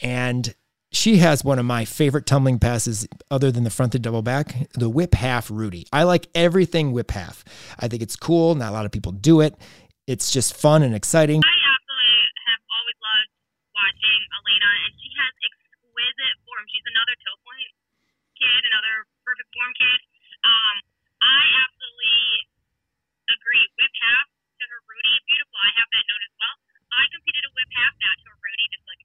And 0.01 0.53
she 0.95 1.19
has 1.19 1.43
one 1.43 1.59
of 1.59 1.65
my 1.65 1.83
favorite 1.83 2.25
tumbling 2.25 2.57
passes 2.57 3.05
other 3.29 3.51
than 3.51 3.63
the 3.63 3.69
fronted 3.69 4.01
double 4.01 4.23
back, 4.23 4.55
the 4.73 4.89
whip 4.89 5.13
half 5.13 5.51
Rudy. 5.51 5.87
I 5.91 6.03
like 6.03 6.27
everything 6.33 6.95
whip 6.95 7.11
half. 7.11 7.43
I 7.77 7.87
think 7.87 8.01
it's 8.01 8.15
cool. 8.15 8.55
Not 8.55 8.71
a 8.71 8.75
lot 8.75 8.85
of 8.87 8.91
people 8.95 9.11
do 9.11 9.41
it. 9.41 9.59
It's 10.07 10.31
just 10.31 10.55
fun 10.55 10.83
and 10.83 10.95
exciting. 10.95 11.43
I 11.43 11.51
absolutely 11.51 12.15
have 12.47 12.61
always 12.71 12.99
loved 13.03 13.31
watching 13.75 14.21
Elena, 14.39 14.71
and 14.87 14.93
she 14.95 15.09
has 15.19 15.33
exquisite 15.43 16.35
form. 16.47 16.63
She's 16.71 16.87
another 16.87 17.15
toe 17.27 17.37
point 17.43 17.69
kid, 18.39 18.61
another 18.71 18.95
perfect 19.27 19.49
form 19.51 19.73
kid. 19.75 19.99
Um, 20.47 20.75
I 21.21 21.43
absolutely 21.59 22.23
agree. 23.35 23.65
Whip 23.83 23.93
half 23.99 24.27
to 24.31 24.63
her 24.63 24.79
Rudy, 24.87 25.13
beautiful. 25.27 25.57
I 25.59 25.71
have 25.75 25.89
that 25.91 26.05
note 26.07 26.23
as 26.23 26.33
well. 26.39 26.55
I 26.95 27.03
competed 27.11 27.43
a 27.43 27.51
whip 27.51 27.71
half 27.75 27.93
now 27.99 28.13
to 28.15 28.25
a 28.31 28.37
Rudy, 28.39 28.65
just 28.71 28.87
like. 28.87 29.04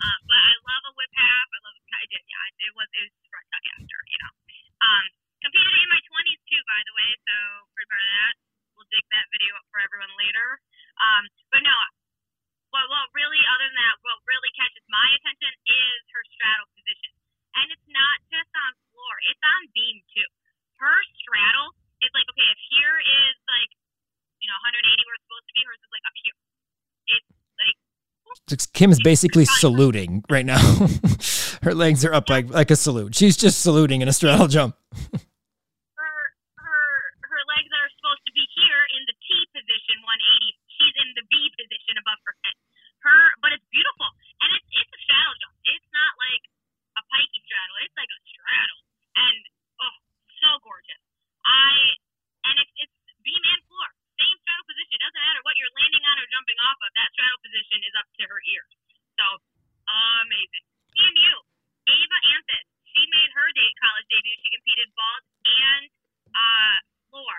Um, 0.00 0.20
but 0.28 0.40
I 0.40 0.54
love 0.64 0.84
a 0.88 0.92
whip 0.96 1.12
half. 1.16 1.46
I 1.52 1.58
love 1.64 1.76
I 2.00 2.04
did, 2.08 2.24
yeah. 2.24 2.64
It 2.64 2.72
was 2.72 2.88
it 2.96 3.02
was 3.04 3.12
just 3.12 3.28
front 3.28 3.46
tuck 3.52 3.64
after, 3.76 3.98
you 4.08 4.18
know. 4.24 4.32
Um, 4.80 5.04
competed 5.44 5.74
in 5.76 5.88
my 5.92 6.00
20s 6.00 6.42
too, 6.48 6.62
by 6.64 6.80
the 6.80 6.94
way. 6.96 7.10
So 7.28 7.36
for 7.76 7.82
part 7.92 8.00
of 8.00 8.12
that, 8.16 8.34
we'll 8.72 8.88
dig 8.88 9.04
that 9.12 9.26
video 9.36 9.52
up 9.60 9.66
for 9.68 9.80
everyone 9.84 10.12
later. 10.16 10.48
Um, 10.96 11.24
but 11.52 11.60
no, 11.60 11.76
what 12.72 12.86
what 12.88 13.12
really 13.12 13.40
other 13.52 13.68
than 13.68 13.76
that, 13.76 13.96
what 14.00 14.16
really 14.24 14.52
catches 14.56 14.84
my 14.88 15.08
attention 15.20 15.52
is 15.68 15.98
her 16.16 16.24
straddle 16.32 16.70
position, 16.72 17.12
and 17.60 17.66
it's 17.68 17.88
not 17.92 18.18
just 18.32 18.50
on 18.56 18.72
floor; 18.94 19.14
it's 19.28 19.44
on 19.44 19.62
beam 19.76 20.00
too. 20.16 20.30
Her 20.80 20.96
straddle 21.20 21.76
is 22.00 22.10
like 22.16 22.28
okay, 22.32 22.48
if 22.48 22.60
here 22.72 22.96
is 22.96 23.36
like 23.50 23.72
you 24.40 24.48
know 24.48 24.56
180 24.64 25.04
where 25.04 25.16
it's 25.20 25.26
supposed 25.28 25.48
to 25.50 25.54
be, 25.56 25.62
hers 25.68 25.82
is 25.84 25.92
like 25.92 26.06
up 26.08 26.16
here. 26.24 26.38
It's 27.12 27.30
like 27.60 27.76
basically 29.02 29.44
saluting 29.44 30.24
right 30.30 30.46
now. 30.46 30.60
her 31.62 31.74
legs 31.74 32.04
are 32.04 32.14
up 32.14 32.28
like 32.28 32.50
like 32.50 32.70
a 32.70 32.76
salute. 32.76 33.14
She's 33.14 33.36
just 33.36 33.60
saluting 33.60 34.02
in 34.02 34.08
a 34.08 34.12
straddle 34.12 34.48
jump. 34.48 34.76
her 34.94 36.18
her 36.56 36.86
her 37.22 37.42
legs 37.50 37.70
are 37.70 37.88
supposed 37.98 38.24
to 38.26 38.32
be 38.32 38.44
here 38.54 38.82
in 38.96 39.02
the 39.06 39.16
T 39.18 39.28
position, 39.54 39.96
180. 40.02 40.58
She's 40.78 40.96
in 40.98 41.08
the 41.18 41.24
V 41.26 41.34
position 41.58 41.94
above 42.00 42.20
her 42.26 42.34
head. 42.42 42.56
Her, 43.00 43.20
but 43.40 43.50
it's 43.56 43.64
beautiful, 43.72 44.08
and 44.44 44.48
it's 44.52 44.68
it's 44.76 44.92
a 44.92 45.00
straddle 45.00 45.36
jump. 45.40 45.54
It's 45.64 45.88
not 45.90 46.12
like 46.20 46.44
a 47.00 47.02
pikey 47.08 47.40
straddle. 47.48 47.76
It's 47.86 47.96
like 47.96 48.12
a 48.12 48.20
straddle, 48.28 48.80
and 49.16 49.38
oh, 49.80 49.96
so 50.42 50.50
gorgeous. 50.60 51.00
I 51.46 51.96
and 52.44 52.56
it's 52.60 52.74
it's 52.76 53.00
same 53.30 53.44
straddle 53.46 53.69
position. 54.70 54.94
It 54.94 55.02
doesn't 55.02 55.24
matter 55.26 55.42
what 55.42 55.58
you're 55.58 55.74
landing 55.74 56.04
on 56.06 56.16
or 56.22 56.26
jumping 56.30 56.58
off 56.62 56.78
of. 56.78 56.90
That 56.94 57.10
straddle 57.18 57.42
position 57.42 57.78
is 57.82 57.94
up 57.98 58.06
to 58.06 58.22
her 58.30 58.40
ears. 58.46 58.72
So 59.18 59.26
amazing. 60.22 60.64
CMU, 60.94 61.34
Ava 61.90 62.18
Anthus. 62.38 62.66
She 62.94 63.02
made 63.10 63.30
her 63.34 63.48
date 63.54 63.74
college 63.82 64.06
debut. 64.10 64.38
She 64.42 64.50
competed 64.54 64.88
vault 64.94 65.24
and 65.46 65.84
uh, 66.34 66.76
floor. 67.10 67.38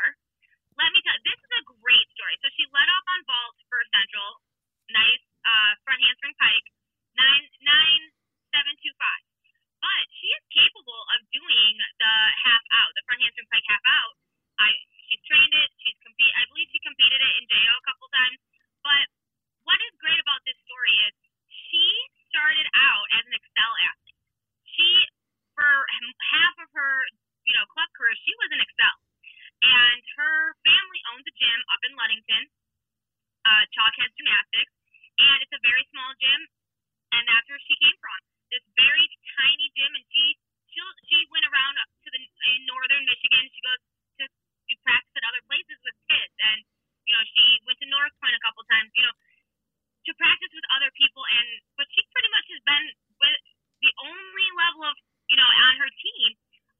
Let 0.79 0.91
me 0.95 0.99
tell 1.03 1.15
this 1.23 1.39
is 1.39 1.51
a 1.59 1.63
great 1.83 2.07
story. 2.15 2.35
So 2.39 2.47
she 2.55 2.63
led 2.71 2.87
off 2.87 3.05
on 3.15 3.21
vault 3.27 3.55
for 3.67 3.79
Central. 3.91 4.39
Nice 4.91 5.23
uh, 5.47 5.71
front 5.87 5.99
handspring 6.03 6.35
pike, 6.39 6.67
nine 7.15 7.43
nine 7.63 8.03
seven 8.51 8.75
two 8.83 8.91
five. 8.99 9.23
But 9.79 10.03
she 10.19 10.27
is 10.31 10.43
capable 10.51 11.03
of 11.15 11.19
doing 11.31 11.73
the 11.99 12.13
half 12.43 12.63
out, 12.83 12.91
the 12.95 13.03
front 13.07 13.23
handspring 13.23 13.49
pike 13.51 13.67
half 13.67 13.83
out. 13.87 14.15
I 14.59 14.69
she's 15.11 15.23
trained 15.27 15.51
it. 15.51 15.69
She's 15.83 15.99
compete. 15.99 16.31
I 16.39 16.47
believe 16.47 16.71
she 16.71 16.79
competed 16.79 17.19
it 17.19 17.33
in 17.35 17.43
JO 17.51 17.73
a 17.75 17.83
couple 17.83 18.07
times. 18.15 18.39
But 18.79 19.05
what 19.67 19.79
is 19.83 19.93
great 19.99 20.15
about 20.23 20.39
this 20.47 20.55
story 20.63 20.95
is 21.11 21.13
she 21.51 21.85
started 22.31 22.63
out 22.79 23.05
as 23.19 23.27
an 23.27 23.35
Excel 23.35 23.73
athlete. 23.91 24.19
She, 24.71 24.87
for 25.51 25.67
half 26.31 26.55
of 26.63 26.71
her, 26.71 26.93
you 27.43 27.53
know, 27.59 27.67
club 27.75 27.91
career, 27.99 28.15
she 28.23 28.31
was 28.39 28.55
an 28.55 28.63
Excel, 28.63 28.97
and 29.67 29.99
her 30.15 30.55
family 30.63 31.01
owns 31.11 31.27
a 31.27 31.33
gym 31.35 31.59
up 31.75 31.81
in 31.83 31.91
Ludington, 31.99 32.43
uh, 33.43 33.63
Chalkhead 33.75 34.15
Gymnastics, 34.15 34.73
and 35.19 35.37
it's 35.43 35.51
a 35.51 35.59
very 35.59 35.83
small 35.91 36.15
gym, 36.23 36.41
and 37.19 37.27
that's 37.27 37.47
where 37.51 37.59
she 37.67 37.75
came 37.83 37.97
from. 37.99 38.19
This 38.47 38.63
very 38.79 39.05
tiny 39.35 39.67
gym, 39.75 39.91
and 39.91 40.05
she 40.07 40.39
she 40.71 40.79
she 41.11 41.19
went 41.35 41.43
around 41.51 41.75
to 41.75 42.07
the 42.15 42.19
in 42.23 42.63
northern 42.63 43.03
Michigan. 43.03 43.43
She 43.51 43.59
goes 43.59 43.90
practice 44.85 45.13
at 45.17 45.25
other 45.25 45.43
places 45.47 45.77
with 45.81 45.95
kids, 46.09 46.35
and 46.41 46.59
you 47.05 47.13
know 47.13 47.23
she 47.25 47.45
went 47.65 47.77
to 47.81 47.87
North 47.89 48.13
Point 48.21 48.35
a 48.35 48.43
couple 48.43 48.61
times. 48.69 48.89
You 48.93 49.05
know 49.05 49.15
to 50.01 50.11
practice 50.17 50.49
with 50.49 50.65
other 50.73 50.89
people 50.97 51.21
and 51.21 51.47
but 51.77 51.85
she 51.93 52.01
pretty 52.09 52.31
much 52.33 52.47
has 52.49 52.61
been 52.65 52.85
with 53.21 53.41
the 53.85 53.93
only 54.01 54.47
level 54.57 54.81
of 54.89 54.97
you 55.29 55.37
know 55.37 55.45
on 55.45 55.73
her 55.77 55.91
team 55.93 56.33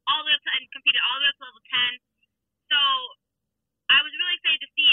all 0.10 0.26
the 0.26 0.34
way 0.34 0.34
up 0.34 0.41
and 0.57 0.65
competed 0.73 0.98
all 1.06 1.22
the 1.22 1.26
way 1.26 1.30
up 1.30 1.38
to 1.38 1.45
level 1.45 1.64
ten. 1.69 1.91
So 2.73 2.80
I 3.94 3.99
was 4.02 4.11
really 4.15 4.36
excited 4.41 4.61
to 4.65 4.72
see 4.73 4.91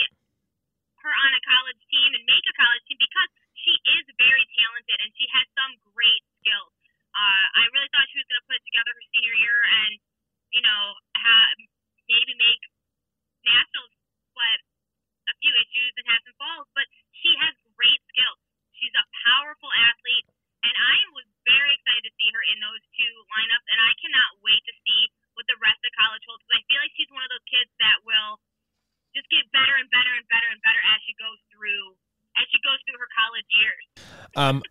her 1.07 1.13
on 1.15 1.31
a 1.33 1.43
college 1.47 1.81
team 1.89 2.11
and 2.13 2.23
make 2.27 2.45
a 2.45 2.55
college 2.59 2.85
team 2.91 2.99
because 3.01 3.31
she 3.57 3.75
is 3.97 4.05
very 4.19 4.45
talented 4.59 4.99
and 5.01 5.11
she 5.15 5.27
has 5.33 5.47
some 5.55 5.73
great 5.95 6.25
skills. 6.43 6.75
Uh, 7.15 7.45
I 7.63 7.65
really 7.73 7.89
thought 7.95 8.11
she 8.13 8.21
was 8.21 8.29
going 8.29 8.43
to 8.43 8.47
put 8.51 8.59
it 8.61 8.67
together 8.69 8.93
her 8.93 9.07
senior 9.15 9.37
year 9.39 9.59
and 9.87 9.93
you 10.53 10.63
know 10.63 10.83
have, 11.17 11.57
maybe 12.11 12.37
make 12.37 12.63
nationals, 13.47 13.95
but 14.37 14.59
a 15.29 15.35
few 15.41 15.53
issues 15.57 15.93
and 15.97 16.05
had 16.09 16.21
some 16.25 16.37
falls. 16.37 16.69
But 16.77 16.87
she 17.21 17.33
has 17.43 17.55
great 17.79 18.03
skills. 18.11 18.41
She's 18.79 18.95
a 18.95 19.07
powerful 19.27 19.71
athlete, 19.71 20.27
and 20.63 20.75
I 20.75 20.97
was 21.15 21.27
very 21.47 21.75
excited 21.79 22.05
to 22.07 22.13
see 22.19 22.29
her 22.35 22.43
in 22.55 22.59
those 22.63 22.83
two 22.95 23.15
lineups. 23.39 23.67
And 23.71 23.81
I 23.83 23.93
cannot 23.99 24.31
wait 24.43 24.63
to 24.67 24.75
see 24.83 25.03
what 25.35 25.47
the 25.47 25.59
rest 25.63 25.79
of 25.83 25.91
college 25.95 26.23
holds 26.27 26.43
because 26.43 26.59
I 26.59 26.67
feel 26.67 26.81
like 26.83 26.95
she's 26.99 27.11
one 27.15 27.23
of 27.23 27.31
those 27.31 27.47
kids 27.47 27.71
that 27.79 27.99
will 28.03 28.43
just 29.15 29.31
get 29.31 29.47
better 29.55 29.75
and 29.79 29.89
better 29.91 30.13
and 30.15 30.27
better 30.31 30.49
and 30.51 30.61
better 30.63 30.83
as 30.95 30.99
she 31.07 31.15
goes 31.19 31.41
through 31.55 31.97
as 32.39 32.47
she 32.55 32.59
goes 32.63 32.79
through 32.87 32.99
her 33.03 33.11
college 33.19 33.49
years. 33.51 33.85
Um, 34.39 34.63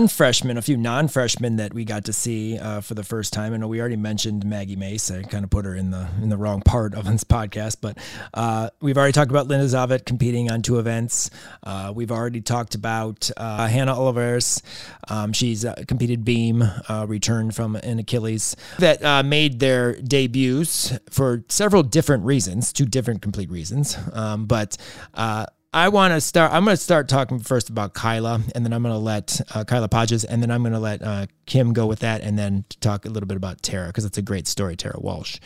non-freshmen, 0.00 0.56
a 0.56 0.62
few 0.62 0.78
non-freshmen 0.78 1.56
that 1.56 1.74
we 1.74 1.84
got 1.84 2.06
to 2.06 2.12
see 2.12 2.58
uh, 2.58 2.80
for 2.80 2.94
the 2.94 3.04
first 3.04 3.34
time. 3.34 3.52
I 3.52 3.58
know 3.58 3.68
we 3.68 3.80
already 3.80 3.96
mentioned 3.96 4.46
Maggie 4.46 4.74
Mace. 4.74 5.10
I 5.10 5.22
kind 5.22 5.44
of 5.44 5.50
put 5.50 5.66
her 5.66 5.74
in 5.74 5.90
the 5.90 6.08
in 6.22 6.30
the 6.30 6.38
wrong 6.38 6.62
part 6.62 6.94
of 6.94 7.04
this 7.04 7.22
podcast, 7.22 7.76
but 7.82 7.98
uh, 8.32 8.70
we've 8.80 8.96
already 8.96 9.12
talked 9.12 9.30
about 9.30 9.46
Linda 9.46 9.66
Zavet 9.66 10.06
competing 10.06 10.50
on 10.50 10.62
two 10.62 10.78
events. 10.78 11.28
Uh, 11.62 11.92
we've 11.94 12.10
already 12.10 12.40
talked 12.40 12.74
about 12.74 13.30
uh, 13.36 13.66
Hannah 13.66 13.94
Oliveris. 13.94 14.62
Um, 15.08 15.34
she's 15.34 15.66
uh, 15.66 15.74
competed 15.86 16.24
beam, 16.24 16.62
uh, 16.62 17.04
returned 17.06 17.54
from 17.54 17.76
an 17.76 17.98
Achilles 17.98 18.56
that 18.78 19.26
made 19.26 19.60
their 19.60 20.00
debuts 20.00 20.98
for 21.10 21.44
several 21.50 21.82
different 21.82 22.24
reasons, 22.24 22.72
two 22.72 22.86
different 22.86 23.20
complete 23.20 23.50
reasons. 23.50 23.98
Um, 24.14 24.46
but 24.46 24.78
I 25.72 25.88
want 25.88 26.12
to 26.14 26.20
start. 26.20 26.52
I'm 26.52 26.64
going 26.64 26.76
to 26.76 26.82
start 26.82 27.08
talking 27.08 27.38
first 27.38 27.70
about 27.70 27.94
Kyla, 27.94 28.40
and 28.56 28.64
then 28.64 28.72
I'm 28.72 28.82
going 28.82 28.92
to 28.92 28.98
let 28.98 29.40
uh, 29.54 29.62
Kyla 29.62 29.88
Podges, 29.88 30.24
and 30.28 30.42
then 30.42 30.50
I'm 30.50 30.62
going 30.62 30.72
to 30.72 30.80
let 30.80 31.00
uh, 31.00 31.26
Kim 31.46 31.72
go 31.72 31.86
with 31.86 32.00
that, 32.00 32.22
and 32.22 32.36
then 32.36 32.64
talk 32.80 33.04
a 33.04 33.08
little 33.08 33.28
bit 33.28 33.36
about 33.36 33.62
Tara 33.62 33.86
because 33.86 34.04
it's 34.04 34.18
a 34.18 34.22
great 34.22 34.48
story, 34.48 34.74
Tara 34.74 34.98
Walsh. 34.98 35.38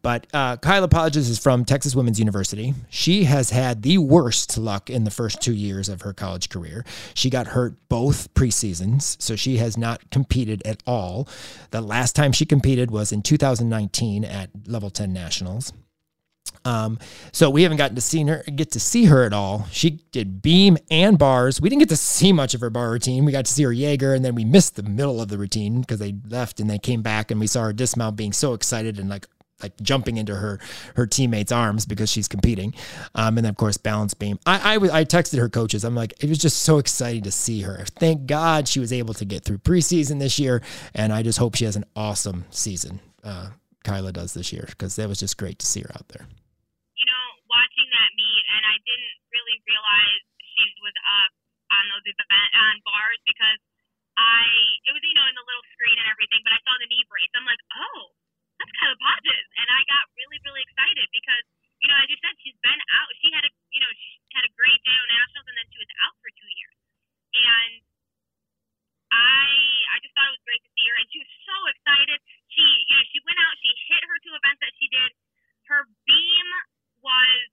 But 0.00 0.28
uh, 0.32 0.56
Kyla 0.58 0.86
Podges 0.86 1.28
is 1.28 1.40
from 1.40 1.64
Texas 1.64 1.96
Women's 1.96 2.20
University. 2.20 2.74
She 2.90 3.24
has 3.24 3.50
had 3.50 3.82
the 3.82 3.98
worst 3.98 4.56
luck 4.56 4.88
in 4.88 5.02
the 5.02 5.10
first 5.10 5.40
two 5.40 5.54
years 5.54 5.88
of 5.88 6.02
her 6.02 6.12
college 6.12 6.48
career. 6.48 6.84
She 7.14 7.28
got 7.28 7.48
hurt 7.48 7.74
both 7.88 8.32
preseasons, 8.34 9.20
so 9.20 9.34
she 9.34 9.56
has 9.56 9.76
not 9.76 10.12
competed 10.12 10.62
at 10.64 10.80
all. 10.86 11.26
The 11.72 11.80
last 11.80 12.14
time 12.14 12.30
she 12.30 12.46
competed 12.46 12.92
was 12.92 13.10
in 13.10 13.20
2019 13.20 14.24
at 14.24 14.50
Level 14.68 14.90
10 14.90 15.12
Nationals. 15.12 15.72
Um, 16.64 16.98
so 17.32 17.50
we 17.50 17.62
haven't 17.62 17.78
gotten 17.78 17.96
to 17.96 18.00
see 18.00 18.24
her 18.24 18.42
get 18.54 18.70
to 18.72 18.80
see 18.80 19.06
her 19.06 19.24
at 19.24 19.32
all. 19.32 19.66
She 19.70 20.02
did 20.12 20.42
beam 20.42 20.78
and 20.90 21.18
bars. 21.18 21.60
We 21.60 21.68
didn't 21.68 21.80
get 21.80 21.88
to 21.90 21.96
see 21.96 22.32
much 22.32 22.54
of 22.54 22.60
her 22.60 22.70
bar 22.70 22.90
routine. 22.90 23.24
We 23.24 23.32
got 23.32 23.46
to 23.46 23.52
see 23.52 23.64
her 23.64 23.72
Jaeger, 23.72 24.14
and 24.14 24.24
then 24.24 24.34
we 24.34 24.44
missed 24.44 24.76
the 24.76 24.82
middle 24.82 25.20
of 25.20 25.28
the 25.28 25.38
routine 25.38 25.80
because 25.80 25.98
they 25.98 26.14
left 26.28 26.60
and 26.60 26.70
they 26.70 26.78
came 26.78 27.02
back, 27.02 27.30
and 27.30 27.40
we 27.40 27.46
saw 27.46 27.64
her 27.64 27.72
dismount 27.72 28.16
being 28.16 28.32
so 28.32 28.54
excited 28.54 28.98
and 28.98 29.08
like 29.08 29.26
like 29.62 29.80
jumping 29.80 30.16
into 30.16 30.34
her 30.34 30.58
her 30.96 31.06
teammates' 31.06 31.52
arms 31.52 31.86
because 31.86 32.10
she's 32.10 32.28
competing, 32.28 32.74
um, 33.14 33.36
and 33.38 33.44
then 33.44 33.50
of 33.50 33.56
course 33.56 33.76
balance 33.76 34.14
beam. 34.14 34.38
I, 34.46 34.74
I 34.74 35.00
I 35.00 35.04
texted 35.04 35.38
her 35.38 35.48
coaches. 35.48 35.84
I'm 35.84 35.94
like, 35.94 36.14
it 36.20 36.28
was 36.28 36.38
just 36.38 36.62
so 36.62 36.78
exciting 36.78 37.22
to 37.22 37.32
see 37.32 37.62
her. 37.62 37.84
Thank 37.98 38.26
God 38.26 38.68
she 38.68 38.80
was 38.80 38.92
able 38.92 39.14
to 39.14 39.24
get 39.24 39.44
through 39.44 39.58
preseason 39.58 40.18
this 40.18 40.38
year, 40.38 40.62
and 40.94 41.12
I 41.12 41.22
just 41.22 41.38
hope 41.38 41.54
she 41.56 41.64
has 41.64 41.76
an 41.76 41.84
awesome 41.96 42.44
season. 42.50 43.00
Uh, 43.22 43.50
Kyla 43.84 44.12
does 44.12 44.34
this 44.34 44.52
year 44.52 44.64
because 44.68 44.96
that 44.96 45.08
was 45.08 45.18
just 45.18 45.36
great 45.36 45.58
to 45.60 45.66
see 45.66 45.80
her 45.80 45.90
out 45.94 46.08
there 46.08 46.26
watching 47.52 47.88
that 47.92 48.10
meet, 48.16 48.44
and 48.48 48.61
I 48.72 48.80
didn't 48.88 49.18
really 49.28 49.58
realize 49.68 50.22
she 50.40 50.64
was 50.80 50.96
up 51.04 51.32
on 51.76 51.84
those 51.92 52.06
event 52.08 52.50
on 52.56 52.80
bars 52.88 53.20
because 53.28 53.60
I 54.16 54.48
it 54.88 54.92
was 54.96 55.04
you 55.04 55.12
know 55.12 55.28
in 55.28 55.36
the 55.36 55.44
little 55.44 55.66
screen 55.76 56.00
and 56.00 56.08
everything, 56.08 56.40
but 56.40 56.56
I 56.56 56.60
saw 56.64 56.72
the 56.80 56.88
knee 56.88 57.04
brace. 57.04 57.32
I'm 57.36 57.44
like, 57.44 57.60
oh, 57.76 58.16
that's 58.56 58.72
Kyla 58.80 58.96
Podges, 58.96 59.48
and 59.60 59.68
I 59.68 59.80
got 59.92 60.08
really 60.16 60.40
really 60.48 60.64
excited 60.64 61.04
because 61.12 61.44
you 61.84 61.88
know 61.92 62.00
as 62.00 62.08
you 62.08 62.16
said, 62.24 62.32
she's 62.40 62.56
been 62.64 62.80
out. 62.96 63.12
She 63.20 63.28
had 63.36 63.44
a 63.44 63.52
you 63.76 63.80
know 63.84 63.92
she 63.92 64.16
had 64.32 64.44
a 64.48 64.52
great 64.56 64.80
JO 64.88 65.04
nationals, 65.04 65.48
and 65.52 65.56
then 65.60 65.68
she 65.68 65.80
was 65.84 65.92
out 66.08 66.16
for 66.24 66.32
two 66.32 66.52
years, 66.56 66.76
and 67.36 67.72
I 69.12 69.48
I 69.92 69.96
just 70.00 70.16
thought 70.16 70.32
it 70.32 70.36
was 70.40 70.48
great 70.48 70.64
to 70.64 70.72
see 70.72 70.86
her, 70.88 70.96
and 70.96 71.08
she 71.12 71.20
was 71.20 71.32
so 71.44 71.56
excited. 71.76 72.18
She 72.56 72.64
you 72.64 72.94
know 72.96 73.04
she 73.12 73.20
went 73.28 73.36
out, 73.36 73.52
she 73.60 73.68
hit 73.92 74.00
her 74.08 74.18
two 74.24 74.32
events 74.32 74.60
that 74.64 74.72
she 74.80 74.88
did. 74.88 75.12
Her 75.68 75.84
beam 76.08 76.48
was 77.04 77.48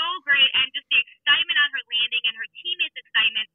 so 0.00 0.08
great, 0.24 0.48
and 0.56 0.72
just 0.72 0.88
the 0.88 0.96
excitement 0.96 1.60
on 1.60 1.68
her 1.76 1.82
landing 1.84 2.24
and 2.24 2.34
her 2.40 2.48
teammates' 2.56 2.96
excitement. 2.96 3.48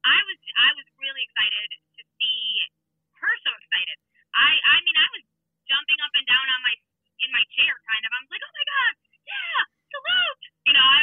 I 0.00 0.18
was 0.24 0.38
I 0.56 0.70
was 0.72 0.86
really 0.96 1.20
excited 1.28 1.68
to 2.00 2.02
see 2.16 2.40
her 3.20 3.32
so 3.44 3.52
excited. 3.60 4.00
I 4.32 4.56
I 4.56 4.76
mean 4.88 4.96
I 4.96 5.08
was 5.12 5.24
jumping 5.68 6.00
up 6.00 6.12
and 6.16 6.24
down 6.24 6.46
on 6.48 6.60
my 6.64 6.74
in 7.20 7.30
my 7.36 7.44
chair 7.52 7.76
kind 7.84 8.02
of. 8.08 8.10
I 8.16 8.18
was 8.24 8.30
like, 8.32 8.40
oh 8.40 8.54
my 8.56 8.66
god, 8.72 8.94
yeah, 9.20 9.60
salute. 9.92 10.42
You 10.64 10.72
know, 10.80 10.86
I 10.96 11.00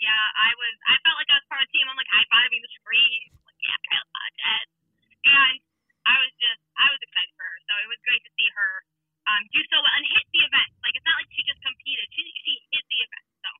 yeah, 0.00 0.24
I 0.48 0.50
was 0.56 0.74
I 0.88 0.96
felt 1.04 1.16
like 1.20 1.28
I 1.28 1.36
was 1.36 1.46
part 1.52 1.60
of 1.60 1.68
the 1.68 1.72
team. 1.76 1.84
I'm 1.92 2.00
like 2.00 2.08
high 2.08 2.26
fiving 2.32 2.64
the 2.64 2.72
screen. 2.80 3.20
I'm 3.36 3.44
like 3.44 3.60
yeah, 3.60 3.76
Kyla 3.84 4.08
Podges. 4.16 4.68
And 5.28 5.56
I 6.08 6.14
was 6.24 6.32
just 6.40 6.62
I 6.80 6.88
was 6.88 7.00
excited 7.04 7.36
for 7.36 7.44
her. 7.44 7.58
So 7.68 7.72
it 7.84 7.88
was 7.92 8.00
great 8.08 8.24
to 8.24 8.32
see 8.40 8.48
her 8.48 8.72
um, 9.28 9.44
do 9.52 9.60
so 9.68 9.76
well 9.76 9.92
and 9.92 10.08
hit 10.08 10.24
the 10.32 10.40
event. 10.40 10.72
Like 10.80 10.96
it's 10.96 11.04
not 11.04 11.20
like 11.20 11.28
she 11.36 11.44
just 11.44 11.60
competed; 11.60 12.08
she 12.16 12.24
she 12.40 12.52
hit 12.72 12.84
the 12.88 13.00
event. 13.04 13.28
So. 13.44 13.52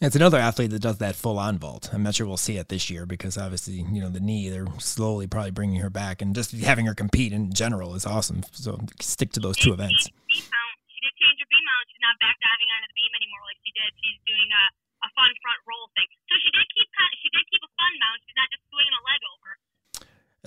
It's 0.00 0.14
another 0.14 0.38
athlete 0.38 0.70
that 0.70 0.80
does 0.80 0.98
that 0.98 1.16
full 1.16 1.38
on 1.38 1.58
vault. 1.58 1.90
I'm 1.92 2.04
not 2.04 2.14
sure 2.14 2.26
we'll 2.26 2.36
see 2.36 2.56
it 2.56 2.68
this 2.68 2.88
year 2.88 3.04
because 3.04 3.36
obviously, 3.36 3.74
you 3.74 4.00
know, 4.00 4.08
the 4.08 4.20
knee, 4.20 4.48
they're 4.48 4.66
slowly 4.78 5.26
probably 5.26 5.50
bringing 5.50 5.80
her 5.80 5.90
back 5.90 6.22
and 6.22 6.34
just 6.34 6.52
having 6.52 6.86
her 6.86 6.94
compete 6.94 7.32
in 7.32 7.52
general 7.52 7.94
is 7.94 8.06
awesome. 8.06 8.42
So 8.52 8.78
stick 9.00 9.32
to 9.32 9.40
those 9.40 9.56
two 9.56 9.72
events. 9.72 10.08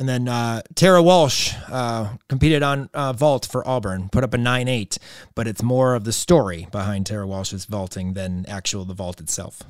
And 0.01 0.09
then 0.09 0.27
uh, 0.27 0.63
Tara 0.73 1.03
Walsh 1.03 1.53
uh, 1.69 2.15
competed 2.27 2.63
on 2.63 2.89
uh, 2.91 3.13
vault 3.13 3.45
for 3.45 3.67
Auburn, 3.67 4.09
put 4.09 4.23
up 4.23 4.33
a 4.33 4.37
9-8, 4.37 4.97
but 5.35 5.47
it's 5.47 5.61
more 5.61 5.93
of 5.93 6.05
the 6.05 6.11
story 6.11 6.67
behind 6.71 7.05
Tara 7.05 7.27
Walsh's 7.27 7.65
vaulting 7.65 8.15
than 8.15 8.43
actual 8.47 8.83
the 8.83 8.95
vault 8.95 9.21
itself. 9.21 9.61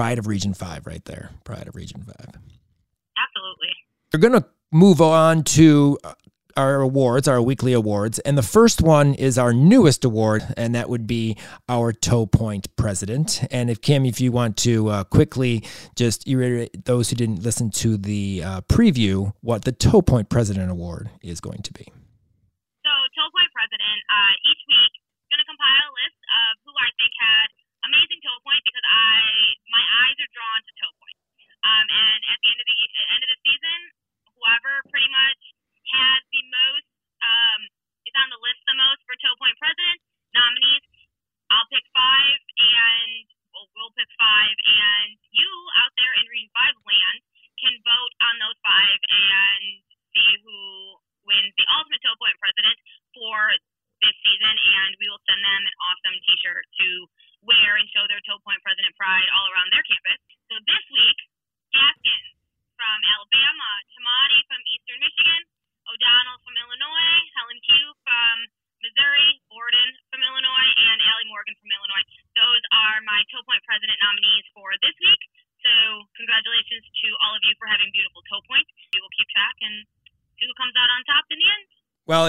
pride 0.00 0.18
of 0.18 0.26
Region 0.26 0.54
5 0.54 0.86
right 0.86 1.04
there. 1.04 1.28
Pride 1.44 1.68
of 1.68 1.76
Region 1.76 2.02
5. 2.02 2.14
Absolutely. 2.16 3.68
We're 4.10 4.18
going 4.18 4.32
to 4.32 4.46
move 4.72 5.02
on 5.02 5.44
to 5.44 5.98
uh, 6.02 6.14
our 6.56 6.80
awards, 6.80 7.28
our 7.28 7.42
weekly 7.42 7.74
awards. 7.74 8.18
And 8.20 8.38
the 8.38 8.42
first 8.42 8.80
one 8.80 9.12
is 9.12 9.36
our 9.36 9.52
newest 9.52 10.06
award, 10.06 10.42
and 10.56 10.74
that 10.74 10.88
would 10.88 11.06
be 11.06 11.36
our 11.68 11.92
Toe 11.92 12.24
Point 12.24 12.74
President. 12.76 13.46
And 13.50 13.68
if 13.68 13.82
Kim, 13.82 14.06
if 14.06 14.22
you 14.22 14.32
want 14.32 14.56
to 14.58 14.88
uh, 14.88 15.04
quickly 15.04 15.64
just 15.96 16.24
reiterate 16.26 16.86
those 16.86 17.10
who 17.10 17.16
didn't 17.16 17.42
listen 17.42 17.70
to 17.72 17.98
the 17.98 18.42
uh, 18.42 18.60
preview, 18.62 19.34
what 19.42 19.66
the 19.66 19.72
Toe 19.72 20.00
Point 20.00 20.30
President 20.30 20.70
Award 20.70 21.10
is 21.20 21.42
going 21.42 21.60
to 21.60 21.74
be. 21.74 21.92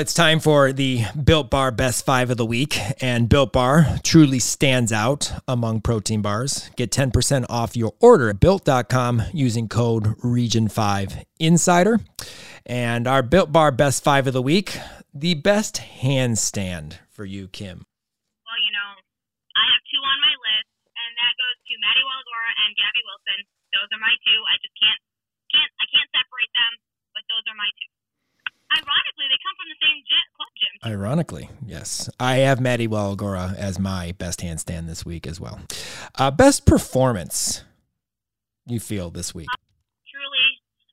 it's 0.02 0.15
time 0.15 0.40
for 0.40 0.73
the 0.73 1.03
Built 1.23 1.52
Bar 1.52 1.69
Best 1.69 2.06
Five 2.06 2.32
of 2.32 2.38
the 2.38 2.45
Week. 2.45 2.76
And 3.03 3.30
Built 3.30 3.53
Bar 3.53 3.99
truly 4.02 4.40
stands 4.40 4.91
out 4.91 5.32
among 5.48 5.82
protein 5.82 6.23
bars. 6.23 6.72
Get 6.76 6.91
10% 6.91 7.45
off 7.49 7.78
your 7.78 7.94
order 7.99 8.30
at 8.30 8.40
built.com 8.40 9.22
using 9.32 9.69
code 9.69 10.06
Region5 10.23 11.23
Insider. 11.40 11.99
And 12.65 13.07
our 13.07 13.22
Built 13.22 13.52
Bar 13.52 13.72
Best 13.72 14.03
Five 14.03 14.26
of 14.26 14.34
the 14.34 14.41
Week 14.41 14.76
the 15.14 15.34
best 15.34 15.82
handstand 16.02 16.95
for 17.10 17.26
you, 17.26 17.48
Kim. 17.48 17.86
Ironically, 30.92 31.48
yes. 31.66 32.12
I 32.20 32.44
have 32.44 32.60
Maddie 32.60 32.92
Waligora 32.92 33.56
as 33.56 33.80
my 33.80 34.12
best 34.20 34.44
handstand 34.44 34.92
this 34.92 35.08
week 35.08 35.24
as 35.24 35.40
well. 35.40 35.64
Uh, 36.20 36.28
best 36.36 36.66
performance 36.68 37.64
you 38.68 38.76
feel 38.84 39.08
this 39.08 39.32
week? 39.32 39.48
Truly, 40.12 40.48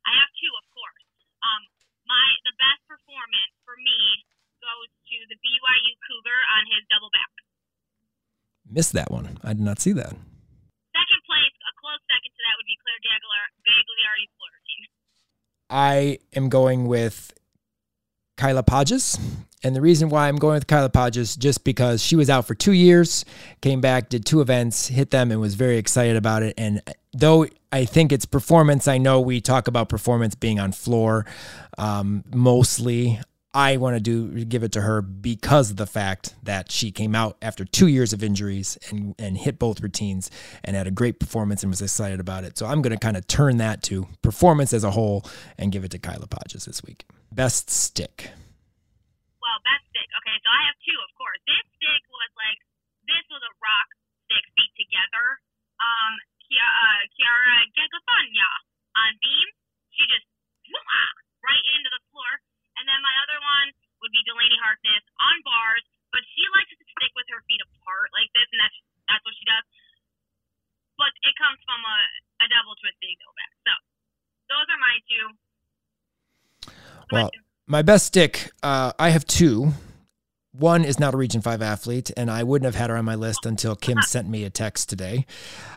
I 0.07 0.15
have 0.15 0.31
two, 0.39 0.53
of 0.55 0.67
course. 0.71 1.03
Um, 1.43 1.63
my 2.07 2.27
the 2.47 2.55
best 2.63 2.79
performance 2.87 3.51
for 3.67 3.75
me 3.75 3.99
goes 4.63 4.87
to 4.87 5.17
the 5.35 5.39
BYU 5.43 5.93
Cougar 6.07 6.39
on 6.47 6.63
his 6.71 6.87
double 6.87 7.11
back. 7.11 7.35
Missed 8.71 8.95
that 8.95 9.11
one. 9.11 9.43
I 9.43 9.51
did 9.51 9.67
not 9.67 9.83
see 9.83 9.91
that. 9.99 10.15
Second 10.15 11.23
place, 11.27 11.55
a 11.59 11.73
close 11.75 11.99
second 12.07 12.31
to 12.39 12.41
that 12.47 12.55
would 12.55 12.71
be 12.71 12.79
Claire 12.87 13.03
Gagliardi's 13.03 14.31
Florida 14.39 14.63
team. 14.63 14.83
I 15.75 15.99
am 16.39 16.47
going 16.47 16.87
with 16.87 17.35
Kyla 18.39 18.63
Podges. 18.63 19.19
And 19.65 19.75
the 19.75 19.81
reason 19.81 20.09
why 20.09 20.29
I'm 20.29 20.37
going 20.37 20.55
with 20.55 20.67
Kyla 20.67 20.91
Podges 20.91 21.37
just 21.37 21.65
because 21.65 22.03
she 22.03 22.15
was 22.15 22.31
out 22.31 22.47
for 22.47 22.55
two 22.55 22.73
years, 22.73 23.25
came 23.61 23.81
back, 23.81 24.09
did 24.09 24.25
two 24.25 24.41
events, 24.41 24.89
hit 24.89 25.11
them, 25.11 25.33
and 25.33 25.41
was 25.41 25.55
very 25.55 25.79
excited 25.79 26.17
about 26.17 26.43
it. 26.43 26.55
And 26.57 26.81
though 27.13 27.47
I 27.73 27.85
think 27.85 28.13
it's 28.13 28.25
performance, 28.25 28.87
I 28.87 28.99
know 28.99 29.21
we 29.21 29.41
talk 29.41 29.67
about 29.69 29.89
performance 29.89 30.35
being 30.35 30.61
on 30.61 30.73
floor 30.73 31.27
um, 31.77 32.25
mostly. 32.33 33.21
I 33.55 33.79
want 33.79 33.97
to 33.97 34.01
do 34.01 34.45
give 34.45 34.63
it 34.63 34.73
to 34.73 34.83
her 34.83 35.01
because 35.03 35.71
of 35.71 35.79
the 35.79 35.87
fact 35.87 36.35
that 36.45 36.71
she 36.71 36.93
came 36.93 37.15
out 37.15 37.39
after 37.41 37.65
two 37.65 37.89
years 37.89 38.13
of 38.13 38.23
injuries 38.23 38.79
and 38.91 39.15
and 39.19 39.39
hit 39.39 39.59
both 39.59 39.81
routines 39.81 40.31
and 40.63 40.77
had 40.77 40.87
a 40.87 40.91
great 40.91 41.19
performance 41.19 41.63
and 41.63 41.71
was 41.71 41.81
excited 41.81 42.21
about 42.21 42.45
it. 42.45 42.59
So 42.59 42.67
I'm 42.67 42.83
going 42.83 42.93
to 42.93 42.99
kind 42.99 43.17
of 43.17 43.27
turn 43.27 43.57
that 43.57 43.83
to 43.85 44.07
performance 44.23 44.73
as 44.73 44.85
a 44.85 44.91
whole 44.91 45.25
and 45.57 45.73
give 45.73 45.83
it 45.83 45.91
to 45.93 45.99
Kyla 45.99 46.29
Podges 46.29 46.67
this 46.67 46.85
week. 46.85 47.07
Best 47.33 47.71
stick. 47.71 48.31
Well, 49.41 49.59
best 49.65 49.85
stick. 49.91 50.07
Okay, 50.21 50.38
so 50.49 50.57
I 50.57 50.65
have 50.65 50.81
two, 50.81 50.97
of 50.97 51.13
course. 51.13 51.37
This 51.45 51.61
stick 51.77 52.03
was 52.09 52.33
like 52.41 52.57
this 53.05 53.21
was 53.29 53.45
a 53.45 53.53
rock 53.61 53.89
stick, 54.25 54.45
feet 54.57 54.73
together. 54.81 55.37
Um, 55.77 56.17
uh, 56.49 57.01
Chiara 57.13 57.69
Gagliafagna 57.77 58.51
on 58.97 59.13
beam, 59.21 59.49
she 59.93 60.09
just 60.09 60.25
right 61.45 61.65
into 61.77 61.93
the 61.93 62.01
floor. 62.09 62.41
And 62.81 62.89
then 62.89 62.97
my 63.05 63.13
other 63.21 63.37
one 63.45 63.69
would 64.01 64.09
be 64.09 64.25
Delaney 64.25 64.57
Harkness 64.65 65.05
on 65.21 65.37
bars, 65.45 65.85
but 66.17 66.25
she 66.33 66.49
likes 66.57 66.73
to 66.73 66.81
stick 66.81 67.13
with 67.13 67.29
her 67.29 67.45
feet 67.45 67.61
apart 67.61 68.09
like 68.17 68.33
this, 68.33 68.49
and 68.49 68.61
that's 68.65 68.79
that's 69.05 69.21
what 69.29 69.37
she 69.37 69.45
does. 69.45 69.65
But 70.97 71.13
it 71.29 71.37
comes 71.37 71.61
from 71.69 71.85
a, 71.85 71.99
a 72.41 72.47
double 72.49 72.73
twisting 72.81 73.21
go 73.21 73.29
back. 73.37 73.53
So 73.69 73.75
those 74.49 74.67
are 74.73 74.81
my 74.81 74.97
two. 75.05 75.27
Well, 77.13 77.29
my 77.69 77.85
best 77.85 78.09
stick, 78.09 78.49
uh, 78.65 78.97
I 78.97 79.13
have 79.13 79.29
two. 79.29 79.77
One 80.59 80.85
is 80.85 80.99
not 80.99 81.15
a 81.15 81.17
Region 81.17 81.41
5 81.41 81.63
athlete, 81.63 82.11
and 82.17 82.31
I 82.31 82.43
wouldn't 82.43 82.67
have 82.67 82.75
had 82.75 82.91
her 82.91 82.97
on 82.97 83.05
my 83.05 83.15
list 83.15 83.47
until 83.47 83.77
Kim 83.77 84.03
sent 84.03 84.29
me 84.29 84.45
a 84.45 84.51
text 84.51 84.89
today. 84.89 85.25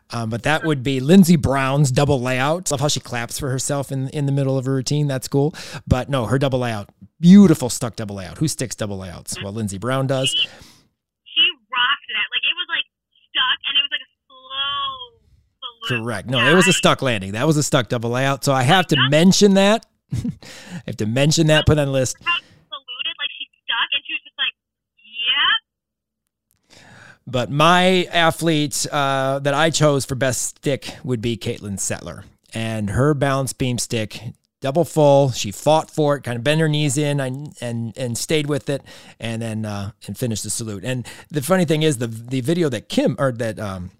Um, 0.09 0.29
but 0.29 0.43
that 0.43 0.63
would 0.63 0.81
be 0.83 0.99
Lindsey 0.99 1.35
Brown's 1.35 1.91
double 1.91 2.19
layout. 2.19 2.71
Love 2.71 2.79
how 2.81 2.87
she 2.87 2.99
claps 2.99 3.37
for 3.39 3.49
herself 3.49 3.91
in, 3.91 4.09
in 4.09 4.25
the 4.25 4.31
middle 4.31 4.57
of 4.57 4.65
her 4.65 4.73
routine. 4.73 5.07
That's 5.07 5.27
cool. 5.27 5.53
But 5.87 6.09
no, 6.09 6.25
her 6.25 6.39
double 6.39 6.59
layout, 6.59 6.89
beautiful 7.19 7.69
stuck 7.69 7.95
double 7.95 8.15
layout. 8.15 8.39
Who 8.39 8.47
sticks 8.47 8.75
double 8.75 8.97
layouts? 8.97 9.41
Well, 9.41 9.53
Lindsey 9.53 9.77
Brown 9.77 10.07
does. 10.07 10.29
She, 10.29 10.37
she 10.37 11.45
rocked 11.71 12.07
that. 12.09 12.27
Like 12.33 12.43
it 12.43 12.55
was 12.57 12.67
like 12.67 12.85
stuck, 13.29 13.59
and 13.67 13.77
it 13.77 13.83
was 13.85 13.91
like 13.91 14.01
a 14.01 14.11
slow. 14.27 16.01
Correct. 16.03 16.27
No, 16.29 16.51
it 16.51 16.55
was 16.55 16.67
a 16.67 16.73
stuck 16.73 17.01
landing. 17.01 17.33
That 17.33 17.45
was 17.47 17.57
a 17.57 17.63
stuck 17.63 17.87
double 17.87 18.09
layout. 18.09 18.43
So 18.43 18.51
I 18.51 18.63
have 18.63 18.87
to 18.87 18.97
mention 19.09 19.53
that. 19.53 19.85
I 20.13 20.81
have 20.87 20.97
to 20.97 21.05
mention 21.05 21.47
that, 21.47 21.65
put 21.65 21.79
on 21.79 21.85
the 21.87 21.91
list. 21.93 22.17
How 22.21 22.33
she 22.35 22.43
saluted, 22.67 23.15
like 23.17 23.29
she 23.37 23.47
stuck, 23.63 23.87
and 23.93 24.03
she 24.05 24.13
was 24.13 24.23
just 24.27 24.37
like, 24.37 24.53
"Yep." 26.77 26.81
But 27.27 27.51
my 27.51 28.05
athlete 28.11 28.85
uh, 28.91 29.39
that 29.39 29.53
I 29.53 29.69
chose 29.69 30.05
for 30.05 30.15
best 30.15 30.57
stick 30.57 30.95
would 31.03 31.21
be 31.21 31.37
Caitlin 31.37 31.79
Settler. 31.79 32.25
And 32.53 32.89
her 32.89 33.13
balance 33.13 33.53
beam 33.53 33.77
stick, 33.77 34.19
double 34.59 34.85
full. 34.85 35.31
She 35.31 35.51
fought 35.51 35.89
for 35.89 36.17
it, 36.17 36.23
kind 36.23 36.37
of 36.37 36.43
bent 36.43 36.59
her 36.59 36.67
knees 36.67 36.97
in 36.97 37.19
and 37.19 37.55
and, 37.61 37.97
and 37.97 38.17
stayed 38.17 38.47
with 38.47 38.69
it, 38.69 38.81
and 39.19 39.41
then 39.41 39.65
uh, 39.65 39.91
and 40.07 40.17
finished 40.17 40.43
the 40.43 40.49
salute. 40.49 40.83
And 40.83 41.07
the 41.29 41.41
funny 41.41 41.65
thing 41.65 41.83
is, 41.83 41.97
the 41.97 42.07
the 42.07 42.41
video 42.41 42.69
that 42.69 42.89
Kim 42.89 43.15
or 43.19 43.31
that 43.31 43.59
um, 43.59 43.91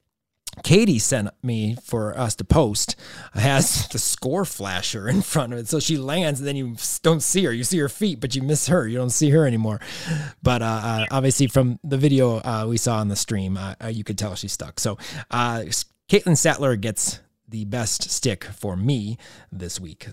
Katie 0.63 0.99
sent 0.99 1.29
me 1.41 1.75
for 1.81 2.17
us 2.17 2.35
to 2.35 2.43
post 2.43 2.95
has 3.33 3.87
the 3.89 3.99
score 3.99 4.45
flasher 4.45 5.07
in 5.07 5.21
front 5.21 5.53
of 5.53 5.59
it. 5.59 5.67
So 5.67 5.79
she 5.79 5.97
lands 5.97 6.39
and 6.39 6.47
then 6.47 6.55
you 6.55 6.75
don't 7.01 7.21
see 7.23 7.45
her. 7.45 7.53
You 7.53 7.63
see 7.63 7.79
her 7.79 7.89
feet, 7.89 8.19
but 8.19 8.35
you 8.35 8.41
miss 8.41 8.67
her. 8.67 8.87
You 8.87 8.97
don't 8.97 9.09
see 9.09 9.29
her 9.29 9.45
anymore. 9.45 9.79
But 10.43 10.61
uh, 10.61 10.65
uh, 10.65 11.05
obviously, 11.11 11.47
from 11.47 11.79
the 11.83 11.97
video 11.97 12.37
uh, 12.37 12.65
we 12.67 12.77
saw 12.77 12.97
on 12.97 13.07
the 13.07 13.15
stream, 13.15 13.57
uh, 13.57 13.75
uh, 13.83 13.87
you 13.87 14.03
could 14.03 14.17
tell 14.17 14.35
she's 14.35 14.51
stuck. 14.51 14.79
So 14.79 14.97
uh, 15.31 15.63
Caitlin 16.09 16.37
Sattler 16.37 16.75
gets 16.75 17.21
the 17.47 17.65
best 17.65 18.09
stick 18.09 18.43
for 18.43 18.75
me 18.77 19.17
this 19.51 19.79
week. 19.79 20.07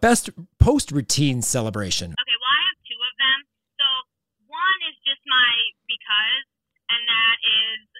Best 0.00 0.30
post 0.58 0.90
routine 0.90 1.42
celebration. 1.42 2.10
Okay, 2.10 2.38
well, 2.40 2.50
I 2.50 2.62
have 2.66 2.78
two 2.82 2.98
of 2.98 3.14
them. 3.18 3.38
So 3.78 3.86
one 4.50 4.78
is 4.90 4.96
just 5.06 5.22
my 5.26 5.54
because, 5.86 6.46
and 6.90 7.02
that 7.06 7.38
is 7.46 7.93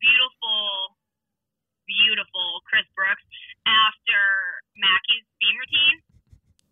beautiful, 0.00 0.96
beautiful 1.88 2.60
Chris 2.68 2.86
Brooks 2.92 3.24
after 3.64 4.20
Mackey's 4.76 5.26
beam 5.40 5.56
routine. 5.56 5.98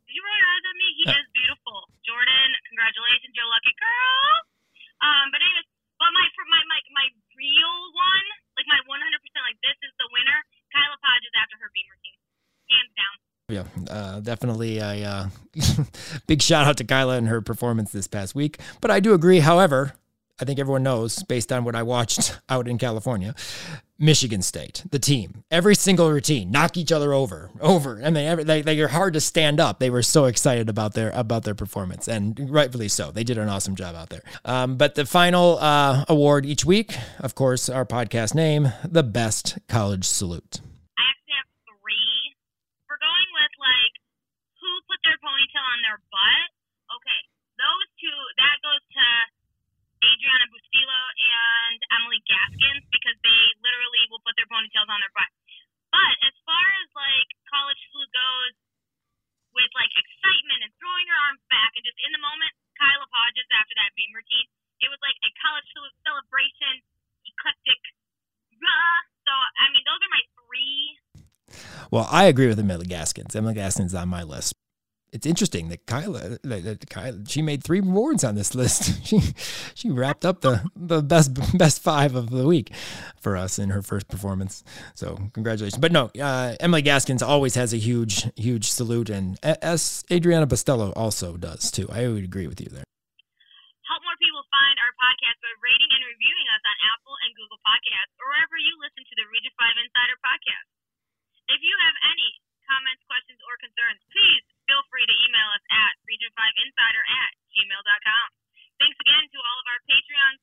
Did 0.09 0.13
you 0.17 0.23
roll 0.25 0.37
your 0.37 0.51
eyes 0.53 0.65
at 0.69 0.77
me? 0.77 0.89
He 1.01 1.05
is 1.09 1.27
beautiful. 1.33 1.89
Jordan, 2.05 2.49
congratulations, 2.69 3.33
you're 3.33 3.49
a 3.49 3.53
lucky 3.53 3.75
girl. 3.81 4.33
Um, 5.03 5.27
but 5.33 5.41
anyways, 5.41 5.69
but 5.97 6.11
my 6.13 6.27
for 6.37 6.45
my 6.51 6.63
my 6.69 6.81
my 6.93 7.07
real 7.39 7.77
one, 7.95 8.27
like 8.59 8.69
my 8.69 8.81
100% 8.85 8.93
like 9.47 9.59
this 9.63 9.79
is 9.83 9.93
the 9.97 10.09
winner. 10.13 10.39
Kyla 10.75 10.99
Podges 11.01 11.35
after 11.39 11.57
her 11.63 11.71
beam 11.73 11.89
routine, 11.89 12.21
hands 12.71 12.93
down. 12.99 13.15
Yeah, 13.53 13.67
uh, 13.89 14.21
definitely 14.21 14.79
a 14.79 15.05
uh, 15.05 15.25
big 16.27 16.41
shout 16.43 16.67
out 16.67 16.77
to 16.79 16.85
Kyla 16.85 17.17
and 17.17 17.29
her 17.29 17.41
performance 17.41 17.93
this 17.93 18.07
past 18.07 18.35
week. 18.35 18.59
But 18.81 18.91
I 18.91 19.01
do 19.01 19.13
agree, 19.13 19.41
however, 19.41 19.95
I 20.43 20.45
think 20.45 20.59
everyone 20.59 20.83
knows 20.83 21.23
based 21.23 21.53
on 21.53 21.63
what 21.63 21.77
I 21.77 21.85
watched 21.85 22.37
out 22.49 22.67
in 22.67 22.77
California, 22.77 23.33
Michigan 23.97 24.43
State, 24.43 24.83
the 24.91 24.99
team, 24.99 25.45
every 25.53 25.77
single 25.77 26.11
routine, 26.11 26.51
knock 26.51 26.77
each 26.77 26.91
other 26.91 27.13
over, 27.13 27.53
over. 27.61 27.95
Mean, 27.95 28.17
every, 28.17 28.43
they, 28.43 28.61
they 28.61 28.81
are 28.81 28.89
hard 28.89 29.15
to 29.15 29.21
stand 29.21 29.61
up. 29.61 29.79
They 29.79 29.89
were 29.89 30.03
so 30.03 30.25
excited 30.25 30.69
about 30.69 30.95
their 30.95 31.11
about 31.15 31.45
their 31.45 31.55
performance, 31.55 32.09
and 32.09 32.51
rightfully 32.51 32.89
so. 32.89 33.13
They 33.13 33.23
did 33.23 33.39
an 33.39 33.49
awesome 33.49 33.77
job 33.77 33.95
out 33.95 34.09
there. 34.11 34.25
Um, 34.45 34.75
but 34.75 34.97
the 34.97 35.07
final 35.07 35.59
uh, 35.61 36.07
award 36.09 36.45
each 36.45 36.65
week, 36.65 36.97
of 37.21 37.37
course, 37.37 37.69
our 37.69 37.87
podcast 37.87 38.35
name, 38.35 38.73
the 38.83 39.05
best 39.05 39.61
college 39.69 40.05
salute. 40.05 40.59
I 40.99 41.07
actually 41.07 41.39
have 41.39 41.51
three. 41.71 42.35
We're 42.91 42.99
going 42.99 43.29
with 43.31 43.55
like 43.63 43.95
who 44.59 44.71
put 44.91 44.99
their 45.07 45.23
ponytail 45.23 45.63
on 45.63 45.79
their 45.87 46.03
butt. 46.11 46.47
Okay, 46.99 47.21
those 47.55 47.87
two. 48.03 48.19
That 48.43 48.59
goes 48.67 48.83
to 48.99 49.07
Adriana 50.13 50.47
Bustillo 50.53 51.01
and 51.17 51.79
Emily 51.97 52.21
Gaskins 52.29 52.85
because 52.93 53.17
they 53.25 53.41
literally 53.65 54.05
will 54.13 54.21
put 54.21 54.37
their 54.37 54.49
ponytails 54.53 54.89
on 54.93 55.01
their 55.01 55.15
butt. 55.17 55.33
But 55.89 56.15
as 56.21 56.37
far 56.45 56.65
as 56.85 56.89
like 56.93 57.29
college 57.49 57.81
salute 57.89 58.13
goes, 58.13 58.55
with 59.53 59.73
like 59.77 59.93
excitement 59.93 60.65
and 60.65 60.73
throwing 60.81 61.05
your 61.09 61.21
arms 61.29 61.41
back 61.53 61.77
and 61.77 61.85
just 61.85 61.97
in 62.01 62.13
the 62.13 62.21
moment, 62.21 62.53
Kyla 62.77 63.05
Podges 63.09 63.49
after 63.53 63.77
that 63.81 63.93
beam 63.97 64.13
routine, 64.13 64.49
it 64.81 64.89
was 64.89 65.01
like 65.05 65.17
a 65.25 65.31
college 65.41 65.69
salute 65.73 65.97
celebration, 66.05 66.81
eclectic. 67.29 67.81
Rah. 68.61 69.01
So 69.25 69.33
I 69.33 69.73
mean, 69.73 69.85
those 69.89 70.01
are 70.01 70.13
my 70.13 70.25
three 70.37 70.85
Well, 71.93 72.09
I 72.09 72.29
agree 72.29 72.49
with 72.49 72.61
Emily 72.61 72.89
Gaskins. 72.89 73.37
Emily 73.37 73.57
Gaskins 73.57 73.97
on 73.97 74.09
my 74.09 74.25
list. 74.25 74.57
It's 75.13 75.27
interesting 75.27 75.69
that 75.69 75.85
Kyla, 75.87 76.39
that, 76.43 76.89
Kyla, 76.89 77.21
she 77.29 77.43
made 77.43 77.63
three 77.63 77.81
awards 77.81 78.25
on 78.25 78.35
this 78.35 78.55
list. 78.55 78.91
She 79.05 79.21
she 79.75 79.91
wrapped 79.91 80.25
up 80.25 80.41
the 80.41 80.65
the 80.75 81.03
best 81.03 81.35
best 81.59 81.83
five 81.83 82.15
of 82.15 82.31
the 82.31 82.47
week 82.47 82.73
for 83.21 83.37
us 83.37 83.59
in 83.59 83.69
her 83.71 83.83
first 83.83 84.09
performance. 84.09 84.65
So 84.95 85.19
congratulations. 85.35 85.79
But 85.81 85.93
no, 85.93 86.09
uh, 86.17 86.57
Emily 86.61 86.81
Gaskins 86.81 87.21
always 87.23 87.55
has 87.57 87.75
a 87.75 87.77
huge 87.77 88.25
huge 88.37 88.71
salute, 88.71 89.11
and 89.11 89.37
as 89.43 90.05
Adriana 90.11 90.47
Bastello 90.47 90.93
also 90.97 91.37
does 91.37 91.71
too. 91.71 91.89
I 91.93 92.09
would 92.09 92.25
agree 92.25 92.47
with 92.47 92.61
you 92.61 92.71
there. 92.73 92.89
help 93.91 94.01
more 94.09 94.17
people 94.17 94.41
find 94.49 94.77
our 94.81 94.93
podcast 94.97 95.37
by 95.45 95.53
rating 95.61 95.91
and 95.93 96.03
reviewing 96.09 96.47
us 96.57 96.63
on 96.65 96.77
Apple 96.97 97.17
and 97.27 97.37
Google 97.37 97.61
Podcasts 97.61 98.17
or 98.17 98.33
wherever 98.33 98.57
you 98.57 98.73
listen 98.81 99.05
to 99.05 99.15
the 99.21 99.29
Region 99.29 99.53
5 99.61 99.85
Insider 99.85 100.17
podcast. 100.25 100.69
If 101.53 101.61
you 101.61 101.75
have 101.85 101.97
any 102.09 102.41
comments, 102.65 103.03
questions, 103.05 103.37
or 103.45 103.61
concerns, 103.61 104.01
please 104.09 104.45
feel 104.73 104.89
free 104.89 105.05
to 105.05 105.17
email 105.29 105.49
us 105.53 105.61
at 105.69 105.93
region5insider 106.09 107.05
at 107.05 107.33
gmail.com. 107.53 108.29
Thanks 108.81 108.97
again 109.05 109.29
to 109.29 109.39
all 109.45 109.59
of 109.61 109.69
our 109.69 109.81
Patreon 109.85 110.41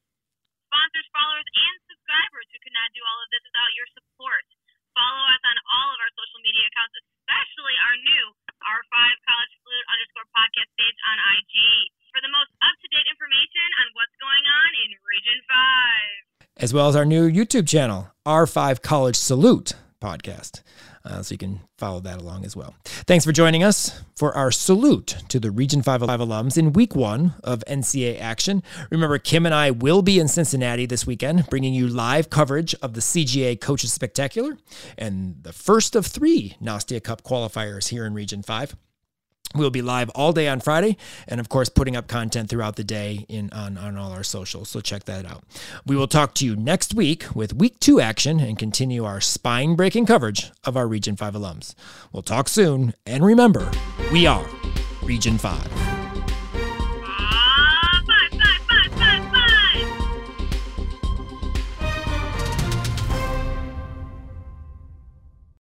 sponsors, 0.69 1.10
followers, 1.10 1.49
and 1.49 1.76
subscribers 1.89 2.45
who 2.53 2.61
could 2.61 2.77
not 2.77 2.93
do 2.93 3.01
all 3.10 3.18
of 3.26 3.30
this 3.34 3.41
without 3.41 3.73
your 3.73 3.89
support. 3.97 4.45
Follow 4.93 5.26
us 5.34 5.41
on 5.49 5.57
all 5.73 5.89
of 5.89 5.97
our 5.97 6.14
social 6.14 6.45
media 6.45 6.61
accounts, 6.69 6.93
especially 7.01 7.73
our 7.89 7.97
new 8.06 8.26
R5 8.61 8.93
College 9.26 9.53
Salute 9.65 9.88
underscore 9.89 10.30
podcast 10.30 10.69
page 10.77 10.99
on 11.10 11.18
IG 11.41 11.56
for 12.14 12.22
the 12.22 12.30
most 12.30 12.53
up 12.61 12.77
to 12.85 12.88
date 12.93 13.10
information 13.10 13.65
on 13.81 13.85
what's 13.97 14.14
going 14.22 14.45
on 14.45 14.69
in 14.85 14.89
Region 15.10 15.38
5. 16.53 16.61
As 16.61 16.69
well 16.69 16.85
as 16.85 16.93
our 16.93 17.07
new 17.10 17.26
YouTube 17.26 17.65
channel, 17.65 18.14
R5 18.30 18.85
College 18.85 19.18
Salute 19.18 19.73
podcast. 19.97 20.61
Uh, 21.05 21.21
so 21.21 21.34
you 21.34 21.38
can 21.38 21.61
follow 21.77 21.99
that 22.01 22.19
along 22.19 22.45
as 22.45 22.55
well. 22.55 22.76
Thanks 22.84 23.26
for 23.26 23.31
joining 23.31 23.63
us 23.63 24.01
for 24.15 24.35
our 24.35 24.51
salute 24.51 25.17
to 25.30 25.39
the 25.39 25.51
Region 25.51 25.81
5 25.81 26.01
alums 26.01 26.57
in 26.57 26.73
week 26.73 26.95
one 26.95 27.35
of 27.43 27.63
NCAA 27.67 28.19
action. 28.19 28.61
Remember, 28.91 29.17
Kim 29.17 29.45
and 29.45 29.55
I 29.55 29.71
will 29.71 30.01
be 30.01 30.19
in 30.19 30.27
Cincinnati 30.27 30.85
this 30.85 31.07
weekend, 31.07 31.49
bringing 31.49 31.73
you 31.73 31.88
live 31.88 32.30
coverage 32.30 32.76
of 32.76 32.93
the 32.93 33.01
CGA 33.01 33.59
Coaches 33.59 33.93
Spectacular 33.93 34.57
and 34.97 35.43
the 35.43 35.53
first 35.53 35.95
of 35.95 36.05
three 36.05 36.55
Nastia 36.61 37.03
Cup 37.03 37.23
qualifiers 37.23 37.89
here 37.89 38.05
in 38.05 38.13
Region 38.13 38.43
5. 38.43 38.76
We'll 39.55 39.71
be 39.71 39.81
live 39.81 40.09
all 40.11 40.31
day 40.31 40.47
on 40.47 40.59
Friday, 40.59 40.95
and 41.27 41.39
of 41.39 41.49
course, 41.49 41.69
putting 41.69 41.95
up 41.95 42.07
content 42.07 42.49
throughout 42.49 42.76
the 42.76 42.84
day 42.84 43.26
in 43.27 43.49
on, 43.51 43.80
on 43.80 43.97
all 43.97 44.11
our 44.11 44.23
socials. 44.23 44.69
So 44.69 44.80
check 44.80 45.05
that 45.05 45.26
out. 45.26 45.43
We 45.88 45.95
will 45.95 46.07
talk 46.07 46.35
to 46.35 46.45
you 46.45 46.55
next 46.55 46.93
week 46.93 47.26
with 47.34 47.53
week 47.53 47.80
two 47.80 47.99
action 47.99 48.39
and 48.39 48.59
continue 48.59 49.05
our 49.05 49.19
spine 49.19 49.76
breaking 49.76 50.05
coverage 50.05 50.51
of 50.65 50.77
our 50.77 50.88
Region 50.88 51.15
5 51.15 51.34
alums. 51.34 51.73
We'll 52.11 52.21
talk 52.21 52.47
soon, 52.47 52.93
and 53.07 53.26
remember, 53.26 53.71
we 54.11 54.27
are 54.27 54.47
Region 55.01 55.39
5. 55.39 55.98